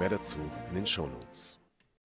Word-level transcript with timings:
Mehr 0.00 0.08
dazu 0.08 0.38
in 0.70 0.76
den 0.76 0.86
Shownotes. 0.86 1.58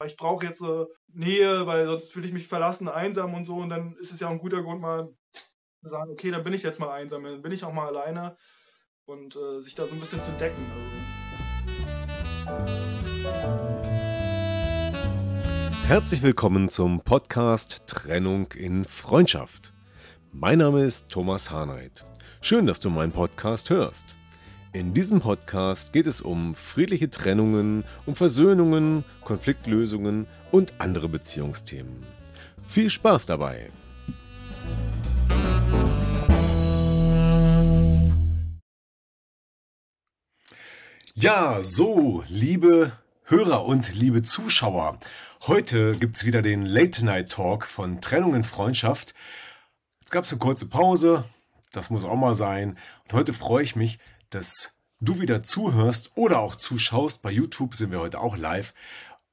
Ich 0.06 0.18
brauche 0.18 0.46
jetzt 0.46 0.62
äh, 0.62 0.84
Nähe, 1.14 1.66
weil 1.66 1.86
sonst 1.86 2.12
fühle 2.12 2.28
ich 2.28 2.34
mich 2.34 2.46
verlassen, 2.46 2.90
einsam 2.90 3.34
und 3.34 3.46
so. 3.46 3.56
Und 3.56 3.70
dann 3.70 3.96
ist 4.02 4.12
es 4.12 4.20
ja 4.20 4.28
auch 4.28 4.34
ein 4.34 4.40
guter 4.40 4.62
Grund, 4.64 4.82
mal 4.82 5.08
zu 5.82 5.90
sagen, 5.90 6.12
okay, 6.12 6.30
dann 6.30 6.44
bin 6.44 6.52
ich 6.52 6.64
jetzt 6.64 6.82
mal 6.82 6.92
einsam, 6.92 7.24
dann 7.24 7.42
bin 7.42 7.54
ich 7.54 7.64
auch 7.64 7.72
mal 7.72 7.88
alleine 7.88 8.36
und 9.06 9.38
äh, 9.38 9.62
sich 9.62 9.76
da 9.76 9.88
so 9.88 9.94
ein 9.94 10.02
bisschen 10.02 10.20
zu 10.20 10.34
decken. 10.34 10.66
Herzlich 15.88 16.22
willkommen 16.22 16.68
zum 16.68 17.00
Podcast 17.00 17.88
Trennung 17.88 18.52
in 18.52 18.84
Freundschaft. 18.84 19.72
Mein 20.34 20.58
Name 20.58 20.84
ist 20.84 21.10
Thomas 21.10 21.50
Harnight. 21.50 22.06
Schön, 22.42 22.68
dass 22.68 22.82
du 22.82 22.90
meinen 22.90 23.14
Podcast 23.14 23.70
hörst. 23.70 24.18
In 24.76 24.94
diesem 24.94 25.22
Podcast 25.22 25.94
geht 25.94 26.06
es 26.06 26.20
um 26.20 26.54
friedliche 26.54 27.10
Trennungen, 27.10 27.86
um 28.06 28.14
Versöhnungen, 28.14 29.06
Konfliktlösungen 29.24 30.28
und 30.52 30.74
andere 30.80 31.08
Beziehungsthemen. 31.08 32.06
Viel 32.68 32.90
Spaß 32.90 33.26
dabei! 33.26 33.70
Ja, 41.14 41.64
so, 41.64 42.26
liebe 42.28 42.92
Hörer 43.24 43.64
und 43.64 43.96
liebe 43.96 44.24
Zuschauer, 44.24 45.00
heute 45.48 45.94
gibt 45.94 46.18
es 46.18 46.26
wieder 46.26 46.42
den 46.42 46.64
Late 46.64 47.06
Night 47.06 47.32
Talk 47.32 47.66
von 47.66 48.02
Trennung 48.02 48.36
in 48.36 48.44
Freundschaft. 48.44 49.14
Jetzt 50.02 50.12
gab 50.12 50.26
es 50.26 50.34
eine 50.34 50.40
kurze 50.40 50.66
Pause, 50.66 51.24
das 51.72 51.90
muss 51.90 52.04
auch 52.04 52.18
mal 52.18 52.36
sein. 52.36 52.78
Und 53.06 53.14
heute 53.14 53.32
freue 53.32 53.64
ich 53.64 53.78
mich, 53.78 54.00
dass 54.36 54.74
du 55.00 55.22
wieder 55.22 55.44
zuhörst 55.44 56.12
oder 56.16 56.40
auch 56.40 56.56
zuschaust. 56.56 57.22
Bei 57.22 57.32
YouTube 57.32 57.74
sind 57.74 57.92
wir 57.92 58.02
heute 58.02 58.20
auch 58.20 58.36
live 58.36 58.74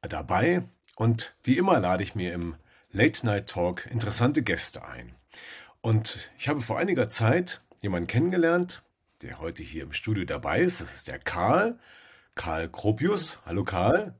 dabei. 0.00 0.62
Und 0.94 1.34
wie 1.42 1.58
immer 1.58 1.80
lade 1.80 2.04
ich 2.04 2.14
mir 2.14 2.32
im 2.32 2.54
Late 2.92 3.26
Night 3.26 3.50
Talk 3.50 3.86
interessante 3.86 4.42
Gäste 4.42 4.84
ein. 4.84 5.12
Und 5.80 6.30
ich 6.38 6.48
habe 6.48 6.60
vor 6.60 6.78
einiger 6.78 7.08
Zeit 7.08 7.62
jemanden 7.80 8.06
kennengelernt, 8.06 8.84
der 9.22 9.40
heute 9.40 9.64
hier 9.64 9.82
im 9.82 9.92
Studio 9.92 10.24
dabei 10.24 10.60
ist. 10.60 10.80
Das 10.80 10.94
ist 10.94 11.08
der 11.08 11.18
Karl, 11.18 11.80
Karl 12.36 12.68
Kropius. 12.68 13.40
Hallo 13.44 13.64
Karl. 13.64 14.14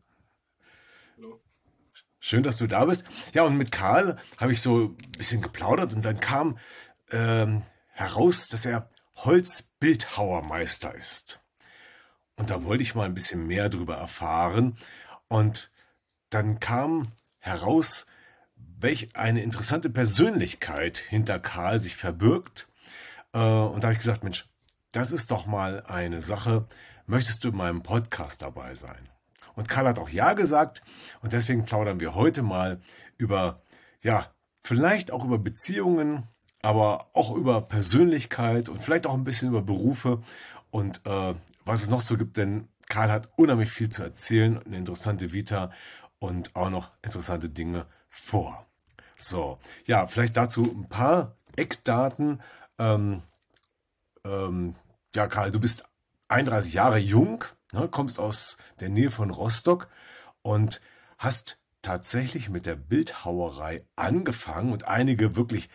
Hallo. 1.17 1.41
Schön, 2.19 2.43
dass 2.43 2.57
du 2.57 2.67
da 2.67 2.87
bist. 2.87 3.05
Ja, 3.35 3.45
und 3.45 3.57
mit 3.57 3.71
Karl 3.71 4.17
habe 4.37 4.53
ich 4.53 4.61
so 4.61 4.87
ein 4.87 4.97
bisschen 5.17 5.43
geplaudert 5.43 5.95
und 5.95 6.05
dann 6.05 6.19
kam 6.19 6.59
ähm, 7.13 7.63
heraus, 7.93 8.49
dass 8.49 8.67
er 8.67 8.89
Holzbildhauermeister 9.17 10.95
ist. 10.95 11.41
Und 12.37 12.51
da 12.51 12.65
wollte 12.65 12.83
ich 12.83 12.95
mal 12.95 13.05
ein 13.05 13.15
bisschen 13.15 13.47
mehr 13.47 13.69
darüber 13.69 13.97
erfahren. 13.97 14.77
Und 15.29 15.71
dann 16.31 16.61
kam 16.61 17.13
heraus, 17.39 18.07
welch 18.57 19.15
eine 19.15 19.43
interessante 19.43 19.91
Persönlichkeit 19.91 20.99
hinter 20.99 21.39
Karl 21.39 21.79
sich 21.79 21.97
verbirgt. 21.97 22.69
Äh, 23.33 23.39
und 23.39 23.81
da 23.81 23.89
habe 23.89 23.92
ich 23.92 23.98
gesagt, 23.98 24.25
Mensch, 24.25 24.47
das 24.92 25.13
ist 25.13 25.31
doch 25.31 25.47
mal 25.47 25.85
eine 25.86 26.20
Sache, 26.20 26.67
möchtest 27.07 27.45
du 27.45 27.48
in 27.48 27.57
meinem 27.57 27.83
Podcast 27.83 28.42
dabei 28.42 28.75
sein? 28.75 29.09
Und 29.55 29.69
Karl 29.69 29.86
hat 29.86 29.98
auch 29.98 30.09
Ja 30.09 30.33
gesagt 30.33 30.83
und 31.20 31.33
deswegen 31.33 31.65
plaudern 31.65 32.01
wir 32.01 32.15
heute 32.15 32.42
mal 32.42 32.81
über, 33.19 33.63
ja, 34.03 34.33
vielleicht 34.63 35.11
auch 35.11 35.25
über 35.25 35.39
Beziehungen, 35.39 36.29
aber 36.62 37.08
auch 37.12 37.34
über 37.34 37.61
Persönlichkeit 37.61 38.68
und 38.68 38.83
vielleicht 38.83 39.06
auch 39.06 39.14
ein 39.14 39.24
bisschen 39.24 39.48
über 39.48 39.62
Berufe 39.62 40.23
und 40.70 41.05
äh, 41.05 41.34
was 41.64 41.83
es 41.83 41.90
noch 41.90 42.00
so 42.00 42.17
gibt, 42.17 42.36
denn 42.36 42.68
Karl 42.89 43.11
hat 43.11 43.28
unheimlich 43.36 43.70
viel 43.70 43.89
zu 43.89 44.02
erzählen, 44.02 44.61
eine 44.64 44.77
interessante 44.77 45.33
Vita 45.33 45.70
und 46.18 46.55
auch 46.56 46.70
noch 46.70 46.90
interessante 47.02 47.48
Dinge 47.48 47.86
vor. 48.08 48.67
So, 49.17 49.58
ja, 49.86 50.06
vielleicht 50.06 50.36
dazu 50.36 50.64
ein 50.64 50.89
paar 50.89 51.36
Eckdaten. 51.56 52.40
Ähm, 52.79 53.23
ähm, 54.24 54.74
ja, 55.14 55.27
Karl, 55.27 55.50
du 55.50 55.61
bist 55.61 55.84
31 56.29 56.74
Jahre 56.74 56.98
jung, 56.98 57.44
ne, 57.73 57.89
kommst 57.89 58.18
aus 58.18 58.56
der 58.80 58.89
Nähe 58.89 59.11
von 59.11 59.30
Rostock 59.30 59.89
und 60.42 60.80
hast 61.18 61.58
tatsächlich 61.83 62.48
mit 62.48 62.67
der 62.67 62.77
Bildhauerei 62.77 63.84
angefangen 63.96 64.73
und 64.73 64.86
einige 64.86 65.36
wirklich 65.36 65.68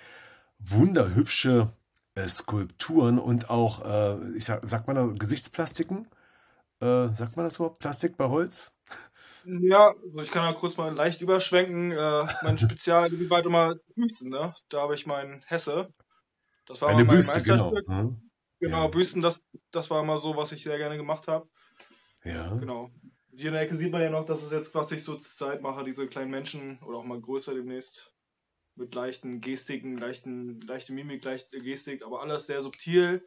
wunderhübsche 0.59 1.71
äh, 2.15 2.27
Skulpturen 2.27 3.19
und 3.19 3.49
auch, 3.49 3.85
äh, 3.85 4.35
ich 4.35 4.45
sag, 4.45 4.67
sagt 4.67 4.87
man 4.87 4.95
da 4.95 5.05
Gesichtsplastiken? 5.05 6.07
Äh, 6.79 7.09
sagt 7.13 7.35
man 7.35 7.45
das 7.45 7.57
überhaupt? 7.57 7.79
Plastik 7.79 8.17
bei 8.17 8.27
Holz? 8.27 8.71
Ja, 9.45 9.87
also 9.87 10.21
ich 10.21 10.31
kann 10.31 10.43
ja 10.43 10.53
kurz 10.53 10.77
mal 10.77 10.93
leicht 10.93 11.21
überschwenken. 11.21 11.91
Äh, 11.91 12.25
mein 12.43 12.57
Spezialgebiet 12.59 13.29
war 13.29 13.45
immer 13.45 13.75
Büsten, 13.95 14.29
ne? 14.29 14.53
Da 14.69 14.81
habe 14.81 14.95
ich 14.95 15.05
meinen 15.05 15.43
Hesse. 15.45 15.93
Das 16.65 16.81
war 16.81 16.89
Eine 16.89 17.05
mein 17.05 17.15
Büste, 17.15 17.41
genau. 17.41 17.73
Mhm. 17.87 18.29
Genau, 18.59 18.81
ja. 18.83 18.87
Büsten, 18.87 19.21
das, 19.21 19.39
das 19.71 19.89
war 19.89 20.01
immer 20.01 20.19
so, 20.19 20.35
was 20.35 20.51
ich 20.51 20.63
sehr 20.63 20.77
gerne 20.77 20.97
gemacht 20.97 21.27
habe. 21.27 21.47
Ja. 22.23 22.53
Genau. 22.55 22.91
Hier 23.31 23.49
in 23.49 23.53
der 23.53 23.61
Ecke 23.61 23.75
sieht 23.75 23.91
man 23.91 24.01
ja 24.01 24.09
noch, 24.09 24.25
dass 24.25 24.41
es 24.41 24.51
jetzt, 24.51 24.73
was 24.73 24.91
ich 24.91 25.03
so 25.03 25.15
zur 25.15 25.47
Zeit 25.47 25.61
mache, 25.61 25.83
diese 25.83 26.07
kleinen 26.07 26.31
Menschen 26.31 26.79
oder 26.79 26.97
auch 26.97 27.03
mal 27.03 27.21
größer 27.21 27.53
demnächst. 27.53 28.13
Mit 28.77 28.93
leichten 28.93 29.41
Gestiken, 29.41 29.97
leichten, 29.97 30.61
leichte 30.61 30.93
Mimik, 30.93 31.23
leichte 31.23 31.59
Gestik, 31.59 32.05
aber 32.05 32.21
alles 32.21 32.47
sehr 32.47 32.61
subtil. 32.61 33.25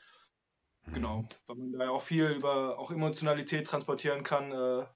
Mhm. 0.87 0.95
Genau, 0.95 1.29
weil 1.47 1.57
man 1.57 1.73
da 1.73 1.85
ja 1.85 1.91
auch 1.91 2.03
viel 2.03 2.27
über 2.27 2.79
auch 2.79 2.91
Emotionalität 2.91 3.67
transportieren 3.67 4.23
kann, 4.23 4.53
äh, 4.53 4.87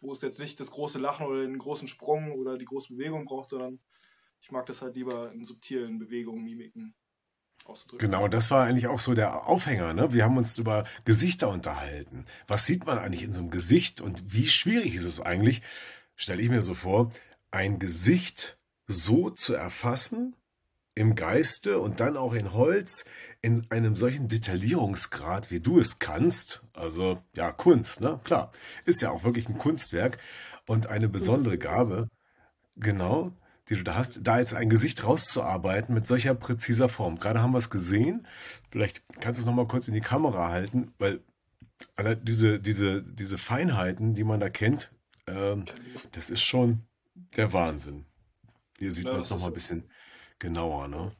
wo 0.00 0.12
es 0.12 0.22
jetzt 0.22 0.38
nicht 0.38 0.60
das 0.60 0.70
große 0.70 0.98
Lachen 0.98 1.26
oder 1.26 1.42
den 1.42 1.58
großen 1.58 1.88
Sprung 1.88 2.32
oder 2.32 2.56
die 2.56 2.64
große 2.64 2.94
Bewegung 2.94 3.24
braucht, 3.24 3.50
sondern 3.50 3.80
ich 4.40 4.50
mag 4.50 4.66
das 4.66 4.82
halt 4.82 4.94
lieber 4.94 5.32
in 5.32 5.44
subtilen 5.44 5.98
Bewegungen, 5.98 6.44
Mimiken 6.44 6.94
auszudrücken. 7.64 8.10
Genau, 8.10 8.28
das 8.28 8.50
war 8.50 8.64
eigentlich 8.64 8.86
auch 8.86 9.00
so 9.00 9.14
der 9.14 9.46
Aufhänger. 9.46 9.94
Ne? 9.94 10.12
Wir 10.12 10.24
haben 10.24 10.36
uns 10.36 10.56
über 10.58 10.84
Gesichter 11.04 11.48
unterhalten. 11.48 12.26
Was 12.46 12.66
sieht 12.66 12.86
man 12.86 12.98
eigentlich 12.98 13.22
in 13.22 13.32
so 13.32 13.40
einem 13.40 13.50
Gesicht 13.50 14.00
und 14.00 14.32
wie 14.32 14.46
schwierig 14.46 14.94
ist 14.94 15.04
es 15.04 15.20
eigentlich, 15.20 15.62
stelle 16.14 16.42
ich 16.42 16.48
mir 16.48 16.62
so 16.62 16.74
vor, 16.74 17.10
ein 17.50 17.78
Gesicht 17.78 18.58
so 18.86 19.30
zu 19.30 19.54
erfassen 19.54 20.34
im 20.94 21.14
Geiste 21.14 21.78
und 21.78 22.00
dann 22.00 22.16
auch 22.16 22.32
in 22.32 22.52
Holz 22.52 23.04
in 23.42 23.70
einem 23.70 23.96
solchen 23.96 24.28
Detaillierungsgrad, 24.28 25.50
wie 25.50 25.60
du 25.60 25.78
es 25.78 25.98
kannst. 25.98 26.64
Also 26.72 27.22
ja, 27.34 27.52
Kunst, 27.52 28.00
ne? 28.00 28.20
Klar, 28.24 28.50
ist 28.86 29.02
ja 29.02 29.10
auch 29.10 29.24
wirklich 29.24 29.48
ein 29.48 29.58
Kunstwerk 29.58 30.18
und 30.66 30.86
eine 30.86 31.08
besondere 31.08 31.58
Gabe. 31.58 32.08
Genau 32.76 33.32
die 33.68 33.74
du 33.74 33.82
da 33.82 33.96
hast, 33.96 34.20
da 34.26 34.38
jetzt 34.38 34.54
ein 34.54 34.70
Gesicht 34.70 35.04
rauszuarbeiten 35.04 35.94
mit 35.94 36.06
solcher 36.06 36.34
präziser 36.34 36.88
Form. 36.88 37.18
Gerade 37.18 37.42
haben 37.42 37.52
wir 37.52 37.58
es 37.58 37.70
gesehen. 37.70 38.26
Vielleicht 38.70 39.02
kannst 39.20 39.38
du 39.38 39.42
es 39.42 39.46
nochmal 39.46 39.66
kurz 39.66 39.88
in 39.88 39.94
die 39.94 40.00
Kamera 40.00 40.50
halten, 40.50 40.92
weil 40.98 41.20
diese, 42.22 42.60
diese, 42.60 43.02
diese 43.02 43.38
Feinheiten, 43.38 44.14
die 44.14 44.24
man 44.24 44.40
da 44.40 44.48
kennt, 44.48 44.92
ähm, 45.26 45.64
das 46.12 46.30
ist 46.30 46.42
schon 46.42 46.82
der 47.36 47.52
Wahnsinn. 47.52 48.06
Hier 48.78 48.92
sieht 48.92 49.06
ja, 49.06 49.12
man 49.12 49.20
es 49.20 49.30
nochmal 49.30 49.48
ein 49.48 49.54
bisschen 49.54 49.90
genauer, 50.38 50.88
ne? 50.88 51.12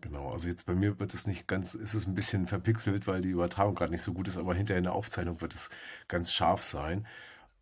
Genau, 0.00 0.30
also 0.30 0.48
jetzt 0.48 0.66
bei 0.66 0.74
mir 0.74 0.98
wird 1.00 1.14
es 1.14 1.26
nicht 1.26 1.46
ganz, 1.46 1.74
ist 1.74 1.94
es 1.94 2.06
ein 2.06 2.14
bisschen 2.14 2.46
verpixelt, 2.46 3.06
weil 3.06 3.22
die 3.22 3.30
Übertragung 3.30 3.74
gerade 3.74 3.92
nicht 3.92 4.02
so 4.02 4.12
gut 4.12 4.28
ist, 4.28 4.36
aber 4.36 4.54
hinterher 4.54 4.78
in 4.78 4.84
der 4.84 4.92
Aufzeichnung 4.92 5.40
wird 5.40 5.54
es 5.54 5.70
ganz 6.08 6.32
scharf 6.32 6.62
sein. 6.62 7.06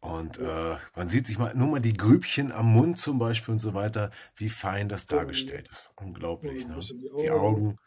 Und 0.00 0.38
äh, 0.38 0.76
man 0.96 1.08
sieht 1.08 1.28
sich 1.28 1.38
mal 1.38 1.54
nur 1.54 1.68
mal 1.68 1.80
die 1.80 1.96
Grübchen 1.96 2.50
am 2.50 2.72
Mund 2.72 2.98
zum 2.98 3.20
Beispiel 3.20 3.52
und 3.52 3.60
so 3.60 3.74
weiter, 3.74 4.10
wie 4.34 4.48
fein 4.48 4.88
das 4.88 5.06
dargestellt 5.06 5.68
ist. 5.68 5.92
Unglaublich, 5.94 6.66
ne? 6.66 6.80
Die 7.20 7.30
Augen. 7.30 7.78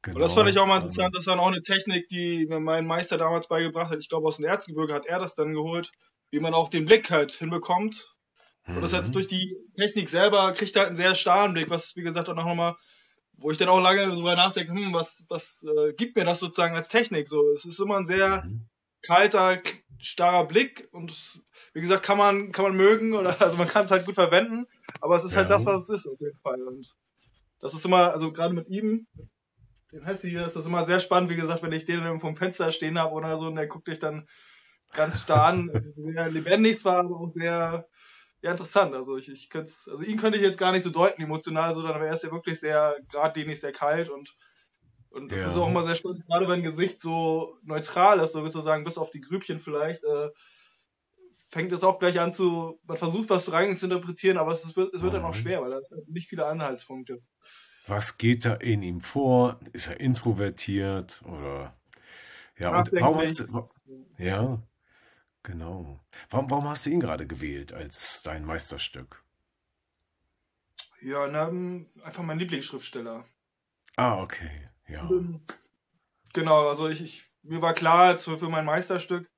Genau. 0.00 0.16
Und 0.16 0.22
das 0.22 0.32
fand 0.32 0.48
ich 0.48 0.58
auch 0.58 0.66
mal 0.66 0.78
interessant. 0.78 1.14
Das 1.14 1.26
war 1.26 1.38
auch 1.38 1.48
eine 1.48 1.60
Technik, 1.60 2.08
die 2.08 2.46
mir 2.46 2.60
mein 2.60 2.86
Meister 2.86 3.18
damals 3.18 3.48
beigebracht 3.48 3.90
hat. 3.90 3.98
Ich 3.98 4.08
glaube, 4.08 4.26
aus 4.26 4.38
dem 4.38 4.46
Erzgebirge 4.46 4.94
hat 4.94 5.04
er 5.04 5.18
das 5.18 5.34
dann 5.34 5.52
geholt, 5.52 5.92
wie 6.30 6.40
man 6.40 6.54
auch 6.54 6.70
den 6.70 6.86
Blick 6.86 7.10
halt 7.10 7.32
hinbekommt. 7.32 8.16
Und 8.68 8.80
das 8.82 8.92
jetzt 8.92 9.08
mhm. 9.08 9.12
durch 9.12 9.28
die 9.28 9.56
Technik 9.76 10.08
selber 10.08 10.52
kriegt 10.52 10.76
halt 10.76 10.88
einen 10.88 10.96
sehr 10.96 11.14
starren 11.14 11.54
Blick, 11.54 11.70
was 11.70 11.96
wie 11.96 12.02
gesagt 12.02 12.28
auch 12.28 12.34
noch 12.34 12.54
mal, 12.54 12.76
wo 13.38 13.50
ich 13.50 13.58
dann 13.58 13.68
auch 13.68 13.80
lange 13.80 14.06
drüber 14.06 14.36
nachdenke, 14.36 14.72
hm, 14.72 14.92
was, 14.92 15.24
was 15.28 15.64
äh, 15.64 15.92
gibt 15.94 16.16
mir 16.16 16.24
das 16.24 16.40
sozusagen 16.40 16.74
als 16.74 16.88
Technik? 16.88 17.28
So, 17.28 17.50
es 17.52 17.64
ist 17.64 17.80
immer 17.80 17.96
ein 17.96 18.06
sehr 18.06 18.44
mhm 18.44 18.68
kalter, 19.02 19.58
starrer 19.98 20.46
Blick 20.46 20.86
und 20.92 21.42
wie 21.72 21.80
gesagt, 21.80 22.02
kann 22.02 22.18
man, 22.18 22.52
kann 22.52 22.64
man 22.64 22.76
mögen 22.76 23.14
oder 23.14 23.34
also 23.40 23.56
man 23.56 23.68
kann 23.68 23.84
es 23.84 23.90
halt 23.90 24.06
gut 24.06 24.14
verwenden, 24.14 24.66
aber 25.00 25.16
es 25.16 25.24
ist 25.24 25.36
halt 25.36 25.50
das, 25.50 25.66
was 25.66 25.84
es 25.84 25.90
ist 25.90 26.06
auf 26.06 26.20
jeden 26.20 26.38
Fall. 26.38 26.62
Und 26.62 26.94
das 27.60 27.74
ist 27.74 27.84
immer, 27.84 28.12
also 28.12 28.32
gerade 28.32 28.54
mit 28.54 28.68
ihm, 28.68 29.06
den 29.92 30.04
Hessi 30.04 30.30
hier, 30.30 30.44
ist 30.44 30.56
das 30.56 30.66
immer 30.66 30.84
sehr 30.84 31.00
spannend, 31.00 31.30
wie 31.30 31.36
gesagt, 31.36 31.62
wenn 31.62 31.72
ich 31.72 31.86
den 31.86 32.20
vom 32.20 32.36
Fenster 32.36 32.70
stehen 32.70 32.98
habe 32.98 33.14
oder 33.14 33.36
so 33.36 33.46
und 33.46 33.56
der 33.56 33.66
guckt 33.66 33.88
dich 33.88 33.98
dann 33.98 34.28
ganz 34.92 35.22
starr 35.22 35.46
an, 35.46 35.94
sehr 35.96 36.30
lebendig 36.30 36.84
war, 36.84 36.98
aber 36.98 37.16
auch 37.16 37.32
sehr 37.34 37.88
ja, 38.42 38.50
interessant. 38.50 38.94
Also 38.94 39.16
ich, 39.16 39.28
ich 39.30 39.50
könnte 39.50 39.70
also 39.90 40.02
ihn 40.02 40.18
könnte 40.18 40.38
ich 40.38 40.44
jetzt 40.44 40.58
gar 40.58 40.72
nicht 40.72 40.84
so 40.84 40.90
deuten, 40.90 41.22
emotional, 41.22 41.74
sondern 41.74 42.02
er 42.02 42.12
ist 42.12 42.24
ja 42.24 42.30
wirklich 42.30 42.60
sehr 42.60 42.96
geradlinig, 43.10 43.60
sehr 43.60 43.72
kalt 43.72 44.08
und 44.08 44.36
und 45.10 45.32
das 45.32 45.40
ja. 45.40 45.48
ist 45.48 45.56
auch 45.56 45.68
immer 45.68 45.84
sehr 45.84 45.94
spannend, 45.94 46.26
gerade 46.26 46.46
wenn 46.48 46.60
ein 46.60 46.62
Gesicht 46.62 47.00
so 47.00 47.56
neutral 47.62 48.18
ist, 48.18 48.32
so 48.32 48.44
sozusagen, 48.44 48.84
bis 48.84 48.98
auf 48.98 49.08
die 49.08 49.22
Grübchen 49.22 49.58
vielleicht, 49.58 50.04
äh, 50.04 50.28
fängt 51.48 51.72
es 51.72 51.82
auch 51.82 51.98
gleich 51.98 52.20
an 52.20 52.30
zu, 52.30 52.78
man 52.86 52.96
versucht 52.96 53.30
was 53.30 53.50
rein 53.52 53.76
zu 53.76 53.86
interpretieren, 53.86 54.36
aber 54.36 54.52
es, 54.52 54.76
wird, 54.76 54.92
es 54.92 55.00
wird 55.00 55.12
mhm. 55.12 55.16
dann 55.16 55.24
auch 55.24 55.34
mhm. 55.34 55.38
schwer, 55.38 55.62
weil 55.62 55.70
da 55.70 55.80
sind 55.80 56.08
nicht 56.10 56.28
viele 56.28 56.46
Anhaltspunkte. 56.46 57.22
Was 57.86 58.18
geht 58.18 58.44
da 58.44 58.54
in 58.54 58.82
ihm 58.82 59.00
vor? 59.00 59.58
Ist 59.72 59.88
er 59.88 59.98
introvertiert 59.98 61.22
oder 61.24 61.74
ja, 62.58 62.78
und 62.78 62.92
warum 62.92 63.24
du, 63.24 63.68
ja, 64.18 64.62
genau. 65.48 65.98
Warum, 66.30 66.50
warum 66.50 66.68
hast 66.68 66.86
du 66.86 66.90
ihn 66.90 67.00
gerade 67.00 67.26
gewählt 67.26 67.72
als 67.72 68.22
dein 68.22 68.44
Meisterstück? 68.44 69.24
Ja, 71.00 71.26
na, 71.28 71.48
einfach 72.04 72.22
mein 72.22 72.38
Lieblingsschriftsteller. 72.38 73.24
Ah, 73.96 74.20
okay. 74.22 74.68
Ja. 74.88 75.08
Genau, 76.34 76.68
also 76.68 76.88
ich, 76.88 77.02
ich 77.02 77.24
mir 77.42 77.62
war 77.62 77.74
klar, 77.74 78.16
für 78.16 78.48
mein 78.48 78.64
Meisterstück 78.64 79.30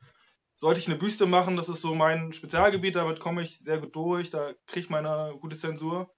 sollte 0.55 0.81
ich 0.81 0.89
eine 0.89 0.97
Büste 0.97 1.27
machen, 1.27 1.57
das 1.57 1.69
ist 1.69 1.81
so 1.81 1.95
mein 1.95 2.33
Spezialgebiet, 2.33 2.97
damit 2.97 3.21
komme 3.21 3.43
ich 3.43 3.59
sehr 3.59 3.79
gut 3.79 3.95
durch, 3.95 4.31
da 4.31 4.53
kriege 4.67 4.81
ich 4.81 4.91
meine 4.91 5.37
gute 5.41 5.57
Zensur. 5.57 6.13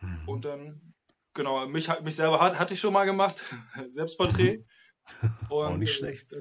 Mhm. 0.00 0.28
Und 0.28 0.44
dann, 0.44 0.94
genau, 1.32 1.66
mich, 1.66 1.88
mich 2.00 2.16
selber 2.16 2.40
hat, 2.40 2.58
hatte 2.58 2.74
ich 2.74 2.80
schon 2.80 2.92
mal 2.92 3.06
gemacht, 3.06 3.42
Selbstporträt. 3.88 4.58
Mhm. 4.58 4.64
Auch 5.48 5.76
nicht 5.76 5.90
äh, 5.90 5.98
schlecht. 5.98 6.34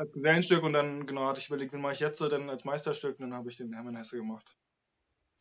Als, 0.00 0.12
Gesellenstück 0.12 0.62
und 0.62 0.72
dann, 0.72 1.06
genau, 1.06 1.26
hatte 1.26 1.40
ich 1.40 1.48
überlegt, 1.48 1.74
wen 1.74 1.82
mache 1.82 1.92
ich 1.92 2.00
jetzt 2.00 2.20
denn 2.22 2.48
als 2.48 2.64
Meisterstück, 2.64 3.20
und 3.20 3.28
dann 3.30 3.34
habe 3.34 3.50
ich 3.50 3.58
den 3.58 3.74
Hermann 3.74 3.96
Hesse 3.96 4.16
gemacht. 4.16 4.56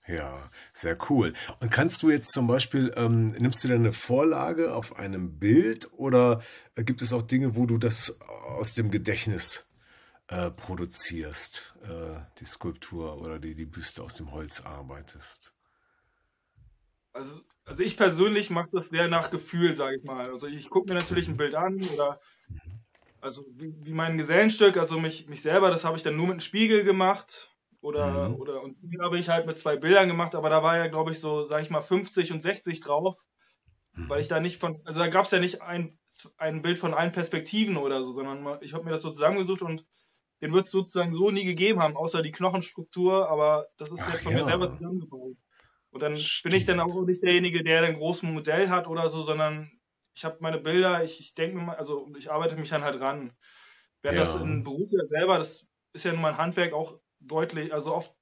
Ja, 0.05 0.49
sehr 0.73 0.97
cool. 1.09 1.33
Und 1.61 1.71
kannst 1.71 2.03
du 2.03 2.09
jetzt 2.09 2.33
zum 2.33 2.47
Beispiel, 2.47 2.91
ähm, 2.97 3.29
nimmst 3.29 3.63
du 3.63 3.69
denn 3.69 3.81
eine 3.81 3.93
Vorlage 3.93 4.73
auf 4.73 4.97
einem 4.97 5.39
Bild 5.39 5.93
oder 5.93 6.41
gibt 6.75 7.01
es 7.01 7.13
auch 7.13 7.21
Dinge, 7.21 7.55
wo 7.55 7.67
du 7.67 7.77
das 7.77 8.19
aus 8.21 8.73
dem 8.73 8.91
Gedächtnis 8.91 9.69
äh, 10.27 10.51
produzierst, 10.51 11.75
äh, 11.83 12.19
die 12.39 12.45
Skulptur 12.45 13.21
oder 13.21 13.39
die, 13.39 13.55
die 13.55 13.65
Büste 13.65 14.03
aus 14.03 14.13
dem 14.13 14.31
Holz 14.33 14.61
arbeitest? 14.61 15.53
Also, 17.13 17.39
also 17.63 17.81
ich 17.81 17.95
persönlich 17.95 18.49
mache 18.49 18.69
das 18.73 18.89
sehr 18.89 19.07
nach 19.07 19.29
Gefühl, 19.29 19.73
sage 19.75 19.97
ich 19.97 20.03
mal. 20.03 20.29
Also 20.29 20.47
ich 20.47 20.69
gucke 20.69 20.91
mir 20.91 20.99
natürlich 20.99 21.29
ein. 21.29 21.37
Bild 21.37 21.55
an 21.55 21.81
oder. 21.93 22.19
Also 23.21 23.45
wie, 23.55 23.73
wie 23.83 23.93
mein 23.93 24.17
Gesellenstück, 24.17 24.77
also 24.77 24.99
mich, 24.99 25.27
mich 25.27 25.41
selber, 25.41 25.69
das 25.69 25.85
habe 25.85 25.97
ich 25.97 26.03
dann 26.03 26.15
nur 26.15 26.27
mit 26.27 26.33
einem 26.33 26.39
Spiegel 26.41 26.83
gemacht 26.83 27.51
oder, 27.81 28.29
mhm. 28.29 28.35
oder, 28.35 28.61
und 28.61 28.77
die 28.81 28.99
habe 28.99 29.17
ich 29.17 29.29
halt 29.29 29.45
mit 29.45 29.57
zwei 29.57 29.77
Bildern 29.77 30.07
gemacht, 30.07 30.35
aber 30.35 30.49
da 30.49 30.63
war 30.63 30.77
ja, 30.77 30.87
glaube 30.87 31.11
ich, 31.11 31.19
so, 31.19 31.45
sag 31.45 31.61
ich 31.61 31.69
mal, 31.69 31.81
50 31.81 32.31
und 32.31 32.41
60 32.41 32.81
drauf. 32.81 33.25
Mhm. 33.93 34.09
Weil 34.09 34.21
ich 34.21 34.27
da 34.27 34.39
nicht 34.39 34.59
von, 34.59 34.81
also 34.85 34.99
da 34.99 35.07
gab 35.07 35.25
es 35.25 35.31
ja 35.31 35.39
nicht 35.39 35.61
ein, 35.61 35.97
ein 36.37 36.61
Bild 36.61 36.77
von 36.77 36.93
allen 36.93 37.11
Perspektiven 37.11 37.77
oder 37.77 38.03
so, 38.03 38.11
sondern 38.11 38.59
ich 38.61 38.73
habe 38.73 38.83
mir 38.83 38.91
das 38.91 39.01
so 39.01 39.11
zusammengesucht 39.11 39.61
und 39.61 39.85
den 40.41 40.53
wird 40.53 40.65
es 40.65 40.71
sozusagen 40.71 41.13
so 41.13 41.31
nie 41.31 41.43
gegeben 41.43 41.79
haben, 41.79 41.97
außer 41.97 42.21
die 42.21 42.31
Knochenstruktur, 42.31 43.29
aber 43.29 43.67
das 43.77 43.91
ist 43.91 44.03
Ach, 44.03 44.13
jetzt 44.13 44.23
von 44.23 44.31
ja. 44.31 44.39
mir 44.39 44.45
selber 44.45 44.69
zusammengebaut. 44.69 45.35
Und 45.91 46.03
dann 46.03 46.17
Stimmt. 46.17 46.51
bin 46.51 46.59
ich 46.59 46.65
dann 46.65 46.79
auch 46.79 47.01
nicht 47.05 47.23
derjenige, 47.23 47.63
der 47.63 47.83
ein 47.83 47.95
großes 47.95 48.23
Modell 48.23 48.69
hat 48.69 48.87
oder 48.87 49.09
so, 49.09 49.21
sondern 49.21 49.71
ich 50.19 50.25
habe 50.25 50.35
meine 50.41 50.57
Bilder, 50.57 51.01
ich, 51.01 51.21
ich 51.21 51.33
denke 51.33 51.55
mir 51.55 51.63
mal, 51.63 51.75
also 51.77 52.11
ich 52.17 52.29
arbeite 52.29 52.57
mich 52.57 52.69
dann 52.69 52.83
halt 52.83 52.99
ran. 52.99 53.31
Während 54.01 54.17
ja. 54.17 54.25
das 54.25 54.35
in 54.35 54.65
Beruf 54.65 54.89
ja 54.91 55.07
selber, 55.07 55.37
das 55.37 55.65
ist 55.93 56.03
ja 56.03 56.11
nun 56.11 56.21
mein 56.21 56.37
Handwerk 56.37 56.73
auch 56.73 56.99
deutlich, 57.21 57.73
also 57.73 57.95
oft 57.95 58.13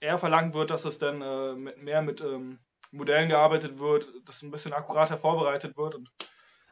eher 0.00 0.18
verlangt 0.18 0.54
wird, 0.54 0.70
dass 0.70 0.84
es 0.84 0.98
dann 0.98 1.22
äh, 1.22 1.54
mit, 1.54 1.80
mehr 1.80 2.02
mit 2.02 2.20
ähm, 2.20 2.58
Modellen 2.90 3.28
gearbeitet 3.28 3.78
wird, 3.78 4.08
dass 4.24 4.42
ein 4.42 4.50
bisschen 4.50 4.72
akkurater 4.72 5.18
vorbereitet 5.18 5.76
wird. 5.76 5.94
Und 5.94 6.10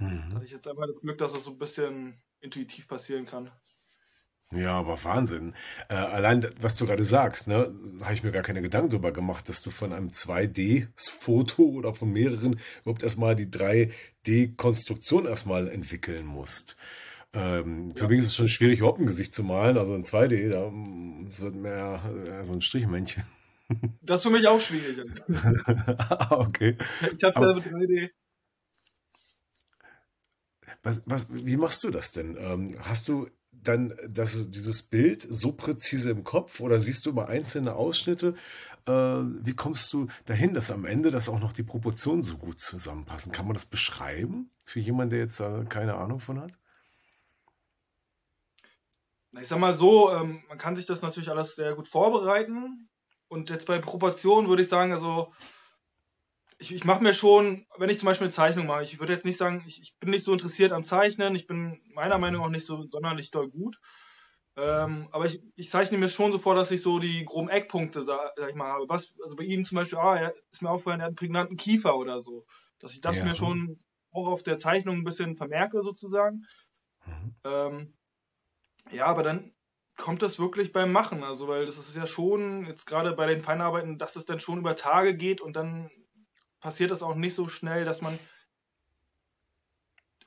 mhm. 0.01 0.31
da 0.31 0.35
hatte 0.35 0.45
ich 0.45 0.51
jetzt 0.51 0.67
einmal 0.67 0.89
das 0.89 1.01
Glück, 1.01 1.19
dass 1.19 1.35
es 1.35 1.45
so 1.45 1.53
ein 1.53 1.59
bisschen 1.59 2.21
intuitiv 2.41 2.89
passieren 2.89 3.27
kann. 3.27 3.53
Ja, 4.55 4.79
aber 4.79 5.03
Wahnsinn. 5.05 5.55
Äh, 5.89 5.95
allein, 5.95 6.47
was 6.61 6.77
du 6.77 6.87
gerade 6.87 7.05
sagst, 7.05 7.49
ne, 7.49 7.75
habe 8.03 8.15
ich 8.15 8.23
mir 8.23 8.31
gar 8.31 8.43
keine 8.43 8.63
Gedanken 8.63 8.91
darüber 8.91 9.13
gemacht, 9.13 9.49
dass 9.49 9.63
du 9.63 9.71
von 9.71 9.93
einem 9.93 10.11
2D-Foto 10.11 11.63
oder 11.63 11.95
von 11.95 12.13
mehreren 12.13 12.59
überhaupt 12.83 13.03
erstmal 13.03 13.35
die 13.35 13.47
3D-Konstruktion 13.47 15.27
erstmal 15.27 15.69
entwickeln 15.69 16.27
musst. 16.27 16.77
Ähm, 17.33 17.93
für 17.97 18.05
ja. 18.05 18.11
mich 18.11 18.21
ist 18.21 18.27
es 18.27 18.37
schon 18.37 18.49
schwierig, 18.49 18.79
überhaupt 18.79 19.01
ein 19.01 19.07
Gesicht 19.07 19.33
zu 19.33 19.43
malen. 19.43 19.77
Also 19.77 19.95
in 19.95 20.05
2D, 20.05 20.51
da 20.51 20.71
wird 20.73 21.55
mehr 21.55 22.03
äh, 22.27 22.45
so 22.45 22.53
ein 22.53 22.61
Strichmännchen. 22.61 23.25
Das 24.03 24.21
ist 24.21 24.25
für 24.25 24.31
mich 24.31 24.47
auch 24.47 24.61
schwierig. 24.61 25.11
ah, 25.99 26.37
okay. 26.39 26.77
Ich 27.01 27.25
habe 27.25 27.55
selber 27.55 27.79
3D. 27.79 28.11
Was, 30.83 31.03
was, 31.07 31.29
wie 31.31 31.57
machst 31.57 31.83
du 31.83 31.91
das 31.91 32.13
denn? 32.13 32.37
Ähm, 32.39 32.77
hast 32.83 33.09
du 33.09 33.27
dann 33.65 33.95
das, 34.09 34.51
dieses 34.51 34.83
Bild 34.83 35.27
so 35.29 35.53
präzise 35.53 36.11
im 36.11 36.25
Kopf 36.25 36.61
oder 36.61 36.81
siehst 36.81 37.07
du 37.07 37.11
immer 37.11 37.29
einzelne 37.29 37.75
Ausschnitte? 37.75 38.35
Äh, 38.87 38.93
wie 38.93 39.55
kommst 39.55 39.93
du 39.93 40.09
dahin, 40.27 40.55
dass 40.55 40.71
am 40.71 40.85
Ende 40.85 41.11
das 41.11 41.29
auch 41.29 41.41
noch 41.41 41.53
die 41.53 41.63
Proportionen 41.63 42.23
so 42.23 42.37
gut 42.37 42.61
zusammenpassen? 42.61 43.33
Kann 43.33 43.47
man 43.47 43.55
das 43.55 43.67
beschreiben 43.67 44.51
für 44.65 44.81
jemanden, 44.81 45.11
der 45.11 45.21
jetzt 45.21 45.41
äh, 45.41 45.65
keine 45.69 45.97
Ahnung 45.97 46.21
von 46.21 46.41
hat? 46.41 46.53
ich 49.41 49.49
sag 49.49 49.59
mal 49.59 49.73
so, 49.73 50.13
ähm, 50.13 50.43
man 50.49 50.59
kann 50.59 50.77
sich 50.77 50.87
das 50.87 51.03
natürlich 51.03 51.31
alles 51.31 51.57
sehr 51.57 51.75
gut 51.75 51.89
vorbereiten. 51.89 52.89
Und 53.29 53.51
jetzt 53.51 53.67
bei 53.67 53.79
Proportionen 53.79 54.49
würde 54.49 54.63
ich 54.63 54.69
sagen, 54.69 54.93
also 54.93 55.33
ich, 56.65 56.75
ich 56.75 56.85
mache 56.85 57.03
mir 57.03 57.13
schon, 57.13 57.67
wenn 57.77 57.91
ich 57.91 57.99
zum 57.99 58.07
Beispiel 58.07 58.27
eine 58.27 58.33
Zeichnung 58.33 58.67
mache, 58.67 58.83
ich 58.83 58.99
würde 58.99 59.13
jetzt 59.13 59.27
nicht 59.27 59.37
sagen, 59.37 59.63
ich, 59.67 59.83
ich 59.83 59.99
bin 59.99 60.11
nicht 60.11 60.25
so 60.25 60.33
interessiert 60.33 60.73
am 60.73 60.83
Zeichnen, 60.83 61.35
ich 61.35 61.47
bin 61.47 61.81
meiner 61.93 62.19
Meinung 62.19 62.41
nach 62.41 62.47
auch 62.47 62.51
nicht 62.51 62.65
so 62.65 62.87
sonderlich 62.89 63.31
doll 63.31 63.51
gut. 63.51 63.79
Ähm, 64.57 65.09
aber 65.11 65.27
ich, 65.27 65.43
ich 65.57 65.69
zeichne 65.69 65.99
mir 65.99 66.09
schon 66.09 66.33
so 66.33 66.39
vor, 66.39 66.55
dass 66.55 66.71
ich 66.71 66.81
so 66.81 67.01
die 67.01 67.25
groben 67.25 67.49
Eckpunkte, 67.49 68.03
sag, 68.03 68.33
sag 68.37 68.49
ich 68.49 68.55
mal, 68.55 68.73
habe. 68.73 68.89
Was, 68.89 69.15
also 69.23 69.37
bei 69.37 69.45
ihm 69.45 69.67
zum 69.67 69.77
Beispiel, 69.77 69.99
ah, 69.99 70.17
er 70.17 70.35
ist 70.53 70.63
mir 70.63 70.71
aufgefallen, 70.71 71.01
er 71.01 71.05
hat 71.05 71.09
einen 71.09 71.17
prägnanten 71.17 71.57
Kiefer 71.57 71.97
oder 71.97 72.23
so. 72.23 72.47
Dass 72.79 72.93
ich 72.93 73.01
das 73.01 73.19
ja. 73.19 73.25
mir 73.25 73.35
schon 73.35 73.81
auch 74.13 74.29
auf 74.29 74.43
der 74.43 74.57
Zeichnung 74.57 74.97
ein 74.97 75.05
bisschen 75.05 75.37
vermerke, 75.37 75.83
sozusagen. 75.83 76.47
Mhm. 77.05 77.35
Ähm, 77.45 77.95
ja, 78.93 79.07
aber 79.07 79.25
dann 79.25 79.53
kommt 79.97 80.23
das 80.23 80.39
wirklich 80.39 80.73
beim 80.73 80.93
Machen. 80.93 81.25
Also, 81.25 81.49
weil 81.49 81.67
das 81.67 81.79
ist 81.79 81.97
ja 81.97 82.07
schon, 82.07 82.65
jetzt 82.67 82.87
gerade 82.87 83.13
bei 83.15 83.27
den 83.27 83.41
Feinarbeiten, 83.41 83.99
dass 83.99 84.17
es 84.17 84.25
dann 84.25 84.41
schon 84.41 84.61
über 84.61 84.77
Tage 84.77 85.17
geht 85.17 85.41
und 85.41 85.57
dann 85.57 85.91
passiert 86.65 86.91
das 86.91 87.03
auch 87.03 87.15
nicht 87.15 87.35
so 87.35 87.47
schnell, 87.47 87.85
dass 87.85 88.01
man. 88.01 88.19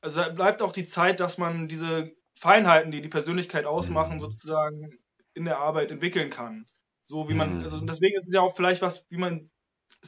Also 0.01 0.21
bleibt 0.33 0.61
auch 0.61 0.71
die 0.71 0.85
Zeit, 0.85 1.19
dass 1.19 1.39
man 1.39 1.67
diese 1.67 2.11
Feinheiten, 2.35 2.91
die 2.91 3.01
die 3.01 3.09
Persönlichkeit 3.09 3.65
ausmachen, 3.65 4.17
mhm. 4.17 4.21
sozusagen 4.21 4.99
in 5.33 5.45
der 5.45 5.57
Arbeit 5.57 5.89
entwickeln 5.89 6.29
kann. 6.29 6.67
So 7.01 7.27
wie 7.27 7.33
man, 7.33 7.63
also 7.63 7.81
mhm. 7.81 7.87
deswegen 7.87 8.15
ist 8.15 8.27
es 8.27 8.33
ja 8.33 8.41
auch 8.41 8.55
vielleicht 8.55 8.83
was, 8.83 9.07
wie 9.09 9.17
man 9.17 9.49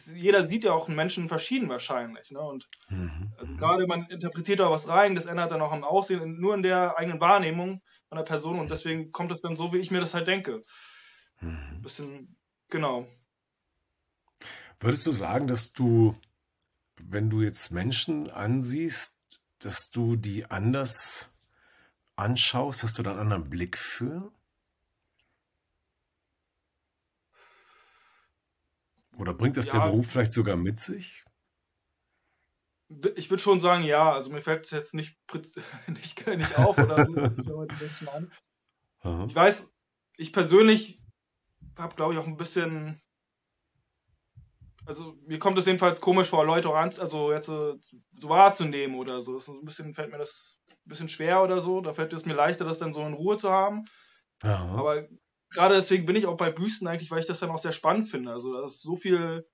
jeder 0.06 0.46
sieht 0.46 0.64
ja 0.66 0.74
auch 0.74 0.86
einen 0.86 0.96
Menschen 0.96 1.28
verschieden 1.28 1.68
wahrscheinlich. 1.68 2.30
Ne? 2.30 2.40
Und 2.40 2.68
mhm. 2.90 3.34
also 3.40 3.56
gerade 3.56 3.88
man 3.88 4.06
interpretiert 4.12 4.60
da 4.60 4.70
was 4.70 4.88
rein, 4.88 5.16
das 5.16 5.26
ändert 5.26 5.50
dann 5.50 5.62
auch 5.62 5.72
am 5.72 5.84
Aussehen, 5.84 6.40
nur 6.40 6.54
in 6.54 6.62
der 6.62 6.96
eigenen 7.00 7.20
Wahrnehmung 7.20 7.82
von 8.10 8.18
der 8.20 8.26
Person 8.26 8.60
und 8.60 8.70
deswegen 8.70 9.12
kommt 9.12 9.32
es 9.32 9.42
dann 9.42 9.56
so, 9.56 9.74
wie 9.74 9.80
ich 9.80 9.90
mir 9.90 10.00
das 10.00 10.14
halt 10.14 10.28
denke. 10.28 10.62
Mhm. 11.42 11.82
Bisschen, 11.82 12.38
genau. 12.70 13.08
Würdest 14.80 15.06
du 15.06 15.12
sagen, 15.12 15.48
dass 15.48 15.74
du, 15.74 16.16
wenn 17.02 17.30
du 17.30 17.42
jetzt 17.42 17.72
Menschen 17.72 18.32
ansiehst, 18.32 19.42
dass 19.60 19.92
du 19.92 20.16
die 20.16 20.46
anders 20.46 21.34
anschaust? 22.16 22.84
Hast 22.84 22.98
du 22.98 23.04
da 23.04 23.12
einen 23.12 23.20
anderen 23.20 23.50
Blick 23.50 23.78
für? 23.78 24.32
Oder 29.18 29.34
bringt 29.34 29.58
das 29.58 29.66
ja, 29.66 29.74
der 29.74 29.92
Beruf 29.92 30.08
vielleicht 30.08 30.32
sogar 30.32 30.56
mit 30.56 30.80
sich? 30.80 31.26
Ich 33.16 33.30
würde 33.30 33.44
schon 33.44 33.60
sagen, 33.60 33.84
ja. 33.84 34.14
Also 34.14 34.32
mir 34.32 34.42
fällt 34.42 34.64
es 34.64 34.72
jetzt 34.72 34.94
nicht, 34.94 35.20
nicht, 35.88 36.26
nicht 36.26 36.58
auf 36.58 36.78
oder 36.78 37.06
so. 37.06 37.16
ich 39.28 39.36
weiß, 39.36 39.74
ich 40.16 40.32
persönlich 40.32 41.02
habe, 41.78 41.96
glaube 41.96 42.14
ich, 42.14 42.20
auch 42.20 42.28
ein 42.28 42.38
bisschen. 42.38 43.02
Also 44.89 45.15
mir 45.27 45.38
kommt 45.38 45.60
es 45.60 45.67
jedenfalls 45.67 46.01
komisch 46.01 46.29
vor, 46.29 46.43
Leute 46.43 46.67
auch 46.67 46.75
an, 46.75 46.91
also 47.00 47.31
jetzt 47.31 47.46
so 47.46 47.77
wahrzunehmen 48.24 48.98
oder 48.98 49.22
so. 49.22 49.38
Ist 49.38 49.48
ein 49.48 49.63
bisschen, 49.63 49.93
fällt 49.93 50.12
mir 50.12 50.17
das 50.17 50.60
ein 50.67 50.89
bisschen 50.89 51.10
schwer 51.10 51.43
oder 51.43 51.62
so. 51.62 51.79
Da 51.79 51.93
fällt 51.93 52.12
es 52.12 52.25
mir 52.25 52.34
leichter, 52.34 52.65
das 52.65 52.79
dann 52.79 52.91
so 52.91 53.05
in 53.05 53.13
Ruhe 53.13 53.38
zu 53.38 53.51
haben. 53.51 53.86
Aha. 54.41 54.79
Aber 54.79 55.08
gerade 55.51 55.75
deswegen 55.75 56.08
bin 56.08 56.15
ich 56.15 56.25
auch 56.25 56.38
bei 56.38 56.50
Büsten 56.50 56.88
eigentlich, 56.88 57.12
weil 57.12 57.19
ich 57.19 57.27
das 57.27 57.39
dann 57.39 57.51
auch 57.51 57.60
sehr 57.60 57.72
spannend 57.72 58.08
finde. 58.08 58.31
Also 58.31 58.51
da 58.51 58.65
ist 58.65 58.81
so 58.81 58.96
viel, 58.96 59.48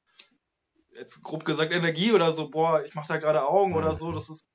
jetzt 0.98 1.22
grob 1.22 1.44
gesagt, 1.44 1.74
Energie 1.74 2.14
oder 2.14 2.32
so, 2.32 2.50
boah, 2.50 2.82
ich 2.86 2.96
mache 2.96 3.10
da 3.10 3.18
gerade 3.18 3.46
Augen 3.46 3.72
mhm. 3.72 3.78
oder 3.78 3.94
so, 3.94 4.14
das 4.14 4.30
ist, 4.30 4.46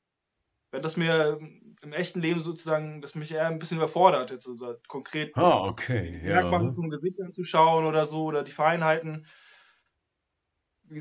wenn 0.71 0.83
das 0.83 0.97
mir 0.97 1.39
im 1.83 1.93
echten 1.93 2.23
Leben 2.23 2.43
sozusagen, 2.43 3.03
das 3.03 3.15
mich 3.15 3.33
eher 3.33 3.49
ein 3.49 3.59
bisschen 3.59 3.77
überfordert, 3.77 4.31
jetzt 4.31 4.49
also 4.49 4.77
konkret 4.89 5.37
ah, 5.37 5.67
okay, 5.67 6.23
ja. 6.25 6.37
Merkmale 6.37 6.73
vom 6.73 6.89
Gesicht 6.89 7.21
anzuschauen 7.21 7.85
oder 7.85 8.07
so, 8.07 8.25
oder 8.25 8.43
die 8.45 8.51
Feinheiten. 8.51 9.27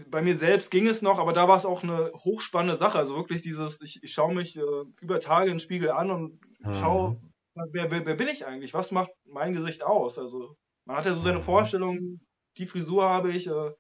Bei 0.10 0.22
mir 0.22 0.36
selbst 0.36 0.70
ging 0.70 0.88
es 0.88 1.02
noch, 1.02 1.18
aber 1.18 1.34
da 1.34 1.48
war 1.48 1.58
es 1.58 1.66
auch 1.66 1.84
eine 1.84 2.12
hochspannende 2.14 2.76
Sache. 2.76 3.00
Also 3.00 3.16
wirklich 3.16 3.42
dieses, 3.42 3.82
ich, 3.82 4.04
ich 4.04 4.14
schaue 4.14 4.36
mich 4.36 4.56
äh, 4.56 4.84
über 5.02 5.20
Tage 5.20 5.48
in 5.48 5.56
den 5.56 5.60
Spiegel 5.60 5.90
an 5.92 6.12
und 6.12 6.40
mhm. 6.60 6.74
schaue, 6.74 7.22
wer, 7.56 7.90
wer, 7.90 8.06
wer 8.06 8.16
bin 8.16 8.28
ich 8.28 8.46
eigentlich? 8.46 8.74
Was 8.74 8.92
macht 8.92 9.10
mein 9.26 9.54
Gesicht 9.54 9.84
aus? 9.84 10.20
Also 10.20 10.56
man 10.86 10.98
hat 10.98 11.06
ja 11.06 11.14
so 11.14 11.22
seine 11.22 11.40
mhm. 11.40 11.44
Vorstellung, 11.44 12.20
die 12.58 12.68
Frisur 12.68 13.10
habe 13.10 13.32
ich, 13.32 13.48
äh, 13.48 13.72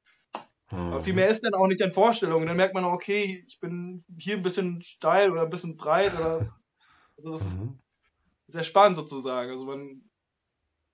mhm. 0.72 0.78
aber 0.78 1.02
viel 1.02 1.14
mehr 1.14 1.28
ist 1.28 1.44
dann 1.44 1.54
auch 1.54 1.68
nicht 1.68 1.82
in 1.82 1.94
Vorstellungen. 1.94 2.48
Dann 2.48 2.58
merkt 2.58 2.74
man, 2.74 2.86
okay, 2.86 3.44
ich 3.48 3.60
bin 3.60 4.04
hier 4.18 4.36
ein 4.36 4.44
bisschen 4.44 4.82
steil 4.82 5.32
oder 5.32 5.44
ein 5.44 5.50
bisschen 5.50 5.78
breit 5.78 6.18
oder 6.18 6.56
also 7.18 7.32
das 7.32 7.60
mhm. 7.60 7.80
ist 8.48 8.54
sehr 8.54 8.64
spannend 8.64 8.98
sozusagen. 8.98 9.52
Also 9.52 9.66
man, 9.66 10.10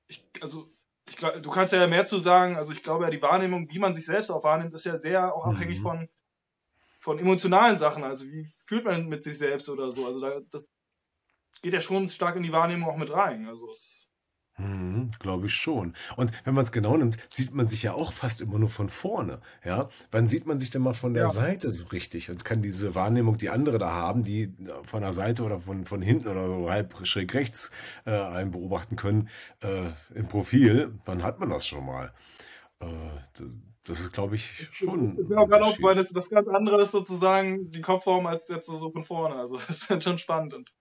ich, 0.08 0.26
also 0.42 0.75
ich 1.08 1.18
glaub, 1.18 1.42
du 1.42 1.50
kannst 1.50 1.74
ja 1.74 1.88
mehr 1.88 2.06
zu 2.06 2.18
sagen. 2.18 2.56
Also 2.58 2.72
ich 2.72 2.84
glaube 2.84 3.04
ja, 3.04 3.10
die 3.10 3.22
Wahrnehmung, 3.22 3.70
wie 3.70 3.80
man 3.80 3.96
sich 3.96 4.06
selbst 4.06 4.32
auch 4.32 4.44
wahrnimmt, 4.44 4.74
ist 4.74 4.86
ja 4.86 4.98
sehr 4.98 5.36
auch 5.36 5.46
abhängig 5.46 5.80
mhm. 5.80 5.84
von 5.84 6.10
von 6.98 7.20
emotionalen 7.20 7.78
Sachen. 7.78 8.04
Also 8.04 8.26
wie 8.26 8.48
fühlt 8.66 8.84
man 8.86 9.08
mit 9.08 9.24
sich 9.24 9.38
selbst 9.38 9.70
oder 9.70 9.92
so. 9.92 10.08
Also 10.08 10.20
da, 10.20 10.42
das 10.50 10.66
geht 11.62 11.74
ja 11.74 11.82
schon 11.82 12.10
stark 12.10 12.36
in 12.36 12.44
die 12.44 12.52
Wahrnehmung 12.52 12.90
auch 12.90 12.98
mit 12.98 13.14
rein. 13.14 13.48
Also 13.48 13.70
es 13.70 14.05
Mhm, 14.58 15.12
Glaube 15.20 15.48
ich 15.48 15.54
schon. 15.54 15.94
Und 16.16 16.32
wenn 16.46 16.54
man 16.54 16.64
es 16.64 16.72
genau 16.72 16.96
nimmt, 16.96 17.18
sieht 17.30 17.54
man 17.54 17.68
sich 17.68 17.84
ja 17.84 17.94
auch 17.94 18.14
fast 18.14 18.42
immer 18.42 18.58
nur 18.58 18.70
von 18.70 18.88
vorne. 18.88 19.42
Ja, 19.66 19.90
wann 20.12 20.30
sieht 20.30 20.46
man 20.46 20.60
sich 20.60 20.70
denn 20.72 20.82
mal 20.82 20.94
von 20.94 21.14
der 21.14 21.24
Ja. 21.24 21.30
Seite 21.32 21.72
so 21.72 21.88
richtig 21.88 22.30
und 22.30 22.46
kann 22.46 22.62
diese 22.62 22.96
Wahrnehmung, 22.96 23.38
die 23.38 23.50
andere 23.50 23.80
da 23.80 23.92
haben, 23.92 24.24
die 24.24 24.44
äh, 24.44 24.50
von 24.84 25.02
der 25.02 25.12
Seite 25.12 25.44
oder 25.44 25.60
von, 25.60 25.86
von 25.86 26.02
hinten 26.02 26.30
oder 26.30 26.48
so 26.48 26.70
halb 26.70 27.06
schräg 27.06 27.34
rechts 27.34 27.70
äh, 28.06 28.12
einen 28.12 28.52
beobachten 28.52 28.96
können, 28.96 29.28
äh, 29.62 29.88
im 30.14 30.28
Profil, 30.28 30.94
wann 31.06 31.22
hat 31.24 31.40
man 31.40 31.50
das 31.50 31.68
schon 31.68 31.86
mal? 31.86 32.14
Äh, 32.80 32.86
das, 33.38 33.58
das 33.86 34.00
ist, 34.00 34.14
glaube 34.14 34.36
ich, 34.36 34.70
schon 34.72 35.18
Ist 35.18 35.30
mir 35.30 35.40
auch 35.40 35.48
gerade 35.48 35.66
aufgefallen, 35.66 35.98
dass 35.98 36.10
das 36.10 36.30
ganz 36.30 36.48
andere 36.48 36.82
ist 36.82 36.92
sozusagen 36.92 37.72
die 37.72 37.82
Kopfform 37.82 38.26
als 38.26 38.50
jetzt 38.50 38.66
so 38.66 38.92
von 38.92 39.04
vorne. 39.04 39.36
Also 39.36 39.56
das 39.68 39.70
ist 39.70 39.90
dann 39.90 40.02
schon 40.02 40.18
spannend 40.18 40.54
und 40.54 40.74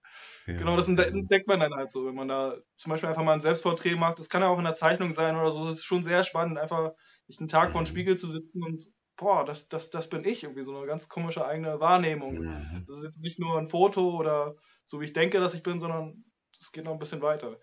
Genau, 0.47 0.75
das 0.77 0.87
entdeckt 0.87 1.47
man 1.47 1.59
dann 1.59 1.73
halt 1.73 1.91
so, 1.91 2.05
wenn 2.05 2.13
man 2.13 2.27
da 2.27 2.55
zum 2.77 2.91
Beispiel 2.91 3.09
einfach 3.09 3.23
mal 3.23 3.33
ein 3.33 3.41
Selbstporträt 3.41 3.95
macht. 3.95 4.19
Das 4.19 4.29
kann 4.29 4.43
ja 4.43 4.47
auch 4.47 4.59
in 4.59 4.63
der 4.63 4.75
Zeichnung 4.75 5.11
sein 5.11 5.35
oder 5.35 5.51
so. 5.51 5.63
Es 5.63 5.79
ist 5.79 5.85
schon 5.85 6.03
sehr 6.03 6.23
spannend, 6.23 6.59
einfach 6.59 6.91
nicht 7.27 7.39
einen 7.39 7.49
Tag 7.49 7.71
vor 7.71 7.81
dem 7.81 7.85
mhm. 7.85 7.89
Spiegel 7.89 8.17
zu 8.17 8.27
sitzen 8.27 8.63
und 8.63 8.85
boah, 9.17 9.43
das, 9.43 9.69
das, 9.69 9.89
das 9.89 10.07
bin 10.07 10.23
ich. 10.23 10.43
Irgendwie 10.43 10.63
so 10.63 10.77
eine 10.77 10.85
ganz 10.85 11.09
komische 11.09 11.47
eigene 11.47 11.79
Wahrnehmung. 11.79 12.41
Mhm. 12.41 12.85
Das 12.87 12.97
ist 12.97 13.03
jetzt 13.03 13.19
nicht 13.19 13.39
nur 13.39 13.57
ein 13.57 13.65
Foto 13.65 14.15
oder 14.17 14.55
so, 14.85 15.01
wie 15.01 15.05
ich 15.05 15.13
denke, 15.13 15.39
dass 15.39 15.55
ich 15.55 15.63
bin, 15.63 15.79
sondern 15.79 16.23
es 16.59 16.71
geht 16.71 16.85
noch 16.85 16.93
ein 16.93 16.99
bisschen 16.99 17.23
weiter. 17.23 17.57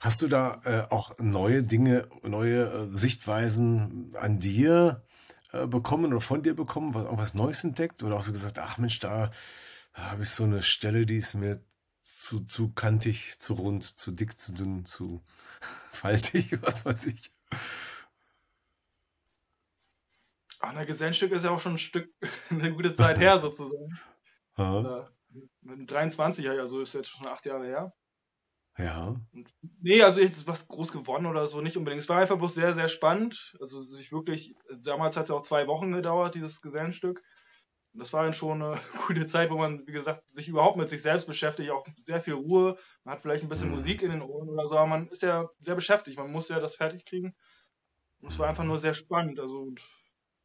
Hast 0.00 0.22
du 0.22 0.28
da 0.28 0.60
äh, 0.64 0.92
auch 0.92 1.18
neue 1.18 1.62
Dinge, 1.62 2.08
neue 2.22 2.64
äh, 2.64 2.96
Sichtweisen 2.96 4.14
an 4.16 4.38
dir 4.38 5.02
äh, 5.52 5.66
bekommen 5.66 6.12
oder 6.12 6.20
von 6.20 6.42
dir 6.42 6.54
bekommen, 6.54 6.94
was, 6.94 7.06
was 7.10 7.34
Neues 7.34 7.64
entdeckt? 7.64 8.02
Oder 8.02 8.16
auch 8.16 8.22
so 8.22 8.32
gesagt, 8.32 8.58
ach 8.58 8.78
Mensch, 8.78 9.00
da 9.00 9.30
habe 9.92 10.22
ich 10.22 10.30
so 10.30 10.44
eine 10.44 10.62
Stelle, 10.62 11.06
die 11.06 11.18
ist 11.18 11.34
mir 11.34 11.60
zu, 12.04 12.40
zu 12.40 12.72
kantig, 12.72 13.40
zu 13.40 13.54
rund, 13.54 13.98
zu 13.98 14.12
dick, 14.12 14.38
zu 14.38 14.52
dünn, 14.52 14.84
zu 14.86 15.22
faltig, 15.92 16.58
was 16.62 16.84
weiß 16.84 17.06
ich. 17.06 17.32
Ach, 20.60 20.76
ein 20.76 20.86
Gesellenstück 20.86 21.32
ist 21.32 21.44
ja 21.44 21.50
auch 21.50 21.60
schon 21.60 21.72
ein 21.72 21.78
Stück, 21.78 22.08
eine 22.50 22.72
gute 22.72 22.94
Zeit 22.94 23.18
her 23.18 23.38
sozusagen. 23.40 23.98
Ja. 24.56 25.08
Mit 25.62 25.90
23, 25.90 26.48
also 26.48 26.80
ist 26.80 26.92
jetzt 26.92 27.08
schon 27.08 27.26
acht 27.26 27.46
Jahre 27.46 27.66
her. 27.66 27.92
Ja. 28.78 29.16
Und, 29.32 29.50
nee, 29.80 30.02
also 30.02 30.20
jetzt 30.20 30.46
was 30.46 30.66
groß 30.66 30.92
gewonnen 30.92 31.26
oder 31.26 31.46
so 31.46 31.60
nicht 31.60 31.76
unbedingt. 31.76 32.02
Es 32.02 32.08
war 32.08 32.18
einfach 32.18 32.38
bloß 32.38 32.54
sehr, 32.54 32.74
sehr 32.74 32.88
spannend. 32.88 33.54
Also 33.60 33.80
sich 33.80 34.12
wirklich, 34.12 34.54
damals 34.84 35.16
hat 35.16 35.24
es 35.24 35.28
ja 35.28 35.34
auch 35.34 35.42
zwei 35.42 35.66
Wochen 35.66 35.92
gedauert, 35.92 36.34
dieses 36.34 36.62
Gesellenstück. 36.62 37.22
Und 37.92 38.00
das 38.00 38.12
war 38.14 38.24
dann 38.24 38.32
schon 38.32 38.62
eine 38.62 38.80
gute 39.06 39.26
Zeit, 39.26 39.50
wo 39.50 39.58
man, 39.58 39.86
wie 39.86 39.92
gesagt, 39.92 40.28
sich 40.30 40.48
überhaupt 40.48 40.76
mit 40.76 40.88
sich 40.88 41.02
selbst 41.02 41.26
beschäftigt, 41.26 41.70
auch 41.70 41.84
sehr 41.96 42.22
viel 42.22 42.34
Ruhe. 42.34 42.78
Man 43.04 43.14
hat 43.14 43.20
vielleicht 43.20 43.42
ein 43.42 43.50
bisschen 43.50 43.68
mhm. 43.68 43.76
Musik 43.76 44.02
in 44.02 44.10
den 44.10 44.22
Ohren 44.22 44.48
oder 44.48 44.66
so, 44.66 44.76
aber 44.76 44.86
man 44.86 45.08
ist 45.08 45.22
ja 45.22 45.48
sehr 45.60 45.74
beschäftigt. 45.74 46.18
Man 46.18 46.32
muss 46.32 46.48
ja 46.48 46.58
das 46.58 46.76
fertig 46.76 47.04
kriegen. 47.04 47.34
Und 48.20 48.32
es 48.32 48.38
war 48.38 48.48
einfach 48.48 48.64
nur 48.64 48.78
sehr 48.78 48.94
spannend. 48.94 49.38
Also 49.38 49.70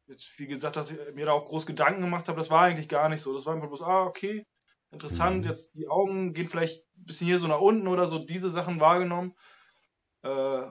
jetzt, 0.06 0.38
wie 0.38 0.46
gesagt, 0.46 0.76
dass 0.76 0.90
ich 0.90 0.98
mir 1.14 1.26
da 1.26 1.32
auch 1.32 1.46
groß 1.46 1.64
Gedanken 1.64 2.02
gemacht 2.02 2.28
habe, 2.28 2.38
das 2.38 2.50
war 2.50 2.62
eigentlich 2.62 2.88
gar 2.88 3.08
nicht 3.08 3.22
so. 3.22 3.32
Das 3.32 3.46
war 3.46 3.54
einfach 3.54 3.68
bloß, 3.68 3.82
ah, 3.82 4.02
okay, 4.02 4.44
interessant, 4.90 5.42
mhm. 5.42 5.48
jetzt 5.48 5.74
die 5.74 5.88
Augen 5.88 6.32
gehen 6.34 6.46
vielleicht 6.46 6.84
ein 6.96 7.04
bisschen 7.04 7.26
hier 7.26 7.38
so 7.38 7.46
nach 7.46 7.60
unten 7.60 7.88
oder 7.88 8.06
so, 8.06 8.18
diese 8.18 8.50
Sachen 8.50 8.80
wahrgenommen. 8.80 9.34
Äh, 10.22 10.28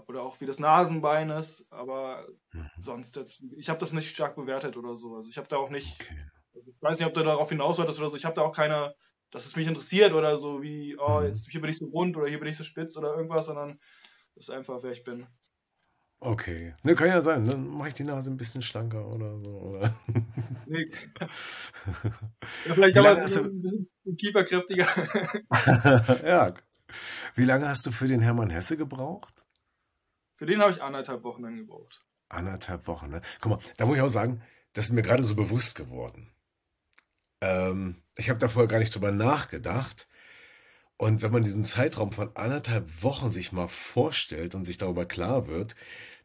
oder 0.07 0.23
auch 0.23 0.41
wie 0.41 0.45
das 0.45 0.59
Nasenbein 0.59 1.29
ist, 1.29 1.71
aber 1.71 2.27
mhm. 2.51 2.69
sonst 2.81 3.15
jetzt, 3.15 3.41
ich 3.55 3.69
habe 3.69 3.79
das 3.79 3.93
nicht 3.93 4.13
stark 4.13 4.35
bewertet 4.35 4.75
oder 4.75 4.97
so. 4.97 5.15
Also 5.15 5.29
ich 5.29 5.37
habe 5.37 5.47
da 5.47 5.55
auch 5.55 5.69
nicht 5.69 6.01
okay. 6.01 6.25
Also 6.53 6.71
ich 6.71 6.81
weiß 6.81 6.99
nicht, 6.99 7.07
ob 7.07 7.13
du 7.13 7.23
darauf 7.23 7.49
hinaus 7.49 7.77
wolltest 7.77 7.99
oder 7.99 8.09
so. 8.09 8.17
Ich 8.17 8.25
habe 8.25 8.35
da 8.35 8.41
auch 8.41 8.55
keine, 8.55 8.95
dass 9.31 9.45
es 9.45 9.55
mich 9.55 9.67
interessiert 9.67 10.13
oder 10.13 10.37
so 10.37 10.61
wie, 10.61 10.97
oh, 10.97 11.19
mhm. 11.19 11.27
jetzt 11.27 11.49
hier 11.49 11.61
bin 11.61 11.69
ich 11.69 11.77
so 11.77 11.85
rund 11.85 12.17
oder 12.17 12.27
hier 12.27 12.39
bin 12.39 12.49
ich 12.49 12.57
so 12.57 12.63
spitz 12.63 12.97
oder 12.97 13.15
irgendwas, 13.15 13.45
sondern 13.45 13.79
das 14.35 14.45
ist 14.45 14.49
einfach, 14.49 14.83
wer 14.83 14.91
ich 14.91 15.03
bin. 15.03 15.27
Okay. 16.19 16.73
Ne, 16.83 16.95
kann 16.95 17.07
ja 17.07 17.21
sein. 17.21 17.45
Dann 17.45 17.67
mache 17.67 17.89
ich 17.89 17.93
die 17.93 18.03
Nase 18.03 18.31
ein 18.31 18.37
bisschen 18.37 18.61
schlanker 18.61 19.07
oder 19.07 19.37
so. 19.39 19.49
Oder? 19.49 19.93
Nee. 20.65 20.91
ja, 22.65 22.73
vielleicht 22.73 22.97
aber 22.97 23.15
ein 23.15 23.21
bisschen 23.23 23.89
kieferkräftiger. 24.17 24.85
ja. 26.27 26.53
Wie 27.35 27.45
lange 27.45 27.69
hast 27.69 27.85
du 27.85 27.91
für 27.91 28.07
den 28.07 28.21
Hermann 28.21 28.49
Hesse 28.49 28.75
gebraucht? 28.75 29.45
Für 30.33 30.45
den 30.45 30.59
habe 30.59 30.71
ich 30.71 30.81
anderthalb 30.81 31.23
Wochen 31.23 31.43
dann 31.43 31.55
gebraucht. 31.55 32.03
Anderthalb 32.29 32.87
Wochen, 32.87 33.09
ne? 33.09 33.21
Guck 33.39 33.51
mal, 33.51 33.59
da 33.77 33.85
muss 33.85 33.95
ich 33.95 34.01
auch 34.01 34.09
sagen, 34.09 34.41
das 34.73 34.85
ist 34.85 34.91
mir 34.91 35.03
gerade 35.03 35.23
so 35.23 35.35
bewusst 35.35 35.75
geworden. 35.75 36.33
Ähm, 37.41 38.03
ich 38.17 38.29
habe 38.29 38.39
da 38.39 38.49
vorher 38.49 38.67
gar 38.67 38.79
nicht 38.79 38.93
drüber 38.93 39.11
nachgedacht. 39.11 40.06
Und 40.97 41.21
wenn 41.21 41.31
man 41.31 41.43
diesen 41.43 41.63
Zeitraum 41.63 42.11
von 42.11 42.35
anderthalb 42.35 43.03
Wochen 43.03 43.29
sich 43.29 43.51
mal 43.51 43.67
vorstellt 43.67 44.55
und 44.55 44.63
sich 44.63 44.79
darüber 44.79 45.05
klar 45.05 45.47
wird, 45.47 45.75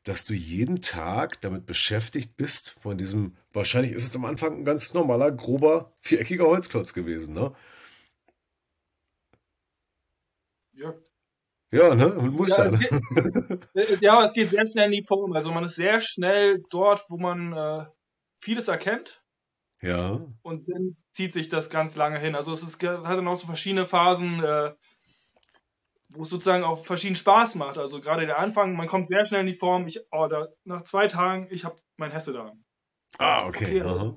dass 0.04 0.24
du 0.24 0.34
jeden 0.34 0.80
Tag 0.80 1.40
damit 1.42 1.66
beschäftigt 1.66 2.36
bist, 2.36 2.70
von 2.70 2.96
diesem, 2.98 3.36
wahrscheinlich 3.52 3.92
ist 3.92 4.04
es 4.04 4.16
am 4.16 4.24
Anfang 4.24 4.58
ein 4.58 4.64
ganz 4.64 4.94
normaler, 4.94 5.30
grober, 5.30 5.92
viereckiger 6.00 6.46
Holzklotz 6.46 6.92
gewesen, 6.94 7.34
ne? 7.34 7.54
Ja. 10.72 10.94
Ja, 11.70 11.94
ne? 11.94 12.08
Muss 12.30 12.56
ja, 12.56 12.70
ne? 12.70 12.80
ja, 14.00 14.26
es 14.26 14.32
geht 14.34 14.48
sehr 14.50 14.66
schnell 14.66 14.86
in 14.86 15.00
die 15.00 15.06
Form. 15.06 15.32
Also 15.32 15.50
man 15.52 15.64
ist 15.64 15.76
sehr 15.76 16.00
schnell 16.00 16.62
dort, 16.68 17.04
wo 17.08 17.16
man 17.16 17.52
äh, 17.52 17.86
vieles 18.38 18.68
erkennt. 18.68 19.21
Ja. 19.82 20.26
Und 20.42 20.68
dann 20.68 20.96
zieht 21.12 21.32
sich 21.32 21.48
das 21.48 21.70
ganz 21.70 21.96
lange 21.96 22.18
hin. 22.18 22.34
Also 22.34 22.52
es 22.52 22.62
ist, 22.62 22.82
hat 22.82 23.04
dann 23.04 23.28
auch 23.28 23.38
so 23.38 23.46
verschiedene 23.46 23.84
Phasen, 23.84 24.42
äh, 24.42 24.72
wo 26.08 26.22
es 26.24 26.30
sozusagen 26.30 26.64
auch 26.64 26.84
verschieden 26.84 27.16
Spaß 27.16 27.56
macht. 27.56 27.78
Also 27.78 28.00
gerade 28.00 28.26
der 28.26 28.38
Anfang, 28.38 28.76
man 28.76 28.86
kommt 28.86 29.08
sehr 29.08 29.26
schnell 29.26 29.40
in 29.40 29.46
die 29.46 29.54
Form. 29.54 29.86
Ich, 29.86 30.00
oh, 30.10 30.28
da, 30.28 30.48
nach 30.64 30.82
zwei 30.82 31.08
Tagen, 31.08 31.48
ich 31.50 31.64
habe 31.64 31.76
mein 31.96 32.12
Hesse 32.12 32.32
da. 32.32 32.52
Ah, 33.18 33.46
okay. 33.46 33.82
okay 33.82 34.14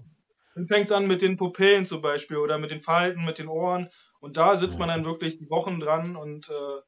dann 0.55 0.67
fängt 0.67 0.85
es 0.85 0.91
an 0.91 1.05
mit 1.05 1.21
den 1.21 1.37
Pupillen 1.37 1.85
zum 1.85 2.01
Beispiel 2.01 2.37
oder 2.37 2.57
mit 2.57 2.71
den 2.71 2.81
Falten, 2.81 3.25
mit 3.25 3.39
den 3.39 3.49
Ohren. 3.49 3.89
Und 4.19 4.37
da 4.37 4.55
sitzt 4.57 4.79
man 4.79 4.87
dann 4.87 5.05
wirklich 5.05 5.37
die 5.37 5.49
Wochen 5.49 5.79
dran 5.79 6.15
und 6.15 6.49
äh, 6.49 6.81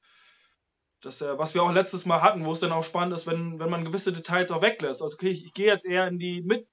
das, 1.01 1.21
äh, 1.21 1.37
was 1.37 1.53
wir 1.53 1.63
auch 1.63 1.71
letztes 1.71 2.05
Mal 2.05 2.21
hatten, 2.21 2.45
wo 2.45 2.53
es 2.53 2.61
dann 2.61 2.71
auch 2.71 2.85
spannend 2.85 3.13
ist, 3.13 3.27
wenn, 3.27 3.59
wenn 3.59 3.69
man 3.69 3.83
gewisse 3.83 4.13
Details 4.13 4.51
auch 4.51 4.61
weglässt. 4.61 5.01
Also 5.01 5.15
okay, 5.15 5.29
ich, 5.29 5.43
ich 5.43 5.53
gehe 5.53 5.67
jetzt 5.67 5.85
eher 5.85 6.07
in 6.07 6.17
die 6.17 6.41
mit, 6.41 6.67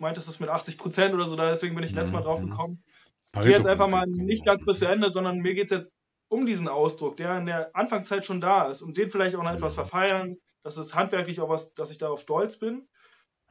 meintest 0.00 0.28
das 0.28 0.40
mit 0.40 0.48
80 0.48 0.78
Prozent 0.78 1.14
oder 1.14 1.24
so, 1.24 1.36
deswegen 1.36 1.74
bin 1.74 1.84
ich 1.84 1.92
letztes 1.92 2.12
Mal 2.12 2.22
drauf 2.22 2.42
mhm. 2.42 2.50
gekommen. 2.50 2.84
Ich 3.34 3.42
gehe 3.42 3.52
jetzt 3.52 3.66
einfach 3.66 3.88
mal 3.88 4.06
nicht 4.06 4.44
ganz 4.44 4.64
bis 4.64 4.80
zu 4.80 4.88
Ende, 4.88 5.10
sondern 5.10 5.38
mir 5.38 5.54
geht 5.54 5.66
es 5.66 5.70
jetzt 5.70 5.92
um 6.28 6.46
diesen 6.46 6.68
Ausdruck, 6.68 7.16
der 7.16 7.38
in 7.38 7.46
der 7.46 7.74
Anfangszeit 7.74 8.24
schon 8.24 8.40
da 8.40 8.68
ist 8.68 8.82
und 8.82 8.96
den 8.96 9.10
vielleicht 9.10 9.36
auch 9.36 9.42
noch 9.42 9.52
etwas 9.52 9.74
verfeiern. 9.74 10.36
Das 10.62 10.76
ist 10.76 10.94
handwerklich 10.94 11.40
auch 11.40 11.48
was, 11.48 11.74
dass 11.74 11.90
ich 11.90 11.98
darauf 11.98 12.20
stolz 12.20 12.58
bin. 12.58 12.88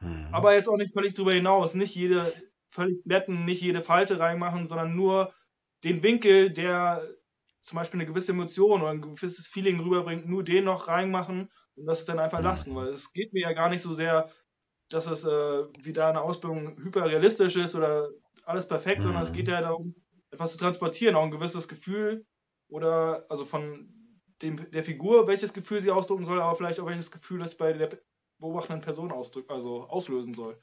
Mhm. 0.00 0.28
Aber 0.32 0.54
jetzt 0.54 0.68
auch 0.68 0.76
nicht 0.76 0.92
völlig 0.92 1.14
drüber 1.14 1.32
hinaus. 1.32 1.74
Nicht 1.74 1.94
jede 1.94 2.32
völlig 2.70 3.04
netten, 3.04 3.44
nicht 3.44 3.62
jede 3.62 3.82
Falte 3.82 4.18
reinmachen, 4.18 4.66
sondern 4.66 4.94
nur 4.94 5.32
den 5.84 6.02
Winkel, 6.02 6.50
der 6.50 7.02
zum 7.60 7.76
Beispiel 7.76 8.00
eine 8.00 8.08
gewisse 8.08 8.32
Emotion 8.32 8.80
oder 8.80 8.90
ein 8.90 9.02
gewisses 9.02 9.46
Feeling 9.46 9.80
rüberbringt, 9.80 10.28
nur 10.28 10.44
den 10.44 10.64
noch 10.64 10.88
reinmachen 10.88 11.50
und 11.74 11.86
das 11.86 12.04
dann 12.04 12.18
einfach 12.18 12.40
lassen. 12.40 12.74
Weil 12.74 12.88
es 12.88 13.12
geht 13.12 13.32
mir 13.32 13.42
ja 13.42 13.52
gar 13.52 13.68
nicht 13.68 13.82
so 13.82 13.92
sehr 13.92 14.30
dass 14.90 15.06
es 15.06 15.24
äh, 15.24 15.64
wie 15.82 15.92
da 15.92 16.10
eine 16.10 16.20
Ausbildung 16.20 16.76
hyperrealistisch 16.76 17.56
ist 17.56 17.74
oder 17.74 18.10
alles 18.44 18.68
perfekt, 18.68 18.98
mhm. 18.98 19.04
sondern 19.04 19.22
es 19.22 19.32
geht 19.32 19.48
ja 19.48 19.60
darum, 19.60 19.94
etwas 20.30 20.52
zu 20.52 20.58
transportieren, 20.58 21.16
auch 21.16 21.24
ein 21.24 21.30
gewisses 21.30 21.68
Gefühl 21.68 22.26
oder 22.68 23.24
also 23.28 23.44
von 23.44 23.88
dem, 24.42 24.70
der 24.70 24.84
Figur, 24.84 25.26
welches 25.26 25.52
Gefühl 25.52 25.80
sie 25.80 25.90
ausdrücken 25.90 26.26
soll, 26.26 26.40
aber 26.40 26.54
vielleicht 26.54 26.80
auch 26.80 26.86
welches 26.86 27.10
Gefühl 27.10 27.42
es 27.42 27.56
bei 27.56 27.72
der 27.72 27.90
beobachtenden 28.38 28.82
Person 28.82 29.12
ausdrück, 29.12 29.50
also 29.50 29.86
auslösen 29.88 30.34
soll. 30.34 30.58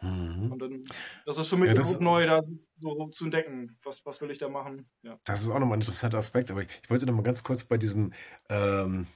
Mhm. 0.00 0.50
Und 0.50 0.58
dann, 0.60 0.84
das 1.26 1.38
ist 1.38 1.48
für 1.48 1.56
mich 1.56 1.68
ja, 1.68 1.74
das, 1.74 2.00
neu, 2.00 2.26
da 2.26 2.42
so 2.80 3.08
zu 3.08 3.24
entdecken, 3.24 3.76
was, 3.84 4.04
was 4.04 4.20
will 4.20 4.30
ich 4.30 4.38
da 4.38 4.48
machen. 4.48 4.90
Ja. 5.02 5.18
Das 5.24 5.42
ist 5.42 5.48
auch 5.48 5.58
nochmal 5.58 5.78
ein 5.78 5.82
interessanter 5.82 6.18
Aspekt, 6.18 6.50
aber 6.50 6.62
ich, 6.62 6.68
ich 6.82 6.90
wollte 6.90 7.06
noch 7.06 7.14
mal 7.14 7.22
ganz 7.22 7.44
kurz 7.44 7.64
bei 7.64 7.76
diesem 7.76 8.12
ähm, 8.48 9.06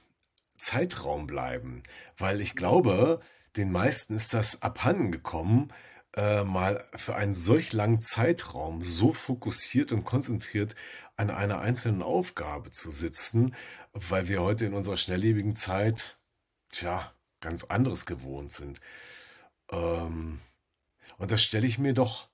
Zeitraum 0.57 1.27
bleiben, 1.27 1.83
weil 2.17 2.39
ich 2.39 2.55
glaube, 2.55 3.19
den 3.57 3.71
meisten 3.71 4.15
ist 4.15 4.33
das 4.33 4.61
abhanden 4.61 5.11
gekommen, 5.11 5.73
äh, 6.15 6.43
mal 6.43 6.83
für 6.95 7.15
einen 7.15 7.33
solch 7.33 7.73
langen 7.73 8.01
Zeitraum 8.01 8.83
so 8.83 9.13
fokussiert 9.13 9.91
und 9.91 10.03
konzentriert 10.03 10.75
an 11.15 11.29
einer 11.29 11.59
einzelnen 11.59 12.01
Aufgabe 12.01 12.71
zu 12.71 12.91
sitzen, 12.91 13.55
weil 13.93 14.27
wir 14.27 14.41
heute 14.41 14.65
in 14.65 14.73
unserer 14.73 14.97
schnelllebigen 14.97 15.55
Zeit, 15.55 16.17
tja, 16.69 17.11
ganz 17.39 17.63
anderes 17.65 18.05
gewohnt 18.05 18.51
sind. 18.51 18.79
Ähm, 19.71 20.39
und 21.17 21.31
das 21.31 21.41
stelle 21.41 21.67
ich 21.67 21.79
mir 21.79 21.93
doch 21.93 22.29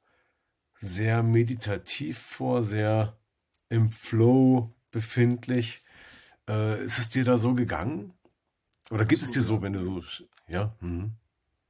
sehr 0.79 1.23
meditativ 1.23 2.19
vor, 2.19 2.63
sehr 2.63 3.17
im 3.69 3.89
Flow 3.89 4.73
befindlich. 4.91 5.81
Äh, 6.49 6.83
ist 6.83 6.99
es 6.99 7.09
dir 7.09 7.23
da 7.23 7.37
so 7.37 7.53
gegangen? 7.53 8.13
Oder 8.89 9.05
geht 9.05 9.21
es 9.21 9.31
dir 9.31 9.41
so, 9.41 9.61
wenn 9.61 9.73
du 9.73 9.81
so, 9.81 10.03
ja? 10.53 10.75
Mhm. 10.79 11.11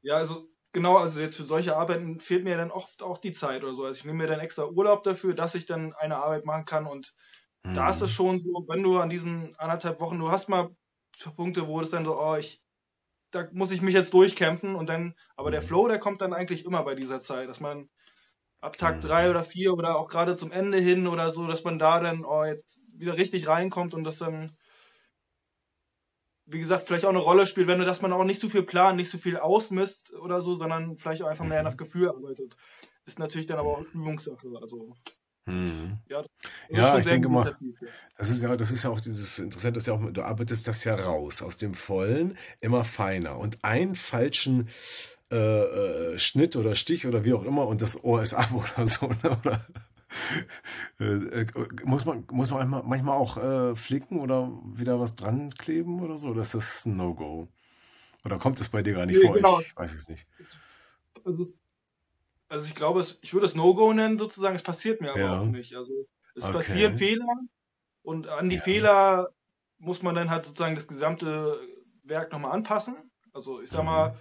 Ja, 0.02 0.16
also 0.16 0.50
genau, 0.74 0.98
also 0.98 1.20
jetzt 1.20 1.38
für 1.38 1.44
solche 1.44 1.76
Arbeiten 1.76 2.20
fehlt 2.20 2.44
mir 2.44 2.58
dann 2.58 2.72
oft 2.72 3.02
auch 3.02 3.18
die 3.18 3.32
Zeit 3.32 3.64
oder 3.64 3.74
so. 3.74 3.86
Also 3.86 3.98
ich 3.98 4.06
nehme 4.06 4.20
mir 4.20 4.28
dann 4.28 4.40
extra 4.40 4.68
Urlaub 4.68 5.04
dafür, 5.04 5.34
dass 5.34 5.56
ich 5.56 5.66
dann 5.66 5.94
eine 5.94 6.18
Arbeit 6.18 6.46
machen 6.46 6.66
kann 6.66 6.86
und 6.86 7.16
mhm. 7.64 7.76
da 7.76 7.90
ist 7.90 8.02
es 8.02 8.12
mhm. 8.12 8.16
schon 8.16 8.40
so, 8.40 8.66
wenn 8.68 8.84
du 8.84 9.00
an 9.00 9.10
diesen 9.10 9.56
anderthalb 9.58 10.00
Wochen, 10.00 10.20
du 10.20 10.30
hast 10.30 10.50
mal 10.50 10.70
Punkte, 11.36 11.68
wo 11.68 11.80
es 11.80 11.90
dann 11.90 12.06
so, 12.06 12.20
oh, 12.20 12.36
ich, 12.36 12.62
da 13.32 13.48
muss 13.52 13.72
ich 13.72 13.82
mich 13.82 13.94
jetzt 13.94 14.14
durchkämpfen 14.14 14.76
und 14.76 14.90
dann, 14.90 15.16
aber 15.36 15.52
der 15.52 15.62
mhm. 15.62 15.66
Flow, 15.66 15.88
der 15.88 16.00
kommt 16.00 16.22
dann 16.22 16.34
eigentlich 16.34 16.66
immer 16.66 16.84
bei 16.84 16.96
dieser 16.96 17.20
Zeit, 17.20 17.48
dass 17.50 17.60
man 17.60 17.90
ab 18.62 18.78
Tag 18.78 18.98
mhm. 18.98 19.02
drei 19.02 19.30
oder 19.30 19.44
vier 19.44 19.74
oder 19.74 19.98
auch 19.98 20.10
gerade 20.10 20.36
zum 20.36 20.52
Ende 20.52 20.80
hin 20.80 21.08
oder 21.08 21.32
so, 21.32 21.48
dass 21.48 21.64
man 21.64 21.80
da 21.80 22.00
dann 22.00 22.26
oh, 22.26 22.44
jetzt 22.44 22.88
wieder 22.98 23.18
richtig 23.18 23.48
reinkommt 23.48 23.94
und 23.94 24.04
das 24.04 24.18
dann 24.18 24.52
wie 26.46 26.60
gesagt, 26.60 26.84
vielleicht 26.84 27.06
auch 27.06 27.10
eine 27.10 27.20
Rolle 27.20 27.46
spielt, 27.46 27.68
wenn 27.68 27.80
du, 27.80 27.86
dass 27.86 28.02
man 28.02 28.14
auch 28.14 28.24
nicht 28.24 28.42
zu 28.42 28.50
viel 28.50 28.64
plant, 28.64 28.98
nicht 28.98 29.10
zu 29.10 29.18
viel 29.18 29.38
ausmisst 29.38 30.14
oder 30.14 30.42
so, 30.42 30.56
sondern 30.56 30.98
vielleicht 30.98 31.22
auch 31.24 31.28
einfach 31.28 31.46
mehr 31.46 31.64
mhm. 31.64 31.70
nach 31.70 31.78
Gefühl 31.78 32.10
arbeitet. 32.10 32.56
Ist 33.06 33.20
natürlich 33.20 33.48
dann 33.48 33.60
aber 33.60 33.70
auch 33.70 33.82
Übungssache. 33.94 34.48
Also 34.62 34.96
hm. 35.46 35.98
Ja, 36.08 36.24
ja 36.70 36.98
ich 36.98 37.06
denke 37.06 37.28
mal, 37.28 37.58
das 38.18 38.30
ist 38.30 38.42
ja, 38.42 38.56
das 38.56 38.72
ist 38.72 38.84
ja 38.84 38.90
auch 38.90 39.00
dieses 39.02 39.40
Interessante, 39.40 39.78
dass 39.78 39.88
ja 39.88 39.94
auch, 39.94 40.12
du 40.12 40.22
arbeitest 40.22 40.68
das 40.68 40.84
ja 40.86 40.96
raus 40.96 41.42
aus 41.42 41.58
dem 41.58 41.74
Vollen, 41.74 42.38
immer 42.62 42.86
feiner. 42.86 43.38
Und 43.38 43.64
einen 43.64 43.96
falschen 43.96 44.70
äh, 45.32 45.36
äh, 45.36 46.20
Schnitt 46.20 46.56
oder 46.56 46.76
Stich 46.76 47.08
oder 47.08 47.26
wie 47.26 47.34
auch 47.34 47.44
immer 47.44 47.68
und 47.68 47.82
das 47.82 48.04
Ohr 48.04 48.22
ist 48.22 48.34
ab 48.34 48.52
oder 48.54 48.88
so, 48.88 49.08
ne? 49.08 49.38
oder 49.44 49.66
äh, 51.00 51.04
äh, 51.04 51.46
muss 51.84 52.06
man, 52.06 52.26
muss 52.32 52.52
man 52.52 52.70
manchmal, 52.70 53.18
auch 53.18 53.38
äh, 53.38 53.76
flicken 53.76 54.20
oder 54.20 54.52
wieder 54.64 55.00
was 55.00 55.16
dran 55.16 55.54
kleben 55.54 56.02
oder 56.02 56.18
so? 56.18 56.30
Oder 56.30 56.42
ist 56.42 56.54
das 56.54 56.86
ein 56.86 56.98
No-Go? 56.98 57.48
Oder 58.26 58.40
kommt 58.40 58.60
es 58.62 58.70
bei 58.70 58.82
dir 58.82 58.94
gar 58.94 59.06
nicht 59.06 59.18
nee, 59.18 59.26
vor? 59.26 59.36
Genau. 59.36 59.60
Ich 59.60 59.76
weiß 59.76 59.94
es 59.94 60.10
nicht. 60.10 60.26
Also, 61.26 61.54
also 62.48 62.66
ich 62.66 62.76
glaube, 62.76 63.00
es, 63.00 63.20
ich 63.22 63.34
würde 63.34 63.46
es 63.46 63.56
No-Go 63.56 63.94
nennen 63.94 64.18
sozusagen. 64.18 64.56
Es 64.56 64.64
passiert 64.64 65.02
mir 65.02 65.12
aber 65.12 65.20
ja. 65.20 65.40
auch 65.40 65.46
nicht. 65.46 65.76
Also 65.76 66.08
es 66.36 66.46
okay. 66.46 66.54
passieren 66.54 66.96
Fehler 66.96 67.40
und 68.02 68.28
an 68.28 68.50
die 68.50 68.58
ja. 68.58 68.62
Fehler 68.62 69.30
muss 69.78 70.02
man 70.02 70.16
dann 70.16 70.30
halt 70.30 70.46
sozusagen 70.46 70.76
das 70.76 70.88
gesamte 70.88 71.58
Werk 72.04 72.32
nochmal 72.32 72.52
anpassen. 72.52 72.96
Also 73.34 73.62
ich 73.62 73.70
sag 73.70 73.84
mhm. 73.84 74.18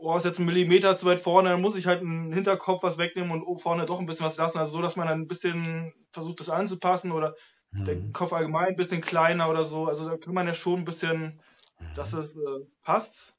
Oh, 0.00 0.16
ist 0.16 0.24
jetzt 0.24 0.38
ein 0.38 0.46
Millimeter 0.46 0.96
zu 0.96 1.06
weit 1.06 1.20
vorne, 1.20 1.50
dann 1.50 1.60
muss 1.60 1.76
ich 1.76 1.86
halt 1.86 2.00
einen 2.00 2.32
Hinterkopf 2.32 2.82
was 2.82 2.98
wegnehmen 2.98 3.42
und 3.42 3.58
vorne 3.60 3.86
doch 3.86 4.00
ein 4.00 4.06
bisschen 4.06 4.26
was 4.26 4.36
lassen. 4.36 4.58
Also 4.58 4.72
so, 4.72 4.82
dass 4.82 4.96
man 4.96 5.06
dann 5.06 5.20
ein 5.20 5.28
bisschen 5.28 5.92
versucht, 6.12 6.40
das 6.40 6.50
anzupassen 6.50 7.12
oder 7.12 7.34
mhm. 7.70 7.84
der 7.84 8.12
Kopf 8.12 8.32
allgemein 8.32 8.68
ein 8.68 8.76
bisschen 8.76 9.00
kleiner 9.00 9.48
oder 9.48 9.64
so. 9.64 9.86
Also 9.86 10.08
da 10.08 10.16
kann 10.16 10.34
man 10.34 10.46
ja 10.46 10.54
schon 10.54 10.80
ein 10.80 10.84
bisschen, 10.84 11.40
mhm. 11.78 11.94
dass 11.96 12.12
es 12.12 12.32
äh, 12.32 12.66
passt. 12.82 13.36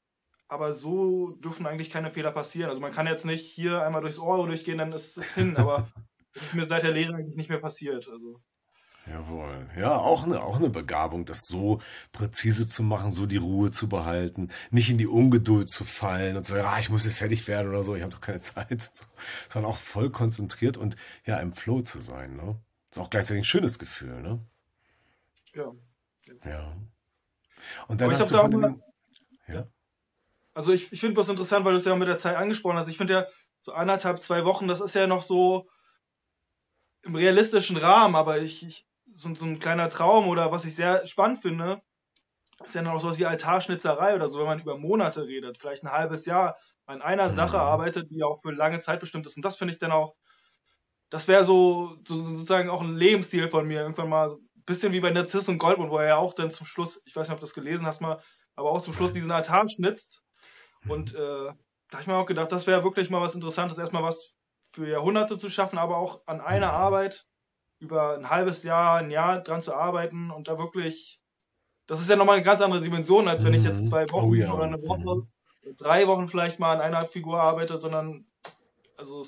Aber 0.48 0.72
so 0.74 1.30
dürfen 1.36 1.66
eigentlich 1.66 1.90
keine 1.90 2.10
Fehler 2.10 2.30
passieren. 2.30 2.68
Also 2.68 2.82
man 2.82 2.92
kann 2.92 3.06
jetzt 3.06 3.24
nicht 3.24 3.46
hier 3.46 3.82
einmal 3.82 4.02
durchs 4.02 4.18
Ohr 4.18 4.46
durchgehen, 4.46 4.78
dann 4.78 4.92
ist 4.92 5.16
es 5.16 5.34
hin. 5.34 5.56
Aber 5.56 5.88
das 6.34 6.42
ist 6.42 6.54
mir 6.54 6.64
seit 6.64 6.82
der 6.82 6.92
Lehre 6.92 7.14
eigentlich 7.14 7.36
nicht 7.36 7.50
mehr 7.50 7.60
passiert. 7.60 8.08
Also. 8.08 8.40
Jawohl. 9.06 9.68
Ja, 9.76 9.96
auch 9.96 10.24
eine, 10.24 10.42
auch 10.42 10.56
eine 10.56 10.70
Begabung, 10.70 11.24
das 11.24 11.46
so 11.46 11.80
präzise 12.12 12.68
zu 12.68 12.84
machen, 12.84 13.10
so 13.10 13.26
die 13.26 13.36
Ruhe 13.36 13.72
zu 13.72 13.88
behalten, 13.88 14.50
nicht 14.70 14.90
in 14.90 14.98
die 14.98 15.08
Ungeduld 15.08 15.68
zu 15.68 15.84
fallen 15.84 16.36
und 16.36 16.44
zu 16.44 16.52
sagen, 16.52 16.68
ah, 16.68 16.78
ich 16.78 16.88
muss 16.88 17.04
jetzt 17.04 17.16
fertig 17.16 17.48
werden 17.48 17.68
oder 17.68 17.82
so, 17.82 17.96
ich 17.96 18.02
habe 18.02 18.12
doch 18.12 18.20
keine 18.20 18.40
Zeit, 18.42 18.92
sondern 19.48 19.72
auch 19.72 19.78
voll 19.78 20.10
konzentriert 20.10 20.76
und 20.76 20.96
ja, 21.24 21.38
im 21.38 21.52
Flow 21.52 21.82
zu 21.82 21.98
sein. 21.98 22.36
Ne? 22.36 22.60
Ist 22.90 22.98
auch 22.98 23.10
gleichzeitig 23.10 23.42
ein 23.42 23.44
schönes 23.44 23.78
Gefühl, 23.78 24.22
ne? 24.22 24.40
Ja. 25.54 25.72
Ja. 26.44 26.76
Und 27.88 28.00
dann 28.00 28.10
hast 28.12 28.30
du 28.30 28.36
von 28.36 28.50
dem, 28.50 28.82
ja? 29.48 29.66
Also 30.54 30.72
ich, 30.72 30.92
ich 30.92 31.00
finde 31.00 31.14
das 31.14 31.28
interessant, 31.28 31.64
weil 31.64 31.72
du 31.72 31.78
es 31.78 31.84
ja 31.84 31.96
mit 31.96 32.08
der 32.08 32.18
Zeit 32.18 32.36
angesprochen 32.36 32.76
hast. 32.76 32.88
Ich 32.88 32.98
finde 32.98 33.14
ja, 33.14 33.26
so 33.60 33.72
anderthalb, 33.72 34.22
zwei 34.22 34.44
Wochen, 34.44 34.68
das 34.68 34.80
ist 34.80 34.94
ja 34.94 35.06
noch 35.06 35.22
so 35.22 35.68
im 37.02 37.14
realistischen 37.14 37.76
Rahmen, 37.76 38.14
aber 38.14 38.38
ich, 38.38 38.64
ich 38.64 38.86
so, 39.16 39.34
so 39.34 39.44
ein 39.44 39.58
kleiner 39.58 39.88
Traum 39.88 40.28
oder 40.28 40.52
was 40.52 40.64
ich 40.64 40.74
sehr 40.74 41.06
spannend 41.06 41.40
finde, 41.40 41.80
ist 42.62 42.74
ja 42.74 42.82
noch 42.82 43.00
so 43.00 43.18
wie 43.18 43.26
Altarschnitzerei 43.26 44.14
oder 44.14 44.28
so, 44.28 44.38
wenn 44.38 44.46
man 44.46 44.60
über 44.60 44.76
Monate 44.76 45.26
redet, 45.26 45.58
vielleicht 45.58 45.84
ein 45.84 45.92
halbes 45.92 46.26
Jahr 46.26 46.56
an 46.86 47.02
einer 47.02 47.30
mhm. 47.30 47.36
Sache 47.36 47.58
arbeitet, 47.58 48.10
die 48.10 48.22
auch 48.22 48.40
für 48.42 48.52
lange 48.52 48.80
Zeit 48.80 49.00
bestimmt 49.00 49.26
ist. 49.26 49.36
Und 49.36 49.44
das 49.44 49.56
finde 49.56 49.72
ich 49.72 49.78
dann 49.78 49.92
auch, 49.92 50.14
das 51.10 51.28
wäre 51.28 51.44
so, 51.44 51.96
so, 52.06 52.22
sozusagen 52.22 52.70
auch 52.70 52.82
ein 52.82 52.96
Lebensstil 52.96 53.48
von 53.48 53.66
mir. 53.66 53.80
Irgendwann 53.80 54.08
mal 54.08 54.30
so 54.30 54.36
ein 54.36 54.64
bisschen 54.64 54.92
wie 54.92 55.00
bei 55.00 55.10
Narziss 55.10 55.48
und 55.48 55.58
Goldmund, 55.58 55.90
wo 55.90 55.98
er 55.98 56.08
ja 56.08 56.16
auch 56.16 56.34
dann 56.34 56.50
zum 56.50 56.66
Schluss, 56.66 57.00
ich 57.04 57.14
weiß 57.14 57.28
nicht, 57.28 57.34
ob 57.34 57.40
du 57.40 57.46
das 57.46 57.54
gelesen 57.54 57.86
hast 57.86 58.00
mal, 58.00 58.20
aber 58.54 58.70
auch 58.70 58.82
zum 58.82 58.94
Schluss 58.94 59.12
diesen 59.12 59.30
Altar 59.30 59.68
schnitzt. 59.68 60.22
Und 60.88 61.14
mhm. 61.14 61.18
äh, 61.18 61.52
da 61.90 61.98
habe 61.98 62.02
ich 62.02 62.06
mir 62.06 62.16
auch 62.16 62.26
gedacht, 62.26 62.52
das 62.52 62.66
wäre 62.66 62.84
wirklich 62.84 63.10
mal 63.10 63.20
was 63.20 63.34
Interessantes, 63.34 63.78
erstmal 63.78 64.02
was 64.02 64.34
für 64.72 64.88
Jahrhunderte 64.88 65.36
zu 65.36 65.50
schaffen, 65.50 65.78
aber 65.78 65.98
auch 65.98 66.22
an 66.26 66.40
einer 66.40 66.68
mhm. 66.68 66.74
Arbeit 66.74 67.26
über 67.82 68.16
ein 68.16 68.30
halbes 68.30 68.62
Jahr, 68.62 68.98
ein 68.98 69.10
Jahr 69.10 69.40
dran 69.40 69.60
zu 69.60 69.74
arbeiten 69.74 70.30
und 70.30 70.46
da 70.46 70.56
wirklich, 70.56 71.20
das 71.86 72.00
ist 72.00 72.08
ja 72.08 72.14
nochmal 72.16 72.36
eine 72.36 72.44
ganz 72.44 72.60
andere 72.60 72.80
Dimension, 72.80 73.26
als 73.26 73.44
wenn 73.44 73.54
ich 73.54 73.64
jetzt 73.64 73.80
mhm. 73.80 73.86
zwei 73.86 74.08
Wochen 74.10 74.30
oh, 74.30 74.34
ja. 74.34 74.52
oder 74.54 74.64
eine 74.64 74.80
Woche, 74.80 75.26
drei 75.76 76.06
Wochen 76.06 76.28
vielleicht 76.28 76.60
mal 76.60 76.74
an 76.74 76.80
einer 76.80 77.04
Figur 77.06 77.40
arbeite, 77.40 77.78
sondern, 77.78 78.24
also, 78.96 79.26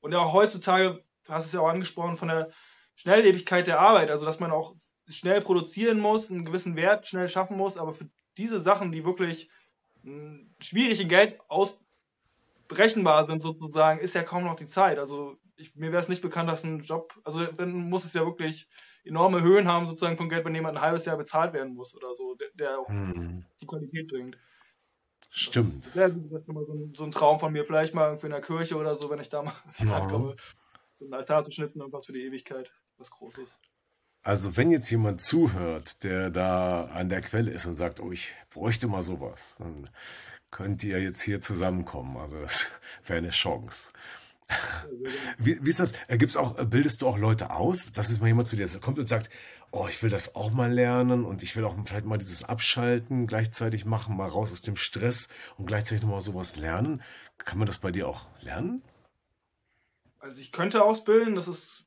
und 0.00 0.12
ja 0.12 0.20
auch 0.20 0.32
heutzutage, 0.32 1.02
du 1.26 1.32
hast 1.32 1.46
es 1.46 1.52
ja 1.52 1.60
auch 1.60 1.68
angesprochen, 1.68 2.16
von 2.16 2.28
der 2.28 2.50
Schnelllebigkeit 2.94 3.66
der 3.66 3.80
Arbeit, 3.80 4.12
also 4.12 4.24
dass 4.26 4.38
man 4.38 4.52
auch 4.52 4.76
schnell 5.08 5.40
produzieren 5.40 5.98
muss, 5.98 6.30
einen 6.30 6.44
gewissen 6.44 6.76
Wert 6.76 7.08
schnell 7.08 7.28
schaffen 7.28 7.56
muss, 7.56 7.78
aber 7.78 7.92
für 7.92 8.08
diese 8.38 8.60
Sachen, 8.60 8.92
die 8.92 9.04
wirklich 9.04 9.50
schwierig 10.60 11.00
in 11.00 11.08
Geld 11.08 11.38
ausbrechenbar 12.72 13.26
sind 13.26 13.42
sozusagen, 13.42 14.00
ist 14.00 14.14
ja 14.14 14.22
kaum 14.22 14.44
noch 14.44 14.56
die 14.56 14.66
Zeit. 14.66 14.98
Also 14.98 15.36
ich, 15.56 15.74
mir 15.76 15.92
wäre 15.92 16.02
es 16.02 16.08
nicht 16.08 16.22
bekannt, 16.22 16.48
dass 16.48 16.64
ein 16.64 16.80
Job, 16.80 17.14
also 17.24 17.44
dann 17.44 17.88
muss 17.88 18.04
es 18.04 18.14
ja 18.14 18.24
wirklich 18.24 18.68
enorme 19.04 19.42
Höhen 19.42 19.68
haben, 19.68 19.86
sozusagen 19.86 20.16
von 20.16 20.28
Geld, 20.28 20.44
wenn 20.44 20.54
jemand 20.54 20.76
ein 20.76 20.82
halbes 20.82 21.04
Jahr 21.04 21.16
bezahlt 21.16 21.52
werden 21.52 21.74
muss 21.74 21.94
oder 21.94 22.14
so, 22.14 22.34
der, 22.36 22.48
der 22.54 22.78
auch 22.78 22.88
hm. 22.88 23.44
die 23.60 23.66
Qualität 23.66 24.08
bringt. 24.08 24.38
Stimmt. 25.30 25.86
Das 25.86 25.96
wäre 25.96 26.10
so, 26.10 26.18
ein, 26.18 26.94
so 26.94 27.04
ein 27.04 27.10
Traum 27.10 27.38
von 27.38 27.52
mir, 27.52 27.64
vielleicht 27.64 27.94
mal 27.94 28.06
irgendwie 28.06 28.26
in 28.26 28.32
der 28.32 28.42
Kirche 28.42 28.76
oder 28.76 28.96
so, 28.96 29.10
wenn 29.10 29.20
ich 29.20 29.30
da 29.30 29.42
mal 29.42 29.54
ja. 29.78 30.06
komme, 30.06 30.36
so 30.98 31.04
einen 31.04 31.14
Altar 31.14 31.44
zu 31.44 31.52
schnitzen 31.52 31.80
und 31.80 31.92
was 31.92 32.06
für 32.06 32.12
die 32.12 32.24
Ewigkeit, 32.24 32.72
was 32.98 33.10
Großes. 33.10 33.60
Also 34.24 34.56
wenn 34.56 34.70
jetzt 34.70 34.88
jemand 34.90 35.20
zuhört, 35.20 36.04
der 36.04 36.30
da 36.30 36.84
an 36.84 37.08
der 37.08 37.22
Quelle 37.22 37.50
ist 37.50 37.66
und 37.66 37.74
sagt, 37.74 37.98
oh, 37.98 38.12
ich 38.12 38.32
bräuchte 38.50 38.86
mal 38.86 39.02
sowas, 39.02 39.56
dann 39.58 39.84
könnt 40.52 40.84
ihr 40.84 41.02
jetzt 41.02 41.20
hier 41.20 41.40
zusammenkommen. 41.40 42.16
Also 42.16 42.40
das 42.40 42.70
wäre 43.06 43.18
eine 43.18 43.30
Chance. 43.30 43.92
Wie, 45.38 45.58
wie 45.64 45.70
ist 45.70 45.80
das? 45.80 45.94
Äh, 46.08 46.18
gibt's 46.18 46.36
auch, 46.36 46.58
äh, 46.58 46.64
bildest 46.64 47.02
du 47.02 47.08
auch 47.08 47.18
Leute 47.18 47.50
aus? 47.50 47.86
Das 47.94 48.10
ist 48.10 48.20
mal 48.20 48.26
jemand 48.26 48.46
zu 48.46 48.56
dir 48.56 48.68
kommt 48.80 48.98
und 48.98 49.08
sagt, 49.08 49.30
oh, 49.70 49.88
ich 49.88 50.02
will 50.02 50.10
das 50.10 50.36
auch 50.36 50.50
mal 50.50 50.70
lernen 50.70 51.24
und 51.24 51.42
ich 51.42 51.56
will 51.56 51.64
auch 51.64 51.74
vielleicht 51.86 52.04
mal 52.04 52.18
dieses 52.18 52.44
Abschalten 52.44 53.26
gleichzeitig 53.26 53.86
machen, 53.86 54.16
mal 54.16 54.28
raus 54.28 54.52
aus 54.52 54.60
dem 54.60 54.76
Stress 54.76 55.28
und 55.56 55.66
gleichzeitig 55.66 56.02
nochmal 56.02 56.20
sowas 56.20 56.56
lernen. 56.56 57.02
Kann 57.38 57.58
man 57.58 57.66
das 57.66 57.78
bei 57.78 57.90
dir 57.90 58.06
auch 58.06 58.26
lernen? 58.40 58.82
Also 60.18 60.40
ich 60.40 60.52
könnte 60.52 60.84
ausbilden, 60.84 61.34
das 61.34 61.48
ist, 61.48 61.81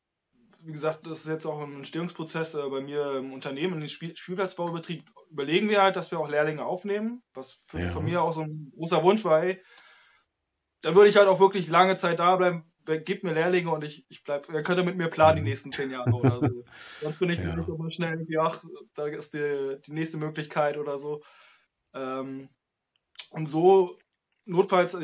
wie 0.65 0.71
gesagt, 0.71 1.05
das 1.05 1.19
ist 1.19 1.27
jetzt 1.27 1.45
auch 1.45 1.61
ein 1.61 1.77
Entstehungsprozess 1.77 2.55
äh, 2.55 2.69
bei 2.69 2.81
mir 2.81 3.17
im 3.17 3.33
Unternehmen, 3.33 3.81
im 3.81 3.87
Spiel 3.87 4.15
Spielplatzbaubetrieb 4.15 5.11
überlegen 5.29 5.69
wir 5.69 5.81
halt, 5.81 5.95
dass 5.95 6.11
wir 6.11 6.19
auch 6.19 6.29
Lehrlinge 6.29 6.65
aufnehmen, 6.65 7.23
was 7.33 7.53
für, 7.65 7.79
ja. 7.79 7.89
von 7.89 8.03
mir 8.03 8.21
auch 8.21 8.33
so 8.33 8.41
ein 8.41 8.71
großer 8.75 9.03
Wunsch 9.03 9.23
war, 9.25 9.43
ey, 9.43 9.61
dann 10.81 10.95
würde 10.95 11.09
ich 11.09 11.17
halt 11.17 11.27
auch 11.27 11.39
wirklich 11.39 11.67
lange 11.67 11.95
Zeit 11.95 12.19
da 12.19 12.35
bleiben, 12.35 12.71
gebt 12.85 13.23
mir 13.23 13.33
Lehrlinge 13.33 13.71
und 13.71 13.83
ich, 13.83 14.05
ich 14.09 14.23
bleib, 14.23 14.49
er 14.49 14.63
könnte 14.63 14.83
mit 14.83 14.97
mir 14.97 15.09
planen 15.09 15.37
die 15.37 15.43
nächsten 15.43 15.71
zehn 15.71 15.91
Jahre 15.91 16.11
oder 16.11 16.39
so. 16.39 16.63
Sonst 17.01 17.19
bin 17.19 17.29
ich 17.29 17.39
ja. 17.39 17.55
nicht 17.55 17.67
immer 17.67 17.91
schnell 17.91 18.13
irgendwie, 18.13 18.37
ach, 18.37 18.63
da 18.93 19.07
ist 19.07 19.33
die, 19.33 19.77
die 19.85 19.93
nächste 19.93 20.17
Möglichkeit 20.17 20.77
oder 20.77 20.97
so. 20.97 21.23
Ähm, 21.93 22.49
und 23.31 23.47
so, 23.47 23.97
notfalls, 24.45 24.97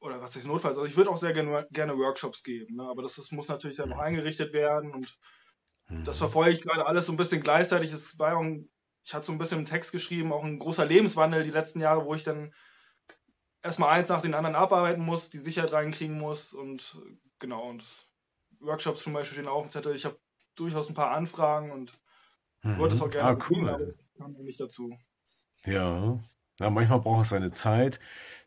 oder 0.00 0.20
was 0.20 0.36
heißt 0.36 0.46
notfalls, 0.46 0.76
also 0.76 0.88
ich 0.88 0.96
würde 0.96 1.10
auch 1.10 1.16
sehr 1.16 1.32
gerne, 1.32 1.66
gerne 1.70 1.98
Workshops 1.98 2.42
geben, 2.42 2.76
ne? 2.76 2.84
aber 2.84 3.02
das, 3.02 3.16
das 3.16 3.32
muss 3.32 3.48
natürlich 3.48 3.76
dann 3.76 3.88
noch 3.88 3.98
eingerichtet 3.98 4.52
werden 4.52 4.92
und 4.92 5.18
das 5.88 6.16
mhm. 6.16 6.18
verfolge 6.18 6.50
ich 6.50 6.62
gerade 6.62 6.86
alles 6.86 7.06
so 7.06 7.12
ein 7.12 7.16
bisschen 7.16 7.42
gleichzeitig. 7.42 7.92
Es 7.92 8.18
war 8.18 8.36
auch 8.36 8.42
ein, 8.42 8.68
ich 9.04 9.14
hatte 9.14 9.26
so 9.26 9.32
ein 9.32 9.38
bisschen 9.38 9.60
im 9.60 9.64
Text 9.64 9.92
geschrieben, 9.92 10.32
auch 10.32 10.44
ein 10.44 10.58
großer 10.58 10.84
Lebenswandel 10.84 11.44
die 11.44 11.50
letzten 11.50 11.80
Jahre, 11.80 12.04
wo 12.04 12.14
ich 12.14 12.24
dann 12.24 12.52
erstmal 13.62 13.90
eins 13.90 14.08
nach 14.08 14.20
den 14.20 14.34
anderen 14.34 14.56
abarbeiten 14.56 15.02
muss, 15.02 15.30
die 15.30 15.38
Sicherheit 15.38 15.72
reinkriegen 15.72 16.18
muss 16.18 16.52
und 16.52 17.00
genau, 17.38 17.68
und 17.68 17.84
Workshops 18.60 19.02
zum 19.02 19.14
Beispiel 19.14 19.38
stehen 19.38 19.48
auf 19.48 19.62
dem 19.62 19.70
Zettel. 19.70 19.94
Ich 19.94 20.04
habe 20.04 20.18
durchaus 20.56 20.88
ein 20.88 20.94
paar 20.94 21.12
Anfragen 21.12 21.70
und 21.70 21.92
mhm. 22.62 22.78
würde 22.78 22.94
es 22.94 23.00
auch 23.00 23.10
gerne 23.10 23.30
ah, 23.30 23.32
cool. 23.32 23.38
Kriegen, 23.40 23.68
aber 23.68 23.92
kam 24.18 24.32
nicht 24.44 24.60
dazu. 24.60 24.96
Ja. 25.64 26.18
ja, 26.60 26.70
manchmal 26.70 27.00
braucht 27.00 27.22
es 27.22 27.30
seine 27.30 27.52
Zeit, 27.52 27.98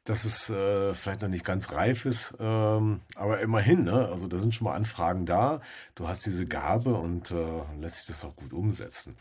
dass 0.03 0.25
es 0.25 0.49
äh, 0.49 0.93
vielleicht 0.93 1.21
noch 1.21 1.29
nicht 1.29 1.45
ganz 1.45 1.71
reif 1.73 2.05
ist, 2.05 2.35
ähm, 2.39 3.01
aber 3.15 3.39
immerhin, 3.39 3.83
ne? 3.83 4.07
Also 4.09 4.27
da 4.27 4.37
sind 4.37 4.55
schon 4.55 4.65
mal 4.65 4.73
Anfragen 4.73 5.25
da. 5.25 5.61
Du 5.95 6.07
hast 6.07 6.25
diese 6.25 6.47
Gabe 6.47 6.95
und 6.95 7.31
äh, 7.31 7.61
lässt 7.79 7.97
sich 7.97 8.07
das 8.07 8.25
auch 8.25 8.35
gut 8.35 8.51
umsetzen. 8.51 9.15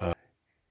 Äh, 0.00 0.12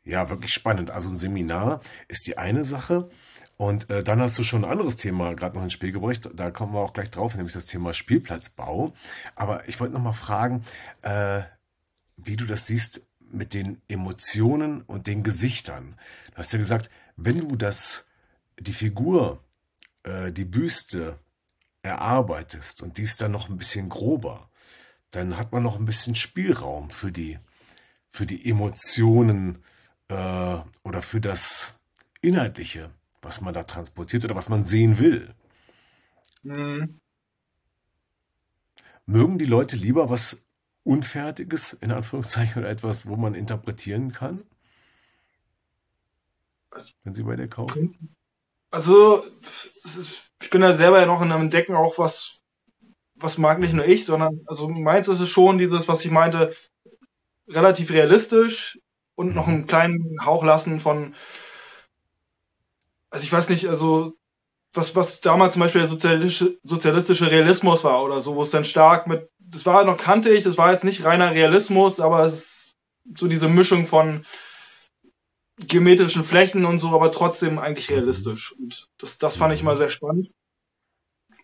ja, 0.03 0.29
wirklich 0.29 0.51
spannend. 0.51 0.91
Also 0.91 1.09
ein 1.09 1.15
Seminar 1.15 1.81
ist 2.07 2.27
die 2.27 2.37
eine 2.37 2.63
Sache. 2.63 3.09
Und 3.55 3.89
äh, 3.89 4.03
dann 4.03 4.19
hast 4.19 4.37
du 4.37 4.43
schon 4.43 4.65
ein 4.65 4.71
anderes 4.71 4.97
Thema 4.97 5.35
gerade 5.35 5.55
noch 5.55 5.63
ins 5.63 5.73
Spiel 5.73 5.91
gebracht. 5.91 6.29
Da 6.33 6.51
kommen 6.51 6.73
wir 6.73 6.79
auch 6.79 6.93
gleich 6.93 7.11
drauf, 7.11 7.35
nämlich 7.35 7.53
das 7.53 7.65
Thema 7.65 7.93
Spielplatzbau. 7.93 8.93
Aber 9.35 9.67
ich 9.69 9.79
wollte 9.79 9.93
noch 9.93 10.01
mal 10.01 10.11
fragen, 10.11 10.63
äh, 11.03 11.41
wie 12.17 12.35
du 12.35 12.45
das 12.45 12.67
siehst 12.67 13.05
mit 13.19 13.53
den 13.53 13.81
Emotionen 13.87 14.81
und 14.81 15.07
den 15.07 15.23
Gesichtern. 15.23 15.95
Du 16.31 16.37
hast 16.37 16.51
ja 16.51 16.59
gesagt, 16.59 16.89
wenn 17.15 17.37
du 17.37 17.55
das, 17.55 18.05
die 18.59 18.73
Figur, 18.73 19.42
äh, 20.03 20.31
die 20.31 20.45
Büste 20.45 21.19
erarbeitest 21.81 22.81
und 22.81 22.97
die 22.97 23.03
ist 23.03 23.21
dann 23.21 23.31
noch 23.31 23.49
ein 23.49 23.57
bisschen 23.57 23.89
grober, 23.89 24.49
dann 25.11 25.37
hat 25.37 25.51
man 25.51 25.63
noch 25.63 25.77
ein 25.77 25.85
bisschen 25.85 26.15
Spielraum 26.15 26.89
für 26.89 27.11
die, 27.11 27.39
für 28.09 28.25
die 28.25 28.49
Emotionen 28.49 29.63
äh, 30.07 30.57
oder 30.83 31.01
für 31.01 31.21
das 31.21 31.79
Inhaltliche 32.21 32.89
was 33.23 33.41
man 33.41 33.53
da 33.53 33.63
transportiert 33.63 34.25
oder 34.25 34.35
was 34.35 34.49
man 34.49 34.63
sehen 34.63 34.99
will. 34.99 35.33
Mhm. 36.43 36.99
Mögen 39.05 39.37
die 39.37 39.45
Leute 39.45 39.75
lieber 39.75 40.09
was 40.09 40.45
Unfertiges, 40.83 41.73
in 41.73 41.91
Anführungszeichen, 41.91 42.61
oder 42.61 42.69
etwas, 42.69 43.05
wo 43.05 43.15
man 43.15 43.35
interpretieren 43.35 44.11
kann? 44.11 44.43
Wenn 47.03 47.13
sie 47.13 47.23
bei 47.23 47.35
dir 47.35 47.47
kaufen? 47.47 48.15
Also, 48.73 49.23
ist, 49.83 50.31
ich 50.41 50.49
bin 50.49 50.61
da 50.61 50.73
selber 50.73 50.99
ja 50.99 51.05
noch 51.05 51.21
in 51.21 51.31
einem 51.31 51.43
Entdecken, 51.43 51.75
auch 51.75 51.99
was, 51.99 52.39
was 53.13 53.37
mag 53.37 53.59
nicht 53.59 53.75
nur 53.75 53.85
ich, 53.85 54.03
sondern, 54.03 54.41
also 54.47 54.67
meins 54.67 55.07
ist 55.07 55.19
es 55.19 55.29
schon 55.29 55.59
dieses, 55.59 55.87
was 55.87 56.03
ich 56.03 56.09
meinte, 56.09 56.51
relativ 57.47 57.91
realistisch 57.91 58.79
und 59.13 59.35
noch 59.35 59.47
einen 59.47 59.67
kleinen 59.67 60.17
Hauch 60.25 60.43
lassen 60.43 60.79
von, 60.79 61.13
also 63.11 63.23
ich 63.23 63.31
weiß 63.31 63.49
nicht, 63.49 63.67
also 63.67 64.13
was, 64.73 64.95
was 64.95 65.21
damals 65.21 65.53
zum 65.53 65.59
Beispiel 65.59 65.81
der 65.81 65.89
sozialistische, 65.91 66.57
sozialistische 66.63 67.29
Realismus 67.29 67.83
war 67.83 68.01
oder 68.01 68.21
so, 68.21 68.35
wo 68.35 68.41
es 68.41 68.49
dann 68.49 68.65
stark 68.65 69.05
mit, 69.05 69.29
das 69.37 69.67
war 69.67 69.83
noch 69.83 69.97
kantig, 69.97 70.45
das 70.45 70.57
war 70.57 70.71
jetzt 70.71 70.83
nicht 70.83 71.05
reiner 71.05 71.35
Realismus, 71.35 71.99
aber 71.99 72.23
es 72.25 72.33
ist 72.33 72.75
so 73.15 73.27
diese 73.27 73.49
Mischung 73.49 73.85
von 73.85 74.25
geometrischen 75.57 76.23
Flächen 76.23 76.65
und 76.65 76.79
so, 76.79 76.89
aber 76.89 77.11
trotzdem 77.11 77.59
eigentlich 77.59 77.89
realistisch. 77.89 78.53
Und 78.53 78.87
das, 78.97 79.17
das 79.17 79.37
fand 79.37 79.53
ich 79.53 79.63
mal 79.63 79.77
sehr 79.77 79.89
spannend. 79.89 80.31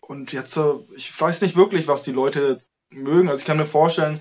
Und 0.00 0.32
jetzt, 0.32 0.56
äh, 0.56 0.74
ich 0.96 1.18
weiß 1.18 1.42
nicht 1.42 1.56
wirklich, 1.56 1.86
was 1.86 2.02
die 2.02 2.12
Leute 2.12 2.58
mögen. 2.90 3.28
Also 3.28 3.40
ich 3.40 3.46
kann 3.46 3.56
mir 3.56 3.66
vorstellen, 3.66 4.20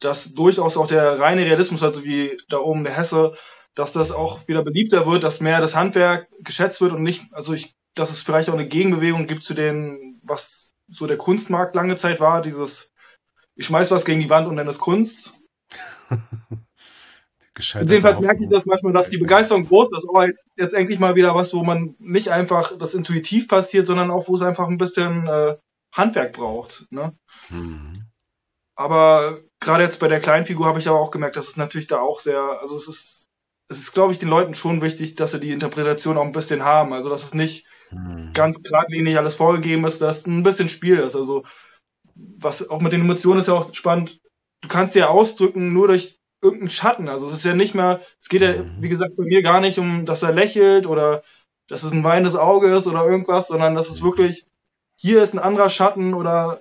dass 0.00 0.34
durchaus 0.34 0.76
auch 0.76 0.86
der 0.86 1.18
reine 1.18 1.44
Realismus, 1.44 1.82
also 1.82 2.04
wie 2.04 2.38
da 2.48 2.58
oben 2.58 2.84
der 2.84 2.96
Hesse, 2.96 3.36
dass 3.74 3.92
das 3.92 4.12
auch 4.12 4.46
wieder 4.46 4.62
beliebter 4.62 5.06
wird, 5.06 5.24
dass 5.24 5.40
mehr 5.40 5.60
das 5.60 5.74
Handwerk 5.74 6.28
geschätzt 6.40 6.80
wird 6.80 6.92
und 6.92 7.02
nicht, 7.02 7.22
also 7.32 7.54
ich, 7.54 7.74
dass 7.94 8.10
es 8.10 8.22
vielleicht 8.22 8.48
auch 8.48 8.54
eine 8.54 8.68
Gegenbewegung 8.68 9.26
gibt 9.26 9.42
zu 9.42 9.54
den, 9.54 10.20
was 10.22 10.74
so 10.86 11.06
der 11.06 11.16
Kunstmarkt 11.16 11.74
lange 11.74 11.96
Zeit 11.96 12.20
war, 12.20 12.42
dieses, 12.42 12.92
ich 13.56 13.66
schmeiß 13.66 13.90
was 13.90 14.04
gegen 14.04 14.20
die 14.20 14.30
Wand 14.30 14.46
und 14.46 14.54
nenne 14.54 14.70
es 14.70 14.78
Kunst. 14.78 15.40
Jedenfalls 17.58 18.20
merke 18.20 18.44
ich 18.44 18.50
das 18.50 18.66
manchmal, 18.66 18.92
dass 18.92 19.10
die 19.10 19.18
Begeisterung 19.18 19.66
groß 19.66 19.90
ist, 19.96 20.08
aber 20.08 20.28
jetzt 20.56 20.74
endlich 20.74 20.98
mal 20.98 21.14
wieder 21.14 21.34
was, 21.34 21.54
wo 21.54 21.62
man 21.62 21.94
nicht 21.98 22.28
einfach 22.28 22.76
das 22.76 22.94
intuitiv 22.94 23.48
passiert, 23.48 23.86
sondern 23.86 24.10
auch, 24.10 24.28
wo 24.28 24.34
es 24.34 24.42
einfach 24.42 24.68
ein 24.68 24.78
bisschen 24.78 25.26
äh, 25.28 25.56
Handwerk 25.92 26.32
braucht. 26.32 26.86
Ne? 26.90 27.16
Mhm. 27.50 28.06
Aber 28.74 29.38
gerade 29.60 29.84
jetzt 29.84 30.00
bei 30.00 30.08
der 30.08 30.20
kleinen 30.20 30.46
Figur 30.46 30.66
habe 30.66 30.80
ich 30.80 30.88
aber 30.88 31.00
auch 31.00 31.12
gemerkt, 31.12 31.36
dass 31.36 31.46
es 31.46 31.56
natürlich 31.56 31.86
da 31.86 32.00
auch 32.00 32.18
sehr, 32.18 32.40
also 32.60 32.76
es 32.76 32.88
ist 32.88 33.24
es 33.68 33.78
ist, 33.78 33.92
glaube 33.92 34.12
ich, 34.12 34.18
den 34.18 34.28
Leuten 34.28 34.54
schon 34.54 34.82
wichtig, 34.82 35.14
dass 35.14 35.32
sie 35.32 35.40
die 35.40 35.52
Interpretation 35.52 36.18
auch 36.18 36.24
ein 36.24 36.32
bisschen 36.32 36.64
haben. 36.64 36.92
Also, 36.92 37.08
dass 37.08 37.24
es 37.24 37.34
nicht 37.34 37.66
hm. 37.88 38.32
ganz 38.34 38.62
geradlinig 38.62 39.16
alles 39.16 39.36
vorgegeben 39.36 39.84
ist, 39.84 40.00
dass 40.00 40.18
es 40.18 40.26
ein 40.26 40.42
bisschen 40.42 40.68
Spiel 40.68 40.98
ist. 40.98 41.16
Also, 41.16 41.44
was 42.14 42.68
auch 42.68 42.80
mit 42.80 42.92
den 42.92 43.02
Emotionen 43.02 43.40
ist 43.40 43.48
ja 43.48 43.54
auch 43.54 43.74
spannend. 43.74 44.20
Du 44.60 44.68
kannst 44.68 44.94
ja 44.94 45.08
ausdrücken 45.08 45.72
nur 45.72 45.88
durch 45.88 46.18
irgendeinen 46.44 46.70
Schatten. 46.70 47.08
Also, 47.08 47.26
es 47.26 47.34
ist 47.34 47.44
ja 47.44 47.54
nicht 47.54 47.74
mehr, 47.74 48.00
es 48.20 48.28
geht 48.28 48.42
ja, 48.42 48.54
hm. 48.54 48.76
wie 48.80 48.88
gesagt, 48.88 49.16
bei 49.16 49.24
mir 49.24 49.42
gar 49.42 49.60
nicht 49.60 49.78
um, 49.78 50.06
dass 50.06 50.22
er 50.22 50.32
lächelt 50.32 50.86
oder 50.86 51.22
dass 51.66 51.82
es 51.82 51.92
ein 51.92 52.04
weinendes 52.04 52.36
Auge 52.36 52.68
ist 52.68 52.86
oder 52.86 53.04
irgendwas, 53.04 53.48
sondern 53.48 53.74
dass 53.74 53.88
es 53.88 53.98
hm. 53.98 54.04
wirklich, 54.04 54.46
hier 54.96 55.22
ist 55.22 55.34
ein 55.34 55.40
anderer 55.40 55.70
Schatten 55.70 56.14
oder 56.14 56.58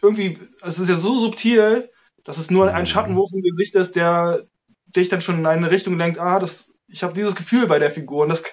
irgendwie, 0.00 0.38
es 0.62 0.78
ist 0.78 0.88
ja 0.88 0.94
so 0.94 1.18
subtil, 1.18 1.90
dass 2.24 2.38
es 2.38 2.50
nur 2.50 2.72
ein 2.72 2.80
hm. 2.80 2.86
Schattenwurf 2.86 3.30
im 3.32 3.42
Gesicht 3.42 3.74
ist, 3.74 3.96
der 3.96 4.44
dich 4.86 5.08
dann 5.08 5.20
schon 5.20 5.38
in 5.38 5.46
eine 5.46 5.70
Richtung 5.70 5.96
lenkt, 5.96 6.18
ah, 6.18 6.38
das, 6.38 6.70
ich 6.86 7.02
habe 7.02 7.14
dieses 7.14 7.34
Gefühl 7.34 7.66
bei 7.66 7.78
der 7.78 7.90
Figur. 7.90 8.24
Und 8.24 8.28
das 8.28 8.44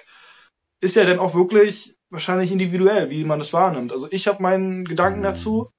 ist 0.80 0.96
ja 0.96 1.04
dann 1.04 1.18
auch 1.18 1.34
wirklich 1.34 1.96
wahrscheinlich 2.08 2.50
individuell, 2.50 3.10
wie 3.10 3.24
man 3.24 3.38
das 3.38 3.52
wahrnimmt. 3.52 3.92
Also 3.92 4.08
ich 4.10 4.26
habe 4.26 4.42
meinen 4.42 4.84
Gedanken 4.84 5.20
mhm. 5.20 5.24
dazu, 5.24 5.70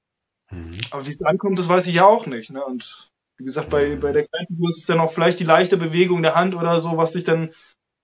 mhm. 0.50 0.78
aber 0.90 1.06
wie 1.06 1.10
es 1.10 1.22
ankommt, 1.22 1.58
das 1.58 1.68
weiß 1.68 1.86
ich 1.88 1.94
ja 1.94 2.06
auch 2.06 2.26
nicht. 2.26 2.50
Ne? 2.50 2.64
Und 2.64 3.11
wie 3.42 3.46
gesagt, 3.46 3.70
bei, 3.70 3.96
bei 3.96 4.12
der 4.12 4.26
kleinen 4.26 4.46
Figur 4.46 4.70
ist 4.70 4.88
dann 4.88 5.00
auch 5.00 5.12
vielleicht 5.12 5.40
die 5.40 5.44
leichte 5.44 5.76
Bewegung 5.76 6.22
der 6.22 6.36
Hand 6.36 6.54
oder 6.54 6.80
so, 6.80 6.96
was 6.96 7.12
sich 7.12 7.24
dann 7.24 7.50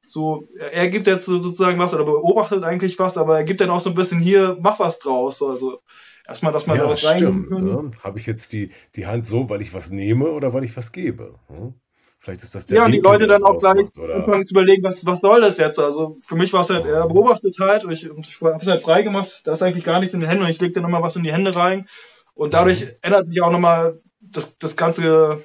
so, 0.06 0.48
er 0.72 0.88
gibt 0.88 1.06
jetzt 1.06 1.26
sozusagen 1.26 1.78
was 1.78 1.94
oder 1.94 2.04
beobachtet 2.04 2.64
eigentlich 2.64 2.98
was, 2.98 3.16
aber 3.18 3.36
er 3.36 3.44
gibt 3.44 3.60
dann 3.60 3.70
auch 3.70 3.80
so 3.80 3.90
ein 3.90 3.94
bisschen 3.94 4.20
hier, 4.20 4.56
mach 4.58 4.80
was 4.80 4.98
draus. 4.98 5.42
Also 5.42 5.80
erstmal, 6.26 6.52
dass 6.52 6.66
man 6.66 6.78
ja, 6.78 6.84
da 6.84 6.90
was 6.90 7.00
stimmt, 7.00 7.50
ne? 7.50 7.90
Habe 8.02 8.18
ich 8.18 8.26
jetzt 8.26 8.52
die, 8.52 8.70
die 8.96 9.06
Hand 9.06 9.26
so, 9.26 9.48
weil 9.48 9.62
ich 9.62 9.74
was 9.74 9.90
nehme 9.90 10.30
oder 10.30 10.52
weil 10.52 10.64
ich 10.64 10.76
was 10.76 10.92
gebe? 10.92 11.38
Hm? 11.48 11.74
Vielleicht 12.20 12.42
ist 12.42 12.54
das 12.54 12.66
der 12.66 12.78
Ja, 12.78 12.84
und 12.86 12.92
die 12.92 13.00
Leute 13.00 13.26
dann 13.26 13.44
auch 13.44 13.58
gleich 13.58 13.86
anfangen 13.96 14.46
zu 14.46 14.54
überlegen, 14.54 14.82
was, 14.82 15.06
was 15.06 15.20
soll 15.20 15.40
das 15.40 15.58
jetzt? 15.58 15.78
Also 15.78 16.18
für 16.20 16.36
mich 16.36 16.52
war 16.52 16.62
es 16.62 16.70
halt, 16.70 16.84
er 16.84 17.06
beobachtet 17.06 17.56
halt 17.60 17.84
und 17.84 17.92
ich, 17.92 18.04
ich 18.04 18.40
habe 18.40 18.58
es 18.60 18.66
halt 18.66 18.80
frei 18.80 19.02
gemacht, 19.02 19.42
da 19.44 19.52
ist 19.52 19.62
eigentlich 19.62 19.84
gar 19.84 20.00
nichts 20.00 20.14
in 20.14 20.20
den 20.20 20.28
Händen 20.28 20.44
und 20.44 20.50
ich 20.50 20.60
lege 20.60 20.72
dann 20.72 20.82
nochmal 20.82 21.02
was 21.02 21.16
in 21.16 21.22
die 21.22 21.32
Hände 21.32 21.54
rein. 21.54 21.86
Und 22.34 22.54
dadurch 22.54 22.82
mhm. 22.82 22.90
ändert 23.02 23.26
sich 23.26 23.42
auch 23.42 23.52
nochmal 23.52 24.00
das, 24.32 24.58
das 24.58 24.76
ganze, 24.76 25.42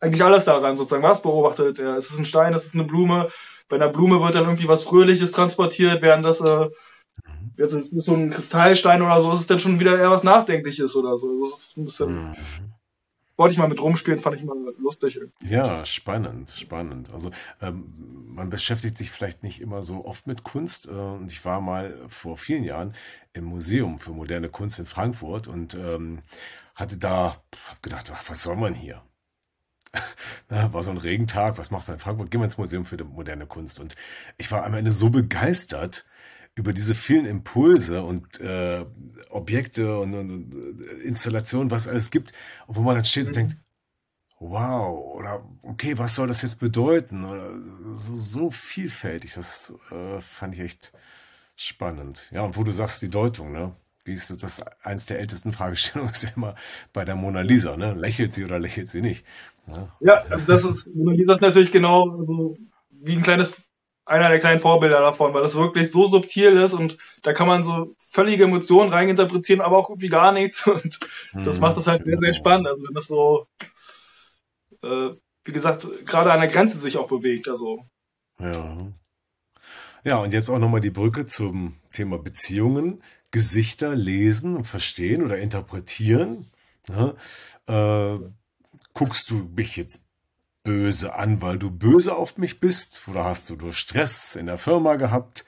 eigentlich 0.00 0.24
alles 0.24 0.44
daran 0.44 0.76
sozusagen. 0.76 1.02
Was 1.02 1.22
beobachtet 1.22 1.78
er? 1.78 1.96
Ist 1.96 2.10
es 2.10 2.18
ein 2.18 2.24
Stein, 2.24 2.54
ist 2.54 2.66
es 2.66 2.74
eine 2.74 2.84
Blume? 2.84 3.28
Bei 3.68 3.76
einer 3.76 3.88
Blume 3.88 4.20
wird 4.20 4.34
dann 4.34 4.44
irgendwie 4.44 4.68
was 4.68 4.84
Fröhliches 4.84 5.32
transportiert, 5.32 6.02
während 6.02 6.24
das 6.24 6.40
äh, 6.40 6.68
jetzt 7.56 7.72
so 7.72 8.14
ein 8.14 8.30
Kristallstein 8.30 9.02
oder 9.02 9.20
so, 9.20 9.32
ist 9.32 9.40
es 9.40 9.46
dann 9.46 9.58
schon 9.58 9.78
wieder 9.78 9.98
eher 9.98 10.10
was 10.10 10.24
Nachdenkliches 10.24 10.96
oder 10.96 11.18
so. 11.18 11.40
Das 11.40 11.60
ist 11.60 11.76
ein 11.76 11.84
bisschen. 11.84 12.30
Mhm 12.30 12.36
wollte 13.40 13.54
ich 13.54 13.58
mal 13.58 13.70
mit 13.70 13.80
rumspielen, 13.80 14.20
fand 14.20 14.36
ich 14.36 14.44
mal 14.44 14.54
lustig. 14.78 15.16
Irgendwie. 15.16 15.48
Ja, 15.48 15.86
spannend, 15.86 16.50
spannend. 16.50 17.10
Also 17.10 17.30
ähm, 17.62 17.90
man 18.26 18.50
beschäftigt 18.50 18.98
sich 18.98 19.10
vielleicht 19.10 19.42
nicht 19.42 19.62
immer 19.62 19.82
so 19.82 20.04
oft 20.04 20.26
mit 20.26 20.44
Kunst. 20.44 20.88
Äh, 20.88 20.90
und 20.90 21.32
ich 21.32 21.42
war 21.46 21.62
mal 21.62 21.96
vor 22.06 22.36
vielen 22.36 22.64
Jahren 22.64 22.92
im 23.32 23.44
Museum 23.44 23.98
für 23.98 24.10
moderne 24.10 24.50
Kunst 24.50 24.78
in 24.78 24.84
Frankfurt 24.84 25.48
und 25.48 25.72
ähm, 25.72 26.18
hatte 26.80 26.96
da 26.96 27.42
hab 27.68 27.82
gedacht, 27.82 28.10
ach, 28.12 28.24
was 28.28 28.42
soll 28.42 28.56
man 28.56 28.74
hier? 28.74 29.02
war 30.48 30.82
so 30.82 30.90
ein 30.90 30.96
Regentag, 30.96 31.58
was 31.58 31.70
macht 31.70 31.88
man 31.88 31.96
in 31.96 32.00
Frankfurt? 32.00 32.30
Gehen 32.30 32.40
wir 32.40 32.44
ins 32.44 32.58
Museum 32.58 32.84
für 32.84 32.96
die 32.96 33.04
moderne 33.04 33.46
Kunst. 33.46 33.80
Und 33.80 33.96
ich 34.38 34.50
war 34.50 34.64
am 34.64 34.74
Ende 34.74 34.92
so 34.92 35.10
begeistert, 35.10 36.06
über 36.56 36.72
diese 36.72 36.94
vielen 36.94 37.26
Impulse 37.26 38.02
und 38.02 38.40
äh, 38.40 38.84
Objekte 39.30 39.98
und, 39.98 40.14
und, 40.14 40.30
und, 40.30 40.80
Installationen, 41.02 41.70
was 41.70 41.82
es 41.82 41.88
alles 41.88 42.10
gibt, 42.10 42.32
wo 42.66 42.82
man 42.82 42.96
dann 42.96 43.04
steht 43.04 43.28
und 43.28 43.36
denkt, 43.36 43.56
wow, 44.40 45.16
oder 45.16 45.44
okay, 45.62 45.96
was 45.96 46.14
soll 46.14 46.28
das 46.28 46.42
jetzt 46.42 46.58
bedeuten? 46.58 47.24
Oder 47.24 47.52
so, 47.94 48.16
so 48.16 48.50
vielfältig, 48.50 49.34
das 49.34 49.72
äh, 49.90 50.20
fand 50.20 50.54
ich 50.54 50.60
echt 50.60 50.92
spannend. 51.56 52.28
Ja, 52.32 52.42
und 52.42 52.56
wo 52.56 52.64
du 52.64 52.72
sagst, 52.72 53.00
die 53.02 53.10
Deutung, 53.10 53.52
ne? 53.52 53.74
Wie 54.04 54.12
ist 54.12 54.42
das, 54.42 54.62
eins 54.82 55.06
der 55.06 55.18
ältesten 55.18 55.52
Fragestellungen 55.52 56.12
ist 56.12 56.24
ja 56.24 56.30
immer 56.36 56.54
bei 56.92 57.04
der 57.04 57.16
Mona 57.16 57.42
Lisa, 57.42 57.76
ne? 57.76 57.94
Lächelt 57.94 58.32
sie 58.32 58.44
oder 58.44 58.58
lächelt 58.58 58.88
sie 58.88 59.00
nicht? 59.00 59.24
Ja, 59.66 59.88
ja 60.00 60.14
also 60.30 60.46
das 60.46 60.64
ist, 60.64 60.86
Mona 60.94 61.12
Lisa 61.12 61.34
ist 61.34 61.40
natürlich 61.40 61.72
genau 61.72 62.18
also 62.18 62.56
wie 62.90 63.16
ein 63.16 63.22
kleines, 63.22 63.70
einer 64.04 64.28
der 64.28 64.40
kleinen 64.40 64.60
Vorbilder 64.60 65.00
davon, 65.00 65.32
weil 65.34 65.42
das 65.42 65.54
wirklich 65.54 65.90
so 65.90 66.06
subtil 66.06 66.52
ist 66.52 66.74
und 66.74 66.98
da 67.22 67.32
kann 67.32 67.48
man 67.48 67.62
so 67.62 67.94
völlige 67.98 68.44
Emotionen 68.44 68.92
reininterpretieren, 68.92 69.60
aber 69.60 69.78
auch 69.78 69.88
irgendwie 69.88 70.08
gar 70.08 70.32
nichts 70.32 70.66
und 70.66 71.00
das 71.32 71.56
hm, 71.56 71.60
macht 71.60 71.76
das 71.76 71.86
halt 71.86 72.04
sehr, 72.04 72.18
sehr 72.18 72.30
genau. 72.30 72.38
spannend. 72.38 72.66
Also 72.66 72.82
wenn 72.82 72.94
das 72.94 73.04
so, 73.04 73.46
äh, 74.82 75.14
wie 75.44 75.52
gesagt, 75.52 75.86
gerade 76.04 76.32
an 76.32 76.40
der 76.40 76.48
Grenze 76.48 76.78
sich 76.78 76.96
auch 76.96 77.08
bewegt, 77.08 77.48
also. 77.48 77.86
Ja. 78.38 78.90
Ja, 80.02 80.16
und 80.18 80.32
jetzt 80.32 80.48
auch 80.48 80.58
nochmal 80.58 80.80
die 80.80 80.90
Brücke 80.90 81.26
zum 81.26 81.76
Thema 81.92 82.18
Beziehungen. 82.18 83.02
Gesichter 83.30 83.94
lesen, 83.94 84.64
verstehen 84.64 85.22
oder 85.22 85.38
interpretieren. 85.38 86.46
Ja, 86.88 87.14
äh, 88.14 88.18
guckst 88.94 89.30
du 89.30 89.50
mich 89.54 89.76
jetzt 89.76 90.04
böse 90.62 91.14
an, 91.14 91.40
weil 91.40 91.58
du 91.58 91.70
böse 91.70 92.16
auf 92.16 92.38
mich 92.38 92.60
bist? 92.60 93.02
Oder 93.08 93.24
hast 93.24 93.48
du 93.48 93.56
nur 93.56 93.72
Stress 93.72 94.36
in 94.36 94.46
der 94.46 94.58
Firma 94.58 94.96
gehabt? 94.96 95.44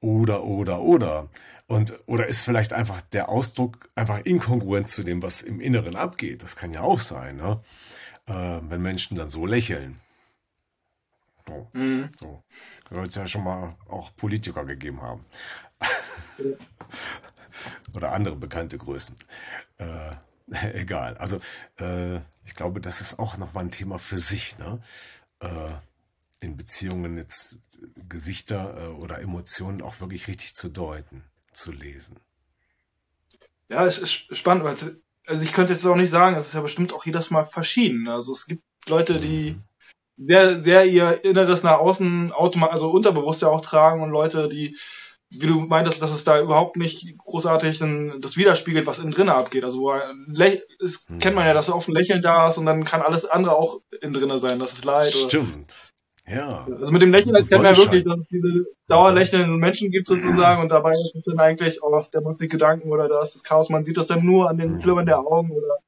Oder, 0.00 0.44
oder, 0.44 0.80
oder. 0.80 1.28
Und, 1.66 1.98
oder 2.06 2.26
ist 2.26 2.42
vielleicht 2.42 2.72
einfach 2.72 3.00
der 3.00 3.28
Ausdruck 3.28 3.90
einfach 3.94 4.20
inkongruent 4.20 4.88
zu 4.88 5.02
dem, 5.02 5.22
was 5.22 5.42
im 5.42 5.60
Inneren 5.60 5.94
abgeht? 5.94 6.42
Das 6.42 6.56
kann 6.56 6.72
ja 6.72 6.80
auch 6.80 7.00
sein, 7.00 7.36
ne? 7.36 7.62
äh, 8.26 8.60
wenn 8.68 8.82
Menschen 8.82 9.16
dann 9.16 9.30
so 9.30 9.46
lächeln. 9.46 10.00
So. 11.46 11.68
Mhm. 11.72 12.10
so. 12.18 12.42
Soll 12.90 13.06
es 13.06 13.14
ja 13.14 13.26
schon 13.28 13.44
mal 13.44 13.76
auch 13.88 14.14
Politiker 14.16 14.64
gegeben 14.64 15.02
haben. 15.02 15.24
Oder 17.94 18.12
andere 18.12 18.36
bekannte 18.36 18.78
Größen. 18.78 19.16
Äh, 19.78 20.10
egal. 20.74 21.16
Also 21.18 21.40
äh, 21.78 22.16
ich 22.44 22.54
glaube, 22.54 22.80
das 22.80 23.00
ist 23.00 23.18
auch 23.18 23.36
nochmal 23.36 23.64
ein 23.64 23.70
Thema 23.70 23.98
für 23.98 24.18
sich. 24.18 24.58
Ne? 24.58 24.82
Äh, 25.40 25.70
in 26.40 26.56
Beziehungen 26.56 27.18
jetzt 27.18 27.60
Gesichter 28.08 28.76
äh, 28.78 28.86
oder 28.88 29.20
Emotionen 29.20 29.82
auch 29.82 30.00
wirklich 30.00 30.28
richtig 30.28 30.54
zu 30.54 30.68
deuten, 30.68 31.24
zu 31.52 31.72
lesen. 31.72 32.16
Ja, 33.68 33.84
es 33.84 33.98
ist 33.98 34.36
spannend, 34.36 34.64
weil 34.64 34.74
also 35.26 35.42
ich 35.42 35.52
könnte 35.52 35.72
jetzt 35.72 35.86
auch 35.86 35.94
nicht 35.94 36.10
sagen, 36.10 36.34
es 36.34 36.48
ist 36.48 36.54
ja 36.54 36.60
bestimmt 36.60 36.92
auch 36.92 37.06
jedes 37.06 37.30
Mal 37.30 37.44
verschieden. 37.44 38.08
Also 38.08 38.32
es 38.32 38.46
gibt 38.46 38.64
Leute, 38.88 39.20
die 39.20 39.52
mhm 39.52 39.64
sehr, 40.20 40.58
sehr 40.58 40.84
ihr 40.84 41.24
Inneres 41.24 41.62
nach 41.62 41.78
außen 41.78 42.32
also 42.32 42.90
unterbewusst 42.90 43.42
ja 43.42 43.48
auch 43.48 43.62
tragen 43.62 44.02
und 44.02 44.10
Leute, 44.10 44.48
die, 44.48 44.76
wie 45.30 45.46
du 45.46 45.60
meintest, 45.60 46.02
dass 46.02 46.12
es 46.12 46.24
da 46.24 46.40
überhaupt 46.40 46.76
nicht 46.76 47.16
großartig 47.18 47.78
das 48.20 48.36
widerspiegelt, 48.36 48.86
was 48.86 48.98
innen 48.98 49.12
drinnen 49.12 49.30
abgeht. 49.30 49.64
Also 49.64 49.92
es 50.82 51.08
mhm. 51.08 51.18
kennt 51.20 51.36
man 51.36 51.46
ja, 51.46 51.54
dass 51.54 51.70
oft 51.70 51.88
ein 51.88 51.94
Lächeln 51.94 52.20
da 52.20 52.48
ist 52.48 52.58
und 52.58 52.66
dann 52.66 52.84
kann 52.84 53.00
alles 53.00 53.26
andere 53.26 53.54
auch 53.54 53.80
innen 54.00 54.12
drinnen 54.12 54.38
sein, 54.38 54.58
das 54.58 54.72
ist 54.72 54.84
Leid. 54.84 55.12
Stimmt. 55.12 55.76
Ja. 56.26 56.66
Also 56.78 56.92
mit 56.92 57.02
dem 57.02 57.12
Lächeln 57.12 57.34
das 57.34 57.48
kennt 57.48 57.62
man 57.62 57.74
ja 57.74 57.80
wirklich, 57.80 58.04
dass 58.04 58.20
es 58.20 58.26
diese 58.28 58.66
dauerlächelnden 58.88 59.56
Menschen 59.56 59.90
gibt 59.90 60.08
sozusagen 60.08 60.62
und 60.62 60.70
dabei 60.70 60.92
ist 60.92 61.14
es 61.14 61.24
dann 61.24 61.38
eigentlich, 61.38 61.82
oh, 61.82 62.02
der 62.12 62.20
macht 62.22 62.38
sich 62.38 62.50
Gedanken 62.50 62.90
oder 62.90 63.08
da 63.08 63.22
ist 63.22 63.34
das 63.34 63.42
Chaos. 63.42 63.70
Man 63.70 63.84
sieht 63.84 63.96
das 63.96 64.08
dann 64.08 64.24
nur 64.24 64.48
an 64.48 64.58
den 64.58 64.72
mhm. 64.72 64.78
Flimmern 64.78 65.06
der 65.06 65.20
Augen 65.20 65.50
oder 65.50 65.78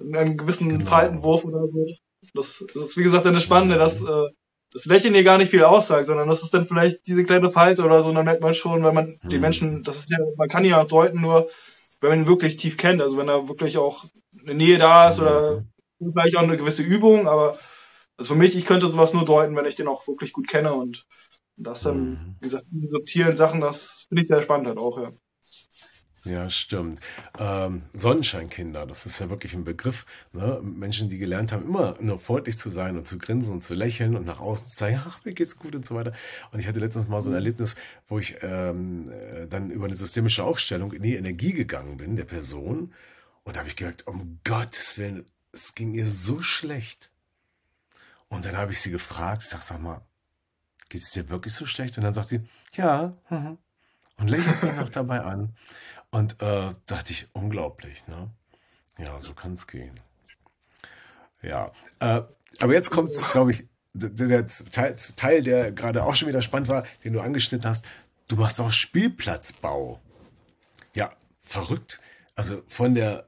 in 0.00 0.16
einem 0.16 0.36
gewissen 0.36 0.68
genau. 0.70 0.90
Faltenwurf 0.90 1.44
oder 1.44 1.66
so. 1.66 1.86
Das, 2.34 2.64
das 2.72 2.82
ist 2.82 2.96
wie 2.96 3.02
gesagt 3.02 3.26
das 3.26 3.42
Spannende, 3.42 3.76
dass 3.76 4.02
äh, 4.02 4.28
das 4.72 4.84
Lächeln 4.86 5.14
hier 5.14 5.24
gar 5.24 5.38
nicht 5.38 5.50
viel 5.50 5.64
aussagt, 5.64 6.06
sondern 6.06 6.28
das 6.28 6.42
ist 6.42 6.54
dann 6.54 6.66
vielleicht 6.66 7.06
diese 7.06 7.24
kleine 7.24 7.50
Falte 7.50 7.84
oder 7.84 8.02
so, 8.02 8.08
und 8.08 8.14
dann 8.14 8.24
merkt 8.24 8.42
man 8.42 8.54
schon, 8.54 8.84
wenn 8.84 8.94
man 8.94 9.18
mhm. 9.22 9.28
die 9.28 9.38
Menschen, 9.38 9.82
das 9.84 9.98
ist 9.98 10.10
ja, 10.10 10.18
man 10.36 10.48
kann 10.48 10.64
ja 10.64 10.80
auch 10.80 10.88
deuten, 10.88 11.20
nur 11.20 11.48
wenn 12.00 12.10
man 12.10 12.20
ihn 12.20 12.26
wirklich 12.26 12.56
tief 12.56 12.76
kennt, 12.76 13.00
also 13.02 13.16
wenn 13.16 13.26
da 13.26 13.48
wirklich 13.48 13.78
auch 13.78 14.04
eine 14.40 14.54
Nähe 14.54 14.78
da 14.78 15.10
ist 15.10 15.20
oder 15.20 15.64
mhm. 15.98 16.12
vielleicht 16.12 16.36
auch 16.36 16.42
eine 16.42 16.56
gewisse 16.56 16.82
Übung, 16.82 17.28
aber 17.28 17.56
also 18.16 18.34
für 18.34 18.38
mich, 18.38 18.56
ich 18.56 18.66
könnte 18.66 18.88
sowas 18.88 19.14
nur 19.14 19.24
deuten, 19.24 19.56
wenn 19.56 19.66
ich 19.66 19.76
den 19.76 19.88
auch 19.88 20.06
wirklich 20.06 20.32
gut 20.32 20.48
kenne 20.48 20.74
und 20.74 21.06
das 21.56 21.82
dann, 21.82 21.98
mhm. 21.98 22.36
wie 22.40 22.44
gesagt, 22.44 22.66
diese 22.70 22.90
subtilen 22.90 23.36
Sachen, 23.36 23.60
das 23.60 24.06
finde 24.08 24.22
ich 24.22 24.28
sehr 24.28 24.42
spannend 24.42 24.66
halt 24.66 24.78
auch, 24.78 25.00
ja. 25.00 25.12
Ja, 26.24 26.48
stimmt. 26.50 27.00
Ähm, 27.36 27.82
Sonnenscheinkinder, 27.92 28.86
das 28.86 29.06
ist 29.06 29.18
ja 29.18 29.28
wirklich 29.28 29.54
ein 29.54 29.64
Begriff. 29.64 30.06
Ne? 30.32 30.60
Menschen, 30.62 31.08
die 31.08 31.18
gelernt 31.18 31.50
haben, 31.50 31.64
immer 31.64 31.96
nur 32.00 32.18
freundlich 32.20 32.58
zu 32.58 32.68
sein 32.70 32.96
und 32.96 33.06
zu 33.06 33.18
grinsen 33.18 33.54
und 33.54 33.62
zu 33.62 33.74
lächeln 33.74 34.14
und 34.14 34.24
nach 34.24 34.38
außen 34.38 34.68
zu 34.68 34.76
sagen, 34.76 35.00
ach, 35.04 35.24
mir 35.24 35.34
geht's 35.34 35.56
gut 35.56 35.74
und 35.74 35.84
so 35.84 35.96
weiter. 35.96 36.12
Und 36.52 36.60
ich 36.60 36.68
hatte 36.68 36.78
letztens 36.78 37.08
mal 37.08 37.20
so 37.20 37.28
ein 37.28 37.32
mhm. 37.32 37.38
Erlebnis, 37.38 37.74
wo 38.06 38.20
ich 38.20 38.36
ähm, 38.42 39.10
äh, 39.10 39.48
dann 39.48 39.70
über 39.70 39.86
eine 39.86 39.96
systemische 39.96 40.44
Aufstellung 40.44 40.92
in 40.92 41.02
die 41.02 41.16
Energie 41.16 41.52
gegangen 41.52 41.96
bin, 41.96 42.14
der 42.14 42.24
Person. 42.24 42.94
Und 43.42 43.56
da 43.56 43.60
habe 43.60 43.68
ich 43.68 43.76
gemerkt, 43.76 44.06
um 44.06 44.38
Gottes 44.44 44.98
Willen, 44.98 45.26
es 45.50 45.74
ging 45.74 45.92
ihr 45.92 46.06
so 46.06 46.40
schlecht. 46.40 47.10
Und 48.28 48.46
dann 48.46 48.56
habe 48.56 48.70
ich 48.70 48.80
sie 48.80 48.92
gefragt, 48.92 49.42
ich 49.42 49.48
sag, 49.48 49.62
sag 49.62 49.82
mal, 49.82 50.00
geht's 50.88 51.10
dir 51.10 51.28
wirklich 51.28 51.52
so 51.52 51.66
schlecht? 51.66 51.98
Und 51.98 52.04
dann 52.04 52.14
sagt 52.14 52.28
sie, 52.28 52.42
ja, 52.74 53.16
mhm. 53.28 53.58
und 54.18 54.28
lächelt 54.28 54.62
mich 54.62 54.74
noch 54.76 54.88
dabei 54.88 55.22
an. 55.22 55.56
Und 56.12 56.40
äh, 56.42 56.70
dachte 56.86 57.12
ich, 57.12 57.26
unglaublich, 57.32 58.06
ne? 58.06 58.30
Ja, 58.98 59.18
so 59.18 59.32
kann 59.32 59.54
es 59.54 59.66
gehen. 59.66 59.98
Ja, 61.42 61.72
äh, 62.00 62.20
aber 62.60 62.74
jetzt 62.74 62.90
kommt, 62.90 63.12
glaube 63.32 63.52
ich, 63.52 63.66
der, 63.94 64.10
der 64.10 64.46
Teil, 64.46 64.94
Teil, 65.16 65.42
der 65.42 65.72
gerade 65.72 66.04
auch 66.04 66.14
schon 66.14 66.28
wieder 66.28 66.42
spannend 66.42 66.68
war, 66.68 66.84
den 67.02 67.14
du 67.14 67.20
angeschnitten 67.20 67.68
hast. 67.68 67.86
Du 68.28 68.36
machst 68.36 68.60
auch 68.60 68.70
Spielplatzbau. 68.70 70.00
Ja, 70.94 71.12
verrückt. 71.42 72.00
Also 72.36 72.62
von 72.68 72.94
der 72.94 73.26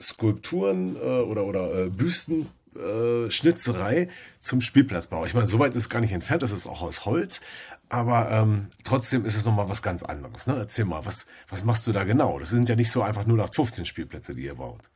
Skulpturen 0.00 0.96
äh, 0.96 0.98
oder, 0.98 1.44
oder 1.44 1.86
äh, 1.86 1.88
Büsten 1.88 2.48
äh, 2.76 3.30
Schnitzerei 3.30 4.08
zum 4.40 4.60
Spielplatzbau. 4.60 5.24
Ich 5.24 5.34
meine, 5.34 5.46
so 5.46 5.58
weit 5.60 5.74
ist 5.74 5.82
es 5.82 5.88
gar 5.88 6.00
nicht 6.00 6.12
entfernt, 6.12 6.42
das 6.42 6.52
ist 6.52 6.66
auch 6.66 6.82
aus 6.82 7.04
Holz, 7.04 7.40
aber 7.88 8.30
ähm, 8.30 8.68
trotzdem 8.84 9.24
ist 9.24 9.36
es 9.36 9.44
nochmal 9.44 9.68
was 9.68 9.82
ganz 9.82 10.02
anderes. 10.02 10.46
Ne? 10.46 10.56
Erzähl 10.56 10.84
mal, 10.84 11.04
was, 11.04 11.26
was 11.48 11.64
machst 11.64 11.86
du 11.86 11.92
da 11.92 12.04
genau? 12.04 12.38
Das 12.38 12.50
sind 12.50 12.68
ja 12.68 12.76
nicht 12.76 12.90
so 12.90 13.02
einfach 13.02 13.26
nur 13.26 13.36
nach 13.36 13.52
15 13.52 13.86
Spielplätze, 13.86 14.34
die 14.34 14.44
ihr 14.44 14.54
baut. 14.54 14.90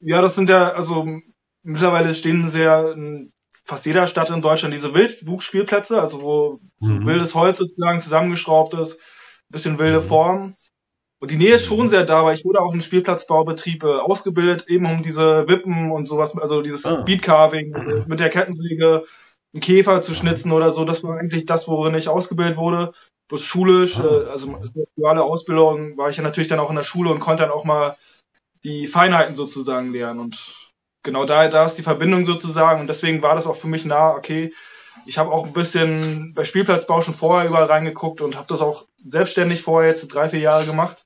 Ja, 0.00 0.20
das 0.20 0.34
sind 0.34 0.48
ja, 0.48 0.70
also 0.70 1.06
mittlerweile 1.62 2.14
stehen 2.14 2.48
sehr 2.50 2.92
in 2.92 3.32
fast 3.64 3.86
jeder 3.86 4.06
Stadt 4.06 4.30
in 4.30 4.42
Deutschland 4.42 4.74
diese 4.74 4.94
Wildwuchsspielplätze, 4.94 6.00
also 6.00 6.22
wo 6.22 6.60
mhm. 6.80 7.06
wildes 7.06 7.34
Holz 7.34 7.58
sozusagen 7.58 8.00
zusammengeschraubt 8.00 8.74
ist, 8.74 8.98
bisschen 9.48 9.78
wilde 9.78 10.00
mhm. 10.00 10.04
Form. 10.04 10.54
Und 11.20 11.30
die 11.30 11.36
Nähe 11.36 11.54
ist 11.54 11.66
schon 11.66 11.88
sehr 11.88 12.04
da, 12.04 12.24
weil 12.24 12.36
ich 12.36 12.44
wurde 12.44 12.60
auch 12.60 12.74
in 12.74 12.82
Spielplatzbaubetrieb 12.82 13.84
äh, 13.84 13.86
ausgebildet, 13.86 14.64
eben 14.66 14.86
um 14.86 15.04
diese 15.04 15.48
Wippen 15.48 15.92
und 15.92 16.08
sowas, 16.08 16.36
also 16.36 16.62
dieses 16.62 16.84
ah. 16.84 17.02
Beatcarving 17.02 18.04
mit 18.08 18.18
der 18.18 18.28
Kettensäge 18.28 19.04
einen 19.52 19.60
Käfer 19.60 20.02
zu 20.02 20.14
schnitzen 20.14 20.52
oder 20.52 20.72
so. 20.72 20.84
Das 20.84 21.02
war 21.02 21.18
eigentlich 21.18 21.46
das, 21.46 21.68
worin 21.68 21.94
ich 21.94 22.08
ausgebildet 22.08 22.56
wurde. 22.56 22.92
Bloß 23.28 23.42
schulisch, 23.44 23.98
ah. 23.98 24.04
äh, 24.04 24.30
also 24.30 24.58
duale 24.96 25.22
Ausbildung, 25.22 25.96
war 25.96 26.10
ich 26.10 26.16
ja 26.16 26.22
natürlich 26.22 26.48
dann 26.48 26.60
auch 26.60 26.70
in 26.70 26.76
der 26.76 26.82
Schule 26.82 27.10
und 27.10 27.20
konnte 27.20 27.44
dann 27.44 27.52
auch 27.52 27.64
mal 27.64 27.96
die 28.64 28.86
Feinheiten 28.86 29.34
sozusagen 29.34 29.92
lernen. 29.92 30.20
Und 30.20 30.56
genau 31.02 31.24
da, 31.24 31.48
da 31.48 31.64
ist 31.66 31.76
die 31.76 31.82
Verbindung 31.82 32.24
sozusagen. 32.24 32.80
Und 32.80 32.86
deswegen 32.86 33.22
war 33.22 33.34
das 33.34 33.46
auch 33.46 33.56
für 33.56 33.68
mich 33.68 33.84
nah, 33.84 34.14
okay, 34.14 34.52
ich 35.06 35.18
habe 35.18 35.30
auch 35.30 35.46
ein 35.46 35.52
bisschen 35.52 36.34
bei 36.34 36.44
Spielplatzbau 36.44 37.00
schon 37.00 37.14
vorher 37.14 37.48
überall 37.48 37.64
reingeguckt 37.64 38.20
und 38.20 38.36
habe 38.36 38.46
das 38.48 38.60
auch 38.60 38.86
selbstständig 39.04 39.62
vorher 39.62 39.90
jetzt 39.90 40.06
drei, 40.08 40.28
vier 40.28 40.40
Jahre 40.40 40.66
gemacht 40.66 41.04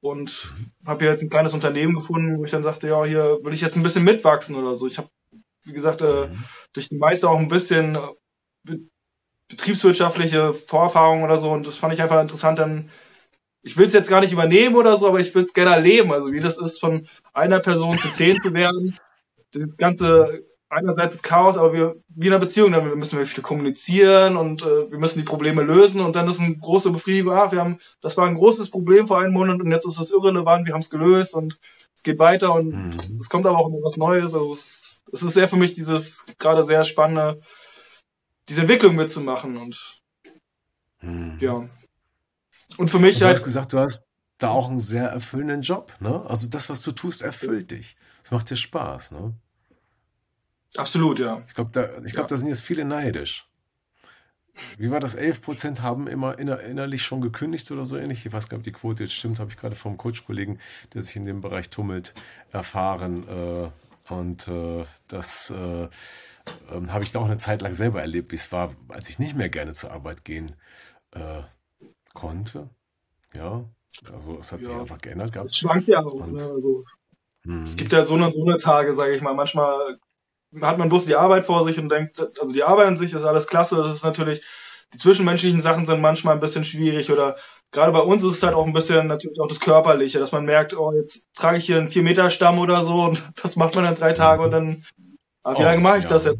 und 0.00 0.52
habe 0.86 1.04
jetzt 1.06 1.22
ein 1.22 1.30
kleines 1.30 1.54
Unternehmen 1.54 1.94
gefunden, 1.94 2.38
wo 2.38 2.44
ich 2.44 2.50
dann 2.50 2.62
sagte, 2.62 2.88
ja, 2.88 3.04
hier 3.04 3.38
will 3.42 3.54
ich 3.54 3.62
jetzt 3.62 3.76
ein 3.76 3.82
bisschen 3.82 4.04
mitwachsen 4.04 4.54
oder 4.54 4.76
so. 4.76 4.86
Ich 4.86 4.98
habe, 4.98 5.08
wie 5.64 5.72
gesagt, 5.72 6.02
äh, 6.02 6.26
mhm. 6.26 6.44
durch 6.72 6.88
die 6.88 6.96
Meister 6.96 7.30
auch 7.30 7.38
ein 7.38 7.48
bisschen 7.48 7.96
äh, 8.66 8.76
betriebswirtschaftliche 9.48 10.54
Vorerfahrungen 10.54 11.24
oder 11.24 11.38
so 11.38 11.50
und 11.50 11.66
das 11.66 11.76
fand 11.76 11.92
ich 11.92 12.02
einfach 12.02 12.20
interessant, 12.20 12.58
dann 12.58 12.90
ich 13.62 13.78
will 13.78 13.86
es 13.86 13.94
jetzt 13.94 14.10
gar 14.10 14.20
nicht 14.20 14.32
übernehmen 14.32 14.76
oder 14.76 14.98
so, 14.98 15.08
aber 15.08 15.20
ich 15.20 15.34
will 15.34 15.42
es 15.42 15.54
gerne 15.54 15.70
erleben, 15.70 16.12
also 16.12 16.32
wie 16.32 16.40
das 16.40 16.58
ist, 16.58 16.80
von 16.80 17.06
einer 17.32 17.60
Person 17.60 17.98
zu 17.98 18.10
zehn 18.10 18.38
zu 18.42 18.52
werden. 18.52 18.98
Das 19.52 19.78
ganze 19.78 20.44
einerseits 20.74 21.12
das 21.12 21.22
Chaos, 21.22 21.56
aber 21.56 21.72
wir, 21.72 21.96
wie 22.08 22.26
in 22.26 22.32
einer 22.32 22.40
Beziehung, 22.40 22.72
dann 22.72 22.98
müssen 22.98 23.18
wir 23.18 23.26
viel 23.26 23.42
kommunizieren 23.42 24.36
und 24.36 24.62
äh, 24.62 24.90
wir 24.90 24.98
müssen 24.98 25.20
die 25.20 25.24
Probleme 25.24 25.62
lösen 25.62 26.00
und 26.00 26.16
dann 26.16 26.28
ist 26.28 26.40
eine 26.40 26.56
große 26.56 26.90
Befriedigung, 26.90 27.32
ach, 27.32 27.52
wir 27.52 27.60
haben, 27.60 27.78
das 28.00 28.16
war 28.16 28.26
ein 28.26 28.34
großes 28.34 28.70
Problem 28.70 29.06
vor 29.06 29.18
einem 29.18 29.32
Monat 29.32 29.60
und 29.60 29.70
jetzt 29.70 29.86
ist 29.86 30.00
es 30.00 30.10
irrelevant, 30.10 30.66
wir 30.66 30.74
haben 30.74 30.80
es 30.80 30.90
gelöst 30.90 31.34
und 31.34 31.58
es 31.94 32.02
geht 32.02 32.18
weiter 32.18 32.52
und 32.54 32.70
mhm. 32.70 33.18
es 33.20 33.28
kommt 33.28 33.46
aber 33.46 33.58
auch 33.58 33.68
immer 33.68 33.82
was 33.82 33.96
Neues. 33.96 34.34
Also 34.34 34.52
es, 34.52 34.93
es 35.12 35.22
ist 35.22 35.34
sehr 35.34 35.48
für 35.48 35.56
mich 35.56 35.74
dieses 35.74 36.24
gerade 36.38 36.64
sehr 36.64 36.84
spannende, 36.84 37.40
diese 38.48 38.62
Entwicklung 38.62 38.94
mitzumachen 38.96 39.56
und 39.56 40.02
mhm. 41.00 41.38
ja. 41.40 41.68
Und 42.76 42.90
für 42.90 42.98
mich 42.98 43.16
und 43.16 43.20
du 43.22 43.26
halt. 43.26 43.36
Du 43.36 43.40
hast 43.40 43.44
gesagt, 43.44 43.72
du 43.72 43.78
hast 43.78 44.02
da 44.38 44.50
auch 44.50 44.68
einen 44.68 44.80
sehr 44.80 45.08
erfüllenden 45.08 45.62
Job, 45.62 45.94
ne? 46.00 46.24
Also 46.26 46.48
das, 46.48 46.68
was 46.68 46.82
du 46.82 46.92
tust, 46.92 47.22
erfüllt 47.22 47.70
dich. 47.70 47.96
Es 48.24 48.30
macht 48.30 48.50
dir 48.50 48.56
Spaß, 48.56 49.12
ne? 49.12 49.34
Absolut, 50.76 51.18
ja. 51.20 51.42
Ich 51.46 51.54
glaube, 51.54 51.70
da, 51.72 51.84
ich 52.04 52.12
glaub, 52.12 52.24
ja. 52.24 52.28
da 52.28 52.36
sind 52.36 52.48
jetzt 52.48 52.62
viele 52.62 52.84
neidisch. 52.84 53.48
wie 54.78 54.90
war 54.90 55.00
das? 55.00 55.16
11% 55.16 55.80
haben 55.80 56.08
immer 56.08 56.38
inner, 56.38 56.60
innerlich 56.60 57.02
schon 57.02 57.20
gekündigt 57.20 57.70
oder 57.70 57.84
so 57.84 57.96
ähnlich. 57.96 58.26
Ich 58.26 58.32
weiß 58.32 58.48
gar 58.48 58.58
nicht, 58.58 58.66
ob 58.66 58.72
die 58.72 58.80
Quote 58.80 59.04
jetzt 59.04 59.14
stimmt, 59.14 59.38
habe 59.38 59.50
ich 59.50 59.56
gerade 59.56 59.76
vom 59.76 59.96
Coach-Kollegen, 59.96 60.58
der 60.92 61.02
sich 61.02 61.14
in 61.16 61.24
dem 61.24 61.40
Bereich 61.40 61.70
tummelt, 61.70 62.12
erfahren. 62.50 63.28
Äh, 63.28 63.70
und 64.08 64.48
äh, 64.48 64.84
das 65.08 65.50
äh, 65.50 65.88
ähm, 66.70 66.92
habe 66.92 67.04
ich 67.04 67.12
da 67.12 67.20
auch 67.20 67.24
eine 67.24 67.38
Zeit 67.38 67.62
lang 67.62 67.74
selber 67.74 68.00
erlebt, 68.00 68.32
wie 68.32 68.36
es 68.36 68.52
war, 68.52 68.74
als 68.88 69.08
ich 69.08 69.18
nicht 69.18 69.36
mehr 69.36 69.48
gerne 69.48 69.72
zur 69.72 69.92
Arbeit 69.92 70.24
gehen 70.24 70.56
äh, 71.12 71.42
konnte. 72.12 72.68
Ja, 73.34 73.64
also 74.12 74.38
es 74.38 74.52
hat 74.52 74.60
ja. 74.60 74.66
sich 74.66 74.76
einfach 74.76 75.00
geändert 75.00 75.32
gehabt. 75.32 75.50
Es 75.50 75.56
schwankt 75.56 75.88
ja 75.88 76.04
auch. 76.04 76.12
Und, 76.12 76.34
ne? 76.34 76.42
also, 76.42 76.84
hm. 77.44 77.64
Es 77.64 77.76
gibt 77.76 77.92
ja 77.92 78.04
so 78.04 78.14
eine, 78.14 78.30
so 78.32 78.42
eine 78.44 78.58
Tage, 78.58 78.92
sage 78.94 79.14
ich 79.14 79.22
mal. 79.22 79.34
Manchmal 79.34 79.98
hat 80.60 80.78
man 80.78 80.88
bloß 80.88 81.06
die 81.06 81.16
Arbeit 81.16 81.44
vor 81.44 81.64
sich 81.64 81.78
und 81.78 81.88
denkt, 81.88 82.20
also 82.20 82.52
die 82.52 82.62
Arbeit 82.62 82.86
an 82.86 82.96
sich 82.96 83.12
ist 83.12 83.24
alles 83.24 83.46
klasse. 83.46 83.76
Das 83.76 83.92
ist 83.92 84.04
natürlich, 84.04 84.42
die 84.94 84.98
zwischenmenschlichen 84.98 85.60
Sachen 85.60 85.86
sind 85.86 86.00
manchmal 86.00 86.34
ein 86.34 86.40
bisschen 86.40 86.64
schwierig 86.64 87.10
oder 87.10 87.36
gerade 87.72 87.92
bei 87.92 88.00
uns 88.00 88.22
ist 88.22 88.36
es 88.36 88.42
halt 88.42 88.54
auch 88.54 88.66
ein 88.66 88.72
bisschen 88.72 89.08
natürlich 89.08 89.40
auch 89.40 89.48
das 89.48 89.60
Körperliche, 89.60 90.20
dass 90.20 90.32
man 90.32 90.44
merkt, 90.44 90.74
oh, 90.74 90.92
jetzt 90.92 91.26
trage 91.34 91.58
ich 91.58 91.66
hier 91.66 91.78
einen 91.78 91.88
4-Meter-Stamm 91.88 92.58
oder 92.58 92.82
so 92.82 92.94
und 93.04 93.28
das 93.42 93.56
macht 93.56 93.74
man 93.74 93.84
dann 93.84 93.96
drei 93.96 94.12
Tage 94.12 94.42
und 94.42 94.52
dann, 94.52 94.84
ah, 95.42 95.52
wie 95.54 95.62
oh, 95.62 95.62
lange 95.64 95.80
mache 95.80 95.98
ich 95.98 96.04
ja. 96.04 96.10
das 96.10 96.26
jetzt? 96.26 96.38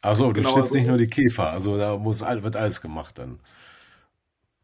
Also, 0.00 0.26
du 0.26 0.32
genau, 0.34 0.50
schnitzt 0.50 0.66
also, 0.66 0.76
nicht 0.76 0.86
nur 0.86 0.98
die 0.98 1.08
Käfer, 1.08 1.50
also 1.50 1.76
da 1.76 1.96
muss, 1.96 2.20
wird 2.20 2.56
alles 2.56 2.80
gemacht 2.80 3.18
dann. 3.18 3.40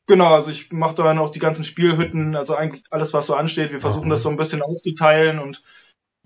Genau, 0.06 0.34
also 0.34 0.50
ich 0.50 0.72
mache 0.72 0.96
dann 0.96 1.18
auch 1.18 1.30
die 1.30 1.38
ganzen 1.38 1.64
Spielhütten, 1.64 2.36
also 2.36 2.54
eigentlich 2.54 2.82
alles, 2.90 3.14
was 3.14 3.26
so 3.26 3.34
ansteht. 3.34 3.72
Wir 3.72 3.80
versuchen 3.80 4.06
mhm. 4.06 4.10
das 4.10 4.22
so 4.22 4.28
ein 4.28 4.36
bisschen 4.36 4.60
aufzuteilen 4.62 5.38
und 5.38 5.62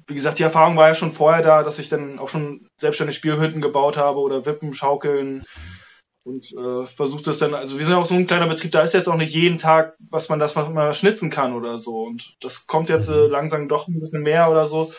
wie 0.06 0.14
gesagt, 0.14 0.38
die 0.38 0.42
Erfahrung 0.42 0.76
war 0.76 0.88
ja 0.88 0.94
schon 0.94 1.10
vorher 1.10 1.42
da, 1.42 1.62
dass 1.62 1.78
ich 1.78 1.88
dann 1.88 2.18
auch 2.18 2.28
schon 2.28 2.68
selbstständig 2.78 3.16
Spielhütten 3.16 3.62
gebaut 3.62 3.96
habe 3.96 4.18
oder 4.18 4.44
Wippen, 4.44 4.74
Schaukeln 4.74 5.44
und 6.24 6.52
äh, 6.52 6.87
versucht 6.87 7.26
das 7.26 7.38
dann, 7.38 7.54
also 7.54 7.78
wir 7.78 7.84
sind 7.84 7.94
auch 7.94 8.06
so 8.06 8.14
ein 8.14 8.26
kleiner 8.26 8.46
Betrieb, 8.46 8.72
da 8.72 8.80
ist 8.80 8.94
jetzt 8.94 9.08
auch 9.08 9.16
nicht 9.16 9.34
jeden 9.34 9.58
Tag, 9.58 9.94
was 9.98 10.30
man 10.30 10.38
das 10.38 10.56
mal 10.56 10.94
schnitzen 10.94 11.30
kann 11.30 11.52
oder 11.52 11.78
so. 11.78 12.02
Und 12.02 12.37
das 12.40 12.66
kommt 12.66 12.88
jetzt 12.88 13.08
äh, 13.08 13.26
langsam 13.26 13.68
doch 13.68 13.88
ein 13.88 14.00
bisschen 14.00 14.22
mehr 14.22 14.50
oder 14.50 14.66
so. 14.66 14.92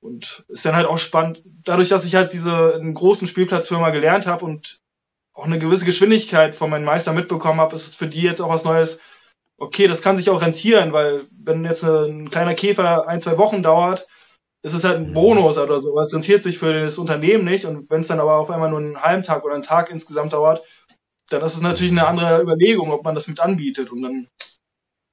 Und 0.00 0.44
ist 0.48 0.66
dann 0.66 0.74
halt 0.74 0.86
auch 0.86 0.98
spannend, 0.98 1.42
dadurch, 1.64 1.88
dass 1.88 2.04
ich 2.04 2.16
halt 2.16 2.32
diese 2.32 2.74
einen 2.74 2.94
großen 2.94 3.28
Spielplatzfirma 3.28 3.90
gelernt 3.90 4.26
habe 4.26 4.44
und 4.44 4.80
auch 5.32 5.46
eine 5.46 5.58
gewisse 5.58 5.84
Geschwindigkeit 5.84 6.54
von 6.54 6.68
meinem 6.68 6.84
Meister 6.84 7.12
mitbekommen 7.12 7.60
habe, 7.60 7.74
ist 7.76 7.86
es 7.86 7.94
für 7.94 8.06
die 8.06 8.22
jetzt 8.22 8.40
auch 8.40 8.48
was 8.48 8.64
Neues, 8.64 8.98
okay, 9.58 9.86
das 9.86 10.02
kann 10.02 10.16
sich 10.16 10.30
auch 10.30 10.42
rentieren, 10.42 10.92
weil 10.92 11.22
wenn 11.30 11.64
jetzt 11.64 11.84
ein 11.84 12.30
kleiner 12.30 12.54
Käfer 12.54 13.06
ein, 13.06 13.20
zwei 13.20 13.38
Wochen 13.38 13.62
dauert, 13.62 14.06
ist 14.66 14.74
es 14.74 14.82
halt 14.82 14.96
ein 14.96 15.12
Bonus 15.12 15.58
oder 15.58 15.78
so. 15.78 15.96
Es 16.00 16.12
rentiert 16.12 16.42
sich 16.42 16.58
für 16.58 16.80
das 16.80 16.98
Unternehmen 16.98 17.44
nicht. 17.44 17.66
Und 17.66 17.88
wenn 17.88 18.00
es 18.00 18.08
dann 18.08 18.18
aber 18.18 18.34
auf 18.34 18.50
einmal 18.50 18.68
nur 18.68 18.80
einen 18.80 19.00
halben 19.00 19.22
Tag 19.22 19.44
oder 19.44 19.54
einen 19.54 19.62
Tag 19.62 19.90
insgesamt 19.90 20.32
dauert, 20.32 20.60
dann 21.30 21.42
ist 21.42 21.54
es 21.54 21.62
natürlich 21.62 21.92
eine 21.92 22.08
andere 22.08 22.42
Überlegung, 22.42 22.90
ob 22.90 23.04
man 23.04 23.14
das 23.14 23.28
mit 23.28 23.38
anbietet. 23.38 23.92
Und 23.92 24.02
dann, 24.02 24.26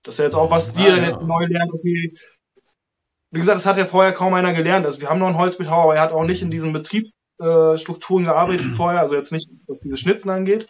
das 0.01 0.15
ist 0.15 0.19
ja 0.19 0.25
jetzt 0.25 0.33
auch, 0.33 0.49
was 0.49 0.75
wir 0.75 0.87
ah, 0.87 0.95
dann 0.95 1.03
ja. 1.03 1.11
jetzt 1.11 1.21
neu 1.21 1.45
lernen, 1.45 1.71
okay. 1.71 2.15
Wie 3.29 3.39
gesagt, 3.39 3.57
das 3.57 3.67
hat 3.67 3.77
ja 3.77 3.85
vorher 3.85 4.11
kaum 4.11 4.33
einer 4.33 4.53
gelernt. 4.53 4.87
Also 4.87 5.01
wir 5.01 5.11
haben 5.11 5.19
noch 5.19 5.27
einen 5.27 5.37
Holzbildhauer, 5.37 5.83
aber 5.83 5.95
er 5.97 6.01
hat 6.01 6.13
auch 6.13 6.25
nicht 6.25 6.41
in 6.41 6.49
diesen 6.49 6.73
Betriebsstrukturen 6.73 8.25
gearbeitet 8.25 8.65
vorher, 8.75 9.01
also 9.01 9.15
jetzt 9.15 9.31
nicht, 9.31 9.49
was 9.67 9.81
diese 9.81 9.97
Schnitzen 9.97 10.31
angeht. 10.31 10.67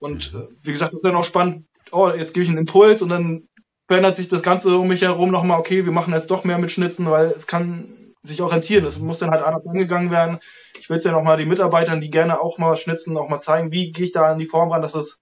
Und 0.00 0.34
äh, 0.34 0.48
wie 0.62 0.72
gesagt, 0.72 0.92
das 0.92 0.98
ist 0.98 1.04
dann 1.04 1.14
auch 1.14 1.22
spannend, 1.22 1.66
oh, 1.92 2.10
jetzt 2.10 2.34
gebe 2.34 2.42
ich 2.42 2.50
einen 2.50 2.58
Impuls 2.58 3.00
und 3.00 3.10
dann 3.10 3.48
verändert 3.92 4.16
sich 4.16 4.30
das 4.30 4.42
Ganze 4.42 4.74
um 4.78 4.88
mich 4.88 5.02
herum 5.02 5.30
nochmal, 5.30 5.60
okay, 5.60 5.84
wir 5.84 5.92
machen 5.92 6.14
jetzt 6.14 6.30
doch 6.30 6.44
mehr 6.44 6.56
mit 6.56 6.72
Schnitzen, 6.72 7.10
weil 7.10 7.26
es 7.26 7.46
kann 7.46 7.86
sich 8.22 8.40
orientieren. 8.40 8.86
Es 8.86 8.98
muss 8.98 9.18
dann 9.18 9.30
halt 9.30 9.44
anders 9.44 9.66
angegangen 9.66 10.10
werden. 10.10 10.38
Ich 10.80 10.88
will 10.88 10.96
es 10.96 11.04
ja 11.04 11.12
nochmal 11.12 11.36
den 11.36 11.48
Mitarbeitern, 11.48 12.00
die 12.00 12.08
gerne 12.08 12.40
auch 12.40 12.56
mal 12.56 12.74
schnitzen, 12.78 13.18
auch 13.18 13.28
mal 13.28 13.38
zeigen, 13.38 13.70
wie 13.70 13.92
gehe 13.92 14.06
ich 14.06 14.12
da 14.12 14.22
an 14.22 14.38
die 14.38 14.46
Form 14.46 14.72
ran, 14.72 14.80
dass 14.80 14.94
es 14.94 15.20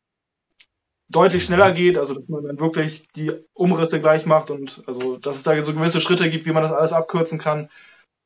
deutlich 1.08 1.42
schneller 1.42 1.72
geht, 1.72 1.98
also 1.98 2.14
dass 2.14 2.28
man 2.28 2.44
dann 2.44 2.60
wirklich 2.60 3.08
die 3.16 3.32
Umrisse 3.54 4.00
gleich 4.00 4.24
macht 4.24 4.52
und 4.52 4.84
also 4.86 5.16
dass 5.16 5.34
es 5.34 5.42
da 5.42 5.60
so 5.62 5.74
gewisse 5.74 6.00
Schritte 6.00 6.30
gibt, 6.30 6.46
wie 6.46 6.52
man 6.52 6.62
das 6.62 6.70
alles 6.70 6.92
abkürzen 6.92 7.40
kann. 7.40 7.70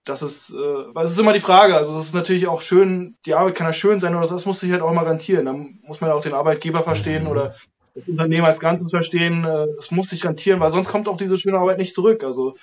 Das 0.04 0.20
ist, 0.20 0.50
äh, 0.50 1.00
es 1.00 1.12
ist 1.12 1.20
immer 1.20 1.32
die 1.32 1.40
Frage. 1.40 1.74
Also 1.74 1.98
es 1.98 2.08
ist 2.08 2.14
natürlich 2.14 2.48
auch 2.48 2.60
schön, 2.60 3.16
die 3.24 3.32
Arbeit 3.32 3.54
kann 3.54 3.66
ja 3.66 3.72
schön 3.72 3.98
sein, 3.98 4.12
aber 4.12 4.26
das 4.26 4.44
muss 4.44 4.60
sich 4.60 4.72
halt 4.72 4.82
auch 4.82 4.92
mal 4.92 5.06
rentieren. 5.06 5.46
Da 5.46 5.54
muss 5.54 6.02
man 6.02 6.10
auch 6.10 6.20
den 6.20 6.34
Arbeitgeber 6.34 6.82
verstehen 6.82 7.26
oder 7.28 7.54
das 7.94 8.08
Unternehmen 8.08 8.44
als 8.44 8.60
Ganzes 8.60 8.90
verstehen, 8.90 9.44
äh, 9.44 9.66
es 9.78 9.90
muss 9.90 10.10
sich 10.10 10.24
rentieren, 10.24 10.60
weil 10.60 10.70
sonst 10.70 10.88
kommt 10.88 11.08
auch 11.08 11.16
diese 11.16 11.38
schöne 11.38 11.58
Arbeit 11.58 11.78
nicht 11.78 11.94
zurück. 11.94 12.24
Also 12.24 12.56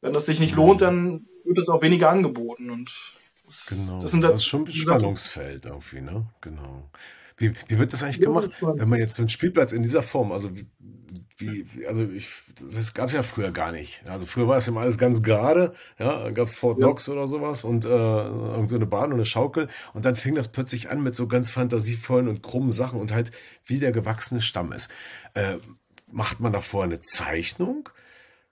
wenn 0.00 0.12
das 0.12 0.26
sich 0.26 0.40
nicht 0.40 0.54
lohnt, 0.54 0.82
dann 0.82 1.26
wird 1.44 1.58
es 1.58 1.68
auch 1.68 1.82
weniger 1.82 2.10
angeboten. 2.10 2.70
Und 2.70 2.90
das, 3.46 3.66
genau. 3.66 4.00
das, 4.00 4.10
sind 4.10 4.22
das 4.22 4.34
ist 4.34 4.44
schon 4.44 4.64
ein 4.64 4.72
Spannungsfeld 4.72 5.66
irgendwie, 5.66 6.00
ne? 6.00 6.26
Genau. 6.40 6.90
Wie, 7.36 7.52
wie 7.68 7.78
wird 7.78 7.92
das 7.92 8.02
eigentlich 8.02 8.20
gemacht, 8.20 8.50
wenn 8.60 8.88
man 8.88 9.00
jetzt 9.00 9.14
so 9.14 9.22
einen 9.22 9.28
Spielplatz 9.28 9.72
in 9.72 9.82
dieser 9.82 10.02
Form, 10.02 10.30
also 10.30 10.54
wie, 10.56 10.66
wie, 11.36 11.66
also 11.86 12.02
ich, 12.02 12.30
das 12.72 12.94
gab 12.94 13.08
es 13.08 13.14
ja 13.14 13.22
früher 13.22 13.50
gar 13.50 13.72
nicht. 13.72 14.02
Also 14.06 14.24
früher 14.24 14.46
war 14.46 14.58
es 14.58 14.68
immer 14.68 14.82
alles 14.82 14.98
ganz 14.98 15.22
gerade, 15.22 15.74
ja, 15.98 16.24
dann 16.24 16.34
gab 16.34 16.46
es 16.46 16.54
Fort 16.54 16.78
Knox 16.78 17.06
ja. 17.06 17.14
oder 17.14 17.26
sowas 17.26 17.64
und 17.64 17.84
äh, 17.84 17.88
so 17.88 18.76
eine 18.76 18.86
Bahn 18.86 19.06
und 19.06 19.14
eine 19.14 19.24
Schaukel 19.24 19.68
und 19.94 20.04
dann 20.04 20.14
fing 20.14 20.36
das 20.36 20.48
plötzlich 20.48 20.90
an 20.90 21.02
mit 21.02 21.16
so 21.16 21.26
ganz 21.26 21.50
fantasievollen 21.50 22.28
und 22.28 22.42
krummen 22.42 22.70
Sachen 22.70 23.00
und 23.00 23.12
halt 23.12 23.32
wie 23.66 23.80
der 23.80 23.90
gewachsene 23.90 24.42
Stamm 24.42 24.72
ist. 24.72 24.90
Äh, 25.34 25.56
macht 26.06 26.38
man 26.38 26.52
davor 26.52 26.84
eine 26.84 27.00
Zeichnung? 27.00 27.88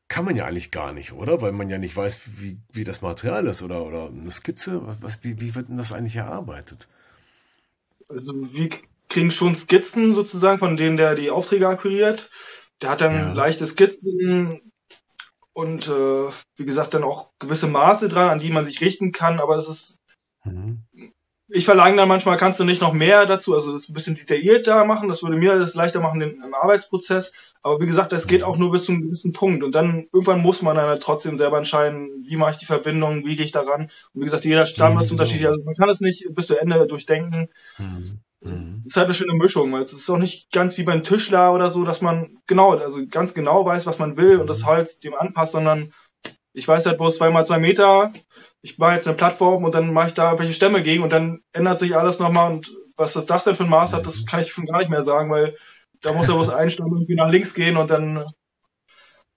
Kann 0.09 0.25
man 0.25 0.37
ja 0.37 0.45
eigentlich 0.45 0.73
gar 0.73 0.93
nicht, 0.93 1.13
oder? 1.13 1.41
Weil 1.41 1.53
man 1.53 1.71
ja 1.71 1.79
nicht 1.79 1.97
weiß, 1.97 2.21
wie, 2.37 2.59
wie 2.73 2.85
das 2.85 3.01
Material 3.01 3.47
ist 3.47 3.63
oder, 3.63 3.87
oder 3.87 4.09
eine 4.09 4.31
Skizze. 4.31 4.83
Was, 5.01 5.23
wie, 5.25 5.41
wie 5.41 5.55
wird 5.55 5.69
denn 5.69 5.79
das 5.79 5.93
eigentlich 5.93 6.17
erarbeitet? 6.17 6.89
Also 8.09 8.33
wir 8.35 8.69
kriegen 9.09 9.31
schon 9.31 9.55
Skizzen 9.55 10.15
sozusagen, 10.15 10.59
von 10.59 10.77
denen 10.77 10.97
der 10.97 11.15
die 11.15 11.31
Aufträge 11.31 11.69
akquiriert. 11.69 12.29
Der 12.83 12.91
hat 12.91 13.01
dann 13.01 13.15
ja. 13.15 13.33
leichte 13.33 13.67
Skizzen 13.67 14.73
und 15.53 15.89
äh, 15.89 16.31
wie 16.57 16.65
gesagt 16.65 16.95
dann 16.95 17.05
auch 17.05 17.31
gewisse 17.39 17.69
Maße 17.69 18.09
dran, 18.09 18.29
an 18.29 18.39
die 18.39 18.51
man 18.51 18.65
sich 18.65 18.81
richten 18.81 19.13
kann, 19.13 19.41
aber 19.41 19.57
es 19.57 19.69
ist. 19.69 19.99
Mhm. 20.45 20.83
Ich 21.55 21.67
verlange 21.67 21.97
dann 21.97 22.09
manchmal, 22.09 22.39
kannst 22.39 22.61
du 22.61 22.65
nicht 22.65 22.81
noch 22.81 22.95
mehr 22.95 23.27
dazu, 23.27 23.55
also 23.55 23.77
es 23.77 23.87
ein 23.87 23.93
bisschen 23.93 24.15
detaillierter 24.15 24.87
machen, 24.87 25.11
das 25.11 25.23
würde 25.23 25.37
mir 25.37 25.59
das 25.59 25.75
leichter 25.75 26.01
machen 26.01 26.19
den, 26.19 26.43
im 26.43 26.55
Arbeitsprozess. 26.55 27.35
Aber 27.63 27.79
wie 27.79 27.87
gesagt, 27.87 28.11
das 28.13 28.27
geht 28.27 28.41
mhm. 28.41 28.47
auch 28.47 28.57
nur 28.57 28.73
bis 28.73 28.87
zu 28.87 28.93
einem 28.93 29.03
gewissen 29.03 29.35
Punkt. 29.35 29.63
Und 29.63 29.75
dann 29.75 30.09
irgendwann 30.15 30.41
muss 30.41 30.63
man 30.63 30.77
dann 30.77 30.87
halt 30.87 31.03
trotzdem 31.03 31.37
selber 31.37 31.59
entscheiden, 31.59 32.25
wie 32.27 32.37
mache 32.37 32.53
ich 32.53 32.57
die 32.57 32.65
Verbindung, 32.65 33.27
wie 33.27 33.37
gehe 33.37 33.45
ich 33.45 33.53
daran. 33.53 33.83
Und 33.83 34.21
wie 34.21 34.25
gesagt, 34.25 34.47
jeder 34.47 34.65
Stamm 34.65 34.99
ist 34.99 35.11
unterschiedlich. 35.11 35.47
Also 35.47 35.63
man 35.63 35.75
kann 35.75 35.91
es 35.91 36.01
nicht 36.01 36.25
bis 36.31 36.47
zu 36.47 36.59
Ende 36.59 36.87
durchdenken. 36.87 37.51
Mhm. 37.77 38.21
Mhm. 38.45 38.83
ist 38.87 38.97
halt 38.97 39.07
eine 39.07 39.15
schöne 39.15 39.35
Mischung, 39.35 39.73
weil 39.73 39.83
es 39.83 39.93
ist 39.93 40.11
auch 40.11 40.19
nicht 40.19 40.51
ganz 40.53 40.77
wie 40.79 40.83
beim 40.83 41.05
Tischler 41.05 41.53
oder 41.53 41.71
so, 41.71 41.85
dass 41.85 42.01
man 42.01 42.39
genau, 42.47 42.77
also 42.77 43.07
ganz 43.07 43.35
genau 43.35 43.65
weiß, 43.65 43.87
was 43.87 43.99
man 43.99 44.17
will 44.17 44.39
und 44.39 44.49
das 44.49 44.67
Holz 44.67 44.99
dem 45.01 45.15
anpasst, 45.15 45.53
sondern 45.53 45.93
ich 46.53 46.67
weiß 46.67 46.87
halt 46.87 46.99
bloß 46.99 47.17
zwei 47.17 47.31
mal 47.31 47.47
zwei 47.47 47.59
Meter, 47.59 48.13
ich 48.61 48.79
mache 48.79 48.95
jetzt 48.95 49.07
eine 49.07 49.17
Plattform 49.17 49.65
und 49.65 49.75
dann 49.75 49.93
mache 49.93 50.09
ich 50.09 50.15
da 50.15 50.39
welche 50.39 50.55
Stämme 50.55 50.83
gegen 50.83 51.03
und 51.03 51.11
dann 51.11 51.43
ändert 51.53 51.79
sich 51.79 51.97
alles 51.97 52.19
nochmal 52.19 52.53
und 52.53 52.73
was 52.97 53.15
das 53.15 53.27
Dach 53.27 53.43
denn 53.43 53.55
für 53.55 53.65
ein 53.65 53.71
Maß 53.71 53.93
hat, 53.93 54.07
das 54.07 54.27
kann 54.27 54.41
ich 54.41 54.53
schon 54.53 54.67
gar 54.67 54.79
nicht 54.79 54.91
mehr 54.91 55.05
sagen, 55.05 55.31
weil 55.31 55.57
da 56.01 56.13
muss 56.13 56.29
ja 56.29 56.35
bloß 56.35 56.49
ein 56.51 56.71
Stamm 56.71 56.93
irgendwie 56.93 57.15
nach 57.15 57.31
links 57.31 57.55
gehen 57.55 57.77
und 57.77 57.91
dann 57.91 58.25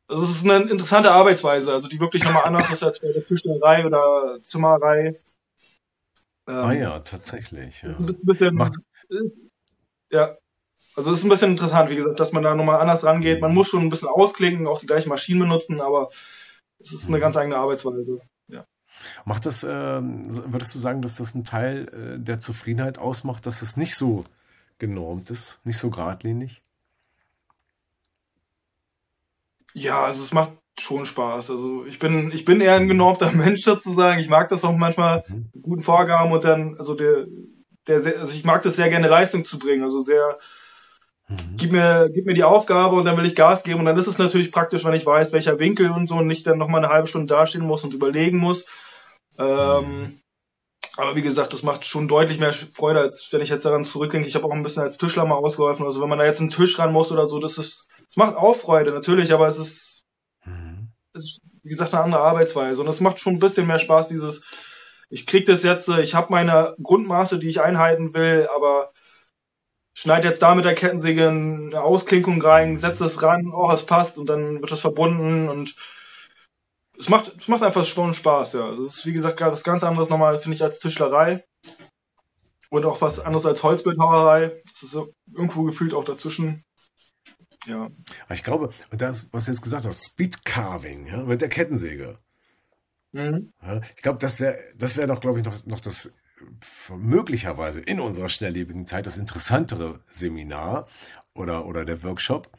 also 0.07 0.23
es 0.23 0.29
ist 0.29 0.45
eine 0.45 0.69
interessante 0.69 1.11
Arbeitsweise, 1.11 1.73
also 1.73 1.87
die 1.87 1.99
wirklich 1.99 2.23
nochmal 2.23 2.43
anders 2.43 2.69
ist 2.71 2.83
als 2.83 2.99
bei 2.99 3.11
der 3.11 3.25
Tischlerei 3.25 3.85
oder 3.85 4.37
Zimmerei. 4.43 5.15
Ähm, 6.47 6.55
ah 6.55 6.73
ja, 6.73 6.99
tatsächlich. 6.99 7.81
Ja. 7.81 7.97
Ein 7.97 8.19
bisschen, 8.21 8.53
Macht, 8.53 8.75
ja. 10.11 10.37
Also 10.95 11.11
es 11.11 11.19
ist 11.19 11.25
ein 11.25 11.29
bisschen 11.29 11.51
interessant, 11.51 11.89
wie 11.89 11.95
gesagt, 11.95 12.19
dass 12.19 12.31
man 12.31 12.43
da 12.43 12.55
nochmal 12.55 12.79
anders 12.79 13.03
rangeht. 13.03 13.41
Man 13.41 13.53
muss 13.53 13.67
schon 13.67 13.81
ein 13.81 13.89
bisschen 13.89 14.07
ausklinken, 14.07 14.67
auch 14.67 14.79
die 14.79 14.87
gleichen 14.87 15.09
Maschinen 15.09 15.41
benutzen, 15.41 15.81
aber 15.81 16.09
es 16.79 16.93
ist 16.93 17.09
eine 17.09 17.19
ganz 17.19 17.35
eigene 17.35 17.57
Arbeitsweise. 17.57 18.21
Ja. 18.47 18.65
Macht 19.25 19.45
das, 19.45 19.63
äh, 19.63 19.67
würdest 20.01 20.73
du 20.75 20.79
sagen, 20.79 21.01
dass 21.01 21.17
das 21.17 21.35
ein 21.35 21.43
Teil 21.43 22.15
äh, 22.17 22.23
der 22.23 22.39
Zufriedenheit 22.39 22.97
ausmacht, 22.97 23.45
dass 23.45 23.61
es 23.61 23.75
nicht 23.75 23.95
so 23.95 24.23
genormt 24.79 25.29
ist, 25.31 25.59
nicht 25.65 25.77
so 25.77 25.89
geradlinig? 25.89 26.61
Ja, 29.73 30.05
also 30.05 30.23
es 30.23 30.33
macht 30.33 30.53
schon 30.79 31.05
Spaß. 31.05 31.51
Also 31.51 31.85
ich 31.85 31.99
bin, 31.99 32.31
ich 32.33 32.45
bin 32.45 32.61
eher 32.61 32.75
ein 32.75 32.87
genormter 32.87 33.31
Mensch 33.33 33.63
sozusagen. 33.63 34.19
Ich 34.19 34.29
mag 34.29 34.49
das 34.49 34.63
auch 34.63 34.75
manchmal 34.75 35.23
mhm. 35.27 35.49
guten 35.61 35.81
Vorgaben 35.81 36.31
und 36.31 36.43
dann, 36.45 36.77
also 36.77 36.95
der, 36.95 37.27
der 37.87 38.01
sehr, 38.01 38.19
also 38.19 38.33
ich 38.33 38.43
mag 38.43 38.61
das 38.63 38.75
sehr 38.75 38.89
gerne 38.89 39.07
Leistung 39.07 39.45
zu 39.45 39.59
bringen, 39.59 39.83
also 39.83 39.99
sehr, 39.99 40.39
mhm. 41.27 41.35
gib 41.57 41.71
mir, 41.71 42.09
gib 42.13 42.25
mir 42.25 42.33
die 42.33 42.43
Aufgabe 42.43 42.95
und 42.95 43.05
dann 43.05 43.17
will 43.17 43.25
ich 43.25 43.35
Gas 43.35 43.63
geben 43.63 43.79
und 43.79 43.85
dann 43.85 43.97
ist 43.97 44.07
es 44.07 44.17
natürlich 44.17 44.51
praktisch, 44.51 44.85
wenn 44.85 44.93
ich 44.93 45.05
weiß, 45.05 45.33
welcher 45.33 45.59
Winkel 45.59 45.91
und 45.91 46.07
so 46.07 46.15
und 46.15 46.27
nicht 46.27 46.47
dann 46.47 46.57
nochmal 46.57 46.83
eine 46.83 46.93
halbe 46.93 47.07
Stunde 47.07 47.33
dastehen 47.33 47.65
muss 47.65 47.83
und 47.83 47.93
überlegen 47.93 48.37
muss. 48.37 48.65
Ähm, 49.37 50.21
aber 50.97 51.15
wie 51.15 51.21
gesagt, 51.21 51.51
das 51.53 51.63
macht 51.63 51.85
schon 51.85 52.07
deutlich 52.07 52.39
mehr 52.39 52.53
Freude, 52.53 52.99
als 52.99 53.27
wenn 53.31 53.41
ich 53.41 53.49
jetzt 53.49 53.65
daran 53.65 53.83
zurückdenke. 53.83 54.27
Ich 54.27 54.35
habe 54.35 54.45
auch 54.45 54.51
ein 54.51 54.63
bisschen 54.63 54.83
als 54.83 54.97
Tischler 54.97 55.25
mal 55.25 55.35
ausgeholfen. 55.35 55.85
Also 55.85 56.01
wenn 56.01 56.09
man 56.09 56.19
da 56.19 56.25
jetzt 56.25 56.39
einen 56.39 56.51
Tisch 56.51 56.79
ran 56.79 56.93
muss 56.93 57.11
oder 57.11 57.27
so, 57.27 57.39
das 57.39 57.57
ist, 57.57 57.87
das 58.05 58.15
macht 58.15 58.37
auch 58.37 58.55
Freude, 58.55 58.91
natürlich, 58.91 59.33
aber 59.33 59.47
es 59.47 59.57
ist, 59.57 60.03
mhm. 60.45 60.93
es 61.13 61.23
ist 61.25 61.39
wie 61.63 61.69
gesagt, 61.69 61.93
eine 61.93 62.03
andere 62.03 62.21
Arbeitsweise. 62.21 62.79
Und 62.81 62.87
es 62.87 63.01
macht 63.01 63.19
schon 63.19 63.33
ein 63.33 63.39
bisschen 63.39 63.67
mehr 63.67 63.79
Spaß, 63.79 64.07
dieses, 64.07 64.43
ich 65.09 65.27
krieg 65.27 65.45
das 65.45 65.63
jetzt, 65.63 65.87
äh, 65.89 66.01
ich 66.01 66.15
habe 66.15 66.31
meine 66.31 66.75
Grundmaße, 66.81 67.39
die 67.39 67.49
ich 67.49 67.61
einhalten 67.61 68.13
will, 68.13 68.47
aber 68.55 68.91
schneid 69.93 70.25
jetzt 70.25 70.41
da 70.41 70.55
mit 70.55 70.65
der 70.65 70.75
Kettensäge 70.75 71.29
eine 71.29 71.81
Ausklinkung 71.81 72.41
rein, 72.41 72.77
setz 72.77 72.99
das 72.99 73.23
ran, 73.23 73.51
oh, 73.53 73.71
es 73.71 73.85
passt 73.85 74.17
und 74.17 74.27
dann 74.27 74.61
wird 74.61 74.71
das 74.71 74.81
verbunden 74.81 75.49
und 75.49 75.75
es 76.97 77.09
macht, 77.09 77.33
es 77.37 77.47
macht 77.47 77.63
einfach 77.63 77.85
schon 77.85 78.13
Spaß, 78.13 78.53
ja. 78.53 78.65
Also 78.65 78.85
es 78.85 78.97
ist 78.97 79.05
wie 79.05 79.13
gesagt 79.13 79.39
was 79.41 79.63
ganz 79.63 79.83
anderes 79.83 80.09
nochmal, 80.09 80.39
finde 80.39 80.55
ich, 80.55 80.63
als 80.63 80.79
Tischlerei. 80.79 81.43
Und 82.69 82.85
auch 82.85 83.01
was 83.01 83.19
anderes 83.19 83.45
als 83.45 83.63
Holzbildhauerei. 83.63 84.61
Das 84.71 84.83
ist 84.83 84.97
irgendwo 85.31 85.63
gefühlt 85.63 85.93
auch 85.93 86.03
dazwischen. 86.03 86.63
Ja. 87.67 87.89
Ich 88.33 88.43
glaube, 88.43 88.69
das, 88.91 89.27
was 89.31 89.45
du 89.45 89.51
jetzt 89.51 89.61
gesagt 89.61 89.85
hast, 89.85 90.03
Speed 90.03 90.45
Carving, 90.45 91.07
ja, 91.07 91.17
mit 91.23 91.41
der 91.41 91.49
Kettensäge. 91.49 92.17
Mhm. 93.15 93.53
Ich 93.95 94.03
glaube, 94.03 94.19
das 94.19 94.41
wäre, 94.41 94.59
das 94.77 94.97
wäre 94.97 95.07
doch, 95.07 95.21
glaube 95.21 95.39
ich, 95.39 95.45
noch, 95.45 95.65
noch 95.65 95.79
das 95.79 96.11
möglicherweise 96.89 97.79
in 97.79 98.01
unserer 98.01 98.27
schnelllebigen 98.27 98.85
Zeit 98.85 99.05
das 99.05 99.17
interessantere 99.17 100.01
Seminar 100.11 100.87
oder, 101.33 101.65
oder 101.65 101.85
der 101.85 102.03
Workshop, 102.03 102.49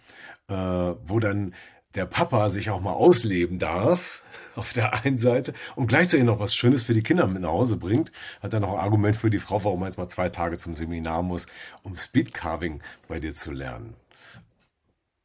äh, 0.49 0.55
wo 0.55 1.21
dann 1.21 1.55
der 1.95 2.07
Papa 2.07 2.49
sich 2.49 2.71
auch 2.71 2.81
mal 2.81 2.95
ausleben 2.95 3.59
darf, 3.59 4.23
auf 4.57 4.73
der 4.73 5.05
einen 5.05 5.19
Seite, 5.19 5.53
und 5.75 5.89
gleichzeitig 5.89 6.25
noch 6.25 6.41
was 6.41 6.55
Schönes 6.55 6.83
für 6.83 6.95
die 6.95 7.03
Kinder 7.03 7.27
mit 7.27 7.43
nach 7.43 7.51
Hause 7.51 7.77
bringt, 7.77 8.11
hat 8.43 8.55
dann 8.55 8.63
noch 8.63 8.73
ein 8.73 8.81
Argument 8.81 9.15
für 9.15 9.29
die 9.29 9.39
Frau, 9.39 9.63
warum 9.63 9.81
man 9.81 9.91
jetzt 9.91 9.99
mal 9.99 10.09
zwei 10.09 10.31
Tage 10.31 10.57
zum 10.57 10.75
Seminar 10.75 11.23
muss, 11.23 11.49
um 11.83 11.97
Speedcarving 11.97 12.81
bei 13.09 13.21
dir 13.21 13.35
zu 13.35 13.53
lernen. 13.53 13.95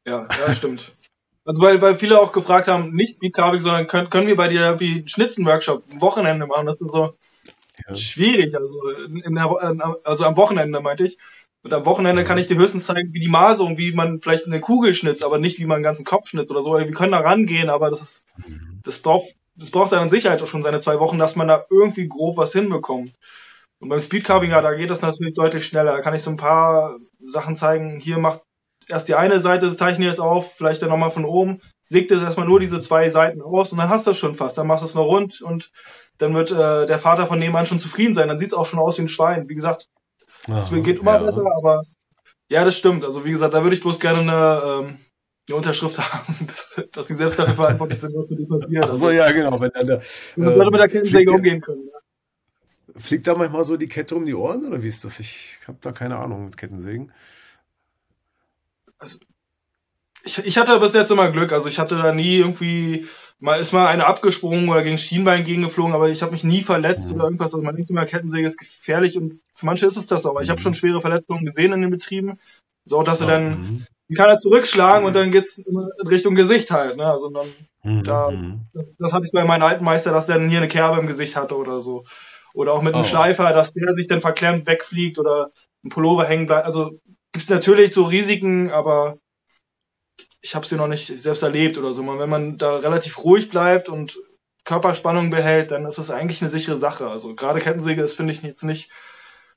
Ja, 0.05 0.27
ja, 0.45 0.53
stimmt. 0.53 0.91
Also 1.51 1.63
weil, 1.63 1.81
weil 1.81 1.97
viele 1.97 2.17
auch 2.17 2.31
gefragt 2.31 2.69
haben, 2.69 2.93
nicht 2.93 3.15
Speedcarving, 3.15 3.59
sondern 3.59 3.85
können, 3.85 4.09
können 4.09 4.27
wir 4.27 4.37
bei 4.37 4.47
dir 4.47 4.61
irgendwie 4.61 4.99
einen 4.99 5.07
Schnitzenworkshop 5.09 5.83
ein 5.91 5.99
Wochenende 5.99 6.47
machen? 6.47 6.65
Das 6.65 6.79
ist 6.79 6.93
so 6.93 7.13
ja. 7.89 7.93
schwierig. 7.93 8.55
Also, 8.55 8.71
in 9.05 9.35
der, 9.35 9.97
also 10.05 10.23
am 10.23 10.37
Wochenende 10.37 10.79
meinte 10.79 11.03
ich. 11.03 11.17
Und 11.61 11.73
am 11.73 11.85
Wochenende 11.85 12.23
kann 12.23 12.37
ich 12.37 12.47
dir 12.47 12.55
höchstens 12.55 12.85
zeigen, 12.85 13.13
wie 13.13 13.19
die 13.19 13.27
Maserung, 13.27 13.77
wie 13.77 13.91
man 13.91 14.21
vielleicht 14.21 14.45
eine 14.45 14.61
Kugel 14.61 14.93
schnitzt, 14.93 15.25
aber 15.25 15.39
nicht 15.39 15.59
wie 15.59 15.65
man 15.65 15.75
einen 15.75 15.83
ganzen 15.83 16.05
Kopf 16.05 16.29
schnitzt 16.29 16.51
oder 16.51 16.63
so. 16.63 16.79
Wir 16.79 16.89
können 16.91 17.11
da 17.11 17.19
rangehen, 17.19 17.69
aber 17.69 17.89
das 17.89 18.01
ist, 18.01 18.25
das 18.85 18.99
braucht, 18.99 19.25
das 19.57 19.71
braucht 19.71 19.91
dann 19.91 20.03
an 20.03 20.09
Sicherheit 20.09 20.41
auch 20.41 20.47
schon 20.47 20.61
seine 20.61 20.79
zwei 20.79 20.99
Wochen, 20.99 21.19
dass 21.19 21.35
man 21.35 21.49
da 21.49 21.65
irgendwie 21.69 22.07
grob 22.07 22.37
was 22.37 22.53
hinbekommt. 22.53 23.11
Und 23.79 23.89
beim 23.89 23.99
Speedcarving, 23.99 24.51
ja, 24.51 24.61
da 24.61 24.73
geht 24.73 24.89
das 24.89 25.01
natürlich 25.01 25.33
deutlich 25.33 25.65
schneller. 25.65 25.91
Da 25.91 25.99
kann 25.99 26.15
ich 26.15 26.21
so 26.21 26.31
ein 26.31 26.37
paar 26.37 26.95
Sachen 27.19 27.57
zeigen. 27.57 27.99
Hier 27.99 28.19
macht 28.19 28.39
erst 28.88 29.07
die 29.07 29.15
eine 29.15 29.39
Seite 29.39 29.67
des 29.67 29.77
Zeichners 29.77 30.19
auf, 30.19 30.53
vielleicht 30.53 30.82
dann 30.82 30.89
nochmal 30.89 31.11
von 31.11 31.25
oben, 31.25 31.61
sägt 31.82 32.11
es 32.11 32.23
erstmal 32.23 32.47
nur 32.47 32.59
diese 32.59 32.82
zwei 32.82 33.09
Seiten 33.09 33.41
aus 33.41 33.71
und 33.71 33.77
dann 33.77 33.89
hast 33.89 34.07
du 34.07 34.11
es 34.11 34.17
schon 34.17 34.36
fast. 34.36 34.57
Dann 34.57 34.67
machst 34.67 34.84
du 34.84 34.88
es 34.88 34.95
noch 34.95 35.05
rund 35.05 35.41
und 35.41 35.71
dann 36.17 36.34
wird 36.34 36.51
äh, 36.51 36.88
der 36.88 36.99
Vater 36.99 37.27
von 37.27 37.39
nebenan 37.39 37.65
schon 37.65 37.79
zufrieden 37.79 38.13
sein. 38.13 38.27
Dann 38.27 38.39
sieht 38.39 38.49
es 38.49 38.53
auch 38.53 38.65
schon 38.65 38.79
aus 38.79 38.97
wie 38.97 39.03
ein 39.03 39.07
Schwein. 39.07 39.49
Wie 39.49 39.55
gesagt, 39.55 39.88
es 40.47 40.71
geht 40.71 40.99
immer 40.99 41.15
ja. 41.15 41.23
besser, 41.23 41.45
aber 41.57 41.84
ja, 42.49 42.65
das 42.65 42.77
stimmt. 42.77 43.05
Also 43.05 43.25
wie 43.25 43.32
gesagt, 43.32 43.53
da 43.53 43.63
würde 43.63 43.75
ich 43.75 43.82
bloß 43.82 43.99
gerne 43.99 44.19
eine, 44.19 44.61
ähm, 44.65 44.97
eine 45.47 45.55
Unterschrift 45.55 45.97
haben, 46.13 46.47
dass, 46.47 46.84
dass 46.91 47.07
sie 47.07 47.15
selbst 47.15 47.39
dafür 47.39 47.55
verantwortlich 47.55 47.99
sind, 47.99 48.15
was 48.15 48.29
mit 48.29 48.39
ihm 48.39 48.47
passiert. 48.47 48.84
Achso, 48.84 49.07
also, 49.07 49.11
ja, 49.11 49.32
genau. 49.32 49.59
Wenn 49.59 49.71
dann 49.71 49.88
der, 49.88 50.01
man 50.36 50.55
sollte 50.55 50.71
mit 50.71 50.79
der 50.82 50.89
Kettensäge 50.89 51.32
umgehen 51.32 51.61
können. 51.61 51.88
Ja. 51.88 52.99
Fliegt 52.99 53.25
da 53.25 53.36
manchmal 53.36 53.63
so 53.63 53.77
die 53.77 53.88
Kette 53.88 54.15
um 54.15 54.25
die 54.25 54.36
Ohren 54.36 54.65
oder 54.65 54.84
wie 54.84 54.89
ist 54.89 55.05
das? 55.05 55.19
Ich 55.19 55.59
habe 55.65 55.77
da 55.82 55.91
keine 55.91 56.17
Ahnung 56.17 56.45
mit 56.45 56.57
Kettensägen. 56.57 57.13
Also, 59.01 59.17
ich, 60.23 60.37
ich 60.45 60.57
hatte 60.57 60.79
bis 60.79 60.93
jetzt 60.93 61.11
immer 61.11 61.31
Glück. 61.31 61.51
Also 61.51 61.67
ich 61.67 61.79
hatte 61.79 61.97
da 61.97 62.13
nie 62.13 62.37
irgendwie 62.37 63.07
mal 63.39 63.59
ist 63.59 63.73
mal 63.73 63.87
eine 63.87 64.05
abgesprungen 64.05 64.69
oder 64.69 64.83
gegen 64.83 64.99
Schienbein 64.99 65.43
gegengeflogen, 65.43 65.95
aber 65.95 66.09
ich 66.09 66.21
habe 66.21 66.31
mich 66.31 66.43
nie 66.43 66.61
verletzt 66.61 67.09
mhm. 67.09 67.15
oder 67.15 67.23
irgendwas. 67.25 67.53
Also 67.53 67.63
man 67.63 67.75
denkt 67.75 67.89
immer, 67.89 68.05
Kettensäge 68.05 68.45
ist 68.45 68.59
gefährlich 68.59 69.17
und 69.17 69.41
für 69.51 69.65
manche 69.65 69.87
ist 69.87 69.97
es 69.97 70.05
das 70.05 70.27
aber. 70.27 70.43
Ich 70.43 70.49
habe 70.49 70.59
mhm. 70.59 70.63
schon 70.63 70.73
schwere 70.75 71.01
Verletzungen 71.01 71.45
gesehen 71.45 71.73
in 71.73 71.81
den 71.81 71.89
Betrieben. 71.89 72.39
So, 72.85 73.01
dass 73.01 73.19
sie 73.19 73.25
dann, 73.25 73.49
mhm. 73.49 73.85
die 74.09 74.15
kann 74.15 74.29
er 74.29 74.37
zurückschlagen 74.37 75.05
und 75.05 75.15
dann 75.15 75.31
geht's 75.31 75.57
in 75.57 75.77
Richtung 76.07 76.35
Gesicht 76.35 76.71
halt, 76.71 76.97
ne? 76.97 77.05
Also 77.05 77.29
dann, 77.29 77.47
mhm. 77.83 78.03
da, 78.03 78.31
das, 78.73 78.85
das 78.99 79.13
hatte 79.13 79.25
ich 79.25 79.31
bei 79.31 79.43
meinem 79.43 79.63
alten 79.63 79.83
Meister, 79.83 80.11
dass 80.11 80.27
der 80.27 80.37
dann 80.37 80.49
hier 80.49 80.59
eine 80.59 80.67
Kerbe 80.67 80.99
im 80.99 81.07
Gesicht 81.07 81.35
hatte 81.35 81.55
oder 81.55 81.79
so. 81.79 82.05
Oder 82.53 82.73
auch 82.73 82.81
mit 82.81 82.93
einem 82.93 83.03
oh. 83.03 83.07
Schleifer, 83.07 83.53
dass 83.53 83.73
der 83.73 83.93
sich 83.95 84.07
dann 84.07 84.21
verklemmt 84.21 84.67
wegfliegt 84.67 85.17
oder 85.19 85.51
ein 85.83 85.89
Pullover 85.89 86.25
hängen 86.25 86.47
bleibt. 86.47 86.65
Also 86.65 86.99
gibt's 87.32 87.49
natürlich 87.49 87.93
so 87.93 88.03
Risiken, 88.03 88.71
aber 88.71 89.17
ich 90.41 90.55
habe 90.55 90.65
sie 90.65 90.75
noch 90.75 90.88
nicht 90.88 91.07
selbst 91.07 91.43
erlebt 91.43 91.77
oder 91.77 91.93
so. 91.93 92.05
Wenn 92.19 92.29
man 92.29 92.57
da 92.57 92.77
relativ 92.77 93.23
ruhig 93.23 93.49
bleibt 93.49 93.89
und 93.89 94.19
Körperspannung 94.65 95.29
behält, 95.29 95.71
dann 95.71 95.86
ist 95.86 95.97
das 95.97 96.11
eigentlich 96.11 96.41
eine 96.41 96.49
sichere 96.49 96.77
Sache. 96.77 97.07
Also 97.07 97.36
gerade 97.36 97.59
Kettensäge 97.59 98.01
ist, 98.01 98.15
finde 98.15 98.34
ich, 98.34 98.41
jetzt 98.41 98.63
nicht 98.63 98.91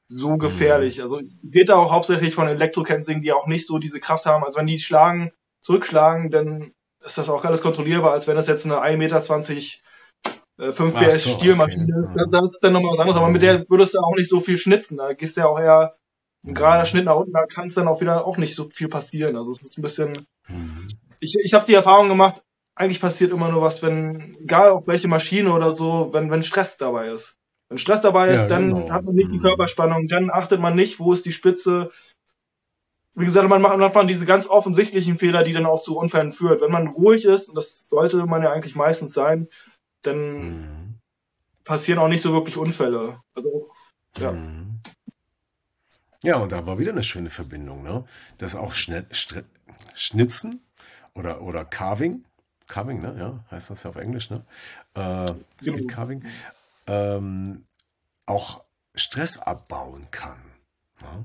so 0.07 0.37
gefährlich. 0.37 1.03
Also 1.03 1.20
geht 1.43 1.68
da 1.68 1.77
auch 1.77 1.93
hauptsächlich 1.93 2.35
von 2.35 2.49
Elektrokettensägen, 2.49 3.22
die 3.22 3.33
auch 3.33 3.47
nicht 3.47 3.66
so 3.66 3.79
diese 3.79 4.01
Kraft 4.01 4.27
haben. 4.27 4.45
Also 4.45 4.59
wenn 4.59 4.66
die 4.66 4.79
schlagen, 4.79 5.33
zurückschlagen, 5.62 6.31
dann 6.31 6.72
ist 7.03 7.18
das 7.18 7.29
auch 7.29 7.45
alles 7.45 7.62
kontrollierbar, 7.62 8.12
als 8.12 8.27
wenn 8.29 8.37
das 8.37 8.49
jetzt 8.49 8.64
eine 8.66 8.83
1,20 8.83 8.97
Meter 8.97 9.20
5 10.72 10.95
PS 10.95 11.25
so, 11.25 11.31
Stielmaschine 11.31 11.85
okay. 11.85 12.22
ist. 12.22 12.33
Das 12.33 12.53
ist 12.53 12.61
dann 12.61 12.72
nochmal 12.75 12.93
was 12.93 13.01
anderes, 13.01 13.18
aber 13.18 13.31
mit 13.31 13.43
der 13.43 13.68
würdest 13.68 13.95
du 13.95 13.99
auch 13.99 14.14
nicht 14.16 14.31
so 14.31 14.41
viel 14.41 14.59
schnitzen. 14.59 14.99
Da 14.99 15.12
gehst 15.14 15.37
du 15.37 15.43
ja 15.43 15.47
auch 15.47 15.59
eher 15.59 15.97
ein 16.47 16.55
gerader 16.55 16.84
Schnitt 16.84 17.07
nach 17.07 17.16
unten, 17.16 17.32
da 17.32 17.47
kann 17.47 17.68
es 17.68 17.74
dann 17.74 17.88
auch 17.88 18.01
wieder 18.01 18.26
auch 18.26 18.36
nicht 18.36 18.55
so 18.55 18.68
viel 18.68 18.88
passieren. 18.88 19.36
Also 19.36 19.53
es 19.53 19.62
ist 19.62 19.78
ein 19.78 19.82
bisschen. 19.82 20.26
Mhm. 20.49 20.99
Ich, 21.20 21.34
ich 21.36 21.55
habe 21.55 21.64
die 21.64 21.74
Erfahrung 21.74 22.09
gemacht, 22.09 22.42
eigentlich 22.74 23.01
passiert 23.01 23.32
immer 23.32 23.49
nur 23.49 23.62
was, 23.62 23.82
wenn, 23.82 24.36
egal 24.40 24.70
auf 24.70 24.86
welche 24.86 25.09
Maschine 25.09 25.53
oder 25.53 25.72
so, 25.72 26.11
wenn, 26.12 26.30
wenn 26.30 26.42
Stress 26.42 26.76
dabei 26.76 27.09
ist. 27.09 27.38
Wenn 27.68 27.78
Stress 27.78 28.03
dabei 28.03 28.28
ist, 28.28 28.42
ja, 28.42 28.47
dann 28.49 28.74
genau. 28.74 28.90
hat 28.90 29.05
man 29.05 29.14
nicht 29.14 29.30
die 29.30 29.36
mhm. 29.36 29.42
Körperspannung, 29.42 30.09
dann 30.09 30.30
achtet 30.30 30.61
man 30.61 30.74
nicht, 30.74 30.99
wo 31.01 31.12
ist 31.12 31.24
die 31.24 31.32
Spitze. 31.32 31.90
Wie 33.14 33.24
gesagt, 33.24 33.49
man 33.49 33.62
macht, 33.62 33.78
macht 33.78 33.95
man 33.95 34.09
diese 34.09 34.26
ganz 34.26 34.49
offensichtlichen 34.49 35.18
Fehler, 35.18 35.45
die 35.45 35.53
dann 35.53 35.66
auch 35.66 35.80
zu 35.80 35.97
Unfällen 35.97 36.32
führt. 36.32 36.61
Wenn 36.61 36.72
man 36.72 36.88
ruhig 36.88 37.24
ist, 37.24 37.49
und 37.49 37.55
das 37.55 37.88
sollte 37.88 38.26
man 38.26 38.42
ja 38.42 38.53
eigentlich 38.53 38.74
meistens 38.74 39.14
sein, 39.14 39.49
dann 40.03 40.18
mhm. 40.18 40.99
passieren 41.64 42.01
auch 42.01 42.09
nicht 42.09 42.22
so 42.22 42.32
wirklich 42.32 42.57
Unfälle. 42.57 43.20
Also, 43.34 43.70
ja. 44.18 44.32
Mhm. 44.32 44.80
Ja, 46.25 46.37
und 46.37 46.53
da 46.53 46.64
war 46.64 46.79
wieder 46.79 46.93
eine 46.93 47.03
schöne 47.03 47.29
Verbindung, 47.29 47.83
ne? 47.83 48.05
Das 48.39 48.57
auch 48.57 48.72
Schne 48.72 49.07
Schnitzen 49.95 50.62
oder, 51.12 51.43
oder 51.43 51.66
Carving. 51.66 52.25
Carving, 52.66 53.01
ne? 53.01 53.14
Ja, 53.18 53.45
heißt 53.51 53.68
das 53.68 53.83
ja 53.83 53.91
auf 53.91 53.97
Englisch, 53.97 54.31
ne? 54.31 54.43
Äh, 54.95 55.35
Speed 55.61 55.89
Carving. 55.89 56.25
Ähm, 56.87 57.66
auch 58.25 58.64
Stress 58.95 59.39
abbauen 59.39 60.11
kann. 60.11 60.39
Ne? 61.03 61.25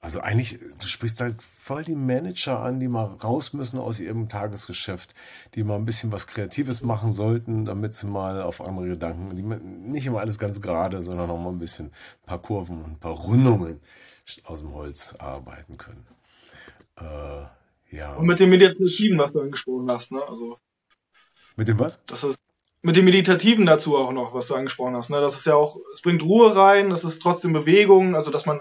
Also 0.00 0.20
eigentlich, 0.20 0.58
du 0.78 0.86
sprichst 0.86 1.20
halt 1.20 1.42
voll 1.42 1.82
die 1.82 1.94
Manager 1.94 2.60
an, 2.60 2.78
die 2.78 2.86
mal 2.86 3.06
raus 3.06 3.52
müssen 3.54 3.80
aus 3.80 3.98
ihrem 3.98 4.28
Tagesgeschäft, 4.28 5.14
die 5.54 5.64
mal 5.64 5.76
ein 5.76 5.84
bisschen 5.84 6.12
was 6.12 6.26
Kreatives 6.26 6.82
machen 6.82 7.12
sollten, 7.12 7.64
damit 7.64 7.94
sie 7.94 8.06
mal 8.06 8.42
auf 8.42 8.60
andere 8.60 8.88
Gedanken, 8.88 9.34
die 9.34 9.42
nicht 9.42 10.06
immer 10.06 10.20
alles 10.20 10.38
ganz 10.38 10.60
gerade, 10.60 11.02
sondern 11.02 11.30
auch 11.30 11.40
mal 11.40 11.50
ein 11.50 11.58
bisschen 11.58 11.86
ein 11.86 12.26
paar 12.26 12.40
Kurven 12.40 12.84
und 12.84 12.92
ein 12.92 13.00
paar 13.00 13.12
Rundungen 13.12 13.80
aus 14.44 14.60
dem 14.60 14.74
Holz 14.74 15.14
arbeiten 15.18 15.76
können. 15.76 16.06
Äh, 17.00 17.96
ja. 17.96 18.14
Und 18.14 18.26
mit 18.26 18.38
dem 18.38 18.50
Meditativen, 18.50 19.18
was 19.18 19.32
du 19.32 19.40
angesprochen 19.40 19.90
hast, 19.90 20.12
ne? 20.12 20.20
Also. 20.28 20.58
Mit 21.56 21.68
dem 21.68 21.78
was? 21.78 22.04
Das 22.06 22.22
ist 22.22 22.38
mit 22.82 22.94
dem 22.94 23.06
Meditativen 23.06 23.66
dazu 23.66 23.96
auch 23.96 24.12
noch, 24.12 24.34
was 24.34 24.46
du 24.46 24.54
angesprochen 24.54 24.94
hast. 24.94 25.10
Ne? 25.10 25.20
Das 25.20 25.34
ist 25.34 25.46
ja 25.46 25.54
auch, 25.54 25.76
es 25.92 26.02
bringt 26.02 26.22
Ruhe 26.22 26.54
rein, 26.54 26.92
es 26.92 27.02
ist 27.02 27.20
trotzdem 27.20 27.52
Bewegung, 27.52 28.14
also 28.14 28.30
dass 28.30 28.46
man 28.46 28.60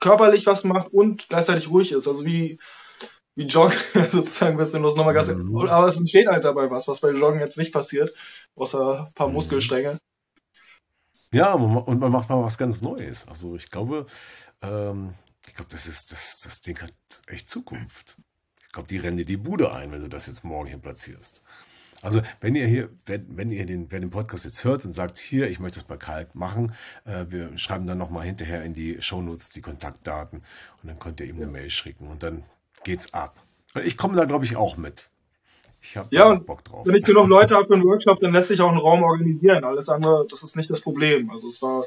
körperlich 0.00 0.46
was 0.46 0.64
macht 0.64 0.92
und 0.92 1.28
gleichzeitig 1.28 1.68
ruhig 1.68 1.92
ist. 1.92 2.08
Also 2.08 2.24
wie, 2.24 2.58
wie 3.34 3.46
Joggen 3.46 3.76
sozusagen 4.10 4.52
ein 4.52 4.58
bisschen 4.58 4.82
los 4.82 4.96
nochmal 4.96 5.14
ganz, 5.14 5.28
mhm. 5.28 5.56
aber 5.68 5.88
es 5.88 5.96
entsteht 5.96 6.28
halt 6.28 6.44
dabei 6.44 6.70
was, 6.70 6.88
was 6.88 7.00
bei 7.00 7.10
Joggen 7.10 7.40
jetzt 7.40 7.58
nicht 7.58 7.72
passiert, 7.72 8.14
außer 8.54 9.06
ein 9.06 9.14
paar 9.14 9.28
mhm. 9.28 9.34
Muskelstränge. 9.34 9.98
Ja, 11.32 11.52
und 11.52 12.00
man 12.00 12.10
macht 12.10 12.30
mal 12.30 12.42
was 12.42 12.56
ganz 12.56 12.80
Neues. 12.80 13.28
Also 13.28 13.54
ich 13.54 13.70
glaube, 13.70 14.06
ähm, 14.62 15.14
ich 15.46 15.54
glaube, 15.54 15.70
das 15.70 15.86
ist, 15.86 16.10
das, 16.12 16.40
das 16.40 16.62
Ding 16.62 16.80
hat 16.80 16.92
echt 17.26 17.48
Zukunft. 17.48 18.16
Ich 18.66 18.72
glaube, 18.72 18.88
die 18.88 18.98
rennen 18.98 19.18
dir 19.18 19.26
die 19.26 19.36
Bude 19.36 19.72
ein, 19.72 19.92
wenn 19.92 20.00
du 20.00 20.08
das 20.08 20.26
jetzt 20.26 20.44
morgen 20.44 20.68
hier 20.68 20.78
platzierst. 20.78 21.42
Also 22.00 22.22
wenn 22.40 22.54
ihr 22.54 22.66
hier, 22.66 22.90
wenn, 23.06 23.36
wenn 23.36 23.50
ihr 23.50 23.66
den, 23.66 23.90
wer 23.90 24.00
den 24.00 24.10
Podcast 24.10 24.44
jetzt 24.44 24.62
hört 24.64 24.84
und 24.84 24.92
sagt, 24.92 25.18
hier, 25.18 25.48
ich 25.50 25.58
möchte 25.58 25.80
es 25.80 25.84
bei 25.84 25.96
Kalk 25.96 26.34
machen, 26.34 26.72
äh, 27.04 27.26
wir 27.28 27.56
schreiben 27.58 27.86
dann 27.86 27.98
nochmal 27.98 28.24
hinterher 28.24 28.62
in 28.62 28.72
die 28.72 29.02
Shownotes 29.02 29.50
die 29.50 29.60
Kontaktdaten 29.60 30.42
und 30.82 30.88
dann 30.88 30.98
könnt 30.98 31.20
ihr 31.20 31.26
ihm 31.26 31.36
eine 31.36 31.46
Mail 31.46 31.70
schicken 31.70 32.08
und 32.08 32.22
dann 32.22 32.44
geht's 32.84 33.12
ab. 33.14 33.42
Und 33.74 33.84
ich 33.84 33.96
komme 33.96 34.16
da, 34.16 34.24
glaube 34.24 34.44
ich, 34.44 34.56
auch 34.56 34.76
mit. 34.76 35.10
Ich 35.80 35.96
habe 35.96 36.08
ja, 36.10 36.34
Bock 36.34 36.64
drauf. 36.64 36.86
Wenn 36.86 36.96
ich 36.96 37.04
genug 37.04 37.28
Leute 37.28 37.54
habe 37.54 37.66
für 37.66 37.74
einen 37.74 37.84
Workshop, 37.84 38.20
dann 38.20 38.32
lässt 38.32 38.48
sich 38.48 38.60
auch 38.60 38.70
ein 38.70 38.78
Raum 38.78 39.02
organisieren. 39.02 39.64
Alles 39.64 39.88
andere, 39.88 40.26
das 40.28 40.42
ist 40.42 40.56
nicht 40.56 40.70
das 40.70 40.80
Problem. 40.80 41.30
Also 41.30 41.48
es 41.48 41.62
war. 41.62 41.84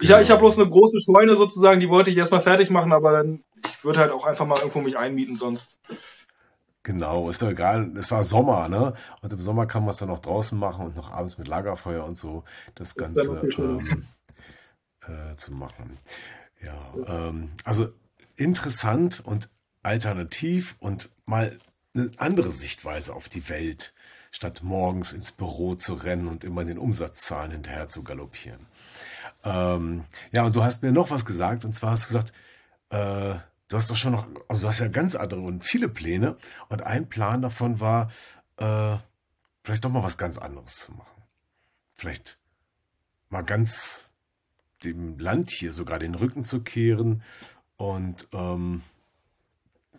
Ich, 0.00 0.08
genau. 0.08 0.20
ich 0.20 0.30
habe 0.30 0.40
bloß 0.40 0.58
eine 0.58 0.68
große 0.68 1.00
Scheune 1.00 1.36
sozusagen, 1.36 1.80
die 1.80 1.88
wollte 1.88 2.10
ich 2.10 2.16
erstmal 2.16 2.42
fertig 2.42 2.68
machen, 2.70 2.92
aber 2.92 3.12
dann, 3.12 3.44
ich 3.64 3.84
würde 3.84 4.00
halt 4.00 4.10
auch 4.10 4.26
einfach 4.26 4.44
mal 4.44 4.58
irgendwo 4.58 4.80
mich 4.80 4.98
einmieten 4.98 5.36
sonst. 5.36 5.78
Genau, 6.88 7.28
ist 7.28 7.42
doch 7.42 7.50
egal. 7.50 7.92
Es 7.98 8.10
war 8.10 8.24
Sommer, 8.24 8.70
ne? 8.70 8.94
Und 9.20 9.30
im 9.30 9.40
Sommer 9.40 9.66
kann 9.66 9.82
man 9.82 9.90
es 9.90 9.98
dann 9.98 10.08
noch 10.08 10.20
draußen 10.20 10.58
machen 10.58 10.86
und 10.86 10.96
noch 10.96 11.12
abends 11.12 11.36
mit 11.36 11.46
Lagerfeuer 11.46 12.02
und 12.02 12.16
so 12.16 12.44
das 12.76 12.94
Ganze 12.94 13.42
ähm, 13.58 14.06
äh, 15.02 15.36
zu 15.36 15.52
machen. 15.52 15.98
Ja, 16.64 16.94
ähm, 17.06 17.50
also 17.64 17.92
interessant 18.36 19.20
und 19.22 19.50
alternativ 19.82 20.76
und 20.78 21.10
mal 21.26 21.58
eine 21.94 22.10
andere 22.16 22.48
Sichtweise 22.48 23.14
auf 23.14 23.28
die 23.28 23.50
Welt, 23.50 23.92
statt 24.30 24.62
morgens 24.62 25.12
ins 25.12 25.30
Büro 25.30 25.74
zu 25.74 25.92
rennen 25.92 26.26
und 26.26 26.42
immer 26.42 26.64
den 26.64 26.78
Umsatzzahlen 26.78 27.50
hinterher 27.50 27.88
zu 27.88 28.02
galoppieren. 28.02 28.64
Ähm, 29.44 30.04
ja, 30.32 30.42
und 30.46 30.56
du 30.56 30.64
hast 30.64 30.82
mir 30.82 30.92
noch 30.92 31.10
was 31.10 31.26
gesagt, 31.26 31.66
und 31.66 31.74
zwar 31.74 31.90
hast 31.90 32.04
du 32.04 32.14
gesagt, 32.14 32.32
äh, 32.88 33.34
du 33.68 33.76
hast 33.76 33.90
doch 33.90 33.96
schon 33.96 34.12
noch, 34.12 34.28
also 34.48 34.62
du 34.62 34.68
hast 34.68 34.80
ja 34.80 34.88
ganz 34.88 35.14
andere 35.14 35.40
und 35.40 35.62
viele 35.62 35.88
Pläne, 35.88 36.36
und 36.68 36.82
ein 36.82 37.08
Plan 37.08 37.42
davon 37.42 37.80
war, 37.80 38.10
äh, 38.56 38.96
vielleicht 39.62 39.84
doch 39.84 39.90
mal 39.90 40.02
was 40.02 40.18
ganz 40.18 40.38
anderes 40.38 40.76
zu 40.76 40.92
machen. 40.92 41.22
Vielleicht 41.94 42.38
mal 43.28 43.42
ganz 43.42 44.08
dem 44.84 45.18
Land 45.18 45.50
hier 45.50 45.72
sogar 45.72 45.98
den 45.98 46.14
Rücken 46.14 46.44
zu 46.44 46.62
kehren 46.62 47.22
und 47.76 48.28
ähm, 48.32 48.82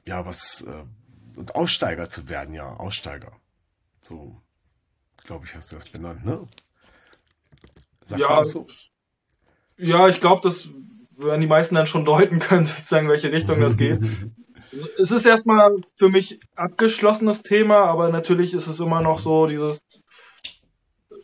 ja, 0.06 0.26
was 0.26 0.62
äh, 0.62 0.84
und 1.36 1.56
Aussteiger 1.56 2.10
zu 2.10 2.28
werden, 2.28 2.54
ja, 2.54 2.68
Aussteiger. 2.68 3.32
So, 4.02 4.42
glaube 5.24 5.46
ich, 5.46 5.56
hast 5.56 5.72
du 5.72 5.76
das 5.76 5.90
benannt, 5.90 6.26
ne? 6.26 6.48
Sag 8.06 8.20
ja, 8.20 8.44
so? 8.44 8.68
ja, 9.78 10.08
ich 10.10 10.20
glaube, 10.20 10.42
das 10.42 10.70
werden 11.20 11.42
die 11.42 11.48
meisten 11.48 11.76
dann 11.76 11.88
schon 11.88 12.06
deuten 12.06 12.40
können, 12.40 12.66
sozusagen, 12.66 13.10
welche 13.10 13.32
Richtung 13.32 13.60
das 13.60 13.78
geht. 13.78 14.00
es 15.00 15.12
ist 15.12 15.26
erstmal 15.26 15.72
für 15.98 16.10
mich 16.10 16.40
abgeschlossenes 16.56 17.44
Thema, 17.44 17.86
aber 17.86 18.10
natürlich 18.10 18.54
ist 18.54 18.68
es 18.68 18.80
immer 18.80 19.02
noch 19.02 19.20
so 19.20 19.48
dieses 19.48 19.80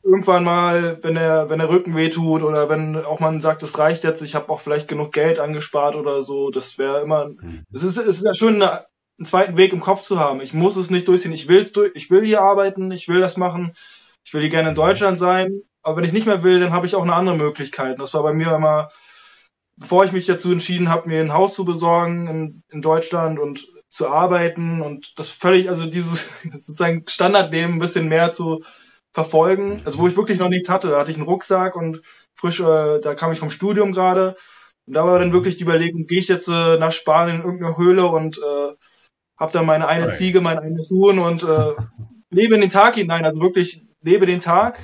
irgendwann 0.04 0.44
mal, 0.44 1.00
wenn 1.02 1.16
der, 1.16 1.50
wenn 1.50 1.58
der 1.58 1.70
Rücken 1.70 1.96
wehtut 1.96 2.44
oder 2.44 2.70
wenn 2.70 2.96
auch 3.04 3.20
man 3.20 3.42
sagt, 3.42 3.64
es 3.64 3.80
reicht 3.80 4.04
jetzt, 4.04 4.22
ich 4.22 4.36
habe 4.36 4.50
auch 4.50 4.62
vielleicht 4.62 4.88
genug 4.88 5.12
Geld 5.12 5.40
angespart 5.40 5.96
oder 5.96 6.22
so, 6.22 6.52
das 6.52 6.78
wäre 6.78 7.02
immer. 7.02 7.30
Mhm. 7.30 7.64
Es 7.74 7.82
ist, 7.82 7.98
es 7.98 8.18
ist 8.18 8.24
ja 8.24 8.36
schön, 8.36 8.62
eine, 8.62 8.86
einen 9.18 9.26
zweiten 9.26 9.58
Weg 9.58 9.74
im 9.74 9.80
Kopf 9.80 10.04
zu 10.04 10.20
haben. 10.20 10.42
Ich 10.42 10.54
muss 10.54 10.76
es 10.78 10.92
nicht 10.92 11.08
durchziehen. 11.08 11.34
Ich 11.34 11.48
will's 11.48 11.72
durch, 11.74 11.92
ich 11.96 12.12
will 12.12 12.26
hier 12.26 12.42
arbeiten, 12.42 12.92
ich 12.92 13.08
will 13.08 13.20
das 13.20 13.38
machen, 13.38 13.74
ich 14.24 14.34
will 14.34 14.42
hier 14.42 14.52
gerne 14.52 14.70
in 14.70 14.76
Deutschland 14.76 15.18
sein. 15.18 15.62
Aber 15.82 15.98
wenn 15.98 16.04
ich 16.04 16.14
nicht 16.14 16.28
mehr 16.28 16.44
will, 16.44 16.60
dann 16.60 16.74
habe 16.74 16.86
ich 16.86 16.96
auch 16.96 17.04
eine 17.04 17.16
andere 17.16 17.38
Möglichkeit. 17.38 18.00
Das 18.00 18.14
war 18.14 18.24
bei 18.24 18.34
mir 18.34 18.54
immer, 18.56 18.90
bevor 19.78 20.06
ich 20.06 20.12
mich 20.12 20.26
dazu 20.26 20.52
entschieden 20.52 20.90
habe, 20.90 21.08
mir 21.08 21.20
ein 21.20 21.34
Haus 21.34 21.56
zu 21.56 21.66
besorgen 21.66 22.28
in, 22.28 22.64
in 22.70 22.82
Deutschland 22.82 23.40
und 23.40 23.68
zu 23.90 24.10
arbeiten 24.10 24.82
und 24.82 25.18
das 25.18 25.30
völlig, 25.30 25.70
also 25.70 25.90
dieses 25.90 26.28
sozusagen 26.44 27.04
Standardleben 27.08 27.76
ein 27.76 27.80
bisschen 27.80 28.08
mehr 28.08 28.32
zu 28.32 28.62
verfolgen. 29.14 29.82
Also 29.86 30.00
wo 30.00 30.08
ich 30.08 30.18
wirklich 30.18 30.40
noch 30.40 30.50
nichts 30.50 30.70
hatte. 30.70 30.90
Da 30.90 31.00
hatte 31.00 31.12
ich 31.12 31.18
einen 31.18 31.26
Rucksack 31.26 31.76
und 31.76 32.02
frisch, 32.36 32.60
äh, 32.60 33.00
da 33.00 33.16
kam 33.16 33.32
ich 33.32 33.40
vom 33.40 33.50
Studium 33.50 33.94
gerade. 33.94 34.36
Und 34.86 34.94
da 34.94 35.06
war 35.06 35.18
dann 35.18 35.32
wirklich 35.32 35.58
die 35.58 35.64
Überlegung, 35.64 36.06
gehe 36.06 36.20
ich 36.20 36.28
jetzt 36.28 36.48
äh, 36.48 36.78
nach 36.78 36.92
Spanien 36.92 37.38
in 37.38 37.44
irgendeine 37.44 37.78
Höhle 37.78 38.06
und 38.08 38.38
äh, 38.38 38.74
habe 39.38 39.52
dann 39.52 39.66
meine 39.66 39.88
eine. 39.88 40.10
Ziege, 40.10 40.42
mein 40.42 40.60
eines 40.60 40.90
Huhn 40.90 41.18
und 41.18 41.44
äh, 41.44 41.74
lebe 42.30 42.56
in 42.56 42.62
den 42.62 42.70
Tag 42.70 42.96
hinein. 42.96 43.26
Also 43.26 43.40
wirklich 43.42 43.86
lebe 44.02 44.26
den 44.26 44.42
Tag. 44.42 44.80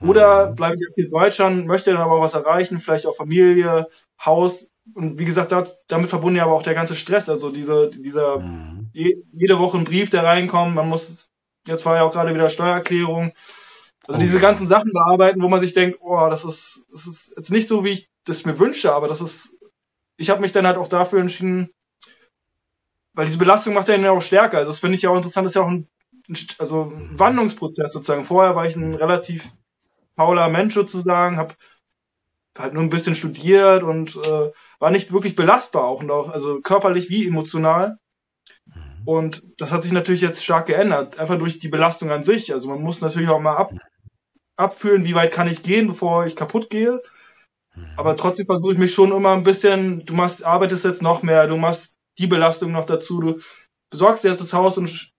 Oder 0.00 0.52
bleibe 0.52 0.74
ich 0.74 0.80
jetzt 0.80 0.98
in 0.98 1.10
Deutschland, 1.10 1.66
möchte 1.66 1.92
dann 1.92 2.02
aber 2.02 2.20
was 2.20 2.34
erreichen, 2.34 2.80
vielleicht 2.80 3.06
auch 3.06 3.16
Familie, 3.16 3.88
Haus. 4.24 4.70
Und 4.94 5.18
wie 5.18 5.24
gesagt, 5.24 5.52
das, 5.52 5.84
damit 5.86 6.10
verbunden 6.10 6.36
ja 6.36 6.44
aber 6.44 6.54
auch 6.54 6.62
der 6.62 6.74
ganze 6.74 6.94
Stress. 6.94 7.28
Also 7.28 7.50
diese, 7.50 7.90
dieser 7.90 8.40
mhm. 8.40 8.90
je, 8.92 9.16
jede 9.32 9.58
Woche 9.58 9.78
ein 9.78 9.84
Brief, 9.84 10.10
der 10.10 10.24
reinkommt, 10.24 10.74
man 10.74 10.88
muss 10.88 11.30
Jetzt 11.66 11.84
war 11.84 11.96
ja 11.96 12.02
auch 12.04 12.12
gerade 12.12 12.34
wieder 12.34 12.48
Steuererklärung. 12.48 13.32
Also 14.06 14.20
oh, 14.20 14.22
diese 14.22 14.38
ganzen 14.38 14.68
Sachen 14.68 14.92
bearbeiten, 14.92 15.42
wo 15.42 15.48
man 15.48 15.60
sich 15.60 15.74
denkt, 15.74 15.98
oh, 16.00 16.28
das 16.30 16.44
ist, 16.44 16.86
das 16.92 17.06
ist 17.06 17.34
jetzt 17.36 17.50
nicht 17.50 17.66
so, 17.66 17.84
wie 17.84 17.90
ich 17.90 18.10
das 18.24 18.44
mir 18.44 18.58
wünsche, 18.58 18.92
aber 18.92 19.08
das 19.08 19.20
ist, 19.20 19.56
ich 20.16 20.30
habe 20.30 20.40
mich 20.40 20.52
dann 20.52 20.66
halt 20.66 20.76
auch 20.76 20.88
dafür 20.88 21.20
entschieden, 21.20 21.70
weil 23.14 23.26
diese 23.26 23.38
Belastung 23.38 23.74
macht 23.74 23.88
ja 23.88 24.10
auch 24.10 24.22
stärker. 24.22 24.58
Also 24.58 24.70
das 24.70 24.78
finde 24.78 24.94
ich 24.94 25.02
ja 25.02 25.10
auch 25.10 25.16
interessant, 25.16 25.44
das 25.44 25.52
ist 25.52 25.56
ja 25.56 25.62
auch 25.62 25.70
ein, 25.70 25.88
also 26.58 26.92
ein 26.92 27.18
Wandlungsprozess 27.18 27.92
sozusagen. 27.92 28.24
Vorher 28.24 28.54
war 28.54 28.66
ich 28.66 28.76
ein 28.76 28.94
relativ 28.94 29.50
fauler 30.16 30.48
Mensch 30.48 30.74
sozusagen, 30.74 31.36
habe 31.36 31.54
halt 32.58 32.74
nur 32.74 32.82
ein 32.82 32.90
bisschen 32.90 33.14
studiert 33.14 33.82
und 33.82 34.16
äh, 34.16 34.50
war 34.78 34.90
nicht 34.90 35.12
wirklich 35.12 35.36
belastbar 35.36 35.84
auch 35.84 36.02
noch, 36.02 36.30
also 36.30 36.60
körperlich 36.62 37.10
wie 37.10 37.26
emotional. 37.26 37.98
Und 39.04 39.44
das 39.58 39.70
hat 39.70 39.82
sich 39.82 39.92
natürlich 39.92 40.22
jetzt 40.22 40.42
stark 40.42 40.66
geändert, 40.66 41.18
einfach 41.18 41.38
durch 41.38 41.60
die 41.60 41.68
Belastung 41.68 42.10
an 42.10 42.24
sich. 42.24 42.52
Also 42.52 42.68
man 42.68 42.82
muss 42.82 43.02
natürlich 43.02 43.28
auch 43.28 43.40
mal 43.40 43.56
ab, 43.56 43.72
abfühlen, 44.56 45.04
wie 45.04 45.14
weit 45.14 45.32
kann 45.32 45.48
ich 45.48 45.62
gehen, 45.62 45.86
bevor 45.86 46.26
ich 46.26 46.34
kaputt 46.34 46.70
gehe. 46.70 47.00
Aber 47.96 48.16
trotzdem 48.16 48.46
versuche 48.46 48.72
ich 48.72 48.78
mich 48.78 48.94
schon 48.94 49.12
immer 49.12 49.32
ein 49.32 49.44
bisschen, 49.44 50.04
du 50.06 50.14
machst, 50.14 50.44
arbeitest 50.44 50.84
jetzt 50.84 51.02
noch 51.02 51.22
mehr, 51.22 51.46
du 51.46 51.56
machst 51.56 51.98
die 52.18 52.26
Belastung 52.26 52.72
noch 52.72 52.86
dazu, 52.86 53.20
du 53.20 53.40
besorgst 53.90 54.24
jetzt 54.24 54.40
das 54.40 54.54
Haus 54.54 54.78
und 54.78 55.12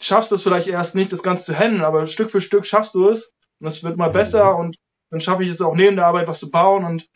schaffst 0.00 0.30
es 0.30 0.42
vielleicht 0.42 0.68
erst 0.68 0.94
nicht, 0.94 1.10
das 1.10 1.22
Ganze 1.22 1.46
zu 1.46 1.58
handeln, 1.58 1.84
aber 1.84 2.06
Stück 2.06 2.30
für 2.30 2.40
Stück 2.40 2.66
schaffst 2.66 2.94
du 2.94 3.08
es 3.08 3.32
und 3.60 3.66
es 3.66 3.84
wird 3.84 3.96
mal 3.96 4.10
besser 4.10 4.56
und 4.56 4.76
dann 5.10 5.20
schaffe 5.20 5.44
ich 5.44 5.50
es 5.50 5.60
auch 5.62 5.74
neben 5.74 5.96
der 5.96 6.06
Arbeit 6.06 6.28
was 6.28 6.40
zu 6.40 6.50
bauen 6.50 6.84
und 6.84 7.08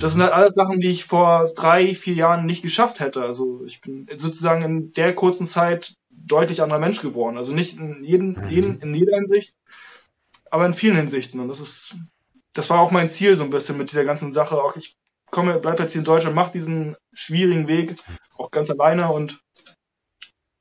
das 0.00 0.12
sind 0.12 0.22
halt 0.22 0.32
alles 0.32 0.54
Sachen, 0.54 0.80
die 0.80 0.88
ich 0.88 1.04
vor 1.04 1.50
drei, 1.54 1.94
vier 1.94 2.14
Jahren 2.14 2.46
nicht 2.46 2.62
geschafft 2.62 3.00
hätte. 3.00 3.20
Also 3.20 3.64
ich 3.66 3.82
bin 3.82 4.08
sozusagen 4.16 4.62
in 4.62 4.92
der 4.94 5.14
kurzen 5.14 5.46
Zeit 5.46 5.94
deutlich 6.08 6.62
anderer 6.62 6.78
Mensch 6.78 7.02
geworden. 7.02 7.36
Also 7.36 7.54
nicht 7.54 7.78
in, 7.78 8.02
jeden, 8.02 8.32
mhm. 8.32 8.48
jeden, 8.48 8.80
in 8.80 8.94
jeder 8.94 9.16
Hinsicht, 9.16 9.52
aber 10.50 10.64
in 10.64 10.72
vielen 10.72 10.96
Hinsichten. 10.96 11.38
Und 11.38 11.48
das 11.48 11.60
ist, 11.60 11.96
das 12.54 12.70
war 12.70 12.80
auch 12.80 12.92
mein 12.92 13.10
Ziel 13.10 13.36
so 13.36 13.44
ein 13.44 13.50
bisschen 13.50 13.76
mit 13.76 13.90
dieser 13.90 14.06
ganzen 14.06 14.32
Sache. 14.32 14.62
Auch 14.62 14.76
ich 14.76 14.96
komme, 15.30 15.58
bleib 15.58 15.78
jetzt 15.78 15.92
hier 15.92 16.00
in 16.00 16.06
Deutschland, 16.06 16.34
mach 16.34 16.48
diesen 16.48 16.96
schwierigen 17.12 17.68
Weg 17.68 17.96
auch 18.38 18.50
ganz 18.50 18.70
alleine 18.70 19.12
und, 19.12 19.38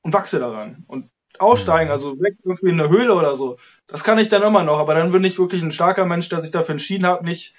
und 0.02 0.14
wachse 0.14 0.40
daran. 0.40 0.84
Und 0.88 1.10
aussteigen, 1.40 1.92
also 1.92 2.20
weg 2.20 2.36
irgendwie 2.44 2.70
in 2.70 2.80
eine 2.80 2.90
Höhle 2.90 3.16
oder 3.16 3.36
so. 3.36 3.58
Das 3.88 4.04
kann 4.04 4.20
ich 4.20 4.30
dann 4.30 4.44
immer 4.44 4.64
noch, 4.64 4.80
aber 4.80 4.94
dann 4.94 5.12
bin 5.12 5.24
ich 5.24 5.40
wirklich 5.40 5.62
ein 5.62 5.72
starker 5.72 6.06
Mensch, 6.06 6.30
der 6.30 6.42
sich 6.42 6.52
dafür 6.52 6.74
entschieden 6.74 7.08
hat, 7.08 7.24
nicht 7.24 7.54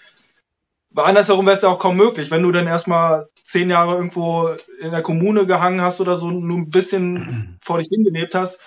weil 0.94 1.06
andersherum 1.06 1.44
wäre 1.44 1.56
es 1.56 1.62
ja 1.62 1.68
auch 1.68 1.80
kaum 1.80 1.96
möglich, 1.96 2.30
wenn 2.30 2.44
du 2.44 2.52
dann 2.52 2.68
erstmal 2.68 3.28
zehn 3.42 3.68
Jahre 3.68 3.96
irgendwo 3.96 4.48
in 4.80 4.92
der 4.92 5.02
Kommune 5.02 5.44
gehangen 5.44 5.80
hast 5.80 6.00
oder 6.00 6.16
so, 6.16 6.30
nur 6.30 6.56
ein 6.56 6.70
bisschen 6.70 7.58
vor 7.60 7.78
dich 7.78 7.88
hingelebt 7.88 8.34
hast. 8.36 8.60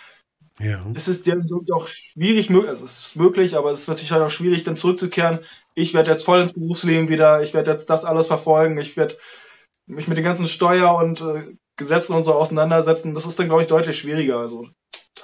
Ja. 0.60 0.86
Es 0.94 1.08
ist 1.08 1.26
ja 1.26 1.36
auch 1.72 1.88
schwierig, 1.88 2.50
also 2.50 2.84
es 2.84 3.08
ist 3.08 3.16
möglich, 3.16 3.56
aber 3.56 3.72
es 3.72 3.82
ist 3.82 3.88
natürlich 3.88 4.12
halt 4.12 4.24
auch 4.24 4.30
schwierig, 4.30 4.66
dann 4.66 4.76
zurückzukehren. 4.76 5.40
Ich 5.74 5.94
werde 5.94 6.12
jetzt 6.12 6.26
voll 6.26 6.42
ins 6.42 6.54
Berufsleben 6.54 7.08
wieder, 7.08 7.42
ich 7.44 7.54
werde 7.54 7.72
jetzt 7.72 7.90
das 7.90 8.04
alles 8.04 8.28
verfolgen, 8.28 8.78
ich 8.78 8.98
werde 8.98 9.16
mich 9.86 10.10
mit 10.10 10.18
den 10.18 10.26
ganzen 10.26 10.50
Steuer- 10.50 10.98
und 10.98 11.22
äh, 11.22 11.44
Gesetzen 11.78 12.14
und 12.14 12.26
so 12.26 12.34
auseinandersetzen. 12.34 13.14
Das 13.14 13.26
ist 13.26 13.40
dann, 13.40 13.48
glaube 13.48 13.62
ich, 13.62 13.70
deutlich 13.70 13.98
schwieriger. 13.98 14.40
Also, 14.40 14.68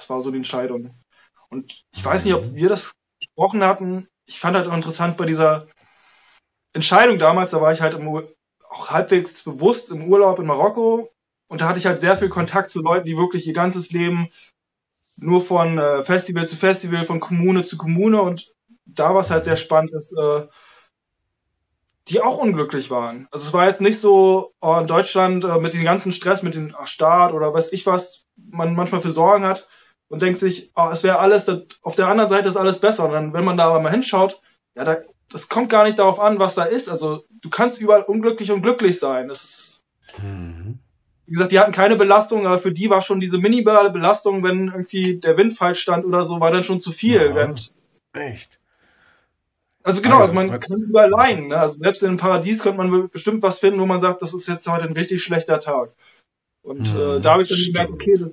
das 0.04 0.10
war 0.10 0.20
so 0.20 0.30
die 0.30 0.36
Entscheidung. 0.36 0.94
Und 1.48 1.82
ich 1.94 2.04
weiß 2.04 2.26
nicht, 2.26 2.34
ob 2.34 2.54
wir 2.54 2.68
das 2.68 2.92
gesprochen 3.18 3.64
hatten. 3.64 4.06
Ich 4.26 4.38
fand 4.38 4.54
halt 4.54 4.68
auch 4.68 4.76
interessant 4.76 5.16
bei 5.16 5.24
dieser 5.24 5.66
Entscheidung 6.74 7.18
damals, 7.18 7.52
da 7.52 7.62
war 7.62 7.72
ich 7.72 7.80
halt 7.80 7.94
im, 7.94 8.06
auch 8.68 8.90
halbwegs 8.90 9.44
bewusst 9.44 9.90
im 9.90 10.04
Urlaub 10.04 10.38
in 10.38 10.46
Marokko 10.46 11.10
und 11.48 11.60
da 11.60 11.68
hatte 11.68 11.78
ich 11.78 11.86
halt 11.86 12.00
sehr 12.00 12.18
viel 12.18 12.28
Kontakt 12.28 12.70
zu 12.70 12.82
Leuten, 12.82 13.06
die 13.06 13.16
wirklich 13.16 13.46
ihr 13.46 13.54
ganzes 13.54 13.92
Leben 13.92 14.28
nur 15.16 15.40
von 15.40 15.78
äh, 15.78 16.04
Festival 16.04 16.46
zu 16.46 16.56
Festival, 16.56 17.04
von 17.04 17.20
Kommune 17.20 17.62
zu 17.62 17.78
Kommune 17.78 18.20
und 18.20 18.52
da 18.84 19.14
war 19.14 19.20
es 19.20 19.30
halt 19.30 19.44
sehr 19.44 19.56
spannend, 19.56 19.94
dass, 19.94 20.10
äh, 20.12 20.48
die 22.08 22.20
auch 22.20 22.36
unglücklich 22.36 22.90
waren. 22.90 23.26
Also 23.30 23.46
es 23.46 23.54
war 23.54 23.66
jetzt 23.66 23.80
nicht 23.80 24.00
so 24.00 24.52
oh, 24.60 24.76
in 24.78 24.86
Deutschland 24.86 25.44
äh, 25.44 25.58
mit 25.60 25.72
dem 25.72 25.84
ganzen 25.84 26.12
Stress, 26.12 26.42
mit 26.42 26.54
dem 26.54 26.74
Staat 26.84 27.32
oder 27.32 27.54
weiß 27.54 27.72
ich 27.72 27.86
was, 27.86 28.26
man 28.36 28.74
manchmal 28.74 29.00
für 29.00 29.12
Sorgen 29.12 29.44
hat 29.44 29.66
und 30.14 30.22
denkt 30.22 30.38
sich, 30.38 30.70
oh, 30.76 30.90
es 30.92 31.02
wäre 31.02 31.18
alles, 31.18 31.50
auf 31.82 31.96
der 31.96 32.06
anderen 32.06 32.30
Seite 32.30 32.48
ist 32.48 32.56
alles 32.56 32.78
besser. 32.78 33.06
Und 33.06 33.12
dann, 33.12 33.32
wenn 33.32 33.44
man 33.44 33.56
da 33.56 33.66
aber 33.66 33.80
mal 33.80 33.90
hinschaut, 33.90 34.40
ja, 34.76 34.84
da 34.84 34.96
das 35.32 35.48
kommt 35.48 35.70
gar 35.70 35.84
nicht 35.84 35.98
darauf 35.98 36.20
an, 36.20 36.38
was 36.38 36.54
da 36.54 36.62
ist. 36.62 36.88
Also 36.88 37.24
du 37.42 37.50
kannst 37.50 37.80
überall 37.80 38.02
unglücklich 38.02 38.52
und 38.52 38.62
glücklich 38.62 39.00
sein. 39.00 39.26
Das 39.26 39.42
ist, 39.42 39.84
mhm. 40.22 40.78
wie 41.26 41.32
gesagt, 41.32 41.50
die 41.50 41.58
hatten 41.58 41.72
keine 41.72 41.96
Belastung, 41.96 42.46
aber 42.46 42.60
für 42.60 42.70
die 42.70 42.88
war 42.88 43.02
schon 43.02 43.18
diese 43.18 43.38
minimale 43.38 43.90
Belastung, 43.90 44.44
wenn 44.44 44.68
irgendwie 44.68 45.16
der 45.16 45.36
Wind 45.36 45.56
falsch 45.56 45.80
stand 45.80 46.04
oder 46.04 46.24
so, 46.24 46.38
war 46.38 46.52
dann 46.52 46.62
schon 46.62 46.80
zu 46.80 46.92
viel. 46.92 47.20
Ja, 47.20 47.34
während, 47.34 47.72
echt? 48.12 48.60
Also 49.82 50.02
genau, 50.02 50.20
also 50.20 50.34
man 50.34 50.60
kann 50.60 50.82
überall 50.82 51.10
leiden. 51.10 51.48
Ne? 51.48 51.58
Also 51.58 51.78
selbst 51.80 52.02
in 52.02 52.10
einem 52.10 52.18
Paradies 52.18 52.62
könnte 52.62 52.78
man 52.78 53.08
bestimmt 53.10 53.42
was 53.42 53.58
finden, 53.58 53.80
wo 53.80 53.86
man 53.86 54.00
sagt, 54.00 54.22
das 54.22 54.34
ist 54.34 54.46
jetzt 54.46 54.68
heute 54.68 54.84
ein 54.84 54.92
richtig 54.92 55.24
schlechter 55.24 55.58
Tag. 55.58 55.90
Und 56.62 56.94
mhm, 56.94 57.00
äh, 57.00 57.20
da 57.20 57.32
habe 57.32 57.42
ich 57.42 57.48
dann 57.48 57.58
gemerkt, 57.58 57.92
okay, 57.92 58.14
das, 58.18 58.30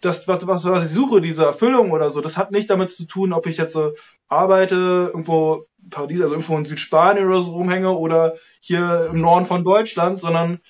das, 0.00 0.28
was, 0.28 0.46
was, 0.46 0.64
was 0.64 0.84
ich 0.84 0.90
suche, 0.90 1.20
diese 1.20 1.44
Erfüllung 1.44 1.90
oder 1.90 2.10
so, 2.10 2.20
das 2.20 2.36
hat 2.36 2.50
nicht 2.50 2.68
damit 2.68 2.90
zu 2.90 3.06
tun, 3.06 3.32
ob 3.32 3.46
ich 3.46 3.56
jetzt 3.56 3.76
äh, 3.76 3.92
arbeite, 4.28 5.10
irgendwo 5.12 5.66
Paradies, 5.90 6.20
also 6.20 6.34
irgendwo 6.34 6.56
in 6.58 6.64
Südspanien 6.64 7.26
oder 7.26 7.42
so 7.42 7.52
rumhänge 7.52 7.90
oder 7.92 8.36
hier 8.60 9.08
im 9.10 9.20
Norden 9.20 9.46
von 9.46 9.64
Deutschland, 9.64 10.20
sondern 10.20 10.60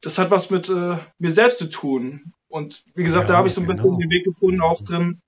das 0.00 0.18
hat 0.18 0.30
was 0.30 0.50
mit 0.50 0.68
äh, 0.68 0.96
mir 1.18 1.30
selbst 1.30 1.58
zu 1.58 1.70
tun. 1.70 2.32
Und 2.48 2.84
wie 2.94 3.04
gesagt, 3.04 3.28
Ja, 3.28 3.34
da 3.34 3.38
habe 3.38 3.48
ich 3.48 3.54
so 3.54 3.60
ein 3.60 3.66
bisschen 3.66 3.84
genau. 3.84 3.98
den 3.98 4.10
Weg 4.10 4.24
gefunden, 4.24 4.62
auch 4.62 4.82
drin, 4.82 5.20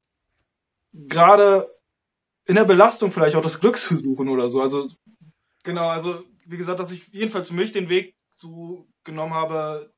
gerade 0.92 1.66
in 2.46 2.54
der 2.54 2.64
Belastung 2.64 3.10
vielleicht 3.10 3.36
auch 3.36 3.42
das 3.42 3.60
Glück 3.60 3.76
zu 3.76 3.96
suchen 3.96 4.28
oder 4.28 4.48
so. 4.48 4.60
Also, 4.60 4.88
genau, 5.62 5.88
also, 5.88 6.24
wie 6.46 6.56
gesagt, 6.56 6.80
dass 6.80 6.92
ich 6.92 7.08
jedenfalls 7.08 7.48
für 7.48 7.54
mich 7.54 7.72
den 7.72 7.88
Weg 7.88 8.14
so 8.34 8.86
genommen 9.04 9.34
habe, 9.34 9.92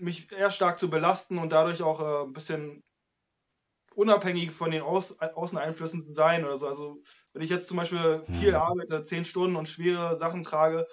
mich 0.00 0.30
eher 0.32 0.50
stark 0.50 0.78
zu 0.78 0.90
belasten 0.90 1.38
und 1.38 1.50
dadurch 1.52 1.82
auch 1.82 2.00
äh, 2.00 2.26
ein 2.26 2.32
bisschen 2.32 2.82
unabhängig 3.94 4.52
von 4.52 4.70
den 4.70 4.82
Aus 4.82 5.18
Außeneinflüssen 5.20 6.02
zu 6.02 6.14
sein 6.14 6.44
oder 6.44 6.56
so. 6.58 6.66
Also, 6.68 7.02
wenn 7.32 7.42
ich 7.42 7.50
jetzt 7.50 7.68
zum 7.68 7.76
Beispiel 7.76 8.24
viel 8.30 8.54
Mhm. 8.54 8.54
arbeite, 8.54 9.04
zehn 9.04 9.24
Stunden 9.24 9.56
und 9.56 9.68
schwere 9.68 10.16
Sachen 10.16 10.44
trage, 10.44 10.86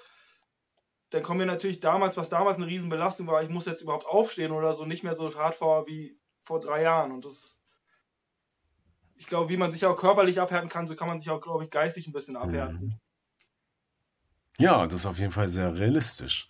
dann 1.09 1.21
kommen 1.23 1.39
mir 1.39 1.45
natürlich 1.45 1.79
damals, 1.81 2.15
was 2.17 2.29
damals 2.29 2.55
eine 2.57 2.67
Riesenbelastung 2.67 3.27
war, 3.27 3.43
ich 3.43 3.49
muss 3.49 3.65
jetzt 3.65 3.81
überhaupt 3.81 4.05
aufstehen 4.05 4.51
oder 4.53 4.73
so, 4.73 4.85
nicht 4.85 5.03
mehr 5.03 5.15
so 5.15 5.33
hart 5.35 5.55
vor 5.55 5.85
wie 5.87 6.17
vor 6.41 6.59
drei 6.61 6.81
Jahren. 6.81 7.11
Und 7.11 7.25
das, 7.25 7.59
ich 9.15 9.27
glaube, 9.27 9.49
wie 9.49 9.57
man 9.57 9.71
sich 9.73 9.85
auch 9.85 9.97
körperlich 9.97 10.39
abhärten 10.39 10.69
kann, 10.69 10.87
so 10.87 10.95
kann 10.95 11.09
man 11.09 11.19
sich 11.19 11.29
auch, 11.29 11.41
glaube 11.41 11.65
ich, 11.65 11.69
geistig 11.69 12.07
ein 12.07 12.13
bisschen 12.13 12.37
abhärten. 12.37 12.79
Mhm. 12.79 12.99
Ja, 14.59 14.85
das 14.87 15.01
ist 15.01 15.05
auf 15.05 15.19
jeden 15.19 15.31
Fall 15.31 15.49
sehr 15.49 15.75
realistisch, 15.75 16.47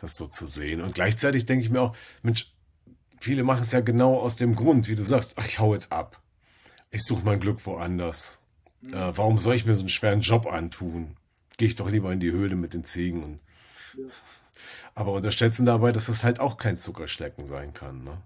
das 0.00 0.16
so 0.16 0.26
zu 0.26 0.46
sehen. 0.46 0.80
Und 0.80 0.94
gleichzeitig 0.94 1.46
denke 1.46 1.64
ich 1.64 1.70
mir 1.70 1.80
auch, 1.82 1.96
Mensch, 2.22 2.52
viele 3.20 3.44
machen 3.44 3.62
es 3.62 3.72
ja 3.72 3.80
genau 3.80 4.18
aus 4.18 4.36
dem 4.36 4.54
Grund, 4.56 4.88
wie 4.88 4.96
du 4.96 5.02
sagst, 5.02 5.34
ach, 5.36 5.46
ich 5.46 5.58
hau 5.58 5.74
jetzt 5.74 5.92
ab. 5.92 6.20
Ich 6.90 7.04
suche 7.04 7.22
mein 7.24 7.40
Glück 7.40 7.64
woanders. 7.66 8.40
Mhm. 8.82 8.94
Äh, 8.94 9.16
warum 9.16 9.38
soll 9.38 9.54
ich 9.54 9.66
mir 9.66 9.74
so 9.74 9.80
einen 9.80 9.88
schweren 9.88 10.20
Job 10.22 10.46
antun? 10.46 11.16
Gehe 11.56 11.68
ich 11.68 11.76
doch 11.76 11.90
lieber 11.90 12.12
in 12.12 12.20
die 12.20 12.32
Höhle 12.32 12.56
mit 12.56 12.72
den 12.72 12.84
Ziegen. 12.84 13.22
Und, 13.22 13.40
Ja. 13.96 14.04
aber 14.94 15.12
unterschätzen 15.12 15.66
dabei, 15.66 15.92
dass 15.92 16.06
das 16.06 16.24
halt 16.24 16.40
auch 16.40 16.56
kein 16.56 16.76
Zuckerschlecken 16.76 17.46
sein 17.46 17.74
kann. 17.74 18.02
Ne? 18.04 18.22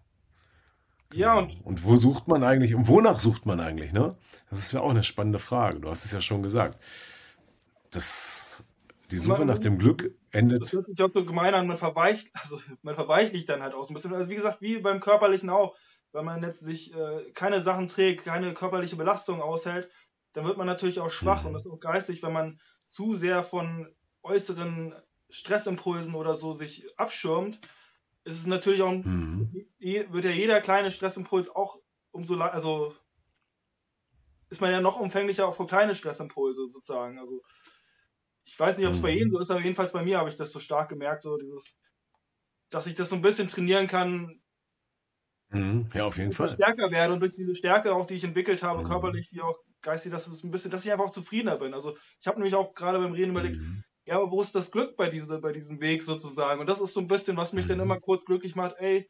Ja, 1.13 1.41
Genau. 1.41 1.53
und 1.55 1.65
Und 1.65 1.85
wo 1.85 1.97
sucht 1.97 2.29
man 2.29 2.43
eigentlich, 2.45 2.75
und 2.75 2.87
wonach 2.89 3.21
sucht 3.21 3.47
man 3.47 3.61
eigentlich, 3.61 3.93
ne? 3.93 4.17
Das 4.51 4.59
ist 4.61 4.73
ja 4.73 4.81
auch 4.81 4.91
eine 4.91 5.03
spannende 5.05 5.39
Frage. 5.39 5.81
Du 5.81 5.91
hast 5.91 6.05
es 6.05 6.13
ja 6.13 6.21
schon 6.21 6.43
gesagt. 6.43 6.79
Das, 7.91 8.63
die 9.11 9.19
Suche 9.19 9.45
nach 9.45 9.55
man, 9.55 9.63
dem 9.63 9.79
Glück 9.79 10.15
das 10.59 10.73
endet. 10.73 10.73
hört 10.73 10.87
sich 10.87 11.03
auch 11.03 11.11
so 11.15 11.25
gemein 11.25 11.55
an, 11.55 11.67
man 11.67 11.77
verweicht, 11.77 12.31
also 12.35 12.61
man 12.83 12.95
verweichlicht 12.95 13.49
dann 13.49 13.63
halt 13.63 13.75
auch 13.75 13.85
so 13.85 13.93
ein 13.93 13.95
bisschen. 13.95 14.15
Also 14.15 14.31
wie 14.31 14.35
gesagt, 14.37 14.61
wie 14.61 14.79
beim 14.79 15.01
Körperlichen 15.01 15.51
auch, 15.51 15.77
wenn 16.13 16.25
man 16.25 16.43
jetzt 16.43 16.61
sich 16.61 16.95
äh, 16.95 17.33
keine 17.33 17.61
Sachen 17.61 17.89
trägt, 17.89 18.25
keine 18.25 18.55
körperliche 18.55 18.97
Belastung 18.97 19.43
aushält, 19.43 19.91
dann 20.33 20.45
wird 20.45 20.59
man 20.59 20.67
natürlich 20.67 21.01
auch 21.01 21.11
schwach 21.11 21.45
und 21.45 21.53
Mhm. 21.53 21.55
das 21.55 21.65
ist 21.65 21.71
auch 21.73 21.81
geistig, 21.81 22.23
wenn 22.23 22.33
man 22.33 22.61
zu 22.85 23.15
sehr 23.15 23.43
von 23.43 23.95
äußeren 24.23 24.95
Stressimpulsen 25.31 26.15
oder 26.15 26.37
so 26.37 26.55
sich 26.55 26.87
abschirmt, 26.99 27.61
ist 28.25 28.39
es 28.39 28.47
natürlich 28.47 28.83
auch, 28.83 28.93
Mhm. 28.93 29.67
wird 29.79 30.25
ja 30.25 30.31
jeder 30.31 30.61
kleine 30.61 30.91
Stressimpuls 30.91 31.49
auch 31.51 31.77
umso, 32.13 32.37
also 32.41 32.95
ist 34.51 34.61
man 34.61 34.73
ja 34.73 34.81
noch 34.81 34.99
umfänglicher 35.01 35.47
auch 35.47 35.57
für 35.57 35.67
kleine 35.67 35.95
Stressimpulse 35.95 36.69
sozusagen. 36.71 37.19
Also 37.19 37.43
ich 38.47 38.59
weiß 38.59 38.79
nicht, 38.79 38.87
ob 38.87 38.95
es 38.95 39.01
bei 39.01 39.11
jedem 39.11 39.31
Mhm. 39.31 39.33
so 39.33 39.39
ist, 39.41 39.51
aber 39.51 39.61
jedenfalls 39.61 39.93
bei 39.93 40.03
mir 40.05 40.19
habe 40.19 40.29
ich 40.31 40.37
das 40.37 40.53
so 40.53 40.59
stark 40.61 40.89
gemerkt, 40.91 41.23
so 41.23 41.37
dieses, 41.39 41.79
dass 42.71 42.87
ich 42.89 42.95
das 42.97 43.11
so 43.11 43.17
ein 43.17 43.23
bisschen 43.23 43.49
trainieren 43.49 43.87
kann, 43.89 44.43
Mhm. 45.51 45.89
Ja, 45.95 46.05
auf 46.07 46.19
jeden 46.19 46.33
dass 46.33 46.41
ich 46.41 46.51
Fall. 46.51 46.55
stärker 46.55 46.91
werde 46.91 47.13
und 47.15 47.21
durch 47.21 47.35
diese 47.37 47.55
Stärke 47.57 47.95
auch, 47.95 48.07
die 48.07 48.15
ich 48.15 48.25
entwickelt 48.25 48.63
habe, 48.63 48.83
Mhm. 48.83 48.83
körperlich 48.83 49.29
wie 49.33 49.41
auch 49.43 49.59
geistig, 49.83 50.13
dass 50.13 50.27
es 50.27 50.43
ein 50.43 50.51
bisschen, 50.51 50.71
dass 50.71 50.85
ich 50.85 50.93
einfach 50.93 51.07
auch 51.07 51.11
zufriedener 51.13 51.57
bin. 51.59 51.75
Also 51.75 51.97
ich 52.21 52.27
habe 52.27 52.39
nämlich 52.39 52.55
auch 52.55 52.75
gerade 52.75 52.99
beim 52.99 53.13
Reden 53.13 53.31
überlegt, 53.33 53.59
Mhm. 53.59 53.83
ja, 54.07 54.17
aber 54.17 54.31
wo 54.31 54.43
ist 54.43 54.55
das 54.55 54.71
Glück 54.71 54.97
bei, 54.97 55.09
diese, 55.11 55.41
bei 55.41 55.53
diesem 55.53 55.81
Weg 55.81 56.03
sozusagen? 56.03 56.61
Und 56.61 56.67
das 56.69 56.81
ist 56.81 56.95
so 56.95 57.01
ein 57.01 57.09
bisschen, 57.09 57.37
was 57.37 57.53
mich 57.53 57.67
dann 57.67 57.81
immer 57.81 57.97
Mhm. 57.97 58.01
kurz 58.01 58.25
glücklich 58.25 58.55
macht, 58.57 58.77
ey, 58.79 59.09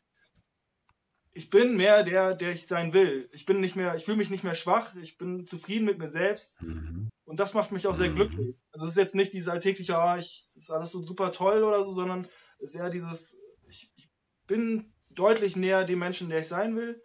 ich 1.32 1.50
bin 1.50 1.76
mehr 1.76 2.02
der, 2.02 2.34
der 2.34 2.50
ich 2.50 2.66
sein 2.66 2.92
will. 2.94 3.28
Ich 3.32 3.44
bin 3.44 3.60
nicht 3.60 3.76
mehr, 3.76 3.94
ich 3.94 4.04
fühle 4.04 4.16
mich 4.16 4.30
nicht 4.30 4.44
mehr 4.44 4.54
schwach, 4.54 4.94
ich 4.96 5.18
bin 5.18 5.46
zufrieden 5.46 5.84
mit 5.84 5.98
mir 5.98 6.08
selbst 6.08 6.58
Mhm. 6.60 7.08
Und 7.24 7.38
das 7.40 7.54
macht 7.54 7.72
mich 7.72 7.86
auch 7.86 7.94
sehr 7.94 8.10
Mhm. 8.10 8.16
glücklich. 8.16 8.56
Also 8.72 8.84
es 8.86 8.92
ist 8.92 8.98
jetzt 8.98 9.14
nicht 9.14 9.32
dieses 9.32 9.48
alltägliche, 9.48 9.98
ah, 9.98 10.18
ich, 10.18 10.48
das 10.54 10.64
ist 10.64 10.70
alles 10.70 10.92
so 10.92 11.02
super 11.02 11.32
toll 11.32 11.62
oder 11.64 11.82
so, 11.84 11.90
sondern 11.92 12.26
es 12.58 12.70
ist 12.70 12.76
eher 12.76 12.90
dieses, 12.90 13.38
ich, 13.68 13.90
ich 13.96 14.08
bin 14.46 14.92
deutlich 15.10 15.56
näher 15.56 15.84
dem 15.84 15.98
Menschen, 16.00 16.28
der 16.28 16.40
ich 16.40 16.48
sein 16.48 16.76
will 16.76 17.02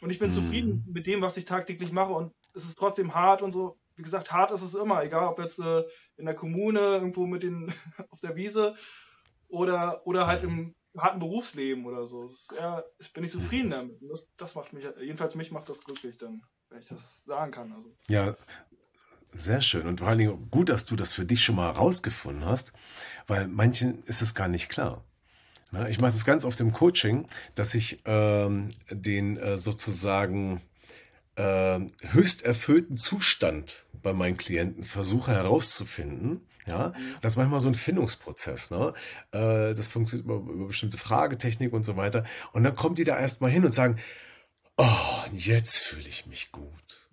und 0.00 0.10
ich 0.10 0.18
bin 0.18 0.30
zufrieden 0.30 0.82
Mhm. 0.86 0.92
mit 0.92 1.06
dem, 1.06 1.20
was 1.22 1.36
ich 1.36 1.44
tagtäglich 1.44 1.92
mache 1.92 2.12
und 2.12 2.32
es 2.54 2.64
ist 2.64 2.78
trotzdem 2.78 3.14
hart 3.14 3.42
und 3.42 3.52
so. 3.52 3.78
Wie 3.96 4.02
gesagt, 4.02 4.30
hart 4.30 4.52
ist 4.52 4.62
es 4.62 4.74
immer, 4.74 5.02
egal 5.02 5.26
ob 5.26 5.38
jetzt 5.40 5.58
äh, 5.58 5.84
in 6.16 6.26
der 6.26 6.34
Kommune, 6.34 6.78
irgendwo 6.80 7.26
mit 7.26 7.42
den 7.42 7.72
auf 8.10 8.20
der 8.20 8.36
Wiese 8.36 8.76
oder, 9.48 10.06
oder 10.06 10.26
halt 10.26 10.44
im 10.44 10.74
harten 10.96 11.18
Berufsleben 11.18 11.86
oder 11.86 12.06
so. 12.06 12.26
Es 12.26 12.32
ist 12.50 12.52
eher, 12.52 12.84
ich 12.98 13.12
bin 13.12 13.24
ich 13.24 13.30
zufrieden 13.30 13.70
damit. 13.70 13.98
Das, 14.02 14.26
das 14.36 14.54
macht 14.54 14.72
mich, 14.72 14.84
jedenfalls 15.00 15.34
mich 15.34 15.50
macht 15.52 15.68
das 15.68 15.82
glücklich 15.84 16.18
dann, 16.18 16.42
wenn 16.70 16.80
ich 16.80 16.88
das 16.88 17.24
sagen 17.24 17.52
kann. 17.52 17.72
Also. 17.72 17.96
Ja, 18.08 18.36
sehr 19.32 19.60
schön. 19.60 19.86
Und 19.86 20.00
vor 20.00 20.08
allen 20.08 20.18
Dingen 20.18 20.50
gut, 20.50 20.68
dass 20.68 20.84
du 20.84 20.96
das 20.96 21.12
für 21.12 21.24
dich 21.24 21.44
schon 21.44 21.56
mal 21.56 21.74
herausgefunden 21.74 22.44
hast, 22.44 22.72
weil 23.26 23.46
manchen 23.48 24.02
ist 24.04 24.22
es 24.22 24.34
gar 24.34 24.48
nicht 24.48 24.68
klar. 24.68 25.04
Ich 25.88 26.00
mache 26.00 26.12
das 26.12 26.24
ganz 26.24 26.44
oft 26.46 26.58
im 26.60 26.72
Coaching, 26.72 27.26
dass 27.54 27.74
ich 27.74 28.02
ähm, 28.06 28.70
den 28.90 29.36
äh, 29.36 29.58
sozusagen 29.58 30.62
äh, 31.36 31.80
höchst 32.10 32.42
erfüllten 32.42 32.96
Zustand 32.96 33.84
bei 34.02 34.14
meinen 34.14 34.38
Klienten 34.38 34.84
versuche 34.84 35.32
herauszufinden. 35.32 36.40
Ja, 36.66 36.92
das 37.22 37.32
ist 37.32 37.36
manchmal 37.36 37.60
so 37.60 37.68
ein 37.68 37.74
Findungsprozess. 37.74 38.70
Ne? 38.70 38.92
Äh, 39.32 39.74
das 39.74 39.88
funktioniert 39.88 40.24
über, 40.24 40.36
über 40.36 40.66
bestimmte 40.66 40.98
Fragetechnik 40.98 41.72
und 41.72 41.84
so 41.84 41.96
weiter. 41.96 42.24
Und 42.52 42.64
dann 42.64 42.76
kommen 42.76 42.94
die 42.94 43.04
da 43.04 43.18
erstmal 43.18 43.50
hin 43.50 43.64
und 43.64 43.72
sagen, 43.72 43.98
oh, 44.76 45.24
jetzt 45.32 45.78
fühle 45.78 46.08
ich 46.08 46.26
mich 46.26 46.52
gut. 46.52 47.07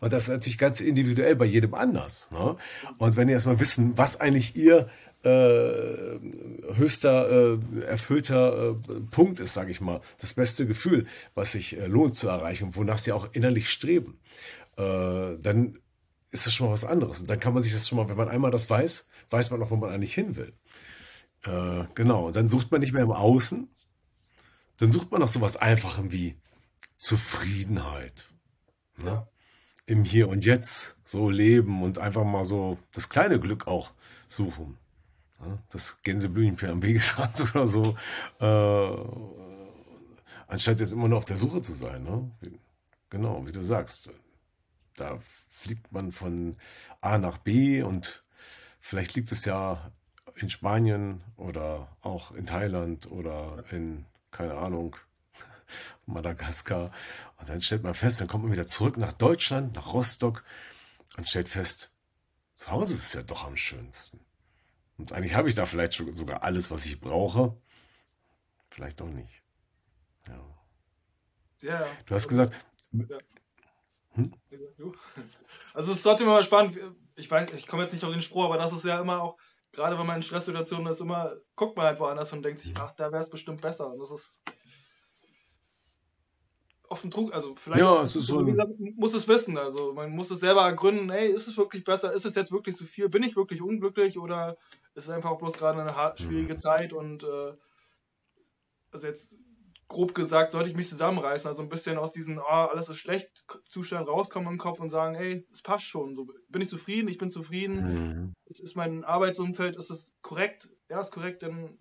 Und 0.00 0.12
das 0.12 0.24
ist 0.24 0.28
natürlich 0.30 0.58
ganz 0.58 0.80
individuell 0.80 1.36
bei 1.36 1.44
jedem 1.44 1.74
anders. 1.74 2.28
Ne? 2.30 2.56
Und 2.98 3.16
wenn 3.16 3.28
ihr 3.28 3.34
erstmal 3.34 3.60
wissen, 3.60 3.96
was 3.96 4.20
eigentlich 4.20 4.56
ihr 4.56 4.88
äh, 5.24 6.18
höchster 6.74 7.58
äh, 7.58 7.80
erfüllter 7.84 8.70
äh, 8.70 9.00
Punkt 9.10 9.40
ist, 9.40 9.54
sage 9.54 9.70
ich 9.70 9.80
mal, 9.80 10.00
das 10.18 10.34
beste 10.34 10.66
Gefühl, 10.66 11.06
was 11.34 11.52
sich 11.52 11.76
äh, 11.78 11.86
lohnt 11.86 12.16
zu 12.16 12.28
erreichen 12.28 12.64
und 12.64 12.76
wonach 12.76 12.98
sie 12.98 13.12
auch 13.12 13.28
innerlich 13.32 13.70
streben, 13.70 14.18
äh, 14.76 15.36
dann 15.38 15.78
ist 16.30 16.46
das 16.46 16.54
schon 16.54 16.66
mal 16.66 16.72
was 16.72 16.84
anderes. 16.84 17.20
Und 17.20 17.30
dann 17.30 17.38
kann 17.38 17.54
man 17.54 17.62
sich 17.62 17.72
das 17.72 17.86
schon 17.88 17.98
mal, 17.98 18.08
wenn 18.08 18.16
man 18.16 18.28
einmal 18.28 18.50
das 18.50 18.68
weiß, 18.68 19.06
weiß 19.30 19.50
man 19.50 19.62
auch, 19.62 19.70
wo 19.70 19.76
man 19.76 19.90
eigentlich 19.90 20.14
hin 20.14 20.34
will. 20.36 20.52
Äh, 21.44 21.84
genau. 21.94 22.26
Und 22.26 22.36
dann 22.36 22.48
sucht 22.48 22.70
man 22.70 22.80
nicht 22.80 22.92
mehr 22.92 23.02
im 23.02 23.12
Außen, 23.12 23.68
dann 24.78 24.90
sucht 24.90 25.10
man 25.10 25.20
nach 25.20 25.28
sowas 25.28 25.56
Einfachem 25.56 26.10
wie 26.10 26.36
Zufriedenheit. 26.96 28.26
Ne? 28.96 29.06
Ja. 29.06 29.28
Im 29.92 30.04
Hier 30.04 30.30
und 30.30 30.46
Jetzt 30.46 30.96
so 31.04 31.28
leben 31.28 31.82
und 31.82 31.98
einfach 31.98 32.24
mal 32.24 32.44
so 32.44 32.78
das 32.92 33.10
kleine 33.10 33.38
Glück 33.38 33.66
auch 33.66 33.90
suchen. 34.26 34.78
Das 35.68 36.00
Gänseblümchen 36.00 36.70
am 36.70 36.82
Wegesrand 36.82 37.38
oder 37.54 37.66
so. 37.66 37.94
Äh, 38.40 38.96
anstatt 40.46 40.80
jetzt 40.80 40.92
immer 40.92 41.08
nur 41.08 41.18
auf 41.18 41.26
der 41.26 41.36
Suche 41.36 41.60
zu 41.60 41.74
sein. 41.74 42.04
Ne? 42.04 42.30
Genau, 43.10 43.46
wie 43.46 43.52
du 43.52 43.62
sagst. 43.62 44.08
Da 44.96 45.18
fliegt 45.50 45.92
man 45.92 46.10
von 46.10 46.56
A 47.02 47.18
nach 47.18 47.36
B 47.36 47.82
und 47.82 48.24
vielleicht 48.80 49.14
liegt 49.14 49.30
es 49.30 49.44
ja 49.44 49.92
in 50.36 50.48
Spanien 50.48 51.20
oder 51.36 51.94
auch 52.00 52.32
in 52.32 52.46
Thailand 52.46 53.10
oder 53.10 53.62
in, 53.70 54.06
keine 54.30 54.54
Ahnung, 54.54 54.96
Madagaskar. 56.06 56.90
Und 57.38 57.48
dann 57.48 57.62
stellt 57.62 57.82
man 57.82 57.94
fest, 57.94 58.20
dann 58.20 58.28
kommt 58.28 58.44
man 58.44 58.52
wieder 58.52 58.66
zurück 58.66 58.96
nach 58.96 59.12
Deutschland, 59.12 59.74
nach 59.74 59.92
Rostock 59.92 60.44
und 61.16 61.28
stellt 61.28 61.48
fest, 61.48 61.90
zu 62.56 62.70
Hause 62.70 62.94
ist 62.94 63.14
ja 63.14 63.22
doch 63.22 63.44
am 63.44 63.56
schönsten. 63.56 64.20
Und 64.98 65.12
eigentlich 65.12 65.34
habe 65.34 65.48
ich 65.48 65.54
da 65.54 65.66
vielleicht 65.66 65.94
schon 65.94 66.12
sogar 66.12 66.42
alles, 66.42 66.70
was 66.70 66.86
ich 66.86 67.00
brauche. 67.00 67.56
Vielleicht 68.70 69.00
doch 69.00 69.08
nicht. 69.08 69.42
Ja. 70.28 70.40
Ja. 71.62 71.86
Du 72.06 72.14
hast 72.14 72.28
gesagt, 72.28 72.54
ja. 72.92 73.18
hm? 74.12 74.34
Also 75.74 75.90
es 75.90 75.98
ist 75.98 76.02
trotzdem 76.02 76.28
immer 76.28 76.42
spannend. 76.42 76.78
Ich 77.16 77.30
weiß, 77.30 77.52
ich 77.54 77.66
komme 77.66 77.82
jetzt 77.82 77.92
nicht 77.92 78.04
auf 78.04 78.12
den 78.12 78.22
Spruch, 78.22 78.44
aber 78.44 78.58
das 78.58 78.72
ist 78.72 78.84
ja 78.84 79.00
immer 79.00 79.22
auch, 79.22 79.38
gerade 79.72 79.98
wenn 79.98 80.06
man 80.06 80.16
in 80.16 80.22
Stresssituationen 80.22 80.86
ist, 80.86 81.00
immer 81.00 81.34
guckt 81.56 81.76
man 81.76 81.86
halt 81.86 81.98
woanders 81.98 82.32
und 82.32 82.42
denkt 82.42 82.60
sich, 82.60 82.74
ach, 82.78 82.92
da 82.92 83.10
wäre 83.10 83.22
es 83.22 83.30
bestimmt 83.30 83.60
besser. 83.60 83.92
Und 83.92 83.98
das 83.98 84.10
ist 84.10 84.42
oft 86.92 87.04
ein 87.04 87.10
Trug, 87.10 87.34
also 87.34 87.54
vielleicht 87.56 87.88
Ja, 87.88 88.02
es 88.02 88.12
so 88.12 88.40
muss 88.96 89.14
es 89.14 89.28
wissen. 89.28 89.56
Also 89.58 89.92
man 89.94 90.10
muss 90.10 90.30
es 90.30 90.40
selber 90.40 90.62
ergründen, 90.62 91.10
ey, 91.10 91.28
ist 91.28 91.48
es 91.48 91.56
wirklich 91.56 91.84
besser? 91.84 92.12
Ist 92.12 92.26
es 92.26 92.34
jetzt 92.34 92.52
wirklich 92.52 92.76
zu 92.76 92.84
viel? 92.84 93.08
Bin 93.08 93.22
ich 93.22 93.36
wirklich 93.36 93.62
unglücklich 93.62 94.18
oder 94.18 94.56
ist 94.94 95.04
es 95.04 95.10
einfach 95.10 95.36
bloß 95.38 95.54
gerade 95.54 95.80
eine 95.80 95.96
hart, 95.96 96.20
schwierige 96.20 96.54
Mhm. 96.54 96.56
Zeit 96.56 96.92
und 96.92 97.24
äh, 97.24 97.54
also 98.90 99.06
jetzt 99.06 99.34
grob 99.88 100.14
gesagt, 100.14 100.52
sollte 100.52 100.70
ich 100.70 100.76
mich 100.76 100.88
zusammenreißen, 100.88 101.48
also 101.48 101.62
ein 101.62 101.68
bisschen 101.68 101.98
aus 101.98 102.12
diesem, 102.12 102.38
ah, 102.38 102.66
alles 102.66 102.88
ist 102.88 102.98
schlecht, 102.98 103.44
Zustand 103.68 104.08
rauskommen 104.08 104.50
im 104.52 104.58
Kopf 104.58 104.80
und 104.80 104.90
sagen, 104.90 105.14
ey, 105.14 105.46
es 105.52 105.62
passt 105.62 105.84
schon, 105.84 106.14
so 106.14 106.26
bin 106.48 106.62
ich 106.62 106.68
zufrieden, 106.68 107.08
ich 107.08 107.18
bin 107.18 107.30
zufrieden, 107.30 107.86
Mhm. 107.86 108.32
ist 108.46 108.76
mein 108.76 109.04
Arbeitsumfeld, 109.04 109.76
ist 109.76 109.90
es 109.90 110.14
korrekt, 110.22 110.68
ja, 110.88 111.00
ist 111.00 111.12
korrekt, 111.12 111.42
dann 111.42 111.78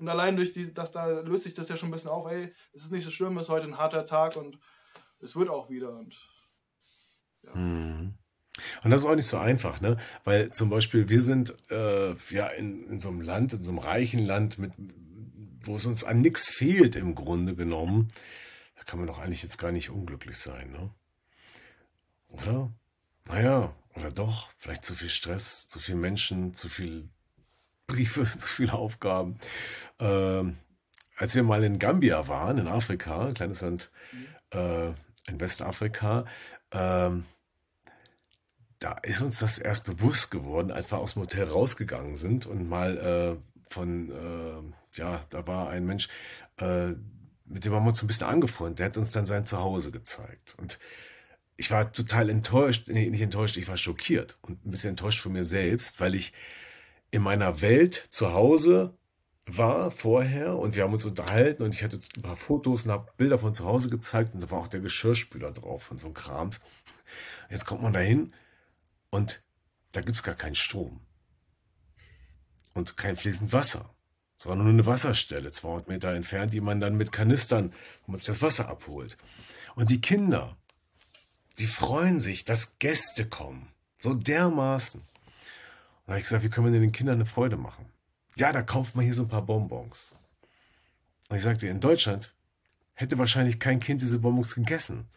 Und 0.00 0.08
allein 0.08 0.36
durch 0.36 0.54
die, 0.54 0.72
dass 0.72 0.92
da 0.92 1.06
löst 1.20 1.44
sich 1.44 1.54
das 1.54 1.68
ja 1.68 1.76
schon 1.76 1.90
ein 1.90 1.92
bisschen 1.92 2.10
auf, 2.10 2.30
ey, 2.30 2.52
es 2.72 2.84
ist 2.84 2.92
nicht 2.92 3.04
so 3.04 3.10
schlimm, 3.10 3.36
es 3.36 3.44
ist 3.44 3.50
heute 3.50 3.66
ein 3.66 3.76
harter 3.76 4.06
Tag 4.06 4.36
und 4.36 4.58
es 5.20 5.36
wird 5.36 5.50
auch 5.50 5.68
wieder. 5.68 5.90
Und, 5.90 6.18
ja. 7.42 7.54
Mhm. 7.54 8.14
Und 8.82 8.90
das 8.90 9.02
ist 9.02 9.06
auch 9.06 9.14
nicht 9.14 9.26
so 9.26 9.36
einfach, 9.36 9.80
ne? 9.82 9.98
Weil 10.24 10.50
zum 10.52 10.70
Beispiel 10.70 11.10
wir 11.10 11.20
sind 11.20 11.54
äh, 11.70 12.14
ja 12.30 12.46
in, 12.48 12.86
in 12.86 12.98
so 12.98 13.08
einem 13.08 13.20
Land, 13.20 13.52
in 13.52 13.62
so 13.62 13.70
einem 13.70 13.78
reichen 13.78 14.24
Land, 14.24 14.58
mit, 14.58 14.72
wo 15.60 15.76
es 15.76 15.84
uns 15.84 16.02
an 16.02 16.22
nichts 16.22 16.48
fehlt 16.48 16.96
im 16.96 17.14
Grunde 17.14 17.54
genommen. 17.54 18.10
Da 18.76 18.84
kann 18.84 18.98
man 18.98 19.06
doch 19.06 19.18
eigentlich 19.18 19.42
jetzt 19.42 19.58
gar 19.58 19.70
nicht 19.70 19.90
unglücklich 19.90 20.38
sein, 20.38 20.72
ne? 20.72 20.90
Oder? 22.28 22.72
Naja, 23.28 23.74
oder 23.94 24.10
doch, 24.10 24.48
vielleicht 24.56 24.84
zu 24.84 24.94
viel 24.94 25.10
Stress, 25.10 25.68
zu 25.68 25.78
viel 25.78 25.96
Menschen, 25.96 26.54
zu 26.54 26.70
viel 26.70 27.10
Briefe, 27.90 28.26
zu 28.38 28.46
viele 28.46 28.72
Aufgaben. 28.72 29.38
Ähm, 29.98 30.58
als 31.16 31.34
wir 31.34 31.42
mal 31.42 31.62
in 31.64 31.78
Gambia 31.78 32.28
waren, 32.28 32.58
in 32.58 32.68
Afrika, 32.68 33.26
ein 33.26 33.34
kleines 33.34 33.60
Land 33.60 33.90
äh, 34.52 34.88
in 35.26 35.38
Westafrika, 35.38 36.24
ähm, 36.72 37.24
da 38.78 38.92
ist 39.02 39.20
uns 39.20 39.38
das 39.38 39.58
erst 39.58 39.84
bewusst 39.84 40.30
geworden, 40.30 40.70
als 40.70 40.90
wir 40.90 40.98
aus 40.98 41.12
dem 41.14 41.22
Hotel 41.22 41.44
rausgegangen 41.44 42.16
sind 42.16 42.46
und 42.46 42.66
mal 42.66 42.96
äh, 42.96 43.70
von, 43.70 44.10
äh, 44.10 44.98
ja, 44.98 45.20
da 45.28 45.46
war 45.46 45.68
ein 45.68 45.84
Mensch, 45.84 46.08
äh, 46.56 46.94
mit 47.44 47.64
dem 47.64 47.74
haben 47.74 47.84
wir 47.84 47.90
uns 47.90 48.02
ein 48.02 48.06
bisschen 48.06 48.26
angefreundet, 48.26 48.78
der 48.78 48.86
hat 48.86 48.96
uns 48.96 49.12
dann 49.12 49.26
sein 49.26 49.44
Zuhause 49.44 49.90
gezeigt. 49.90 50.54
Und 50.56 50.78
ich 51.56 51.70
war 51.70 51.92
total 51.92 52.30
enttäuscht, 52.30 52.88
nee, 52.88 53.10
nicht 53.10 53.20
enttäuscht, 53.20 53.58
ich 53.58 53.68
war 53.68 53.76
schockiert 53.76 54.38
und 54.40 54.64
ein 54.64 54.70
bisschen 54.70 54.90
enttäuscht 54.90 55.20
von 55.20 55.32
mir 55.32 55.44
selbst, 55.44 56.00
weil 56.00 56.14
ich 56.14 56.32
in 57.10 57.22
meiner 57.22 57.60
Welt 57.60 58.06
zu 58.10 58.32
Hause 58.32 58.96
war 59.46 59.90
vorher 59.90 60.56
und 60.56 60.76
wir 60.76 60.84
haben 60.84 60.92
uns 60.92 61.04
unterhalten 61.04 61.62
und 61.62 61.74
ich 61.74 61.82
hatte 61.82 61.98
ein 62.16 62.22
paar 62.22 62.36
Fotos 62.36 62.84
und 62.84 62.92
habe 62.92 63.10
Bilder 63.16 63.38
von 63.38 63.54
zu 63.54 63.64
Hause 63.64 63.90
gezeigt 63.90 64.34
und 64.34 64.42
da 64.42 64.50
war 64.50 64.60
auch 64.60 64.68
der 64.68 64.80
Geschirrspüler 64.80 65.50
drauf 65.52 65.82
von 65.82 65.98
so 65.98 66.06
einem 66.06 66.14
Krams. 66.14 66.60
Jetzt 67.48 67.66
kommt 67.66 67.82
man 67.82 67.92
da 67.92 67.98
hin 68.00 68.32
und 69.10 69.42
da 69.92 70.00
gibt 70.00 70.16
es 70.16 70.22
gar 70.22 70.36
keinen 70.36 70.54
Strom 70.54 71.00
und 72.74 72.96
kein 72.96 73.16
fließend 73.16 73.52
Wasser, 73.52 73.92
sondern 74.38 74.64
nur 74.64 74.74
eine 74.74 74.86
Wasserstelle, 74.86 75.50
200 75.50 75.88
Meter 75.88 76.14
entfernt, 76.14 76.52
die 76.52 76.60
man 76.60 76.80
dann 76.80 76.96
mit 76.96 77.10
Kanistern, 77.10 77.72
wo 78.06 78.12
man 78.12 78.18
sich 78.18 78.26
das 78.26 78.42
Wasser 78.42 78.68
abholt. 78.68 79.16
Und 79.74 79.90
die 79.90 80.00
Kinder, 80.00 80.56
die 81.58 81.66
freuen 81.66 82.20
sich, 82.20 82.44
dass 82.44 82.78
Gäste 82.78 83.28
kommen. 83.28 83.72
So 83.98 84.14
dermaßen. 84.14 85.02
Da 86.10 86.14
habe 86.14 86.22
ich 86.22 86.24
gesagt, 86.24 86.42
wie 86.42 86.48
können 86.48 86.72
wir 86.72 86.80
den 86.80 86.90
Kindern 86.90 87.18
eine 87.18 87.24
Freude 87.24 87.56
machen? 87.56 87.86
Ja, 88.34 88.50
da 88.50 88.62
kauft 88.62 88.96
man 88.96 89.04
hier 89.04 89.14
so 89.14 89.22
ein 89.22 89.28
paar 89.28 89.46
Bonbons. 89.46 90.16
Und 91.28 91.36
ich 91.36 91.42
sagte, 91.44 91.68
in 91.68 91.78
Deutschland 91.78 92.34
hätte 92.94 93.16
wahrscheinlich 93.16 93.60
kein 93.60 93.78
Kind 93.78 94.02
diese 94.02 94.18
Bonbons 94.18 94.56
gegessen. 94.56 95.08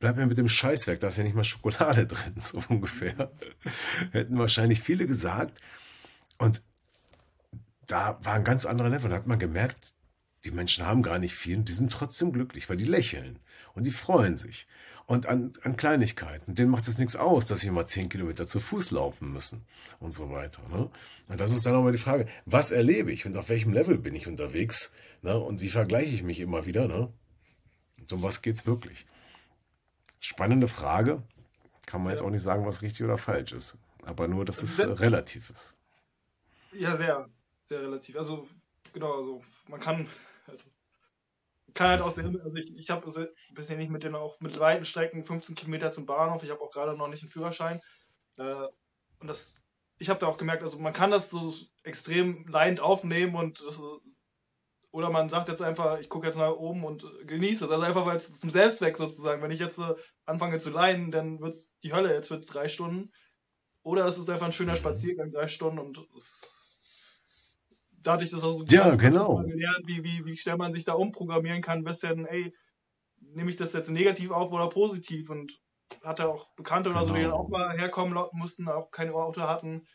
Bleib 0.00 0.16
mir 0.16 0.26
mit 0.26 0.38
dem 0.38 0.48
Scheißwerk, 0.48 0.98
da 0.98 1.06
ist 1.06 1.18
ja 1.18 1.22
nicht 1.22 1.36
mal 1.36 1.44
Schokolade 1.44 2.04
drin, 2.08 2.34
so 2.34 2.60
ungefähr. 2.68 3.30
Hätten 4.10 4.40
wahrscheinlich 4.40 4.80
viele 4.80 5.06
gesagt. 5.06 5.56
Und 6.36 6.62
da 7.86 8.18
war 8.24 8.34
ein 8.34 8.42
ganz 8.42 8.66
anderer 8.66 8.88
Level. 8.88 9.08
Da 9.08 9.18
hat 9.18 9.28
man 9.28 9.38
gemerkt, 9.38 9.94
die 10.44 10.50
Menschen 10.50 10.84
haben 10.84 11.04
gar 11.04 11.20
nicht 11.20 11.36
viel 11.36 11.58
und 11.58 11.68
die 11.68 11.74
sind 11.74 11.92
trotzdem 11.92 12.32
glücklich, 12.32 12.68
weil 12.68 12.76
die 12.76 12.86
lächeln 12.86 13.38
und 13.74 13.86
die 13.86 13.92
freuen 13.92 14.36
sich 14.36 14.66
und 15.10 15.26
an, 15.26 15.52
an 15.64 15.76
Kleinigkeiten. 15.76 16.54
Denen 16.54 16.70
macht 16.70 16.86
es 16.86 16.98
nichts 16.98 17.16
aus, 17.16 17.48
dass 17.48 17.58
sie 17.58 17.70
mal 17.72 17.84
zehn 17.84 18.08
Kilometer 18.08 18.46
zu 18.46 18.60
Fuß 18.60 18.92
laufen 18.92 19.32
müssen 19.32 19.66
und 19.98 20.12
so 20.12 20.30
weiter. 20.30 20.62
Ne? 20.68 20.88
Und 21.26 21.40
das 21.40 21.50
ist 21.50 21.66
dann 21.66 21.74
auch 21.74 21.82
mal 21.82 21.90
die 21.90 21.98
Frage, 21.98 22.28
was 22.46 22.70
erlebe 22.70 23.10
ich 23.10 23.26
und 23.26 23.36
auf 23.36 23.48
welchem 23.48 23.72
Level 23.72 23.98
bin 23.98 24.14
ich 24.14 24.28
unterwegs 24.28 24.94
ne? 25.22 25.36
und 25.36 25.60
wie 25.60 25.68
vergleiche 25.68 26.14
ich 26.14 26.22
mich 26.22 26.38
immer 26.38 26.64
wieder. 26.64 26.86
Ne? 26.86 27.12
Und 27.98 28.12
um 28.12 28.22
was 28.22 28.40
geht 28.40 28.54
es 28.54 28.68
wirklich? 28.68 29.04
Spannende 30.20 30.68
Frage. 30.68 31.24
Kann 31.86 32.04
man 32.04 32.12
jetzt 32.12 32.22
auch 32.22 32.30
nicht 32.30 32.44
sagen, 32.44 32.64
was 32.64 32.82
richtig 32.82 33.04
oder 33.04 33.18
falsch 33.18 33.50
ist. 33.50 33.78
Aber 34.04 34.28
nur, 34.28 34.44
dass 34.44 34.62
es 34.62 34.76
sehr, 34.76 35.00
relativ 35.00 35.50
ist. 35.50 35.74
Ja, 36.70 36.94
sehr, 36.94 37.28
sehr 37.64 37.82
relativ. 37.82 38.16
Also, 38.16 38.46
genau, 38.92 39.18
also 39.18 39.42
man 39.66 39.80
kann, 39.80 40.06
also 40.46 40.66
kann 41.74 41.88
halt 41.90 42.02
auch 42.02 42.10
sehen, 42.10 42.40
also 42.40 42.54
ich, 42.56 42.74
ich 42.76 42.90
habe 42.90 43.06
bisher 43.52 43.76
nicht 43.76 43.90
mit 43.90 44.04
den 44.04 44.14
auch 44.14 44.40
mit 44.40 44.58
weiten 44.58 44.84
Strecken 44.84 45.24
15 45.24 45.54
Kilometer 45.54 45.90
zum 45.90 46.06
Bahnhof. 46.06 46.42
Ich 46.42 46.50
habe 46.50 46.60
auch 46.60 46.70
gerade 46.70 46.96
noch 46.96 47.08
nicht 47.08 47.22
einen 47.22 47.30
Führerschein. 47.30 47.80
Äh, 48.36 48.66
und 49.20 49.28
das, 49.28 49.54
ich 49.98 50.08
habe 50.08 50.18
da 50.18 50.26
auch 50.26 50.38
gemerkt, 50.38 50.62
also 50.62 50.78
man 50.78 50.92
kann 50.92 51.10
das 51.10 51.30
so 51.30 51.52
extrem 51.82 52.46
leidend 52.48 52.80
aufnehmen 52.80 53.34
und 53.34 53.60
das, 53.60 53.80
oder 54.92 55.10
man 55.10 55.28
sagt 55.28 55.48
jetzt 55.48 55.62
einfach, 55.62 56.00
ich 56.00 56.08
gucke 56.08 56.26
jetzt 56.26 56.36
nach 56.36 56.50
oben 56.50 56.84
und 56.84 57.06
genieße 57.26 57.66
es. 57.66 57.70
Also 57.70 57.84
einfach 57.84 58.06
weil 58.06 58.16
es 58.16 58.40
zum 58.40 58.50
Selbstzweck 58.50 58.96
sozusagen. 58.96 59.42
Wenn 59.42 59.52
ich 59.52 59.60
jetzt 59.60 59.78
äh, 59.78 59.94
anfange 60.24 60.58
zu 60.58 60.70
leiden, 60.70 61.10
dann 61.10 61.40
wird 61.40 61.54
es 61.54 61.74
die 61.82 61.92
Hölle, 61.92 62.12
jetzt 62.12 62.30
wird 62.30 62.42
es 62.42 62.50
drei 62.50 62.68
Stunden. 62.68 63.12
Oder 63.82 64.06
es 64.06 64.18
ist 64.18 64.28
einfach 64.28 64.46
ein 64.46 64.52
schöner 64.52 64.76
Spaziergang, 64.76 65.32
drei 65.32 65.48
Stunden 65.48 65.78
und 65.78 65.98
es 66.16 66.59
da 68.02 68.12
hatte 68.12 68.24
ich 68.24 68.30
das 68.30 68.44
auch 68.44 68.52
so 68.52 68.64
ja, 68.64 68.94
genau. 68.94 69.36
gelernt, 69.36 69.86
wie, 69.86 70.02
wie, 70.04 70.24
wie 70.24 70.36
schnell 70.36 70.56
man 70.56 70.72
sich 70.72 70.84
da 70.84 70.94
umprogrammieren 70.94 71.62
kann, 71.62 71.84
bisschen, 71.84 72.26
ey, 72.26 72.54
nehme 73.20 73.50
ich 73.50 73.56
das 73.56 73.72
jetzt 73.72 73.90
negativ 73.90 74.30
auf 74.30 74.52
oder 74.52 74.68
positiv 74.68 75.30
und 75.30 75.52
hatte 76.02 76.28
auch 76.28 76.54
Bekannte 76.54 76.90
oder 76.90 77.00
genau. 77.00 77.12
so, 77.12 77.16
die 77.16 77.22
dann 77.22 77.32
auch 77.32 77.48
mal 77.48 77.76
herkommen 77.76 78.18
mussten, 78.32 78.68
auch 78.68 78.90
kein 78.90 79.10
Auto 79.10 79.42
hatten, 79.42 79.86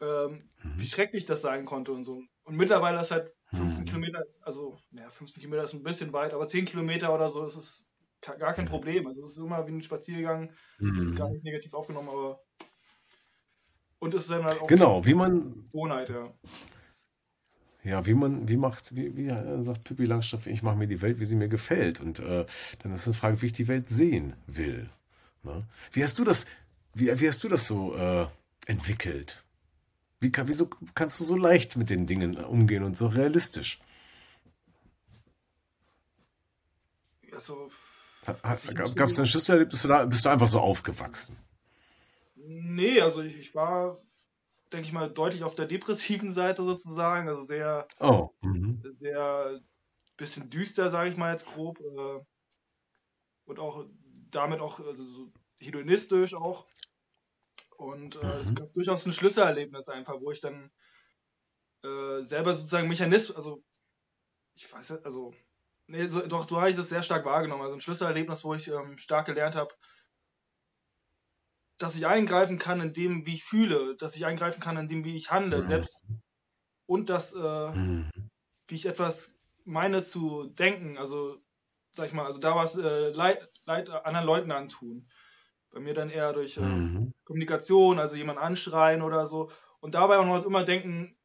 ähm, 0.00 0.50
mhm. 0.62 0.74
wie 0.76 0.86
schrecklich 0.86 1.24
das 1.24 1.42
sein 1.42 1.64
konnte 1.64 1.92
und 1.92 2.04
so. 2.04 2.22
Und 2.44 2.56
mittlerweile 2.56 3.00
ist 3.00 3.10
halt 3.10 3.32
15 3.52 3.84
mhm. 3.84 3.88
Kilometer, 3.88 4.22
also, 4.42 4.78
naja, 4.90 5.08
15 5.08 5.40
Kilometer 5.40 5.64
ist 5.64 5.74
ein 5.74 5.82
bisschen 5.82 6.12
weit, 6.12 6.34
aber 6.34 6.46
10 6.46 6.66
Kilometer 6.66 7.14
oder 7.14 7.30
so 7.30 7.44
ist 7.44 7.56
es 7.56 7.86
gar 8.20 8.54
kein 8.54 8.66
Problem. 8.66 9.06
Also 9.06 9.24
es 9.24 9.32
ist 9.32 9.38
immer 9.38 9.66
wie 9.66 9.72
ein 9.72 9.82
Spaziergang, 9.82 10.52
mhm. 10.78 11.14
gar 11.14 11.30
nicht 11.30 11.44
negativ 11.44 11.72
aufgenommen, 11.74 12.08
aber 12.08 12.40
und 13.98 14.14
es 14.14 14.24
ist 14.24 14.30
dann 14.30 14.44
halt 14.44 14.60
auch 14.60 14.66
genau, 14.66 15.04
wie 15.06 15.14
man 15.14 15.70
Gewohnheit, 15.72 16.10
ja. 16.10 16.30
Ja, 17.84 18.06
wie 18.06 18.14
man, 18.14 18.48
wie 18.48 18.56
macht, 18.56 18.96
wie, 18.96 19.14
wie 19.14 19.28
sagt 19.62 19.84
Pippi 19.84 20.06
Langstoff, 20.06 20.46
ich 20.46 20.62
mache 20.62 20.76
mir 20.76 20.86
die 20.86 21.02
Welt, 21.02 21.20
wie 21.20 21.26
sie 21.26 21.36
mir 21.36 21.48
gefällt. 21.48 22.00
Und 22.00 22.18
äh, 22.18 22.46
dann 22.82 22.92
ist 22.94 23.06
eine 23.06 23.14
Frage, 23.14 23.42
wie 23.42 23.46
ich 23.46 23.52
die 23.52 23.68
Welt 23.68 23.90
sehen 23.90 24.34
will. 24.46 24.88
Ne? 25.42 25.64
Wie 25.92 26.02
hast 26.02 26.18
du 26.18 26.24
das, 26.24 26.46
wie, 26.94 27.20
wie 27.20 27.28
hast 27.28 27.44
du 27.44 27.48
das 27.48 27.66
so 27.66 27.94
äh, 27.94 28.26
entwickelt? 28.66 29.44
Wie, 30.18 30.32
wieso 30.46 30.70
kannst 30.94 31.20
du 31.20 31.24
so 31.24 31.36
leicht 31.36 31.76
mit 31.76 31.90
den 31.90 32.06
Dingen 32.06 32.36
umgehen 32.36 32.84
und 32.84 32.96
so 32.96 33.06
realistisch? 33.06 33.78
Also, 37.36 37.68
Gab 38.74 39.08
es 39.10 39.18
ein 39.18 39.26
Schlüsselerlebnis 39.26 39.84
oder 39.84 40.06
bist 40.06 40.24
du 40.24 40.30
einfach 40.30 40.46
so 40.46 40.60
aufgewachsen? 40.60 41.36
Nee, 42.36 43.00
also 43.02 43.20
ich, 43.20 43.38
ich 43.38 43.54
war 43.54 43.98
denke 44.74 44.88
ich 44.88 44.92
mal, 44.92 45.08
deutlich 45.08 45.44
auf 45.44 45.54
der 45.54 45.66
depressiven 45.66 46.32
Seite 46.32 46.62
sozusagen. 46.62 47.28
Also 47.28 47.42
sehr, 47.44 47.86
oh. 48.00 48.30
mhm. 48.42 48.82
sehr 48.98 49.60
bisschen 50.16 50.50
düster, 50.50 50.90
sage 50.90 51.10
ich 51.10 51.16
mal 51.16 51.32
jetzt 51.32 51.46
grob. 51.46 51.80
Äh, 51.80 52.20
und 53.46 53.58
auch 53.58 53.86
damit 54.30 54.60
auch 54.60 54.80
also 54.80 55.04
so 55.04 55.32
hedonistisch 55.58 56.34
auch. 56.34 56.66
Und 57.76 58.16
äh, 58.16 58.38
es 58.38 58.50
mhm. 58.50 58.54
gab 58.56 58.72
durchaus 58.72 59.06
ein 59.06 59.12
Schlüsselerlebnis 59.12 59.88
einfach, 59.88 60.20
wo 60.20 60.30
ich 60.30 60.40
dann 60.40 60.70
äh, 61.82 62.22
selber 62.22 62.54
sozusagen 62.54 62.88
Mechanismus, 62.88 63.36
also 63.36 63.62
ich 64.54 64.72
weiß 64.72 64.90
nicht, 64.90 65.04
also 65.04 65.34
nee, 65.86 66.06
so, 66.06 66.26
doch, 66.26 66.48
so 66.48 66.60
habe 66.60 66.70
ich 66.70 66.76
das 66.76 66.88
sehr 66.88 67.02
stark 67.02 67.24
wahrgenommen. 67.24 67.62
Also 67.62 67.74
ein 67.74 67.80
Schlüsselerlebnis, 67.80 68.44
wo 68.44 68.54
ich 68.54 68.68
ähm, 68.68 68.98
stark 68.98 69.26
gelernt 69.26 69.56
habe, 69.56 69.74
dass 71.78 71.96
ich 71.96 72.06
eingreifen 72.06 72.58
kann 72.58 72.80
in 72.80 72.92
dem, 72.92 73.26
wie 73.26 73.34
ich 73.34 73.44
fühle, 73.44 73.96
dass 73.96 74.16
ich 74.16 74.26
eingreifen 74.26 74.60
kann 74.60 74.76
in 74.76 74.88
dem, 74.88 75.04
wie 75.04 75.16
ich 75.16 75.30
handle, 75.30 75.62
mhm. 75.62 75.66
selbst 75.66 75.96
und 76.86 77.10
dass, 77.10 77.32
äh, 77.32 77.74
mhm. 77.74 78.10
wie 78.68 78.74
ich 78.74 78.86
etwas 78.86 79.34
meine 79.64 80.02
zu 80.02 80.46
denken, 80.46 80.98
also 80.98 81.38
sag 81.94 82.08
ich 82.08 82.12
mal, 82.12 82.26
also 82.26 82.40
da 82.40 82.54
was 82.54 82.76
äh, 82.76 83.10
Leid, 83.10 83.48
Leid 83.64 83.88
anderen 83.88 84.26
Leuten 84.26 84.52
antun. 84.52 85.08
Bei 85.70 85.80
mir 85.80 85.94
dann 85.94 86.10
eher 86.10 86.32
durch 86.32 86.56
äh, 86.56 86.60
mhm. 86.60 87.12
Kommunikation, 87.24 87.98
also 87.98 88.16
jemand 88.16 88.38
anschreien 88.38 89.02
oder 89.02 89.26
so. 89.26 89.50
Und 89.80 89.94
dabei 89.94 90.18
auch 90.18 90.26
noch 90.26 90.44
immer 90.44 90.64
denken, 90.64 91.16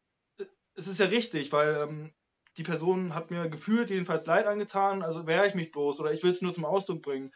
es 0.75 0.87
ist 0.87 0.99
ja 0.99 1.07
richtig, 1.07 1.51
weil 1.51 1.75
ähm, 1.75 2.13
die 2.57 2.63
Person 2.63 3.13
hat 3.13 3.31
mir 3.31 3.49
gefühlt 3.49 3.89
jedenfalls 3.89 4.25
Leid 4.25 4.47
angetan, 4.47 5.03
also 5.03 5.27
wehre 5.27 5.47
ich 5.47 5.55
mich 5.55 5.71
bloß 5.71 5.99
oder 5.99 6.13
ich 6.13 6.23
will 6.23 6.31
es 6.31 6.41
nur 6.41 6.53
zum 6.53 6.65
Ausdruck 6.65 7.01
bringen. 7.01 7.31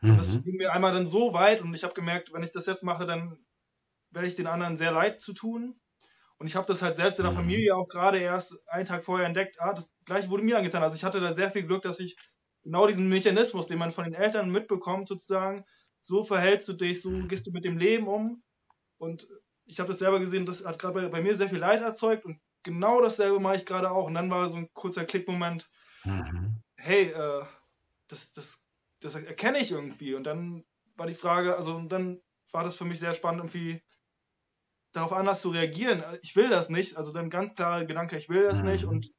Mhm. 0.00 0.16
Das 0.16 0.42
ging 0.42 0.56
mir 0.56 0.72
einmal 0.72 0.92
dann 0.92 1.06
so 1.06 1.32
weit 1.32 1.60
und 1.60 1.74
ich 1.74 1.84
habe 1.84 1.94
gemerkt, 1.94 2.32
wenn 2.32 2.42
ich 2.42 2.52
das 2.52 2.66
jetzt 2.66 2.84
mache, 2.84 3.06
dann 3.06 3.38
werde 4.10 4.28
ich 4.28 4.36
den 4.36 4.46
anderen 4.46 4.76
sehr 4.76 4.92
leid 4.92 5.20
zu 5.20 5.32
tun. 5.32 5.80
Und 6.38 6.46
ich 6.46 6.54
habe 6.54 6.66
das 6.66 6.82
halt 6.82 6.94
selbst 6.94 7.18
in 7.18 7.24
der 7.24 7.32
mhm. 7.32 7.38
Familie 7.38 7.76
auch 7.76 7.88
gerade 7.88 8.18
erst 8.18 8.56
einen 8.68 8.86
Tag 8.86 9.02
vorher 9.04 9.26
entdeckt. 9.26 9.60
Ah, 9.60 9.72
das 9.72 9.92
gleiche 10.04 10.30
wurde 10.30 10.44
mir 10.44 10.56
angetan. 10.56 10.82
Also 10.84 10.96
ich 10.96 11.04
hatte 11.04 11.20
da 11.20 11.32
sehr 11.32 11.50
viel 11.50 11.64
Glück, 11.64 11.82
dass 11.82 11.98
ich 11.98 12.16
genau 12.62 12.86
diesen 12.86 13.08
Mechanismus, 13.08 13.66
den 13.66 13.78
man 13.78 13.92
von 13.92 14.04
den 14.04 14.14
Eltern 14.14 14.50
mitbekommt, 14.50 15.08
sozusagen, 15.08 15.64
so 16.00 16.22
verhältst 16.22 16.68
du 16.68 16.74
dich, 16.74 17.02
so 17.02 17.10
gehst 17.26 17.46
du 17.46 17.50
mit 17.50 17.64
dem 17.64 17.76
Leben 17.76 18.06
um. 18.06 18.42
Und 18.98 19.26
ich 19.64 19.80
habe 19.80 19.90
das 19.90 19.98
selber 19.98 20.20
gesehen, 20.20 20.46
das 20.46 20.64
hat 20.64 20.78
gerade 20.78 20.94
bei, 20.94 21.08
bei, 21.08 21.20
mir 21.20 21.34
sehr 21.34 21.48
viel 21.48 21.58
Leid 21.58 21.82
erzeugt 21.82 22.24
und 22.24 22.38
genau 22.62 23.02
dasselbe 23.02 23.40
mache 23.40 23.56
ich 23.56 23.66
gerade 23.66 23.90
auch. 23.90 24.06
Und 24.06 24.14
dann 24.14 24.30
war 24.30 24.48
so 24.48 24.56
ein 24.56 24.68
kurzer 24.72 25.04
Klickmoment, 25.04 25.68
Mhm. 26.04 26.62
hey, 26.76 27.10
äh, 27.10 27.44
das, 28.08 28.32
das, 28.32 28.64
das 29.00 29.14
erkenne 29.14 29.58
ich 29.58 29.70
irgendwie. 29.70 30.14
Und 30.14 30.24
dann 30.24 30.64
war 30.96 31.06
die 31.06 31.14
Frage, 31.14 31.56
also 31.56 31.76
und 31.76 31.90
dann 31.90 32.20
war 32.52 32.64
das 32.64 32.76
für 32.76 32.84
mich 32.84 32.98
sehr 32.98 33.14
spannend, 33.14 33.40
irgendwie 33.40 33.82
darauf 34.92 35.12
anders 35.12 35.42
zu 35.42 35.50
reagieren. 35.50 36.02
Ich 36.22 36.34
will 36.36 36.48
das 36.48 36.70
nicht. 36.70 36.96
Also 36.96 37.12
dann 37.12 37.30
ganz 37.30 37.54
klarer 37.54 37.84
Gedanke, 37.84 38.16
ich 38.16 38.28
will 38.28 38.42
das 38.42 38.62
nicht. 38.62 38.84
Mhm. 38.84 38.90
Und, 38.90 39.10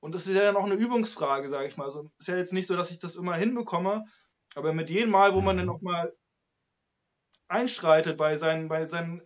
und 0.00 0.14
das 0.14 0.26
ist 0.26 0.34
ja 0.34 0.42
dann 0.42 0.56
auch 0.56 0.64
eine 0.64 0.74
Übungsfrage, 0.74 1.48
sage 1.48 1.68
ich 1.68 1.76
mal. 1.76 1.84
Also 1.84 2.10
ist 2.18 2.28
ja 2.28 2.36
jetzt 2.36 2.52
nicht 2.52 2.66
so, 2.66 2.76
dass 2.76 2.90
ich 2.90 2.98
das 2.98 3.16
immer 3.16 3.36
hinbekomme, 3.36 4.04
aber 4.54 4.72
mit 4.72 4.90
jedem 4.90 5.10
Mal, 5.10 5.34
wo 5.34 5.40
man 5.40 5.56
dann 5.56 5.66
Mhm. 5.66 5.72
auch 5.72 5.82
mal 5.82 6.14
einschreitet 7.48 8.16
bei 8.16 8.36
seinen, 8.36 8.68
bei 8.68 8.86
seinen 8.86 9.22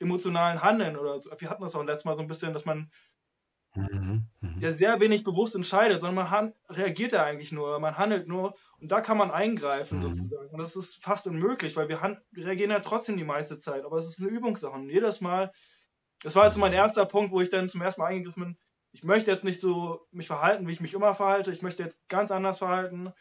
emotionalen 0.00 0.62
Handeln 0.62 0.96
oder 0.96 1.20
so. 1.22 1.30
Wir 1.38 1.50
hatten 1.50 1.62
das 1.62 1.74
auch 1.74 1.84
letztes 1.84 2.04
Mal 2.04 2.16
so 2.16 2.22
ein 2.22 2.28
bisschen, 2.28 2.52
dass 2.52 2.64
man 2.64 2.90
Mhm. 3.76 4.28
Ja 4.60 4.72
sehr 4.72 5.00
wenig 5.00 5.24
bewusst 5.24 5.54
entscheidet, 5.54 6.00
sondern 6.00 6.30
man 6.30 6.54
reagiert 6.68 7.12
ja 7.12 7.24
eigentlich 7.24 7.52
nur, 7.52 7.78
man 7.80 7.98
handelt 7.98 8.28
nur 8.28 8.54
und 8.80 8.90
da 8.90 9.00
kann 9.00 9.18
man 9.18 9.30
eingreifen 9.30 9.98
Mhm. 9.98 10.02
sozusagen. 10.04 10.50
Und 10.50 10.58
das 10.58 10.76
ist 10.76 11.02
fast 11.02 11.26
unmöglich, 11.26 11.76
weil 11.76 11.88
wir, 11.88 12.00
reagieren 12.36 12.70
ja 12.70 12.80
trotzdem 12.80 13.16
die 13.16 13.24
meiste 13.24 13.58
Zeit, 13.58 13.84
aber 13.84 13.98
es 13.98 14.06
ist 14.06 14.20
eine 14.20 14.30
Übungssache. 14.30 14.74
Und 14.74 14.90
jedes 14.90 15.20
Mal, 15.20 15.52
das 16.22 16.36
war 16.36 16.46
jetzt 16.46 16.58
mein 16.58 16.72
erster 16.72 17.06
Punkt, 17.06 17.32
wo 17.32 17.40
ich 17.40 17.50
dann 17.50 17.68
zum 17.68 17.82
ersten 17.82 18.00
Mal 18.00 18.08
eingegriffen 18.08 18.44
bin, 18.44 18.58
ich 18.92 19.04
möchte 19.04 19.30
jetzt 19.30 19.44
nicht 19.44 19.60
so 19.60 20.06
mich 20.10 20.26
verhalten, 20.26 20.66
wie 20.66 20.72
ich 20.72 20.80
mich 20.80 20.94
immer 20.94 21.14
verhalte, 21.14 21.52
ich 21.52 21.62
möchte 21.62 21.82
jetzt 21.82 22.00
ganz 22.08 22.30
anders 22.30 22.58
verhalten. 22.58 23.12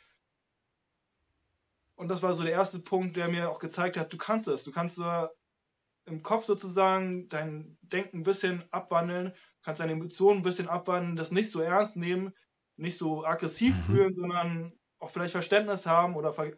Und 1.96 2.08
das 2.10 2.24
war 2.24 2.34
so 2.34 2.44
der 2.44 2.54
erste 2.54 2.80
Punkt, 2.80 3.18
der 3.18 3.28
mir 3.28 3.50
auch 3.50 3.60
gezeigt 3.60 3.98
hat, 3.98 4.14
du 4.14 4.18
kannst 4.18 4.48
es, 4.48 4.64
du 4.64 4.72
kannst 4.72 4.98
nur 4.98 5.32
im 6.08 6.24
Kopf 6.24 6.46
sozusagen 6.46 7.30
dein 7.30 7.78
Denken 7.82 8.20
ein 8.20 8.24
bisschen 8.24 8.64
abwandeln, 8.72 9.34
kannst 9.64 9.82
deine 9.82 9.94
Emotionen 9.94 10.40
ein 10.40 10.44
bisschen 10.44 10.70
abwandeln, 10.70 11.16
das 11.18 11.32
nicht 11.32 11.52
so 11.52 11.62
ernst 11.62 11.98
nehmen, 11.98 12.34
nicht 12.78 12.98
so 12.98 13.26
aggressiv 13.26 13.86
Mhm. 13.88 13.88
fühlen, 13.88 14.16
sondern 14.16 14.74
auch 15.00 15.10
vielleicht 15.10 15.34
Verständnis 15.34 15.86
haben 15.86 16.16
oder 16.16 16.34
ver 16.34 16.54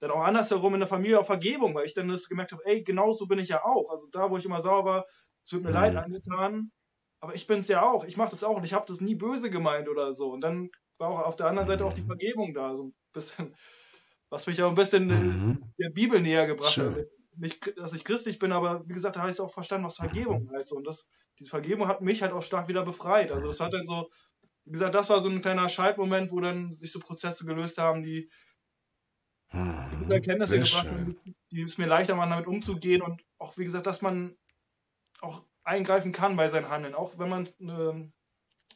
dann 0.00 0.10
auch 0.10 0.24
andersherum 0.24 0.74
in 0.74 0.80
der 0.80 0.88
Familie 0.88 1.20
auch 1.20 1.26
Vergebung, 1.26 1.74
weil 1.74 1.86
ich 1.86 1.94
dann 1.94 2.08
das 2.08 2.28
gemerkt 2.28 2.52
habe, 2.52 2.64
ey, 2.66 2.82
genau 2.82 3.12
so 3.12 3.26
bin 3.26 3.38
ich 3.38 3.48
ja 3.50 3.64
auch. 3.64 3.90
Also 3.90 4.08
da, 4.10 4.30
wo 4.30 4.36
ich 4.36 4.44
immer 4.44 4.60
sauer 4.60 4.84
war, 4.84 5.06
es 5.44 5.52
wird 5.52 5.62
mir 5.62 5.70
leid 5.70 5.94
Mhm. 5.94 6.04
angetan, 6.04 6.72
aber 7.20 7.34
ich 7.34 7.46
bin 7.46 7.60
es 7.60 7.68
ja 7.68 7.82
auch, 7.82 8.04
ich 8.04 8.16
mache 8.16 8.30
das 8.30 8.42
auch 8.44 8.56
und 8.56 8.64
ich 8.64 8.74
habe 8.74 8.86
das 8.88 9.00
nie 9.00 9.14
böse 9.14 9.50
gemeint 9.50 9.88
oder 9.88 10.12
so. 10.12 10.32
Und 10.32 10.40
dann 10.42 10.70
war 10.98 11.10
auch 11.10 11.20
auf 11.20 11.36
der 11.36 11.46
anderen 11.46 11.66
Seite 11.66 11.84
auch 11.84 11.92
die 11.94 12.02
Mhm. 12.02 12.06
Vergebung 12.06 12.52
da, 12.54 12.74
so 12.76 12.84
ein 12.86 12.94
bisschen, 13.12 13.54
was 14.30 14.46
mich 14.46 14.62
auch 14.62 14.70
ein 14.70 14.74
bisschen 14.76 15.08
Mhm. 15.08 15.74
der 15.78 15.90
Bibel 15.90 16.20
näher 16.20 16.46
gebracht 16.46 16.78
Schön. 16.78 16.96
hat. 16.96 17.21
Nicht, 17.34 17.78
dass 17.78 17.94
ich 17.94 18.04
christlich 18.04 18.38
bin, 18.38 18.52
aber 18.52 18.86
wie 18.88 18.92
gesagt, 18.92 19.16
da 19.16 19.20
habe 19.20 19.30
ich 19.30 19.40
auch 19.40 19.52
verstanden, 19.52 19.86
was 19.86 19.96
Vergebung 19.96 20.50
heißt. 20.54 20.72
Und 20.72 20.86
das, 20.86 21.08
diese 21.38 21.50
Vergebung 21.50 21.88
hat 21.88 22.02
mich 22.02 22.22
halt 22.22 22.32
auch 22.32 22.42
stark 22.42 22.68
wieder 22.68 22.84
befreit. 22.84 23.32
Also 23.32 23.48
das 23.48 23.60
hat 23.60 23.72
dann 23.72 23.86
so, 23.86 24.10
wie 24.64 24.72
gesagt, 24.72 24.94
das 24.94 25.10
war 25.10 25.22
so 25.22 25.30
ein 25.30 25.42
kleiner 25.42 25.68
Schaltmoment, 25.68 26.30
wo 26.32 26.40
dann 26.40 26.72
sich 26.72 26.92
so 26.92 27.00
Prozesse 27.00 27.46
gelöst 27.46 27.78
haben, 27.78 28.02
die 28.02 28.30
Mhm. 29.90 30.10
Erkenntnisse 30.10 30.58
gebracht 30.58 30.88
haben, 30.90 31.20
die 31.50 31.62
es 31.62 31.78
mir 31.78 31.86
leichter 31.86 32.14
machen, 32.14 32.30
damit 32.30 32.46
umzugehen 32.46 33.02
und 33.02 33.22
auch, 33.38 33.56
wie 33.58 33.64
gesagt, 33.64 33.86
dass 33.86 34.02
man 34.02 34.36
auch 35.20 35.44
eingreifen 35.64 36.12
kann 36.12 36.36
bei 36.36 36.48
seinen 36.48 36.70
Handeln. 36.70 36.94
Auch 36.94 37.18
wenn 37.18 37.28
man 37.30 37.48
eine 37.60 38.12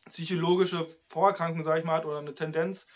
psychologische 0.08 0.84
Vorerkrankung, 0.84 1.64
sage 1.64 1.80
ich 1.80 1.86
mal, 1.86 1.96
hat 1.96 2.06
oder 2.06 2.18
eine 2.20 2.34
Tendenz, 2.34 2.88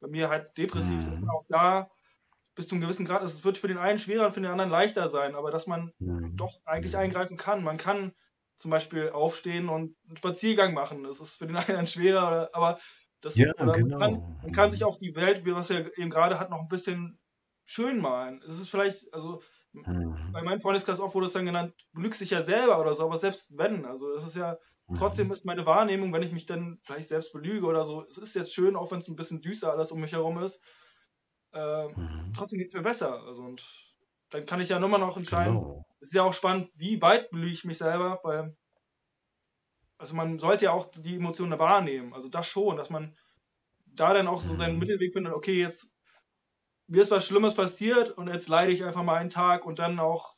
bei 0.00 0.08
mir 0.08 0.30
halt 0.30 0.58
depressiv, 0.58 1.04
dass 1.04 1.20
man 1.20 1.30
auch 1.30 1.44
da 1.48 1.90
bis 2.54 2.68
zu 2.68 2.74
einem 2.74 2.82
gewissen 2.82 3.06
Grad, 3.06 3.22
es 3.22 3.44
wird 3.44 3.58
für 3.58 3.68
den 3.68 3.78
einen 3.78 3.98
schwerer 3.98 4.26
und 4.26 4.32
für 4.32 4.40
den 4.40 4.50
anderen 4.50 4.70
leichter 4.70 5.08
sein, 5.10 5.34
aber 5.34 5.50
dass 5.50 5.66
man 5.66 5.92
Mhm. 6.00 6.36
doch 6.36 6.60
eigentlich 6.64 6.96
eingreifen 6.96 7.36
kann. 7.36 7.62
Man 7.64 7.78
kann 7.78 8.12
zum 8.56 8.70
Beispiel 8.70 9.10
aufstehen 9.10 9.68
und 9.68 9.96
einen 10.06 10.16
Spaziergang 10.16 10.74
machen. 10.74 11.04
Das 11.04 11.20
ist 11.20 11.34
für 11.36 11.46
den 11.46 11.56
einen 11.56 11.86
schwerer, 11.88 12.50
aber 12.52 12.78
das, 13.20 13.42
Ja, 13.42 13.52
oder 13.58 13.78
man, 13.78 13.82
genau. 13.82 13.98
kann, 13.98 14.22
man 14.40 14.52
kann 14.52 14.70
sich 14.70 14.84
auch 14.84 14.98
die 14.98 15.14
Welt, 15.14 15.44
wie 15.44 15.54
was 15.54 15.70
wir 15.70 15.96
eben 15.98 16.10
gerade 16.10 16.38
hatten, 16.38 16.52
noch 16.52 16.60
ein 16.60 16.68
bisschen 16.68 17.18
schön 17.64 18.00
malen. 18.00 18.42
Es 18.44 18.58
ist 18.60 18.70
vielleicht, 18.70 19.12
also 19.14 19.42
Mhm. 19.86 20.32
bei 20.32 20.42
meinem 20.42 20.60
Freundeskreis 20.60 21.00
oft 21.00 21.14
wurde 21.14 21.26
es 21.26 21.32
dann 21.32 21.44
genannt, 21.46 21.74
lügst 21.92 22.20
dich 22.20 22.30
ja 22.30 22.42
selber 22.42 22.80
oder 22.80 22.94
so, 22.94 23.04
aber 23.04 23.18
selbst 23.18 23.56
wenn, 23.58 23.84
also 23.84 24.14
das 24.14 24.24
ist 24.26 24.36
ja, 24.36 24.58
trotzdem 24.94 25.30
Mhm. 25.30 25.32
ist 25.32 25.44
meine 25.44 25.66
Wahrnehmung, 25.66 26.12
wenn 26.12 26.22
ich 26.22 26.32
mich 26.32 26.46
dann 26.46 26.80
vielleicht 26.82 27.08
selbst 27.08 27.32
belüge 27.32 27.66
oder 27.66 27.84
so, 27.84 28.02
es 28.02 28.18
ist 28.18 28.34
jetzt 28.34 28.54
schön, 28.54 28.76
auch 28.76 28.90
wenn 28.92 28.98
es 28.98 29.08
ein 29.08 29.16
bisschen 29.16 29.42
düster 29.42 29.70
alles 29.72 29.92
um 29.92 30.00
mich 30.00 30.12
herum 30.12 30.42
ist, 30.42 30.62
äh, 31.52 31.88
Mhm. 31.96 32.32
trotzdem 32.32 32.58
geht 32.58 32.68
es 32.68 32.74
mir 32.74 32.82
besser. 32.82 33.22
Also 33.24 33.42
und 33.42 33.94
dann 34.30 34.46
kann 34.46 34.60
ich 34.60 34.70
ja 34.70 34.78
immer 34.78 34.98
noch 34.98 35.16
entscheiden, 35.16 35.60
Genau. 35.60 35.84
es 36.00 36.08
ist 36.08 36.14
ja 36.14 36.22
auch 36.24 36.34
spannend, 36.34 36.70
wie 36.76 37.00
weit 37.02 37.30
belüge 37.30 37.52
ich 37.52 37.64
mich 37.64 37.78
selber, 37.78 38.20
weil 38.24 38.56
also 39.98 40.14
man 40.14 40.38
sollte 40.38 40.66
ja 40.66 40.72
auch 40.72 40.90
die 40.90 41.16
Emotionen 41.16 41.58
wahrnehmen. 41.58 42.12
Also 42.14 42.28
das 42.28 42.46
schon, 42.46 42.76
dass 42.76 42.90
man 42.90 43.16
da 43.86 44.14
dann 44.14 44.28
auch 44.28 44.42
so 44.42 44.54
seinen 44.54 44.78
Mhm. 44.78 44.80
Mittelweg 44.80 45.12
findet, 45.14 45.34
okay, 45.34 45.60
jetzt 45.60 45.94
mir 46.88 47.02
ist 47.02 47.10
was 47.10 47.26
Schlimmes 47.26 47.54
passiert 47.54 48.10
und 48.12 48.28
jetzt 48.28 48.48
leide 48.48 48.72
ich 48.72 48.84
einfach 48.84 49.02
mal 49.02 49.16
einen 49.16 49.30
Tag 49.30 49.64
und 49.66 49.78
dann 49.78 49.98
auch, 50.00 50.34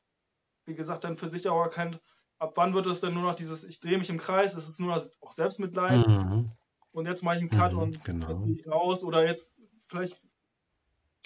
wie 0.67 0.75
gesagt, 0.75 1.05
dann 1.05 1.17
für 1.17 1.31
sich 1.31 1.49
auch 1.49 1.63
erkennt, 1.63 2.03
ab 2.39 2.55
wann 2.57 2.75
wird 2.75 2.87
es 2.87 3.01
dann 3.01 3.15
nur 3.15 3.25
noch 3.25 3.37
dieses, 3.37 3.65
ich 3.65 3.81
drehe 3.81 3.99
mich 3.99 4.11
im 4.11 4.19
Kreis, 4.19 4.55
es 4.57 4.69
ist 4.69 4.81
nur 4.81 4.97
noch 4.97 5.05
auch 5.21 5.33
Selbstmitleid 5.33 6.09
Mhm. 6.09 6.51
und 6.93 7.07
jetzt 7.07 7.25
mache 7.25 7.37
ich 7.37 7.43
einen 7.43 7.51
Cut 7.51 7.75
Mhm. 7.75 7.75
und 7.75 8.03
jetzt 8.27 8.39
Genau. 8.39 8.47
ich 8.47 8.67
raus 8.69 9.05
oder 9.05 9.27
jetzt 9.27 9.61
vielleicht, 9.89 10.23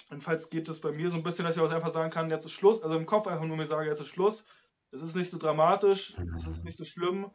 jedenfalls 0.09 0.49
geht 0.49 0.67
es 0.69 0.81
bei 0.81 0.91
mir 0.91 1.09
so 1.09 1.17
ein 1.17 1.23
bisschen, 1.23 1.45
dass 1.45 1.55
ich 1.55 1.61
auch 1.61 1.69
einfach 1.71 1.91
sagen 1.91 2.09
kann, 2.11 2.29
jetzt 2.29 2.45
ist 2.45 2.51
Schluss, 2.51 2.81
also 2.83 2.95
im 2.95 3.05
Kopf 3.05 3.27
einfach 3.27 3.45
nur 3.45 3.57
mir 3.57 3.67
sage, 3.67 3.89
jetzt 3.89 4.01
ist 4.01 4.07
Schluss, 4.09 4.43
es 4.91 5.01
ist 5.01 5.15
nicht 5.15 5.29
so 5.29 5.37
dramatisch, 5.37 6.17
es 6.35 6.47
ist 6.47 6.63
nicht 6.63 6.77
so 6.77 6.85
schlimm, 6.85 7.31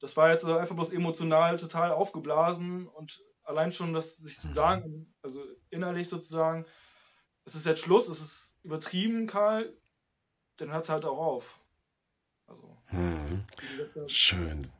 das 0.00 0.16
war 0.16 0.30
jetzt 0.30 0.44
einfach 0.44 0.74
bloß 0.74 0.90
emotional 0.92 1.56
total 1.56 1.92
aufgeblasen 1.92 2.88
und 2.88 3.22
allein 3.42 3.72
schon 3.72 3.92
das 3.92 4.16
sich 4.16 4.38
zu 4.38 4.52
sagen, 4.52 5.14
also 5.22 5.44
innerlich 5.70 6.08
sozusagen, 6.08 6.66
es 7.44 7.54
ist 7.54 7.66
jetzt 7.66 7.82
Schluss, 7.82 8.08
es 8.08 8.20
ist 8.20 8.56
übertrieben, 8.62 9.26
Karl, 9.26 9.76
dann 10.56 10.72
hört 10.72 10.84
es 10.84 10.88
halt 10.90 11.04
auch 11.04 11.18
auf. 11.18 11.64
Also, 12.46 12.76
da- 13.94 14.08
Schön. 14.08 14.70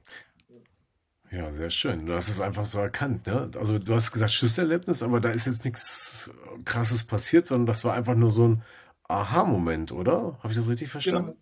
Ja, 1.33 1.53
sehr 1.53 1.71
schön. 1.71 2.07
Du 2.07 2.15
hast 2.15 2.29
es 2.29 2.41
einfach 2.41 2.65
so 2.65 2.79
erkannt, 2.81 3.27
ne? 3.27 3.51
Also 3.57 3.79
du 3.79 3.95
hast 3.95 4.11
gesagt 4.11 4.33
Schlüsselerlebnis, 4.33 5.03
aber 5.03 5.21
da 5.21 5.29
ist 5.31 5.47
jetzt 5.47 5.65
nichts 5.65 6.31
Krasses 6.65 7.05
passiert, 7.05 7.47
sondern 7.47 7.67
das 7.67 7.85
war 7.85 7.95
einfach 7.95 8.17
nur 8.17 8.31
so 8.33 8.49
ein 8.49 8.63
Aha-Moment, 9.09 9.93
oder? 9.93 10.39
Habe 10.43 10.49
ich 10.51 10.57
das 10.57 10.69
richtig 10.69 10.89
genau. 10.89 10.93
verstanden? 10.93 11.37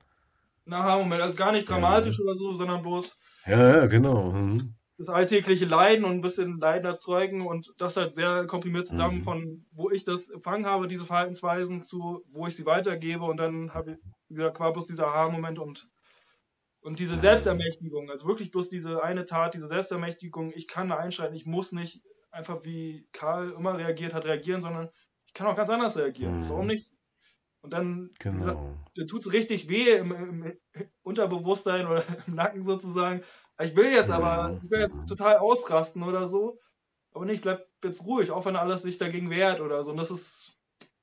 Na, 0.67 0.99
Moment, 0.99 1.23
also 1.23 1.37
gar 1.37 1.53
nicht 1.53 1.69
Ja. 1.69 1.75
dramatisch 1.75 2.21
oder 2.21 2.35
so, 2.35 2.55
sondern 2.55 2.83
bloß 2.83 3.17
Ja, 3.47 3.77
ja, 3.79 3.87
genau. 3.87 4.33
Mhm. 4.33 4.75
das 4.99 5.09
alltägliche 5.09 5.65
Leiden 5.65 6.05
und 6.05 6.11
ein 6.13 6.21
bisschen 6.21 6.59
Leiden 6.59 6.85
erzeugen 6.85 7.47
und 7.47 7.73
das 7.79 7.97
halt 7.97 8.13
sehr 8.13 8.47
komprimiert 8.47 8.89
zusammen 8.89 9.19
Mhm. 9.21 9.25
von, 9.25 9.67
wo 9.73 9.91
ich 9.91 10.05
das 10.05 10.29
empfangen 10.29 10.67
habe, 10.67 10.89
diese 10.89 11.07
Verhaltensweisen, 11.07 11.83
zu 11.83 12.25
wo 12.33 12.47
ich 12.47 12.57
sie 12.57 12.67
weitergebe 12.67 13.25
und 13.25 13.39
dann 13.39 13.73
habe 13.73 13.93
ich, 13.93 13.99
wie 14.29 14.35
gesagt, 14.35 14.61
war 14.61 14.73
bloß 14.73 14.87
dieser 14.87 15.07
Aha-Moment 15.07 15.59
und, 15.59 15.89
und 16.81 16.99
diese. 16.99 17.17
Selbstermächtigung, 17.17 18.11
also 18.11 18.27
wirklich 18.27 18.51
bloß 18.51 18.69
diese 18.69 19.03
eine 19.03 19.25
Tat, 19.25 19.55
diese 19.55 19.67
Selbstermächtigung, 19.67 20.53
ich 20.55 20.69
kann 20.69 20.89
da 20.89 20.97
einschreiten, 20.97 21.35
ich 21.35 21.47
muss 21.47 21.73
nicht 21.73 22.03
einfach 22.31 22.65
wie 22.65 23.09
Karl 23.13 23.53
immer 23.53 23.79
reagiert 23.79 24.15
hat, 24.15 24.25
reagieren, 24.25 24.61
sondern 24.61 24.91
ich 25.27 25.35
kann 25.35 25.47
auch 25.47 25.57
ganz 25.57 25.71
anders 25.71 25.97
reagieren. 25.97 26.41
Mhm. 26.43 26.49
Warum 26.49 26.67
nicht? 26.67 26.91
Und 27.61 27.73
dann, 27.73 28.11
wie 28.23 28.31
gesagt, 28.37 28.59
Genau. 28.59 28.77
dann 28.95 29.07
tut 29.09 29.27
es 29.27 29.33
richtig 29.33 29.69
weh 29.69 29.97
im, 29.97 30.13
im 30.13 30.59
Unterbewusstsein 31.03 31.87
oder 31.87 32.05
im 32.27 32.35
Nacken 32.35 32.65
sozusagen. 32.65 33.23
Ich 33.61 33.75
will 33.77 33.91
jetzt 33.91 34.11
aber, 34.11 34.61
ich 34.63 34.71
will 34.71 34.81
jetzt 34.81 35.09
total 35.09 35.39
ausrasten 35.39 36.03
oder 36.03 36.29
so. 36.29 36.61
Aber 37.13 37.25
nicht, 37.25 37.43
bleib 37.43 37.67
jetzt 37.83 38.05
ruhig, 38.05 38.31
auch 38.31 38.47
wenn 38.47 38.55
alles 38.57 38.83
sich 38.83 38.99
dagegen 38.99 39.31
wehrt 39.31 39.61
oder 39.61 39.83
so. 39.83 39.91
Und 39.91 39.97
das 39.97 40.11
ist, 40.11 40.57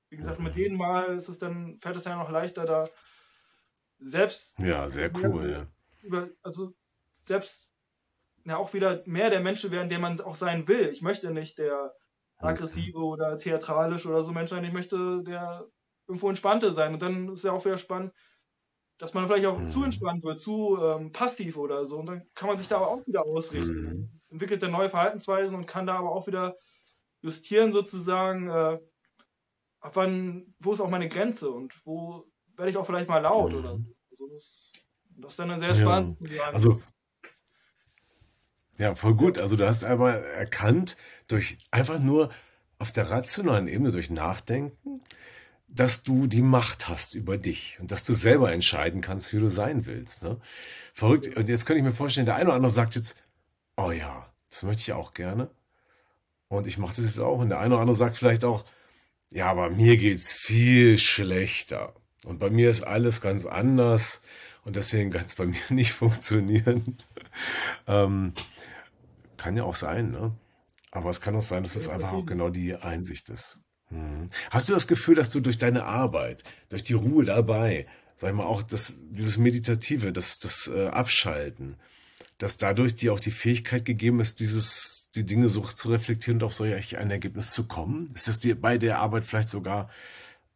wie 0.09 0.15
gesagt, 0.17 0.39
mit 0.39 0.55
jedem 0.55 0.77
Mal 0.77 1.17
ist 1.17 1.27
es 1.27 1.39
dann, 1.39 1.77
fällt 1.79 1.97
es 1.97 2.05
ja 2.05 2.15
noch 2.15 2.29
leichter, 2.31 2.65
da 2.65 2.87
selbst 3.99 4.59
Ja, 4.59 4.87
sehr 4.87 5.11
cool. 5.15 5.67
über, 6.01 6.29
also 6.41 6.73
selbst 7.13 7.69
ja 8.43 8.57
auch 8.57 8.73
wieder 8.73 9.01
mehr 9.05 9.29
der 9.29 9.39
Mensch 9.41 9.69
werden, 9.71 9.89
der 9.89 9.99
man 9.99 10.19
auch 10.21 10.35
sein 10.35 10.67
will. 10.67 10.89
Ich 10.89 11.01
möchte 11.01 11.31
nicht 11.31 11.57
der 11.57 11.93
aggressive 12.37 12.97
oder 12.99 13.37
theatralisch 13.37 14.05
oder 14.05 14.23
so 14.23 14.31
Mensch 14.31 14.49
sein. 14.51 14.63
Ich 14.63 14.73
möchte 14.73 15.23
der 15.23 15.65
irgendwo 16.07 16.29
entspannte 16.29 16.71
sein. 16.71 16.93
Und 16.93 17.01
dann 17.01 17.29
ist 17.33 17.43
ja 17.43 17.51
auch 17.53 17.65
wieder 17.65 17.77
spannend, 17.79 18.13
dass 18.97 19.13
man 19.13 19.25
vielleicht 19.27 19.47
auch 19.47 19.57
Mhm. 19.57 19.69
zu 19.69 19.83
entspannt 19.83 20.23
wird, 20.23 20.43
zu 20.43 20.77
ähm, 20.81 21.11
passiv 21.11 21.57
oder 21.57 21.85
so. 21.85 21.97
Und 21.99 22.05
dann 22.07 22.29
kann 22.35 22.47
man 22.49 22.57
sich 22.57 22.67
da 22.67 22.77
aber 22.77 22.89
auch 22.89 23.07
wieder 23.07 23.25
ausrichten. 23.25 23.73
Mhm. 23.83 24.21
Entwickelt 24.29 24.61
dann 24.61 24.71
neue 24.71 24.89
Verhaltensweisen 24.89 25.55
und 25.57 25.65
kann 25.65 25.87
da 25.87 25.95
aber 25.97 26.11
auch 26.11 26.27
wieder 26.27 26.55
justieren 27.21 27.71
sozusagen, 27.73 28.47
äh, 28.47 28.79
ab 29.79 29.91
wann, 29.95 30.53
wo 30.59 30.73
ist 30.73 30.81
auch 30.81 30.89
meine 30.89 31.09
Grenze 31.09 31.49
und 31.49 31.73
wo 31.85 32.25
werde 32.57 32.71
ich 32.71 32.77
auch 32.77 32.85
vielleicht 32.85 33.09
mal 33.09 33.19
laut 33.19 33.51
Mhm. 33.51 33.59
oder 33.59 33.77
so. 33.77 33.85
Also 34.11 34.27
das, 34.29 34.71
das 35.17 35.31
ist 35.31 35.39
dann 35.39 35.59
sehr 35.59 35.69
Ja. 35.69 35.75
spannend. 35.75 36.17
zu 36.19 36.25
sagen. 36.35 36.53
Also, 36.53 36.81
ja, 38.77 38.95
voll 38.95 39.15
gut. 39.15 39.37
Also 39.39 39.55
du 39.55 39.67
hast 39.67 39.83
aber 39.83 40.13
erkannt, 40.15 40.97
durch 41.27 41.57
einfach 41.71 41.99
nur 41.99 42.29
auf 42.77 42.91
der 42.91 43.09
rationalen 43.09 43.67
Ebene, 43.67 43.91
durch 43.91 44.09
Nachdenken, 44.09 45.01
dass 45.67 46.03
du 46.03 46.27
die 46.27 46.41
Macht 46.41 46.87
hast 46.87 47.15
über 47.15 47.37
dich 47.37 47.77
und 47.79 47.91
dass 47.91 48.03
du 48.03 48.13
selber 48.13 48.51
entscheiden 48.51 49.01
kannst, 49.01 49.33
wie 49.33 49.39
du 49.39 49.47
sein 49.47 49.85
willst. 49.85 50.23
Ne? 50.23 50.39
Verrückt. 50.93 51.35
Und 51.35 51.49
jetzt 51.49 51.65
könnte 51.65 51.79
ich 51.79 51.83
mir 51.85 51.91
vorstellen, 51.93 52.25
der 52.25 52.35
eine 52.35 52.45
oder 52.45 52.55
andere 52.55 52.71
sagt 52.71 52.95
jetzt, 52.95 53.17
oh 53.77 53.91
ja, 53.91 54.31
das 54.49 54.63
möchte 54.63 54.81
ich 54.81 54.93
auch 54.93 55.13
gerne. 55.13 55.49
Und 56.47 56.67
ich 56.67 56.77
mache 56.77 56.95
das 56.97 57.05
jetzt 57.05 57.19
auch. 57.19 57.39
Und 57.39 57.49
der 57.49 57.59
eine 57.59 57.73
oder 57.73 57.81
andere 57.81 57.97
sagt 57.97 58.17
vielleicht 58.17 58.43
auch, 58.45 58.65
ja, 59.31 59.47
aber 59.49 59.69
mir 59.69 59.97
geht's 59.97 60.31
viel 60.33 60.97
schlechter. 60.97 61.93
Und 62.25 62.39
bei 62.39 62.49
mir 62.49 62.69
ist 62.69 62.83
alles 62.83 63.21
ganz 63.21 63.45
anders. 63.45 64.21
Und 64.63 64.75
deswegen 64.75 65.11
kann 65.11 65.25
es 65.25 65.35
bei 65.35 65.45
mir 65.45 65.61
nicht 65.69 65.93
funktionieren. 65.93 66.97
ähm, 67.87 68.33
kann 69.37 69.55
ja 69.55 69.63
auch 69.63 69.75
sein, 69.75 70.11
ne? 70.11 70.35
Aber 70.91 71.09
es 71.09 71.21
kann 71.21 71.35
auch 71.35 71.41
sein, 71.41 71.63
dass 71.63 71.75
es 71.75 71.89
einfach 71.89 72.13
auch 72.13 72.25
genau 72.25 72.49
die 72.49 72.73
Einsicht 72.73 73.29
ist. 73.29 73.59
Hm. 73.89 74.29
Hast 74.49 74.69
du 74.69 74.73
das 74.73 74.87
Gefühl, 74.87 75.15
dass 75.15 75.29
du 75.29 75.41
durch 75.41 75.57
deine 75.57 75.83
Arbeit, 75.83 76.43
durch 76.69 76.83
die 76.83 76.93
Ruhe 76.93 77.25
dabei, 77.25 77.85
sag 78.15 78.29
ich 78.29 78.35
mal, 78.35 78.45
auch 78.45 78.63
das, 78.63 78.95
dieses 79.09 79.37
Meditative, 79.37 80.13
das, 80.13 80.39
das 80.39 80.67
äh, 80.67 80.87
Abschalten, 80.87 81.75
dass 82.37 82.57
dadurch 82.57 82.95
dir 82.95 83.13
auch 83.13 83.19
die 83.19 83.31
Fähigkeit 83.31 83.85
gegeben 83.85 84.19
ist, 84.19 84.39
dieses, 84.39 85.09
die 85.15 85.25
Dinge 85.25 85.49
so 85.49 85.61
zu 85.61 85.89
reflektieren 85.89 86.39
und 86.39 86.45
auf 86.45 86.53
solch 86.53 86.97
ein 86.97 87.11
Ergebnis 87.11 87.51
zu 87.51 87.67
kommen? 87.67 88.09
Ist 88.13 88.27
das 88.27 88.39
dir 88.39 88.59
bei 88.59 88.77
der 88.77 88.99
Arbeit 88.99 89.25
vielleicht 89.25 89.49
sogar 89.49 89.89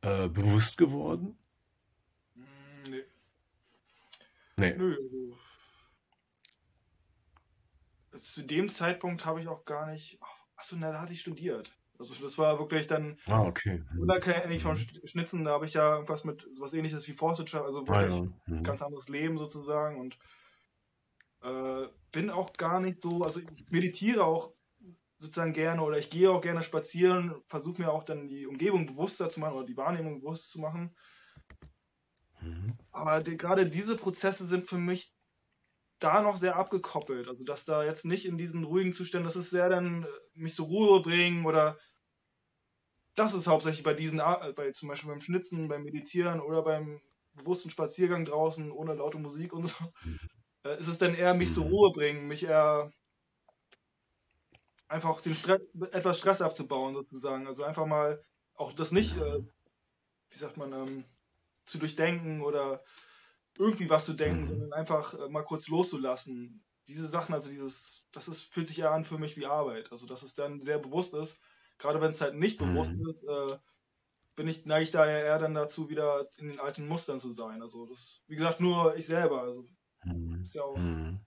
äh, 0.01 0.27
bewusst 0.27 0.77
geworden? 0.77 1.37
Hm, 2.35 2.91
nee. 2.91 3.03
Nee. 4.59 4.75
Nö, 4.77 4.95
also 4.95 5.35
zu 8.17 8.43
dem 8.45 8.69
Zeitpunkt 8.69 9.25
habe 9.25 9.41
ich 9.41 9.47
auch 9.47 9.65
gar 9.65 9.87
nicht. 9.87 10.19
Achso, 10.55 10.75
na, 10.77 10.91
da 10.91 11.01
hatte 11.01 11.13
ich 11.13 11.21
studiert. 11.21 11.79
Also 11.97 12.13
das 12.23 12.37
war 12.37 12.59
wirklich 12.59 12.87
dann 12.87 13.17
Ah, 13.27 13.43
okay. 13.47 13.79
Unabhängig 13.95 14.63
vom 14.63 14.73
Mhm. 14.73 14.75
Sch- 14.75 15.07
Schnitzen, 15.09 15.45
da 15.45 15.51
habe 15.53 15.65
ich 15.67 15.75
ja 15.75 15.93
irgendwas 15.95 16.23
mit 16.25 16.47
sowas 16.51 16.73
ähnliches 16.75 17.07
wie 17.09 17.13
Forstwirtschaft, 17.13 17.65
also 17.65 17.87
Ah, 17.87 18.01
wirklich 18.01 18.23
ja. 18.23 18.23
Mhm. 18.47 18.63
ganz 18.63 18.81
anderes 18.83 19.09
Leben 19.09 19.37
sozusagen 19.37 19.99
und 20.01 20.17
äh, 21.41 21.87
bin 22.11 22.29
auch 22.29 22.53
gar 22.53 22.79
nicht 22.79 23.01
so, 23.03 23.21
also 23.23 23.39
ich 23.39 23.69
meditiere 23.69 24.23
auch 24.25 24.53
sozusagen 25.19 25.53
gerne 25.53 25.83
oder 25.83 25.97
ich 25.97 26.09
gehe 26.09 26.31
auch 26.31 26.41
gerne 26.41 26.63
spazieren, 26.63 27.43
versuche 27.47 27.81
mir 27.81 27.91
auch 27.91 28.03
dann 28.03 28.27
die 28.29 28.47
Umgebung 28.47 28.87
bewusster 28.87 29.29
zu 29.29 29.39
machen 29.41 29.55
oder 29.55 29.65
die 29.65 29.77
Wahrnehmung 29.77 30.21
bewusst 30.21 30.51
zu 30.51 30.59
machen. 30.59 30.95
Mhm. 32.41 32.77
Aber 32.91 33.21
die, 33.23 33.37
gerade 33.37 33.69
diese 33.69 33.97
Prozesse 33.97 34.45
sind 34.45 34.67
für 34.69 34.77
mich 34.77 35.13
da 35.99 36.21
noch 36.21 36.37
sehr 36.37 36.57
abgekoppelt. 36.57 37.27
Also 37.29 37.43
dass 37.45 37.65
da 37.65 37.83
jetzt 37.85 38.05
nicht 38.05 38.25
in 38.25 38.37
diesen 38.37 38.65
ruhigen 38.65 38.93
Zuständen, 38.93 39.25
das 39.25 39.35
ist 39.37 39.49
sehr 39.51 39.69
dann 39.69 40.03
äh, 40.05 40.07
mich 40.33 40.55
zur 40.55 40.67
Ruhe 40.67 41.01
bringen 41.01 41.45
oder 41.45 41.77
das 43.15 43.33
ist 43.33 43.47
hauptsächlich 43.47 43.83
bei 43.83 43.93
diesen, 43.93 44.19
Ar- 44.19 44.53
bei 44.53 44.71
zum 44.71 44.89
Beispiel 44.89 45.09
beim 45.11 45.21
Schnitzen, 45.21 45.67
beim 45.67 45.83
Meditieren 45.83 46.39
oder 46.39 46.63
beim 46.63 47.01
bewussten 47.33 47.69
Spaziergang 47.69 48.25
draußen 48.25 48.71
ohne 48.71 48.93
laute 48.93 49.17
Musik 49.19 49.53
und 49.53 49.67
so, 49.67 49.93
äh, 50.65 50.77
ist 50.79 50.87
es 50.87 50.99
dann 50.99 51.15
eher 51.15 51.33
mich 51.33 51.53
zur 51.53 51.65
Mhm. 51.65 51.71
Ruhe 51.71 51.91
bringen, 51.93 52.27
mich 52.27 52.43
eher 52.45 52.91
einfach 54.87 55.21
den 55.21 55.35
Stress, 55.35 55.61
etwas 55.91 56.19
Stress 56.19 56.41
abzubauen 56.41 56.95
sozusagen. 56.95 57.47
Also 57.47 57.63
einfach 57.63 57.85
mal 57.85 58.23
auch 58.55 58.73
das 58.73 58.91
nicht, 58.91 59.15
äh, 59.15 59.39
wie 60.31 60.37
sagt 60.37 60.57
man, 60.57 60.73
ähm, 60.73 61.05
zu 61.69 61.77
durchdenken 61.79 62.41
oder 62.41 62.83
irgendwie 63.57 63.89
was 63.89 64.05
zu 64.05 64.13
denken, 64.13 64.43
Mhm. 64.43 64.47
sondern 64.47 64.73
einfach 64.73 65.13
äh, 65.13 65.29
mal 65.29 65.43
kurz 65.43 65.67
loszulassen. 65.67 66.63
Diese 66.87 67.07
Sachen, 67.07 67.33
also 67.35 67.49
dieses, 67.49 68.05
das 68.11 68.27
ist, 68.27 68.53
fühlt 68.53 68.67
sich 68.67 68.79
eher 68.79 68.91
an 68.91 69.05
für 69.05 69.17
mich 69.17 69.37
wie 69.37 69.45
Arbeit. 69.45 69.91
Also 69.91 70.07
dass 70.07 70.23
es 70.23 70.33
dann 70.33 70.61
sehr 70.61 70.79
bewusst 70.79 71.13
ist. 71.13 71.37
Gerade 71.77 72.01
wenn 72.01 72.09
es 72.09 72.21
halt 72.21 72.35
nicht 72.35 72.57
bewusst 72.57 72.91
Mhm. 72.91 73.09
ist, 73.09 73.23
äh, 73.23 73.57
bin 74.35 74.47
ich, 74.47 74.65
neige 74.65 74.83
ich 74.83 74.91
daher 74.91 75.23
eher 75.23 75.39
dann 75.39 75.53
dazu, 75.53 75.89
wieder 75.89 76.27
in 76.37 76.47
den 76.47 76.59
alten 76.59 76.87
Mustern 76.87 77.19
zu 77.19 77.31
sein. 77.33 77.61
Also 77.61 77.85
das, 77.85 78.21
wie 78.27 78.35
gesagt, 78.35 78.61
nur 78.61 78.95
ich 78.95 79.05
selber. 79.05 79.41
Also 79.43 79.65
Mhm. 80.03 80.49
ja 80.53 80.63
auch, 80.63 80.77
Mhm. 80.77 81.19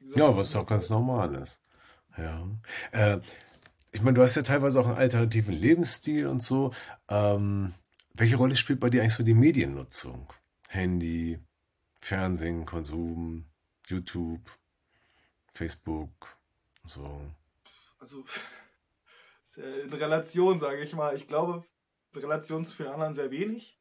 gesagt, 0.00 0.18
Ja, 0.18 0.36
was 0.36 0.56
auch 0.56 0.66
ganz 0.66 0.90
normal 0.90 1.34
ist. 1.34 1.60
Ja. 2.16 2.48
Äh, 2.92 3.20
ich 3.92 4.02
meine, 4.02 4.14
du 4.14 4.22
hast 4.22 4.34
ja 4.36 4.42
teilweise 4.42 4.80
auch 4.80 4.86
einen 4.86 4.96
alternativen 4.96 5.54
Lebensstil 5.54 6.26
und 6.26 6.42
so. 6.42 6.72
Ähm, 7.08 7.74
welche 8.16 8.36
Rolle 8.36 8.56
spielt 8.56 8.80
bei 8.80 8.90
dir 8.90 9.02
eigentlich 9.02 9.14
so 9.14 9.22
die 9.24 9.34
Mediennutzung? 9.34 10.32
Handy, 10.68 11.38
Fernsehen, 12.00 12.64
Konsum, 12.66 13.46
YouTube, 13.86 14.50
Facebook, 15.54 16.36
so. 16.84 17.32
also 17.98 18.24
in 19.56 19.92
Relation, 19.92 20.58
sage 20.58 20.82
ich 20.82 20.94
mal. 20.94 21.14
Ich 21.16 21.28
glaube, 21.28 21.64
in 22.14 22.20
Relation 22.20 22.64
zu 22.64 22.74
vielen 22.76 22.90
anderen 22.90 23.14
sehr 23.14 23.30
wenig. 23.30 23.78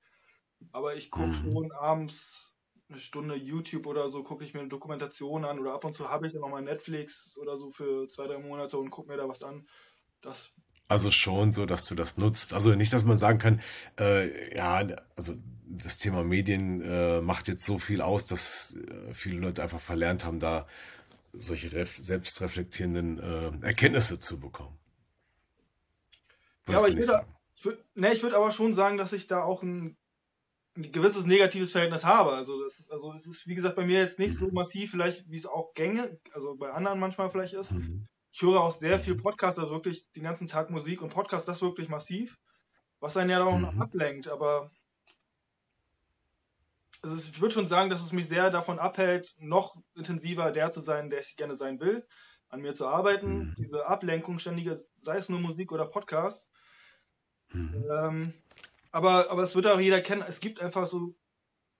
Aber 0.71 0.95
ich 0.95 1.11
gucke 1.11 1.35
Mhm. 1.35 1.41
schon 1.41 1.71
abends 1.73 2.55
eine 2.89 2.99
Stunde 2.99 3.35
YouTube 3.35 3.87
oder 3.87 4.09
so, 4.09 4.23
gucke 4.23 4.45
ich 4.45 4.53
mir 4.53 4.59
eine 4.61 4.69
Dokumentation 4.69 5.45
an 5.45 5.59
oder 5.59 5.73
ab 5.73 5.85
und 5.85 5.93
zu 5.93 6.09
habe 6.09 6.27
ich 6.27 6.33
dann 6.33 6.41
nochmal 6.41 6.61
Netflix 6.61 7.37
oder 7.37 7.57
so 7.57 7.71
für 7.71 8.07
zwei, 8.07 8.27
drei 8.27 8.39
Monate 8.39 8.77
und 8.77 8.91
gucke 8.91 9.09
mir 9.09 9.17
da 9.17 9.27
was 9.27 9.43
an. 9.43 9.67
Das, 10.21 10.53
Also 10.87 11.09
schon 11.09 11.51
so, 11.51 11.65
dass 11.65 11.85
du 11.85 11.95
das 11.95 12.17
nutzt. 12.17 12.53
Also 12.53 12.75
nicht, 12.75 12.93
dass 12.93 13.03
man 13.03 13.17
sagen 13.17 13.39
kann, 13.39 13.61
äh, 13.99 14.55
ja, 14.55 14.85
also 15.15 15.35
das 15.67 15.97
Thema 15.97 16.23
Medien 16.23 16.81
äh, 16.81 17.21
macht 17.21 17.47
jetzt 17.47 17.65
so 17.65 17.79
viel 17.79 18.01
aus, 18.01 18.27
dass 18.27 18.75
äh, 18.75 19.13
viele 19.13 19.39
Leute 19.39 19.63
einfach 19.63 19.79
verlernt 19.79 20.25
haben, 20.25 20.39
da 20.39 20.67
solche 21.33 21.71
ref 21.71 21.97
selbstreflektierenden 21.97 23.19
äh, 23.19 23.65
Erkenntnisse 23.65 24.19
zu 24.19 24.39
bekommen. 24.39 24.77
ja, 26.67 26.77
aber 26.77 26.87
Würdest 26.87 26.95
du 26.95 27.01
ich 27.01 27.07
würde, 27.07 27.25
ich 27.55 27.65
würde, 27.65 27.83
ne, 27.95 28.13
ich 28.13 28.23
würde 28.23 28.37
aber 28.37 28.51
schon 28.51 28.73
sagen, 28.75 28.97
dass 28.97 29.11
ich 29.11 29.27
da 29.27 29.43
auch 29.43 29.63
ein, 29.63 29.97
ein 30.77 30.91
gewisses 30.91 31.25
negatives 31.25 31.71
Verhältnis 31.71 32.05
habe. 32.05 32.33
Also, 32.33 32.61
das 32.63 32.79
ist, 32.79 32.91
also 32.91 33.11
es 33.13 33.27
ist, 33.27 33.47
wie 33.47 33.55
gesagt, 33.55 33.75
bei 33.75 33.85
mir 33.85 33.99
jetzt 33.99 34.19
nicht 34.19 34.35
so 34.35 34.51
massiv, 34.51 34.91
vielleicht, 34.91 35.29
wie 35.29 35.37
es 35.37 35.47
auch 35.47 35.73
gänge, 35.73 36.19
also 36.33 36.55
bei 36.55 36.71
anderen 36.71 36.99
manchmal 36.99 37.31
vielleicht 37.31 37.53
ist. 37.53 37.71
Mhm. 37.71 38.07
Ich 38.35 38.41
höre 38.41 38.59
auch 38.59 38.73
sehr 38.73 38.99
viel. 38.99 39.15
Podcast, 39.15 39.59
also 39.59 39.71
wirklich 39.71 40.11
den 40.11 40.23
ganzen 40.23 40.49
Tag 40.49 40.69
Musik 40.69 41.01
und 41.01 41.13
Podcast, 41.13 41.47
das 41.47 41.61
wirklich 41.61 41.87
massiv, 41.87 42.37
was 42.99 43.15
einen 43.15 43.29
ja 43.29 43.39
dann 43.39 43.47
auch 43.47 43.59
noch 43.59 43.71
Mhm. 43.71 43.81
ablenkt, 43.81 44.27
aber 44.27 44.69
also 47.01 47.15
ich 47.15 47.39
würde 47.39 47.53
schon 47.53 47.69
sagen, 47.69 47.89
dass 47.89 48.01
es 48.03 48.11
mich 48.11 48.27
sehr 48.27 48.49
davon 48.49 48.77
abhält, 48.77 49.33
noch 49.37 49.77
intensiver 49.95 50.51
der 50.51 50.69
zu 50.73 50.81
sein, 50.81 51.09
der 51.09 51.21
ich 51.21 51.37
gerne 51.37 51.55
sein 51.55 51.79
will, 51.79 52.05
an 52.49 52.59
mir 52.59 52.73
zu 52.73 52.87
arbeiten, 52.87 53.37
Mhm. 53.37 53.55
diese 53.57 53.85
Ablenkung 53.85 54.39
ständige, 54.39 54.77
sei 54.99 55.15
es 55.15 55.29
nur 55.29 55.39
Musik 55.39 55.71
oder 55.71 55.87
Podcast. 55.87 56.49
Mhm. 57.53 57.85
Ähm, 57.89 58.33
aber, 58.91 59.31
aber 59.31 59.43
es 59.43 59.55
wird 59.55 59.67
auch 59.67 59.79
jeder 59.79 60.01
kennen, 60.01 60.25
es 60.27 60.41
gibt 60.41 60.59
einfach 60.59 60.87
so 60.87 61.15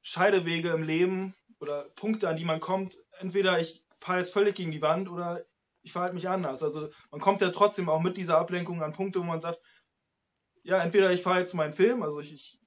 Scheidewege 0.04 0.70
im 0.70 0.84
Leben 0.84 1.36
oder 1.60 1.90
Punkte, 1.98 2.30
an 2.30 2.38
die 2.38 2.46
man 2.46 2.62
kommt. 2.62 2.96
Entweder 3.20 3.60
ich 3.60 3.84
fahre 3.98 4.20
jetzt 4.20 4.32
völlig 4.32 4.56
gegen 4.56 4.72
die 4.72 4.82
Wand 4.82 5.10
oder 5.10 5.44
ich 5.86 5.92
verhalte 5.94 6.16
mich 6.16 6.28
anders. 6.28 6.64
Also 6.64 6.90
man 7.12 7.22
kommt 7.22 7.42
ja 7.42 7.52
trotzdem 7.52 7.90
auch 7.90 8.02
mit 8.02 8.18
dieser 8.18 8.38
Ablenkung 8.40 8.82
an 8.82 8.94
Punkte, 8.94 9.20
wo 9.20 9.24
man 9.24 9.42
sagt, 9.42 9.62
ja, 10.64 10.80
entweder 10.82 11.12
ich 11.12 11.22
fahre 11.22 11.40
jetzt 11.40 11.54
meinen 11.54 11.74
Film, 11.74 12.02
also 12.04 12.20
ich, 12.20 12.34
ich 12.34 12.60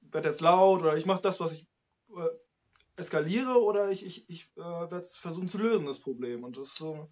werde 0.00 0.28
jetzt 0.28 0.40
laut 0.40 0.80
oder 0.80 0.96
ich 0.96 1.06
mache 1.06 1.22
das, 1.22 1.40
was 1.40 1.52
ich 1.52 1.68
äh, 2.16 2.28
eskaliere 2.96 3.62
oder 3.62 3.90
ich, 3.90 4.06
ich, 4.06 4.28
ich 4.28 4.52
äh, 4.56 4.60
werde 4.60 4.98
es 5.00 5.16
versuchen 5.16 5.48
zu 5.48 5.58
lösen, 5.58 5.86
das 5.86 6.00
Problem. 6.00 6.44
Und 6.44 6.56
das 6.56 6.68
ist 6.68 6.78
so, 6.78 7.10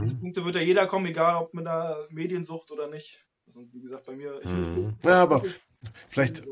diese 0.00 0.14
Mhm. 0.14 0.20
Punkte 0.20 0.44
wird 0.44 0.56
ja 0.56 0.62
jeder 0.62 0.86
kommen, 0.86 1.06
egal 1.06 1.36
ob 1.36 1.54
mit 1.54 1.66
einer 1.66 1.96
Mediensucht 2.10 2.70
oder 2.70 2.88
nicht. 2.88 3.26
Also, 3.46 3.66
wie 3.72 3.80
gesagt, 3.80 4.06
bei 4.06 4.16
mir, 4.16 4.40
ich, 4.42 4.54
Mhm. 4.54 4.96
ich, 5.02 5.04
Ja, 5.04 5.22
aber 5.22 5.42
ich, 5.44 5.60
vielleicht, 6.08 6.44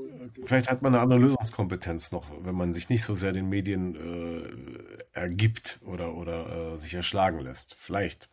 vielleicht 0.44 0.70
hat 0.70 0.82
man 0.82 0.94
eine 0.94 1.02
andere 1.02 1.20
Lösungskompetenz 1.20 2.12
noch, 2.12 2.30
wenn 2.44 2.54
man 2.54 2.74
sich 2.74 2.88
nicht 2.88 3.04
so 3.04 3.14
sehr 3.14 3.32
den 3.32 3.48
Medien 3.48 3.94
äh, 3.94 4.97
ergibt 5.12 5.80
oder, 5.84 6.14
oder 6.14 6.74
äh, 6.74 6.78
sich 6.78 6.94
erschlagen 6.94 7.40
lässt. 7.40 7.74
Vielleicht. 7.74 8.28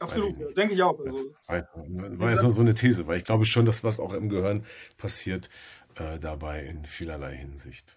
absolut, 0.00 0.38
ich 0.48 0.54
denke 0.54 0.74
ich 0.74 0.82
auch. 0.82 0.98
Also, 0.98 1.34
weiß, 1.46 1.64
war 1.74 2.30
jetzt 2.30 2.42
nur 2.42 2.52
so 2.52 2.60
eine 2.60 2.74
These, 2.74 3.06
weil 3.06 3.18
ich 3.18 3.24
glaube 3.24 3.44
schon, 3.46 3.66
dass 3.66 3.84
was 3.84 4.00
auch 4.00 4.12
im 4.14 4.28
Gehirn 4.28 4.64
passiert, 4.96 5.50
äh, 5.96 6.18
dabei 6.18 6.64
in 6.64 6.84
vielerlei 6.84 7.36
Hinsicht. 7.36 7.96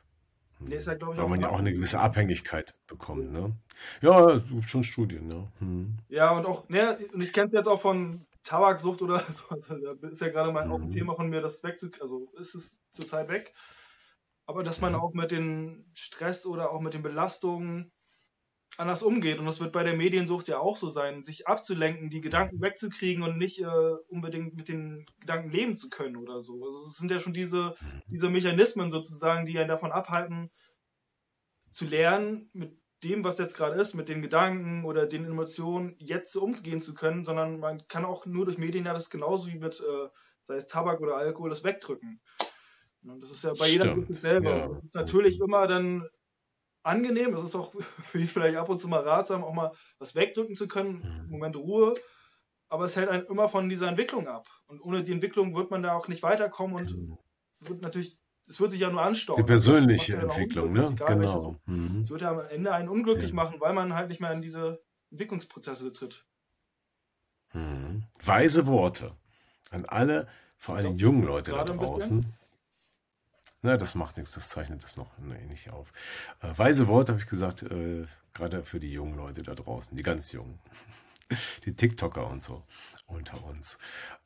nee, 0.59 0.75
ja, 0.77 0.93
glaube 0.95 1.13
ich, 1.13 1.19
Weil 1.19 1.29
man 1.29 1.41
ja 1.41 1.49
auch 1.49 1.59
eine 1.59 1.73
gewisse 1.73 1.99
Abhängigkeit 1.99 2.75
bekommt, 2.87 3.31
ne? 3.31 3.55
Ja, 4.01 4.41
schon 4.61 4.83
Studien, 4.83 5.27
ne? 5.27 5.51
Hm. 5.59 5.97
Ja, 6.09 6.31
und 6.31 6.45
auch, 6.45 6.69
ne, 6.69 6.97
und 7.13 7.21
ich 7.21 7.33
kenne 7.33 7.47
es 7.47 7.53
jetzt 7.53 7.67
auch 7.67 7.81
von 7.81 8.25
Tabaksucht 8.43 9.01
oder 9.01 9.19
so. 9.19 9.43
Also, 9.49 9.77
da 9.95 10.07
ist 10.07 10.21
ja 10.21 10.29
gerade 10.29 10.51
mal 10.51 10.67
auch 10.69 10.81
ein 10.81 10.89
Mhm. 10.89 10.93
Thema 10.93 11.15
von 11.15 11.29
mir, 11.29 11.41
das 11.41 11.63
wegzukriegen. 11.63 12.01
Also 12.01 12.31
ist 12.37 12.55
es 12.55 12.79
zurzeit 12.91 13.29
weg. 13.29 13.53
Aber 14.45 14.63
dass 14.63 14.81
man 14.81 14.93
Mhm. 14.93 14.99
auch 15.01 15.13
mit 15.13 15.31
den 15.31 15.91
Stress 15.95 16.45
oder 16.45 16.71
auch 16.71 16.81
mit 16.81 16.93
den 16.93 17.03
Belastungen 17.03 17.91
anders 18.77 19.03
umgeht. 19.03 19.39
Und 19.39 19.45
das 19.45 19.59
wird 19.59 19.71
bei 19.71 19.83
der 19.83 19.95
Mediensucht 19.95 20.47
ja 20.47 20.59
auch 20.59 20.77
so 20.77 20.89
sein, 20.89 21.23
sich 21.23 21.47
abzulenken, 21.47 22.09
die 22.09 22.21
Gedanken 22.21 22.61
wegzukriegen 22.61 23.23
und 23.23 23.37
nicht 23.37 23.59
äh, 23.59 23.95
unbedingt 24.07 24.55
mit 24.55 24.69
den 24.69 25.05
Gedanken 25.19 25.51
leben 25.51 25.75
zu 25.75 25.89
können 25.89 26.17
oder 26.17 26.41
so. 26.41 26.63
Also 26.63 26.87
es 26.87 26.97
sind 26.97 27.11
ja 27.11 27.19
schon 27.19 27.33
diese, 27.33 27.75
diese 28.07 28.29
Mechanismen 28.29 28.91
sozusagen, 28.91 29.45
die 29.45 29.57
einen 29.57 29.69
davon 29.69 29.91
abhalten, 29.91 30.49
zu 31.69 31.85
lernen, 31.85 32.49
mit 32.53 32.77
dem, 33.03 33.23
was 33.23 33.37
jetzt 33.37 33.55
gerade 33.55 33.79
ist, 33.79 33.93
mit 33.93 34.09
den 34.09 34.21
Gedanken 34.21 34.83
oder 34.85 35.05
den 35.05 35.25
Emotionen 35.25 35.95
jetzt 35.99 36.35
umgehen 36.35 36.81
zu 36.81 36.93
können, 36.93 37.25
sondern 37.25 37.59
man 37.59 37.87
kann 37.87 38.05
auch 38.05 38.25
nur 38.25 38.45
durch 38.45 38.57
Medien 38.57 38.85
ja 38.85 38.93
das 38.93 39.09
genauso 39.09 39.47
wie 39.47 39.59
mit, 39.59 39.79
äh, 39.79 40.09
sei 40.41 40.55
es 40.55 40.67
Tabak 40.67 40.99
oder 41.01 41.17
Alkohol, 41.17 41.49
das 41.49 41.63
wegdrücken. 41.63 42.19
Und 43.03 43.21
das 43.21 43.31
ist 43.31 43.43
ja 43.43 43.53
bei 43.53 43.67
jeder 43.67 43.91
Stimmt, 43.91 44.15
selber. 44.15 44.49
Ja. 44.49 44.81
natürlich 44.93 45.39
immer 45.39 45.67
dann 45.67 46.07
angenehm. 46.87 47.33
Es 47.33 47.43
ist 47.43 47.55
auch 47.55 47.73
für 47.79 48.17
dich 48.17 48.31
vielleicht 48.31 48.57
ab 48.57 48.69
und 48.69 48.79
zu 48.79 48.87
mal 48.87 49.01
ratsam, 49.01 49.43
auch 49.43 49.53
mal 49.53 49.71
was 49.99 50.15
wegdrücken 50.15 50.55
zu 50.55 50.67
können, 50.67 51.25
mhm. 51.25 51.31
Moment 51.31 51.55
Ruhe. 51.55 51.93
Aber 52.69 52.85
es 52.85 52.95
hält 52.95 53.09
einen 53.09 53.25
immer 53.25 53.47
von 53.47 53.69
dieser 53.69 53.87
Entwicklung 53.87 54.27
ab. 54.27 54.47
Und 54.67 54.81
ohne 54.81 55.03
die 55.03 55.13
Entwicklung 55.13 55.55
wird 55.55 55.71
man 55.71 55.83
da 55.83 55.93
auch 55.93 56.07
nicht 56.07 56.23
weiterkommen 56.23 56.75
und 56.75 56.97
mhm. 56.97 57.17
wird 57.61 57.81
natürlich, 57.81 58.19
es 58.47 58.59
wird 58.59 58.71
sich 58.71 58.81
ja 58.81 58.89
nur 58.89 59.01
anstauen. 59.01 59.37
Die 59.37 59.43
persönliche 59.43 60.13
ja 60.13 60.21
Entwicklung, 60.21 60.73
ne? 60.73 60.93
Genau. 60.95 61.55
Mhm. 61.65 62.01
Es 62.01 62.09
wird 62.09 62.21
ja 62.21 62.31
am 62.31 62.45
Ende 62.49 62.73
einen 62.73 62.89
unglücklich 62.89 63.29
ja. 63.29 63.35
machen, 63.35 63.61
weil 63.61 63.73
man 63.73 63.93
halt 63.93 64.09
nicht 64.09 64.19
mehr 64.19 64.33
in 64.33 64.41
diese 64.41 64.81
Entwicklungsprozesse 65.11 65.93
tritt. 65.93 66.25
Mhm. 67.53 68.03
Weise 68.19 68.67
Worte 68.67 69.15
an 69.71 69.85
alle, 69.85 70.27
vor 70.57 70.75
allem 70.75 70.97
jungen 70.97 71.23
Leute 71.23 71.51
da 71.51 71.63
draußen. 71.63 72.36
Na, 73.67 73.75
das 73.75 73.95
macht 73.95 74.15
nichts, 74.15 74.31
das 74.31 74.47
zeichnet 74.47 74.81
das 74.81 74.95
noch 74.95 75.11
nee, 75.17 75.45
nicht 75.49 75.71
auf. 75.71 75.91
Äh, 76.41 76.57
weise 76.57 76.87
Worte 76.87 77.11
habe 77.11 77.21
ich 77.21 77.27
gesagt, 77.27 77.63
äh, 77.63 78.05
gerade 78.33 78.63
für 78.63 78.79
die 78.79 78.93
jungen 78.93 79.17
Leute 79.17 79.43
da 79.43 79.55
draußen, 79.55 79.97
die 79.97 80.03
ganz 80.03 80.31
jungen. 80.31 80.57
Die 81.65 81.75
TikToker 81.75 82.25
und 82.27 82.41
so 82.41 82.63
unter 83.07 83.43
uns. 83.43 83.77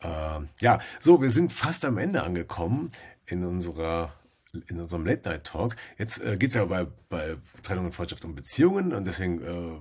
Äh, 0.01 0.41
ja, 0.59 0.79
so, 0.99 1.19
wir 1.19 1.31
sind 1.31 1.51
fast 1.51 1.83
am 1.83 1.97
Ende 1.97 2.21
angekommen 2.21 2.91
in 3.25 3.43
unserer 3.43 4.13
in 4.67 4.79
unserem 4.79 5.07
Late 5.07 5.27
Night 5.27 5.45
Talk. 5.45 5.75
Jetzt 5.97 6.21
äh, 6.21 6.37
geht 6.37 6.49
es 6.49 6.55
ja 6.55 6.65
bei, 6.65 6.85
bei 7.09 7.37
Trennung 7.63 7.85
und 7.85 7.95
Freundschaft 7.95 8.23
um 8.23 8.35
Beziehungen 8.35 8.93
und 8.93 9.05
deswegen 9.05 9.41
äh, 9.41 9.79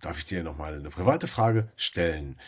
darf 0.00 0.18
ich 0.18 0.26
dir 0.26 0.44
nochmal 0.44 0.74
eine 0.74 0.90
private 0.90 1.26
Frage 1.26 1.72
stellen. 1.74 2.38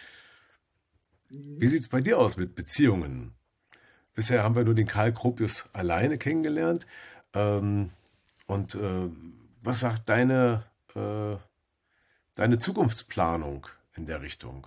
Wie 1.31 1.67
sieht 1.67 1.81
es 1.81 1.89
bei 1.89 2.01
dir 2.01 2.19
aus 2.19 2.37
mit 2.37 2.55
Beziehungen? 2.55 3.35
Bisher 4.15 4.43
haben 4.43 4.55
wir 4.55 4.65
nur 4.65 4.75
den 4.75 4.87
Karl 4.87 5.13
Kropius 5.13 5.69
alleine 5.73 6.19
kennengelernt. 6.19 6.87
Ähm, 7.33 7.91
und 8.47 8.75
äh, 8.75 9.11
was 9.63 9.81
sagt 9.81 10.09
deine, 10.09 10.65
äh, 10.95 11.37
deine 12.37 12.59
Zukunftsplanung 12.59 13.67
in 13.97 14.07
der 14.07 14.23
Richtung? 14.23 14.67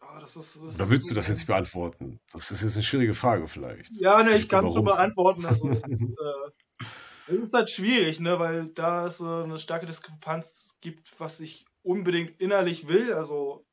Oh, 0.00 0.20
das 0.20 0.36
ist, 0.36 0.58
das 0.62 0.74
Oder 0.74 0.90
willst 0.90 1.10
du 1.10 1.14
das 1.14 1.28
jetzt 1.28 1.46
beantworten? 1.46 2.20
Das 2.32 2.50
ist 2.50 2.62
jetzt 2.62 2.74
eine 2.74 2.82
schwierige 2.82 3.14
Frage 3.14 3.46
vielleicht. 3.48 3.90
Ja, 3.92 4.22
ne, 4.22 4.36
ich 4.36 4.48
kann 4.48 4.66
es 4.66 4.74
beantworten. 4.74 5.46
Also, 5.46 5.70
äh, 5.70 6.86
es 7.28 7.34
ist 7.34 7.52
halt 7.52 7.74
schwierig, 7.74 8.20
ne, 8.20 8.38
weil 8.38 8.66
da 8.66 9.06
es 9.06 9.20
äh, 9.20 9.24
eine 9.24 9.58
starke 9.58 9.86
Diskrepanz 9.86 10.76
gibt, 10.80 11.18
was 11.20 11.40
ich 11.40 11.64
unbedingt 11.82 12.40
innerlich 12.40 12.88
will. 12.88 13.12
Also 13.12 13.64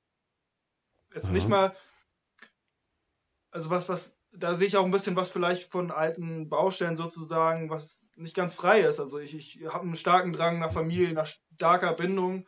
jetzt 1.13 1.27
mhm. 1.27 1.33
nicht 1.33 1.49
mal, 1.49 1.75
also 3.51 3.69
was, 3.69 3.89
was, 3.89 4.17
da 4.31 4.55
sehe 4.55 4.67
ich 4.67 4.77
auch 4.77 4.85
ein 4.85 4.91
bisschen 4.91 5.15
was 5.15 5.31
vielleicht 5.31 5.71
von 5.71 5.91
alten 5.91 6.49
Baustellen 6.49 6.97
sozusagen, 6.97 7.69
was 7.69 8.09
nicht 8.15 8.35
ganz 8.35 8.55
frei 8.55 8.81
ist. 8.81 8.99
Also 8.99 9.19
ich, 9.19 9.35
ich 9.35 9.65
habe 9.67 9.85
einen 9.85 9.95
starken 9.95 10.33
Drang 10.33 10.59
nach 10.59 10.71
Familie, 10.71 11.13
nach 11.13 11.27
starker 11.55 11.93
Bindung. 11.93 12.47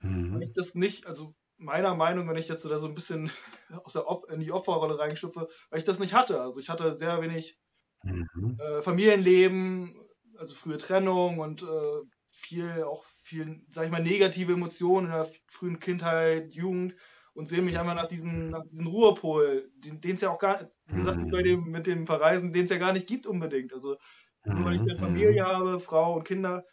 Mhm. 0.00 0.34
Wenn 0.34 0.42
ich 0.42 0.52
das 0.54 0.74
nicht, 0.74 1.06
also 1.06 1.34
meiner 1.56 1.94
Meinung, 1.94 2.28
wenn 2.28 2.36
ich 2.36 2.48
jetzt 2.48 2.64
da 2.64 2.78
so 2.78 2.88
ein 2.88 2.94
bisschen 2.94 3.30
aus 3.84 3.92
der 3.92 4.08
Op 4.08 4.24
in 4.30 4.40
die 4.40 4.52
Opferrolle 4.52 4.98
reinschupfe, 4.98 5.48
weil 5.70 5.78
ich 5.78 5.84
das 5.84 5.98
nicht 5.98 6.14
hatte. 6.14 6.40
Also 6.40 6.60
ich 6.60 6.68
hatte 6.68 6.94
sehr 6.94 7.20
wenig 7.20 7.58
mhm. 8.02 8.58
äh, 8.58 8.82
Familienleben, 8.82 9.94
also 10.36 10.54
frühe 10.54 10.78
Trennung 10.78 11.38
und 11.38 11.62
äh, 11.62 12.02
viel 12.30 12.82
auch 12.82 13.04
viel, 13.22 13.62
sag 13.70 13.86
ich 13.86 13.90
mal, 13.90 14.02
negative 14.02 14.52
Emotionen 14.52 15.06
in 15.06 15.12
der 15.12 15.28
frühen 15.46 15.80
Kindheit, 15.80 16.52
Jugend 16.52 16.94
und 17.34 17.48
sehe 17.48 17.62
mich 17.62 17.78
einfach 17.78 17.94
nach 17.94 18.06
diesem, 18.06 18.50
nach 18.50 18.64
diesem 18.70 18.86
Ruhepol, 18.86 19.70
den 19.76 20.14
es 20.14 20.20
ja 20.20 20.30
auch 20.30 20.38
gar, 20.38 20.70
wie 20.86 20.96
gesagt, 20.96 21.18
mhm. 21.18 21.30
bei 21.30 21.42
dem, 21.42 21.70
mit 21.70 21.86
dem 21.86 22.06
Verreisen, 22.06 22.52
den 22.52 22.64
es 22.64 22.70
ja 22.70 22.78
gar 22.78 22.92
nicht 22.92 23.06
gibt 23.06 23.26
unbedingt. 23.26 23.72
Also 23.72 23.96
nur 24.44 24.64
weil 24.64 24.74
ich 24.74 24.80
eine 24.80 24.94
mhm. 24.94 25.00
Familie 25.00 25.42
mhm. 25.42 25.46
habe, 25.46 25.80
Frau 25.80 26.14
und 26.14 26.24
Kinder, 26.24 26.64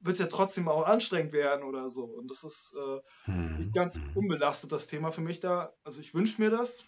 wird 0.00 0.14
es 0.14 0.20
ja 0.20 0.26
trotzdem 0.26 0.68
auch 0.68 0.86
anstrengend 0.86 1.32
werden 1.32 1.64
oder 1.64 1.88
so. 1.88 2.04
Und 2.04 2.30
das 2.30 2.44
ist 2.44 2.76
äh, 2.76 3.30
mhm. 3.30 3.58
nicht 3.58 3.72
ganz 3.72 3.98
unbelastet, 4.14 4.72
das 4.72 4.88
Thema 4.88 5.12
für 5.12 5.20
mich 5.20 5.40
da. 5.40 5.72
Also 5.84 6.00
ich 6.00 6.14
wünsche 6.14 6.40
mir 6.42 6.50
das. 6.50 6.84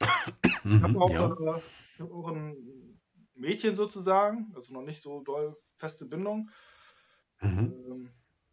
Ich 0.00 0.82
habe 0.82 0.98
auch, 1.00 1.10
ja. 1.10 1.26
äh, 1.26 1.60
hab 1.98 2.12
auch 2.12 2.30
ein 2.30 3.00
Mädchen 3.34 3.74
sozusagen, 3.74 4.52
also 4.54 4.72
noch 4.74 4.82
nicht 4.82 5.02
so 5.02 5.22
doll 5.22 5.56
feste 5.78 6.06
Bindung. 6.06 6.50
Mhm. 7.40 7.74
Ähm, 7.88 8.10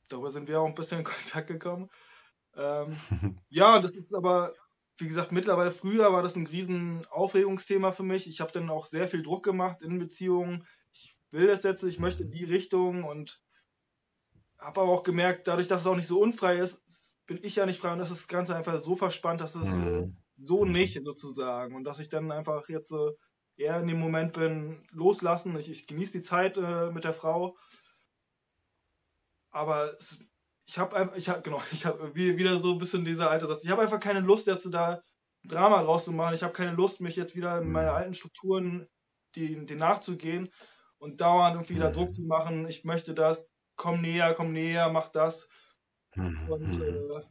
darüber 0.09 0.31
sind 0.31 0.47
wir 0.47 0.59
auch 0.59 0.67
ein 0.67 0.75
bisschen 0.75 0.99
in 0.99 1.05
Kontakt 1.05 1.47
gekommen. 1.47 1.89
Ähm, 2.55 2.95
ja, 3.49 3.79
das 3.79 3.91
ist 3.91 4.13
aber, 4.13 4.53
wie 4.97 5.07
gesagt, 5.07 5.31
mittlerweile 5.31 5.71
früher 5.71 6.11
war 6.11 6.21
das 6.21 6.35
ein 6.35 6.47
riesen 6.47 7.05
Aufregungsthema 7.09 7.91
für 7.91 8.03
mich. 8.03 8.27
Ich 8.27 8.41
habe 8.41 8.51
dann 8.51 8.69
auch 8.69 8.85
sehr 8.85 9.07
viel 9.07 9.23
Druck 9.23 9.43
gemacht 9.43 9.81
in 9.81 9.99
Beziehungen. 9.99 10.65
Ich 10.93 11.15
will 11.31 11.47
das 11.47 11.63
jetzt, 11.63 11.83
ich 11.83 11.99
möchte 11.99 12.23
in 12.23 12.31
die 12.31 12.43
Richtung 12.43 13.03
und 13.03 13.41
habe 14.57 14.81
aber 14.81 14.91
auch 14.91 15.03
gemerkt, 15.03 15.47
dadurch, 15.47 15.67
dass 15.67 15.81
es 15.81 15.87
auch 15.87 15.95
nicht 15.95 16.07
so 16.07 16.21
unfrei 16.21 16.57
ist, 16.57 17.15
bin 17.25 17.39
ich 17.41 17.55
ja 17.55 17.65
nicht 17.65 17.79
frei 17.79 17.93
und 17.93 17.99
das 17.99 18.11
ist 18.11 18.21
das 18.21 18.27
Ganze 18.27 18.55
einfach 18.55 18.79
so 18.79 18.95
verspannt, 18.95 19.41
dass 19.41 19.55
es 19.55 19.71
mhm. 19.71 20.17
so 20.39 20.65
nicht 20.65 20.99
sozusagen 21.03 21.75
und 21.75 21.83
dass 21.83 21.99
ich 21.99 22.09
dann 22.09 22.31
einfach 22.31 22.69
jetzt 22.69 22.93
eher 23.57 23.79
in 23.79 23.87
dem 23.87 23.99
Moment 23.99 24.33
bin, 24.33 24.87
loslassen. 24.91 25.57
Ich, 25.57 25.69
ich 25.69 25.87
genieße 25.87 26.13
die 26.13 26.21
Zeit 26.21 26.57
äh, 26.57 26.91
mit 26.91 27.03
der 27.03 27.13
Frau, 27.13 27.57
aber 29.49 29.93
es 29.97 30.19
ich 30.71 30.79
habe 30.79 30.95
einfach, 30.95 31.15
ich 31.17 31.27
habe, 31.27 31.41
genau, 31.41 31.61
ich 31.71 31.85
habe 31.85 32.15
wieder 32.15 32.57
so 32.57 32.71
ein 32.71 32.79
bisschen 32.79 33.03
dieser 33.03 33.29
alte 33.29 33.45
Satz. 33.45 33.63
Ich 33.63 33.69
habe 33.69 33.81
einfach 33.81 33.99
keine 33.99 34.21
Lust, 34.21 34.47
jetzt 34.47 34.73
da 34.73 35.03
Drama 35.43 35.83
draus 35.83 36.05
zu 36.05 36.13
machen. 36.13 36.33
Ich 36.33 36.43
habe 36.43 36.53
keine 36.53 36.71
Lust, 36.71 37.01
mich 37.01 37.17
jetzt 37.17 37.35
wieder 37.35 37.59
in 37.59 37.71
meine 37.71 37.89
mhm. 37.89 37.95
alten 37.95 38.13
Strukturen, 38.13 38.87
die, 39.35 39.65
die 39.65 39.75
nachzugehen 39.75 40.49
und 40.97 41.19
dauernd 41.19 41.55
irgendwie 41.55 41.79
da 41.79 41.89
Druck 41.89 42.09
mhm. 42.09 42.13
zu 42.13 42.21
machen. 42.21 42.67
Ich 42.69 42.85
möchte 42.85 43.13
das, 43.13 43.49
komm 43.75 44.01
näher, 44.01 44.33
komm 44.33 44.53
näher, 44.53 44.89
mach 44.89 45.09
das. 45.09 45.49
Mhm. 46.15 46.49
Und 46.49 46.81
äh, 46.81 47.21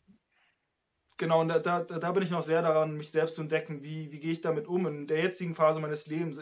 genau, 1.17 1.41
und 1.41 1.49
da, 1.49 1.61
da, 1.61 1.81
da 1.81 2.13
bin 2.13 2.23
ich 2.23 2.31
noch 2.31 2.43
sehr 2.43 2.61
daran, 2.61 2.97
mich 2.97 3.11
selbst 3.11 3.37
zu 3.37 3.43
entdecken, 3.43 3.83
wie, 3.83 4.13
wie 4.13 4.21
gehe 4.21 4.33
ich 4.33 4.43
damit 4.43 4.67
um 4.67 4.87
in 4.87 5.07
der 5.07 5.23
jetzigen 5.23 5.55
Phase 5.55 5.81
meines 5.81 6.07
Lebens. 6.07 6.41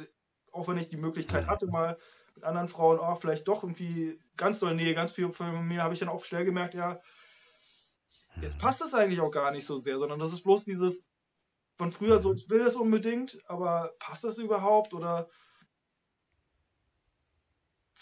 Auch 0.51 0.67
wenn 0.67 0.79
ich 0.79 0.89
die 0.89 0.97
Möglichkeit 0.97 1.47
hatte, 1.47 1.67
mal 1.67 1.97
mit 2.39 2.45
anderen 2.45 2.69
Frauen, 2.69 3.01
oh, 3.01 3.17
vielleicht 3.17 3.49
doch 3.49 3.65
irgendwie 3.65 4.21
ganz 4.37 4.61
doll 4.61 4.75
Nähe, 4.75 4.95
ganz 4.95 5.13
viel 5.13 5.33
von 5.33 5.67
mir, 5.67 5.83
habe 5.83 5.95
ich 5.95 6.01
dann 6.01 6.09
auch 6.09 6.25
schnell 6.25 6.45
gemerkt, 6.45 6.75
ja, 6.75 7.01
jetzt 8.41 8.55
mhm. 8.55 8.59
passt 8.61 8.81
das 8.81 8.95
eigentlich 8.95 9.21
auch 9.21 9.33
gar 9.33 9.51
nicht 9.51 9.67
so 9.67 9.77
sehr, 9.77 9.99
sondern 9.99 10.21
das 10.21 10.33
ist 10.33 10.45
bloß 10.45 10.65
dieses 10.65 11.05
von 11.77 11.91
früher 11.91 12.21
so, 12.21 12.33
ich 12.33 12.49
will 12.49 12.61
das 12.61 12.77
unbedingt, 12.77 13.39
aber 13.47 13.93
passt 13.99 14.25
das 14.25 14.39
überhaupt 14.39 14.95
oder 14.95 15.29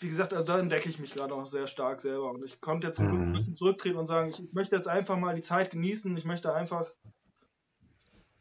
wie 0.00 0.08
gesagt, 0.08 0.34
also 0.34 0.46
da 0.46 0.58
entdecke 0.58 0.90
ich 0.90 0.98
mich 0.98 1.14
gerade 1.14 1.34
auch 1.34 1.46
sehr 1.46 1.66
stark 1.66 2.02
selber 2.02 2.30
und 2.30 2.44
ich 2.44 2.60
konnte 2.60 2.86
jetzt 2.86 3.00
ein 3.00 3.32
bisschen 3.32 3.52
mhm. 3.52 3.56
zurücktreten 3.56 3.96
und 3.96 4.06
sagen, 4.06 4.28
ich 4.28 4.52
möchte 4.52 4.76
jetzt 4.76 4.88
einfach 4.88 5.16
mal 5.16 5.34
die 5.34 5.42
Zeit 5.42 5.70
genießen, 5.70 6.14
ich 6.18 6.26
möchte 6.26 6.54
einfach 6.54 6.90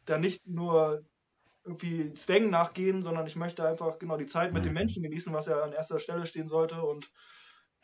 da 0.04 0.18
nicht 0.18 0.46
nur 0.46 1.02
irgendwie 1.66 2.14
Zwängen 2.14 2.50
nachgehen, 2.50 3.02
sondern 3.02 3.26
ich 3.26 3.36
möchte 3.36 3.66
einfach 3.66 3.98
genau 3.98 4.16
die 4.16 4.26
Zeit 4.26 4.52
mit 4.52 4.62
mhm. 4.62 4.68
den 4.68 4.74
Menschen 4.74 5.02
genießen, 5.02 5.32
was 5.32 5.46
ja 5.46 5.62
an 5.62 5.72
erster 5.72 5.98
Stelle 5.98 6.26
stehen 6.26 6.48
sollte. 6.48 6.80
Und 6.80 7.10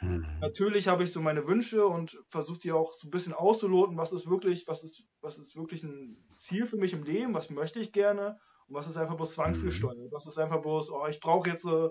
mhm. 0.01 0.25
natürlich 0.41 0.89
habe 0.89 1.03
ich 1.05 1.13
so 1.13 1.21
meine 1.21 1.47
Wünsche 1.47 1.87
und 1.87 2.17
versuche 2.29 2.61
die 2.61 2.73
auch 2.73 2.95
so 2.95 3.09
ein 3.09 3.11
bisschen 3.11 3.33
auszuloten, 3.33 3.97
was 3.97 4.13
ist 4.13 4.31
wirklich, 4.31 4.69
was 4.69 4.85
ist, 4.85 5.09
was 5.21 5.39
ist 5.39 5.57
wirklich 5.57 5.83
ein 5.83 6.17
Ziel 6.39 6.67
für 6.67 6.77
mich 6.77 6.93
im 6.93 7.03
Leben, 7.03 7.35
was 7.35 7.51
möchte 7.51 7.81
ich 7.81 7.93
gerne 7.93 8.39
und 8.69 8.77
was 8.77 8.87
ist 8.87 8.97
einfach 8.97 9.17
bloß 9.17 9.35
zwangsgesteuert. 9.35 9.99
Mhm. 9.99 10.13
Was 10.13 10.27
ist 10.27 10.39
einfach 10.39 10.63
bloß, 10.63 10.91
oh, 10.91 11.07
ich 11.09 11.19
brauche 11.19 11.51
jetzt 11.51 11.65
äh, 11.65 11.89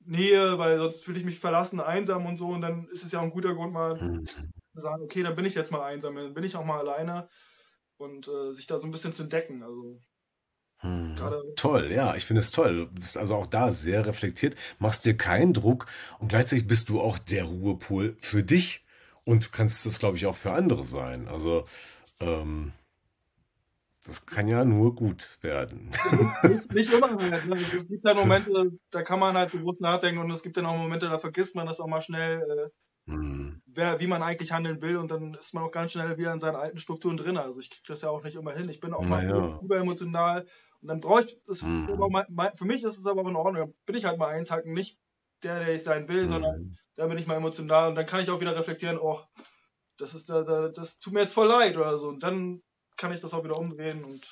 Nähe, 0.00 0.58
weil 0.58 0.78
sonst 0.78 1.04
fühle 1.04 1.18
ich 1.18 1.24
mich 1.24 1.40
verlassen, 1.40 1.80
einsam 1.80 2.26
und 2.26 2.36
so. 2.36 2.48
Und 2.48 2.60
dann 2.60 2.86
ist 2.88 3.04
es 3.04 3.12
ja 3.12 3.20
auch 3.20 3.24
ein 3.24 3.30
guter 3.30 3.54
Grund, 3.54 3.72
mal 3.72 4.00
mhm. 4.00 4.26
zu 4.26 4.80
sagen, 4.80 5.02
okay, 5.02 5.22
dann 5.22 5.34
bin 5.34 5.46
ich 5.46 5.54
jetzt 5.54 5.72
mal 5.72 5.82
einsam, 5.82 6.16
dann 6.16 6.34
bin 6.34 6.44
ich 6.44 6.54
auch 6.54 6.64
mal 6.64 6.78
alleine 6.78 7.28
und 7.96 8.28
äh, 8.28 8.52
sich 8.52 8.66
da 8.66 8.78
so 8.78 8.86
ein 8.86 8.92
bisschen 8.92 9.14
zu 9.14 9.22
entdecken. 9.22 9.62
Also 9.62 10.02
hm. 10.80 11.16
Toll, 11.56 11.90
ja, 11.90 12.14
ich 12.14 12.24
finde 12.24 12.40
es 12.40 12.52
toll. 12.52 12.76
Du 12.76 12.86
bist 12.86 13.18
also 13.18 13.34
auch 13.34 13.46
da 13.46 13.72
sehr 13.72 14.06
reflektiert, 14.06 14.54
machst 14.78 15.04
dir 15.04 15.16
keinen 15.16 15.52
Druck 15.52 15.86
und 16.20 16.28
gleichzeitig 16.28 16.68
bist 16.68 16.88
du 16.88 17.00
auch 17.00 17.18
der 17.18 17.44
Ruhepol 17.44 18.16
für 18.20 18.44
dich 18.44 18.84
und 19.24 19.52
kannst 19.52 19.84
das, 19.86 19.98
glaube 19.98 20.16
ich, 20.16 20.26
auch 20.26 20.36
für 20.36 20.52
andere 20.52 20.84
sein. 20.84 21.26
Also, 21.28 21.64
ähm, 22.20 22.72
das 24.06 24.24
kann 24.24 24.48
ja 24.48 24.64
nur 24.64 24.94
gut 24.94 25.38
werden. 25.42 25.90
Nicht, 26.42 26.72
nicht 26.72 26.92
immer. 26.94 27.14
Ne? 27.14 27.42
Es 27.52 27.88
gibt 27.88 28.06
ja 28.06 28.14
Momente, 28.14 28.72
da 28.90 29.02
kann 29.02 29.18
man 29.18 29.36
halt 29.36 29.52
bewusst 29.52 29.80
nachdenken 29.80 30.20
und 30.20 30.30
es 30.30 30.42
gibt 30.42 30.56
dann 30.56 30.64
auch 30.64 30.78
Momente, 30.78 31.10
da 31.10 31.18
vergisst 31.18 31.56
man 31.56 31.66
das 31.66 31.80
auch 31.80 31.88
mal 31.88 32.00
schnell, 32.00 32.70
äh, 33.06 33.10
hm. 33.10 33.60
wer, 33.66 34.00
wie 34.00 34.06
man 34.06 34.22
eigentlich 34.22 34.52
handeln 34.52 34.80
will 34.80 34.96
und 34.96 35.10
dann 35.10 35.34
ist 35.34 35.52
man 35.52 35.64
auch 35.64 35.72
ganz 35.72 35.92
schnell 35.92 36.16
wieder 36.16 36.32
in 36.32 36.40
seinen 36.40 36.56
alten 36.56 36.78
Strukturen 36.78 37.18
drin. 37.18 37.36
Also 37.36 37.60
ich 37.60 37.68
kriege 37.68 37.84
das 37.88 38.00
ja 38.02 38.08
auch 38.08 38.24
nicht 38.24 38.36
immer 38.36 38.52
hin. 38.52 38.70
Ich 38.70 38.80
bin 38.80 38.94
auch 38.94 39.04
mal 39.04 39.28
ja. 39.28 39.60
überemotional 39.60 40.46
und 40.80 40.88
dann 40.88 41.00
brauche 41.00 41.24
ich, 41.24 41.36
das 41.46 41.62
mhm. 41.62 41.88
aber 41.90 42.52
für 42.56 42.64
mich 42.64 42.84
ist 42.84 42.98
es 42.98 43.06
aber 43.06 43.22
auch 43.22 43.28
in 43.28 43.36
Ordnung. 43.36 43.56
Dann 43.56 43.74
bin 43.84 43.96
ich 43.96 44.04
halt 44.04 44.18
mal 44.18 44.28
einen 44.28 44.46
Tag 44.46 44.66
nicht 44.66 44.98
der, 45.42 45.58
der 45.60 45.74
ich 45.74 45.82
sein 45.82 46.08
will, 46.08 46.24
mhm. 46.24 46.28
sondern 46.28 46.78
da 46.96 47.06
bin 47.06 47.18
ich 47.18 47.26
mal 47.26 47.36
emotional 47.36 47.88
und 47.88 47.94
dann 47.94 48.06
kann 48.06 48.20
ich 48.20 48.30
auch 48.30 48.40
wieder 48.40 48.56
reflektieren, 48.56 48.98
oh, 48.98 49.20
das 49.98 50.14
ist 50.14 50.28
da, 50.28 50.42
da, 50.42 50.68
das 50.68 50.98
tut 50.98 51.12
mir 51.12 51.20
jetzt 51.20 51.34
voll 51.34 51.48
leid 51.48 51.76
oder 51.76 51.98
so. 51.98 52.08
Und 52.08 52.22
dann 52.22 52.62
kann 52.96 53.12
ich 53.12 53.20
das 53.20 53.34
auch 53.34 53.44
wieder 53.44 53.58
umdrehen 53.58 54.04
und 54.04 54.24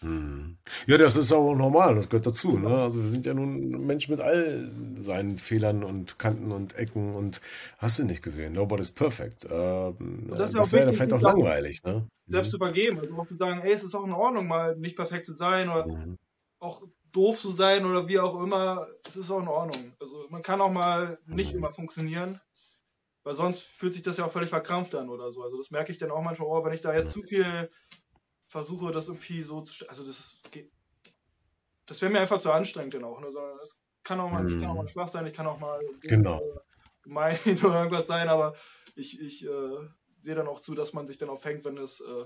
Hm. 0.00 0.56
Ja, 0.86 0.98
das 0.98 1.16
ist 1.16 1.32
auch 1.32 1.54
normal, 1.54 1.94
das 1.94 2.08
gehört 2.08 2.26
dazu. 2.26 2.58
Ne? 2.58 2.82
Also 2.82 3.02
wir 3.02 3.08
sind 3.08 3.26
ja 3.26 3.34
nun 3.34 3.86
Menschen 3.86 4.12
mit 4.12 4.20
all 4.20 4.70
seinen 4.98 5.38
Fehlern 5.38 5.84
und 5.84 6.18
Kanten 6.18 6.52
und 6.52 6.74
Ecken 6.76 7.14
und 7.14 7.40
hast 7.78 7.98
du 7.98 8.04
nicht 8.04 8.22
gesehen. 8.22 8.52
Nobody's 8.52 8.90
perfect. 8.90 9.46
Ähm, 9.50 10.26
das 10.28 10.38
wäre 10.38 10.52
das 10.52 10.72
wäre 10.72 10.92
vielleicht 10.92 11.12
auch 11.12 11.20
langweilig. 11.20 11.82
Ne? 11.84 12.06
selbst 12.26 12.52
Mhm. 12.52 12.56
übergeben. 12.56 12.98
Also 12.98 13.14
auch 13.14 13.26
zu 13.26 13.36
sagen, 13.36 13.60
ey, 13.62 13.72
es 13.72 13.84
ist 13.84 13.94
auch 13.94 14.04
in 14.04 14.12
Ordnung, 14.12 14.48
mal 14.48 14.76
nicht 14.76 14.96
perfekt 14.96 15.26
zu 15.26 15.32
sein 15.32 15.68
oder 15.68 15.86
Mhm. 15.86 16.18
auch 16.58 16.82
doof 17.12 17.38
zu 17.38 17.50
sein 17.52 17.84
oder 17.86 18.08
wie 18.08 18.18
auch 18.18 18.42
immer. 18.42 18.86
Es 19.06 19.16
ist 19.16 19.30
auch 19.30 19.40
in 19.40 19.48
Ordnung. 19.48 19.92
Also 20.00 20.26
man 20.30 20.42
kann 20.42 20.60
auch 20.60 20.72
mal 20.72 21.18
nicht 21.26 21.52
Mhm. 21.52 21.58
immer 21.58 21.72
funktionieren, 21.72 22.40
weil 23.24 23.34
sonst 23.34 23.62
fühlt 23.62 23.94
sich 23.94 24.02
das 24.02 24.16
ja 24.16 24.24
auch 24.26 24.32
völlig 24.32 24.50
verkrampft 24.50 24.94
an 24.94 25.08
oder 25.08 25.30
so. 25.30 25.42
Also 25.42 25.56
das 25.56 25.70
merke 25.70 25.92
ich 25.92 25.98
dann 25.98 26.10
auch 26.10 26.22
manchmal, 26.22 26.48
oh, 26.48 26.64
wenn 26.64 26.72
ich 26.72 26.82
da 26.82 26.94
jetzt 26.94 27.12
zu 27.12 27.22
viel 27.22 27.70
versuche, 28.56 28.90
das 28.90 29.08
irgendwie 29.08 29.42
so 29.42 29.60
zu. 29.60 29.88
Also 29.88 30.04
das 30.04 30.38
geht. 30.50 30.72
Das 31.86 32.00
wäre 32.00 32.10
mir 32.10 32.20
einfach 32.20 32.38
zu 32.38 32.50
anstrengend 32.50 32.94
dann 32.94 33.04
auch. 33.04 33.20
Ne? 33.20 33.30
Sondern 33.30 33.58
es 33.62 33.78
kann 34.02 34.18
auch 34.20 34.30
mal, 34.30 34.48
ich 34.48 34.58
kann 34.58 34.70
auch 34.70 34.74
mal 34.76 34.84
Mhm. 34.84 34.88
schwach 34.88 35.08
sein, 35.08 35.26
ich 35.26 35.34
kann 35.34 35.46
auch 35.46 35.60
mal 35.60 35.80
Genau. 36.00 36.40
äh, 36.40 36.60
gemein 37.02 37.38
oder 37.64 37.78
irgendwas 37.80 38.06
sein, 38.06 38.28
aber 38.28 38.56
ich, 38.94 39.20
ich 39.20 39.44
äh, 39.44 39.88
sehe 40.18 40.34
dann 40.34 40.48
auch 40.48 40.60
zu, 40.60 40.74
dass 40.74 40.94
man 40.94 41.06
sich 41.06 41.18
dann 41.18 41.28
auch 41.28 41.40
fängt, 41.40 41.64
wenn 41.64 41.76
es 41.76 42.00
äh, 42.00 42.24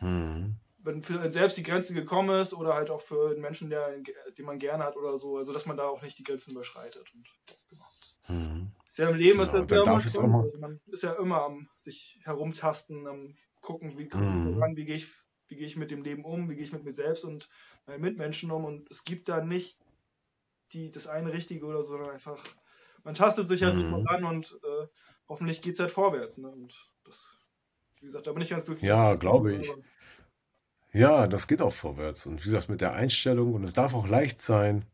Mhm. 0.00 0.56
wenn 0.78 1.02
für 1.02 1.30
selbst 1.30 1.56
die 1.58 1.64
Grenze 1.64 1.94
gekommen 1.94 2.40
ist 2.40 2.54
oder 2.54 2.74
halt 2.74 2.90
auch 2.90 3.00
für 3.00 3.30
einen 3.30 3.40
Menschen, 3.40 3.70
der, 3.70 3.98
den 4.38 4.46
man 4.46 4.58
gerne 4.58 4.84
hat 4.84 4.96
oder 4.96 5.18
so, 5.18 5.36
also 5.36 5.52
dass 5.52 5.66
man 5.66 5.76
da 5.76 5.88
auch 5.88 6.02
nicht 6.02 6.18
die 6.18 6.24
Grenzen 6.24 6.52
überschreitet. 6.52 7.12
Und, 7.12 7.28
genau. 7.68 7.86
Mhm. 8.28 8.70
Ja, 8.96 9.10
im 9.10 9.16
Leben 9.16 9.40
ist 9.40 9.52
Genau, 9.52 9.64
das 9.64 9.68
dann 9.68 9.82
ja 10.14 10.24
immer. 10.24 10.42
Also 10.42 10.58
man 10.58 10.80
ist 10.86 11.02
ja 11.02 11.12
immer 11.14 11.42
am 11.42 11.68
sich 11.76 12.20
herumtasten, 12.24 13.06
am 13.06 13.34
gucken, 13.66 13.98
wie 13.98 14.08
Mhm. 14.08 14.52
voran, 14.54 14.76
wie 14.76 14.84
gehe 14.84 14.96
ich, 14.96 15.08
wie 15.48 15.56
gehe 15.56 15.66
ich 15.66 15.76
mit 15.76 15.90
dem 15.90 16.02
Leben 16.02 16.24
um, 16.24 16.48
wie 16.50 16.54
gehe 16.54 16.64
ich 16.64 16.72
mit 16.72 16.84
mir 16.84 16.92
selbst 16.92 17.24
und 17.24 17.48
meinen 17.86 18.00
Mitmenschen 18.00 18.50
um. 18.50 18.64
Und 18.64 18.90
es 18.90 19.04
gibt 19.04 19.28
da 19.28 19.42
nicht 19.44 19.78
die, 20.72 20.90
das 20.90 21.06
eine 21.06 21.32
Richtige 21.32 21.66
oder 21.66 21.82
so, 21.82 21.90
sondern 21.90 22.10
einfach, 22.10 22.42
man 23.04 23.14
tastet 23.14 23.48
sich 23.48 23.62
halt 23.62 23.74
so 23.74 23.82
Mhm. 23.82 24.04
voran 24.04 24.24
und 24.24 24.58
äh, 24.64 24.86
hoffentlich 25.28 25.62
geht 25.62 25.74
es 25.74 25.80
halt 25.80 25.92
vorwärts. 25.92 26.38
Ne? 26.38 26.48
Und 26.48 26.74
das, 27.04 27.36
wie 28.00 28.06
gesagt, 28.06 28.26
da 28.26 28.32
bin 28.32 28.42
ich 28.42 28.50
ganz 28.50 28.64
glücklich. 28.64 28.88
Ja, 28.88 29.14
glaube 29.14 29.54
ich. 29.54 29.72
Ja, 30.92 31.26
das 31.26 31.46
geht 31.46 31.60
auch 31.62 31.72
vorwärts. 31.72 32.26
Und 32.26 32.40
wie 32.44 32.50
gesagt, 32.50 32.68
mit 32.68 32.80
der 32.80 32.94
Einstellung, 32.94 33.54
und 33.54 33.64
es 33.64 33.74
darf 33.74 33.94
auch 33.94 34.08
leicht 34.08 34.40
sein, 34.40 34.84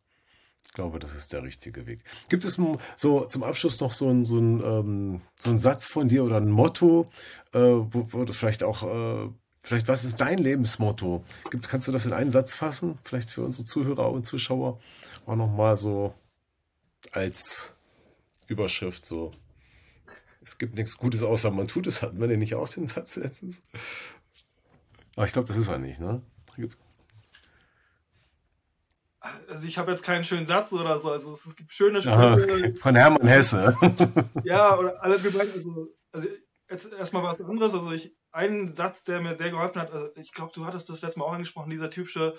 ich 0.66 0.72
glaube, 0.72 0.98
das 0.98 1.14
ist 1.14 1.32
der 1.34 1.42
richtige 1.42 1.86
Weg. 1.86 2.02
Gibt 2.30 2.44
es 2.44 2.58
so 2.96 3.26
zum 3.26 3.42
Abschluss 3.42 3.80
noch 3.80 3.92
so 3.92 4.08
ein, 4.08 4.24
so 4.24 4.38
ein, 4.38 4.62
ähm, 4.64 5.20
so 5.38 5.50
ein 5.50 5.58
Satz 5.58 5.86
von 5.86 6.08
dir 6.08 6.24
oder 6.24 6.38
ein 6.38 6.50
Motto, 6.50 7.10
äh, 7.52 7.58
wo, 7.58 8.12
wo 8.12 8.24
du 8.24 8.32
vielleicht 8.32 8.62
auch, 8.62 8.82
äh, 8.82 9.30
vielleicht 9.62 9.88
was 9.88 10.04
ist 10.04 10.20
dein 10.20 10.38
Lebensmotto? 10.38 11.24
Gibt, 11.50 11.68
kannst 11.68 11.88
du 11.88 11.92
das 11.92 12.06
in 12.06 12.12
einen 12.12 12.30
Satz 12.30 12.54
fassen? 12.54 12.98
Vielleicht 13.04 13.30
für 13.30 13.42
unsere 13.42 13.64
Zuhörer 13.64 14.10
und 14.10 14.24
Zuschauer 14.26 14.80
auch 15.26 15.36
nochmal 15.36 15.76
so 15.76 16.14
als 17.12 17.72
Überschrift 18.46 19.04
so. 19.06 19.32
Es 20.44 20.58
gibt 20.58 20.74
nichts 20.74 20.96
Gutes, 20.98 21.22
außer 21.22 21.50
man 21.52 21.68
tut 21.68 21.86
es. 21.86 22.02
Hatten 22.02 22.20
wir 22.20 22.26
den 22.28 22.40
nicht 22.40 22.54
auch 22.56 22.68
den 22.68 22.86
Satz 22.86 23.16
letztens? 23.16 23.62
Aber 25.14 25.26
ich 25.26 25.32
glaube, 25.32 25.46
das 25.48 25.56
ist 25.56 25.68
er 25.68 25.78
nicht, 25.78 26.00
ne? 26.00 26.22
Gibt- 26.56 26.76
Also 29.48 29.66
ich 29.68 29.78
habe 29.78 29.92
jetzt 29.92 30.02
keinen 30.02 30.24
schönen 30.24 30.46
Satz 30.46 30.72
oder 30.72 30.98
so. 30.98 31.10
Also 31.12 31.32
es 31.34 31.54
gibt 31.54 31.72
schöne 31.72 31.98
Aha, 32.00 32.38
Sprüche, 32.40 32.74
von 32.74 32.96
Hermann 32.96 33.26
Hesse. 33.28 33.76
ja, 34.42 34.76
oder 34.76 35.00
alle 35.02 35.14
also, 35.14 35.88
also 36.10 36.28
jetzt 36.68 36.92
erstmal 36.92 37.22
was 37.22 37.40
anderes. 37.40 37.72
Also 37.74 37.92
ich, 37.92 38.12
ein 38.32 38.68
Satz, 38.68 39.04
der 39.04 39.20
mir 39.20 39.34
sehr 39.34 39.50
geholfen 39.50 39.80
hat, 39.80 39.92
also 39.92 40.10
ich 40.16 40.32
glaube, 40.32 40.52
du 40.54 40.66
hattest 40.66 40.88
das 40.90 41.02
letzte 41.02 41.20
Mal 41.20 41.26
auch 41.26 41.32
angesprochen, 41.32 41.70
dieser 41.70 41.90
typische 41.90 42.38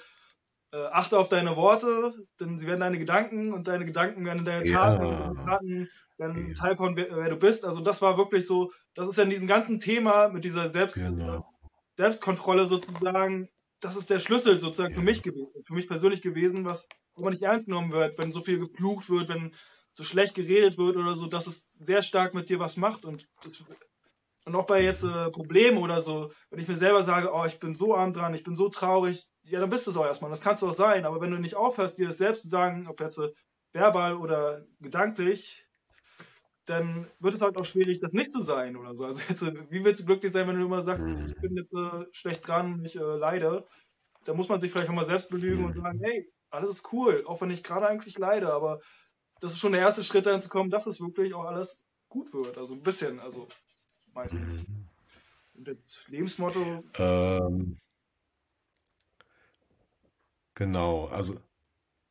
äh, 0.73 0.85
achte 0.87 1.19
auf 1.19 1.29
deine 1.29 1.55
Worte, 1.55 2.13
denn 2.39 2.59
sie 2.59 2.67
werden 2.67 2.81
deine 2.81 2.99
Gedanken 2.99 3.53
und 3.53 3.67
deine 3.67 3.85
Gedanken 3.85 4.25
werden 4.25 4.45
deine 4.45 4.63
Taten 4.65 5.03
und 5.03 5.11
deine 5.19 5.35
Ja. 5.45 5.57
Taten 5.57 5.91
werden 6.17 6.49
ein 6.51 6.55
Teil 6.55 6.75
von 6.77 6.95
wer, 6.97 7.15
wer 7.15 7.29
du 7.29 7.37
bist. 7.37 7.65
Also 7.65 7.81
das 7.81 8.01
war 8.01 8.17
wirklich 8.17 8.47
so, 8.47 8.71
das 8.95 9.07
ist 9.07 9.17
ja 9.17 9.23
in 9.23 9.29
diesem 9.31 9.47
ganzen 9.47 9.79
Thema 9.79 10.29
mit 10.29 10.45
dieser 10.45 10.69
Selbst, 10.69 11.13
Genau. 11.15 11.43
Selbstkontrolle 11.97 12.65
sozusagen, 12.67 13.49
das 13.79 13.95
ist 13.95 14.09
der 14.09 14.19
Schlüssel 14.19 14.59
sozusagen 14.59 14.93
für 14.93 15.01
Ja. 15.01 15.03
mich 15.03 15.21
gewesen, 15.23 15.51
für 15.65 15.73
mich 15.73 15.87
persönlich 15.87 16.21
gewesen, 16.21 16.65
was 16.65 16.87
man 17.15 17.31
nicht 17.31 17.43
ernst 17.43 17.67
genommen 17.67 17.91
wird, 17.91 18.17
wenn 18.17 18.31
so 18.31 18.41
viel 18.41 18.59
geflucht 18.59 19.09
wird, 19.09 19.29
wenn 19.29 19.53
so 19.91 20.03
schlecht 20.03 20.33
geredet 20.35 20.77
wird 20.77 20.97
oder 20.97 21.15
so, 21.15 21.27
dass 21.27 21.45
es 21.47 21.71
sehr 21.73 22.01
stark 22.01 22.33
mit 22.33 22.49
dir 22.49 22.59
was 22.59 22.77
macht 22.77 23.05
und 23.05 23.27
das, 23.43 23.63
und 24.45 24.55
auch 24.55 24.65
bei 24.65 24.81
jetzt 24.83 25.03
äh, 25.03 25.31
Problemen 25.31 25.77
oder 25.77 26.01
so, 26.01 26.31
wenn 26.49 26.59
ich 26.59 26.67
mir 26.67 26.75
selber 26.75 27.03
sage, 27.03 27.31
oh, 27.33 27.45
ich 27.45 27.59
bin 27.59 27.75
so 27.75 27.95
arm 27.95 28.13
dran, 28.13 28.33
ich 28.33 28.43
bin 28.43 28.55
so 28.55 28.69
traurig, 28.69 29.29
ja, 29.43 29.59
dann 29.59 29.69
bist 29.69 29.87
du 29.87 29.91
es 29.91 29.97
auch 29.97 30.05
erstmal, 30.05 30.31
das 30.31 30.41
kannst 30.41 30.61
du 30.61 30.67
auch 30.69 30.73
sein, 30.73 31.05
aber 31.05 31.21
wenn 31.21 31.31
du 31.31 31.37
nicht 31.37 31.55
aufhörst, 31.55 31.97
dir 31.97 32.07
das 32.07 32.17
selbst 32.17 32.41
zu 32.43 32.49
sagen, 32.49 32.87
ob 32.87 32.99
jetzt 33.01 33.17
äh, 33.19 33.31
verbal 33.73 34.15
oder 34.15 34.65
gedanklich, 34.79 35.67
dann 36.65 37.07
wird 37.19 37.35
es 37.35 37.41
halt 37.41 37.57
auch 37.57 37.65
schwierig, 37.65 37.99
das 37.99 38.13
nicht 38.13 38.31
zu 38.31 38.41
sein 38.41 38.77
oder 38.77 38.95
so. 38.95 39.05
Also 39.05 39.21
jetzt, 39.27 39.41
äh, 39.43 39.53
wie 39.69 39.83
willst 39.83 40.01
du 40.01 40.05
glücklich 40.05 40.31
sein, 40.31 40.47
wenn 40.47 40.57
du 40.57 40.65
immer 40.65 40.81
sagst, 40.81 41.07
Mhm. 41.07 41.25
ich 41.27 41.39
bin 41.39 41.55
jetzt 41.57 41.73
äh, 41.73 42.05
schlecht 42.11 42.47
dran, 42.47 42.83
ich 42.85 42.95
äh, 42.95 42.99
leide? 43.17 43.67
Da 44.25 44.33
muss 44.33 44.49
man 44.49 44.59
sich 44.61 44.71
vielleicht 44.71 44.89
auch 44.89 44.93
mal 44.93 45.05
selbst 45.05 45.29
belügen 45.29 45.65
und 45.65 45.75
sagen, 45.75 45.99
hey, 46.03 46.31
alles 46.49 46.69
ist 46.71 46.93
cool, 46.93 47.23
auch 47.27 47.41
wenn 47.41 47.51
ich 47.51 47.63
gerade 47.63 47.87
eigentlich 47.87 48.17
leide, 48.17 48.53
aber 48.53 48.79
das 49.41 49.51
ist 49.53 49.59
schon 49.59 49.73
der 49.73 49.81
erste 49.81 50.03
Schritt 50.03 50.25
dahin 50.25 50.41
zu 50.41 50.49
kommen, 50.49 50.69
dass 50.69 50.85
es 50.87 50.99
wirklich 51.01 51.33
auch 51.33 51.45
alles 51.45 51.83
gut 52.09 52.33
wird. 52.33 52.57
Also 52.57 52.75
ein 52.75 52.83
bisschen, 52.83 53.19
also 53.19 53.47
meistens. 54.13 54.65
Und 55.55 55.67
das 55.67 55.77
Lebensmotto, 56.07 56.83
Ähm, 56.97 57.77
genau, 60.55 61.07
also 61.07 61.39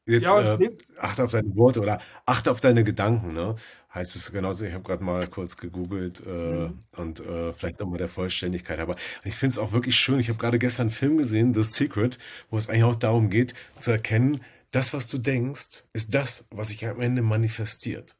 jetzt 0.06 0.24
ja, 0.24 0.54
und 0.54 0.62
äh, 0.62 0.70
achte 0.98 1.24
auf 1.24 1.32
deine 1.32 1.56
Worte 1.56 1.80
oder 1.80 2.00
achte 2.26 2.50
auf 2.52 2.60
deine 2.60 2.84
Gedanken, 2.84 3.34
ne? 3.34 3.56
Heißt 3.94 4.16
es 4.16 4.32
genauso, 4.32 4.64
ich 4.66 4.74
habe 4.74 4.84
gerade 4.84 5.04
mal 5.04 5.28
kurz 5.28 5.56
gegoogelt 5.58 6.22
äh, 6.26 6.70
Mhm. 6.70 6.80
und 6.96 7.20
äh, 7.20 7.52
vielleicht 7.52 7.80
nochmal 7.80 7.98
der 7.98 8.08
Vollständigkeit, 8.08 8.80
aber 8.80 8.96
ich 9.24 9.36
finde 9.36 9.52
es 9.54 9.58
auch 9.58 9.72
wirklich 9.72 9.96
schön. 9.96 10.20
Ich 10.20 10.28
habe 10.30 10.38
gerade 10.38 10.58
gestern 10.58 10.84
einen 10.84 10.90
Film 10.92 11.18
gesehen, 11.18 11.54
The 11.54 11.62
Secret, 11.64 12.18
wo 12.50 12.58
es 12.58 12.68
eigentlich 12.68 12.84
auch 12.84 12.96
darum 12.96 13.30
geht, 13.30 13.54
zu 13.80 13.92
erkennen, 13.92 14.42
das, 14.72 14.94
was 14.94 15.08
du 15.08 15.18
denkst, 15.18 15.84
ist 15.94 16.14
das, 16.14 16.46
was 16.50 16.68
sich 16.68 16.86
am 16.86 17.00
Ende 17.00 17.22
manifestiert. 17.22 18.16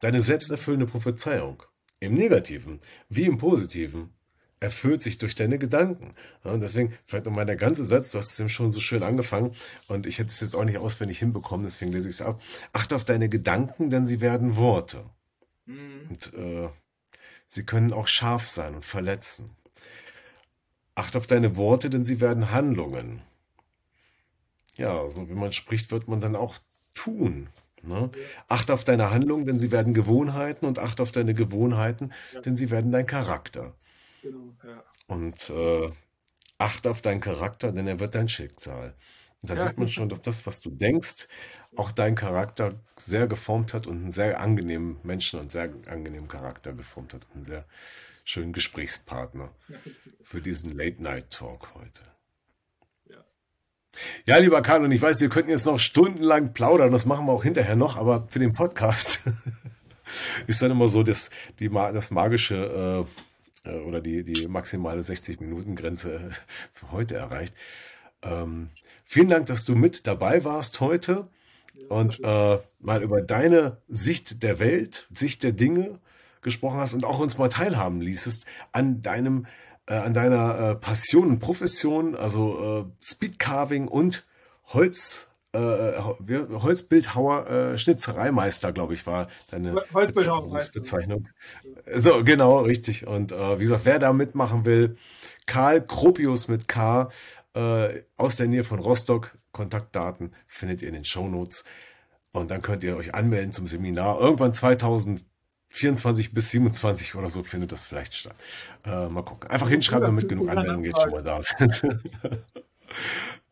Deine 0.00 0.22
selbsterfüllende 0.22 0.86
Prophezeiung, 0.86 1.62
im 2.00 2.14
Negativen 2.14 2.80
wie 3.08 3.24
im 3.24 3.38
Positiven, 3.38 4.12
erfüllt 4.60 5.02
sich 5.02 5.18
durch 5.18 5.34
deine 5.34 5.58
Gedanken. 5.58 6.14
Und 6.42 6.60
deswegen, 6.60 6.94
vielleicht 7.04 7.26
nochmal 7.26 7.46
der 7.46 7.56
ganze 7.56 7.84
Satz, 7.84 8.10
du 8.10 8.18
hast 8.18 8.32
es 8.32 8.40
eben 8.40 8.48
schon 8.48 8.72
so 8.72 8.80
schön 8.80 9.02
angefangen 9.02 9.54
und 9.88 10.06
ich 10.06 10.18
hätte 10.18 10.30
es 10.30 10.40
jetzt 10.40 10.54
auch 10.54 10.64
nicht 10.64 10.78
auswendig 10.78 11.18
hinbekommen, 11.18 11.66
deswegen 11.66 11.92
lese 11.92 12.08
ich 12.08 12.16
es 12.16 12.22
ab. 12.22 12.40
Achte 12.72 12.96
auf 12.96 13.04
deine 13.04 13.28
Gedanken, 13.28 13.90
denn 13.90 14.06
sie 14.06 14.20
werden 14.20 14.56
Worte. 14.56 15.04
Mhm. 15.66 16.06
Und 16.08 16.34
äh, 16.34 16.68
sie 17.46 17.64
können 17.64 17.92
auch 17.92 18.08
scharf 18.08 18.48
sein 18.48 18.74
und 18.74 18.84
verletzen. 18.84 19.50
Achte 20.94 21.18
auf 21.18 21.26
deine 21.26 21.56
Worte, 21.56 21.90
denn 21.90 22.06
sie 22.06 22.20
werden 22.20 22.50
Handlungen. 22.50 23.20
Ja, 24.76 25.08
so 25.10 25.28
wie 25.28 25.34
man 25.34 25.52
spricht, 25.52 25.90
wird 25.90 26.08
man 26.08 26.20
dann 26.20 26.36
auch 26.36 26.56
tun. 26.94 27.48
Ne? 27.86 28.10
Ja, 28.12 28.28
Achte 28.48 28.74
auf 28.74 28.84
deine 28.84 29.10
Handlungen, 29.10 29.46
denn 29.46 29.58
sie 29.58 29.70
werden 29.72 29.94
Gewohnheiten 29.94 30.66
und 30.66 30.78
achte 30.78 31.02
auf 31.02 31.12
deine 31.12 31.34
Gewohnheiten, 31.34 32.12
ja, 32.30 32.40
denn 32.44 32.56
sie 32.56 32.70
werden 32.70 32.92
dein 32.92 33.06
Charakter. 33.06 33.74
genau, 34.22 34.56
ja. 34.64 34.84
Und 35.06 35.50
äh, 35.50 35.90
achte 36.58 36.90
auf 36.90 37.02
deinen 37.02 37.20
Charakter, 37.20 37.72
denn 37.72 37.86
er 37.88 38.00
wird 38.00 38.14
dein 38.14 38.28
Schicksal. 38.28 38.96
Und 39.42 39.50
da 39.50 39.56
Ja, 39.56 39.62
sieht 39.68 39.78
man 39.78 39.88
schon, 39.88 40.08
dass 40.08 40.22
das, 40.22 40.46
was 40.46 40.60
du 40.60 40.70
denkst, 40.70 41.28
auch 41.76 41.92
deinen 41.92 42.16
Charakter 42.16 42.80
sehr 42.96 43.28
geformt 43.28 43.74
hat 43.74 43.86
und 43.86 43.98
einen 43.98 44.10
sehr 44.12 44.40
angenehmen 44.40 44.98
Menschen 45.04 45.40
und 45.40 45.52
sehr 45.52 45.72
angenehmen 45.88 46.28
Charakter 46.28 46.72
geformt 46.74 47.14
hat. 47.14 47.26
Und 47.30 47.36
einen 47.36 47.44
sehr 47.44 47.66
schönen 48.24 48.52
Gesprächspartner 48.52 49.54
für 50.22 50.42
diesen 50.42 50.72
Late-Night-Talk 50.76 51.74
heute. 51.74 52.02
Ja. 54.24 54.36
Lieber 54.38 54.62
Karl, 54.62 54.84
und 54.84 54.92
ich 54.92 55.02
weiß, 55.02 55.20
wir 55.20 55.28
könnten 55.28 55.50
jetzt 55.50 55.66
noch 55.66 55.78
stundenlang 55.78 56.52
plaudern, 56.52 56.92
das 56.92 57.06
machen 57.06 57.26
wir 57.26 57.32
auch 57.32 57.42
hinterher 57.42 57.76
noch, 57.76 57.96
aber 57.96 58.26
für 58.28 58.38
den 58.38 58.52
Podcast 58.52 59.24
ist 60.46 60.62
dann 60.62 60.70
immer 60.70 60.88
so 60.88 61.02
das, 61.02 61.30
die, 61.58 61.68
das 61.68 62.10
magische 62.10 63.06
äh, 63.64 63.68
äh, 63.68 63.80
oder 63.80 64.00
die, 64.00 64.22
die 64.22 64.46
maximale 64.46 65.02
60-Minuten-Grenze 65.02 66.30
für 66.72 66.92
heute 66.92 67.16
erreicht. 67.16 67.54
Ähm, 68.22 68.70
vielen 69.04 69.28
Dank, 69.28 69.46
dass 69.46 69.64
du 69.64 69.74
mit 69.74 70.06
dabei 70.06 70.44
warst 70.44 70.80
heute 70.80 71.28
und 71.88 72.22
äh, 72.22 72.58
mal 72.80 73.02
über 73.02 73.22
deine 73.22 73.78
Sicht 73.88 74.42
der 74.42 74.58
Welt, 74.58 75.08
Sicht 75.12 75.42
der 75.42 75.52
Dinge 75.52 75.98
gesprochen 76.42 76.78
hast 76.78 76.94
und 76.94 77.04
auch 77.04 77.18
uns 77.18 77.38
mal 77.38 77.48
teilhaben 77.48 78.00
ließest 78.00 78.46
an 78.72 79.02
deinem, 79.02 79.46
äh, 79.88 79.94
an 79.94 80.14
deiner 80.14 80.70
äh, 80.70 80.74
Passion 80.76 81.28
und 81.28 81.38
Profession, 81.38 82.14
also 82.16 82.86
äh, 83.00 83.04
Speedcarving 83.04 83.88
und 83.88 84.26
Holz, 84.72 85.28
äh, 85.52 85.58
wie- 85.58 86.52
Holzbildhauer, 86.60 87.48
äh, 87.48 87.78
Schnitzereimeister, 87.78 88.72
glaube 88.72 88.94
ich, 88.94 89.06
war 89.06 89.28
deine. 89.50 89.74
Ja. 91.84 91.98
So, 91.98 92.24
genau, 92.24 92.60
richtig. 92.60 93.06
Und 93.06 93.32
äh, 93.32 93.58
wie 93.58 93.62
gesagt, 93.64 93.84
wer 93.84 93.98
da 93.98 94.12
mitmachen 94.12 94.64
will, 94.64 94.96
Karl 95.46 95.80
Kropius 95.86 96.48
mit 96.48 96.66
K, 96.68 97.08
äh, 97.54 98.02
aus 98.16 98.36
der 98.36 98.48
Nähe 98.48 98.64
von 98.64 98.80
Rostock. 98.80 99.38
Kontaktdaten 99.52 100.34
findet 100.46 100.82
ihr 100.82 100.88
in 100.88 100.94
den 100.94 101.04
Show 101.06 101.28
Notes. 101.28 101.64
Und 102.32 102.50
dann 102.50 102.60
könnt 102.60 102.84
ihr 102.84 102.94
euch 102.98 103.14
anmelden 103.14 103.52
zum 103.52 103.66
Seminar. 103.66 104.20
Irgendwann 104.20 104.52
2024 105.76 106.32
bis 106.32 106.50
27 106.50 107.14
oder 107.14 107.30
so 107.30 107.42
findet 107.42 107.72
das 107.72 107.84
vielleicht 107.84 108.14
statt. 108.14 108.34
Äh, 108.84 109.08
mal 109.08 109.22
gucken. 109.22 109.50
Einfach 109.50 109.68
hinschreiben, 109.68 110.06
damit 110.06 110.28
genug 110.28 110.48
Anmeldungen 110.48 110.84
jetzt 110.84 111.00
schon 111.00 111.10
mal 111.10 111.22
da 111.22 111.40
sind. 111.42 111.82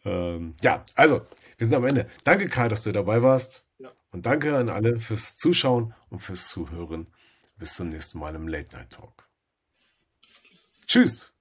ähm, 0.05 0.55
ja, 0.63 0.85
also, 0.95 1.27
wir 1.59 1.67
sind 1.67 1.75
am 1.75 1.87
Ende. 1.87 2.09
Danke, 2.25 2.49
Karl, 2.49 2.69
dass 2.69 2.83
du 2.83 2.93
dabei 2.93 3.23
warst. 3.23 3.65
Ja. 3.79 3.93
Und 4.11 4.27
danke 4.27 4.57
an 4.57 4.69
alle 4.69 4.99
fürs 4.99 5.37
Zuschauen 5.37 5.95
und 6.09 6.21
fürs 6.21 6.49
Zuhören. 6.49 7.09
Bis 7.57 7.75
zum 7.75 7.91
nächsten 7.91 8.19
Mal 8.19 8.35
im 8.35 8.49
Late 8.49 8.77
Night 8.77 8.91
Talk. 8.91 9.29
Tschüss. 10.87 11.33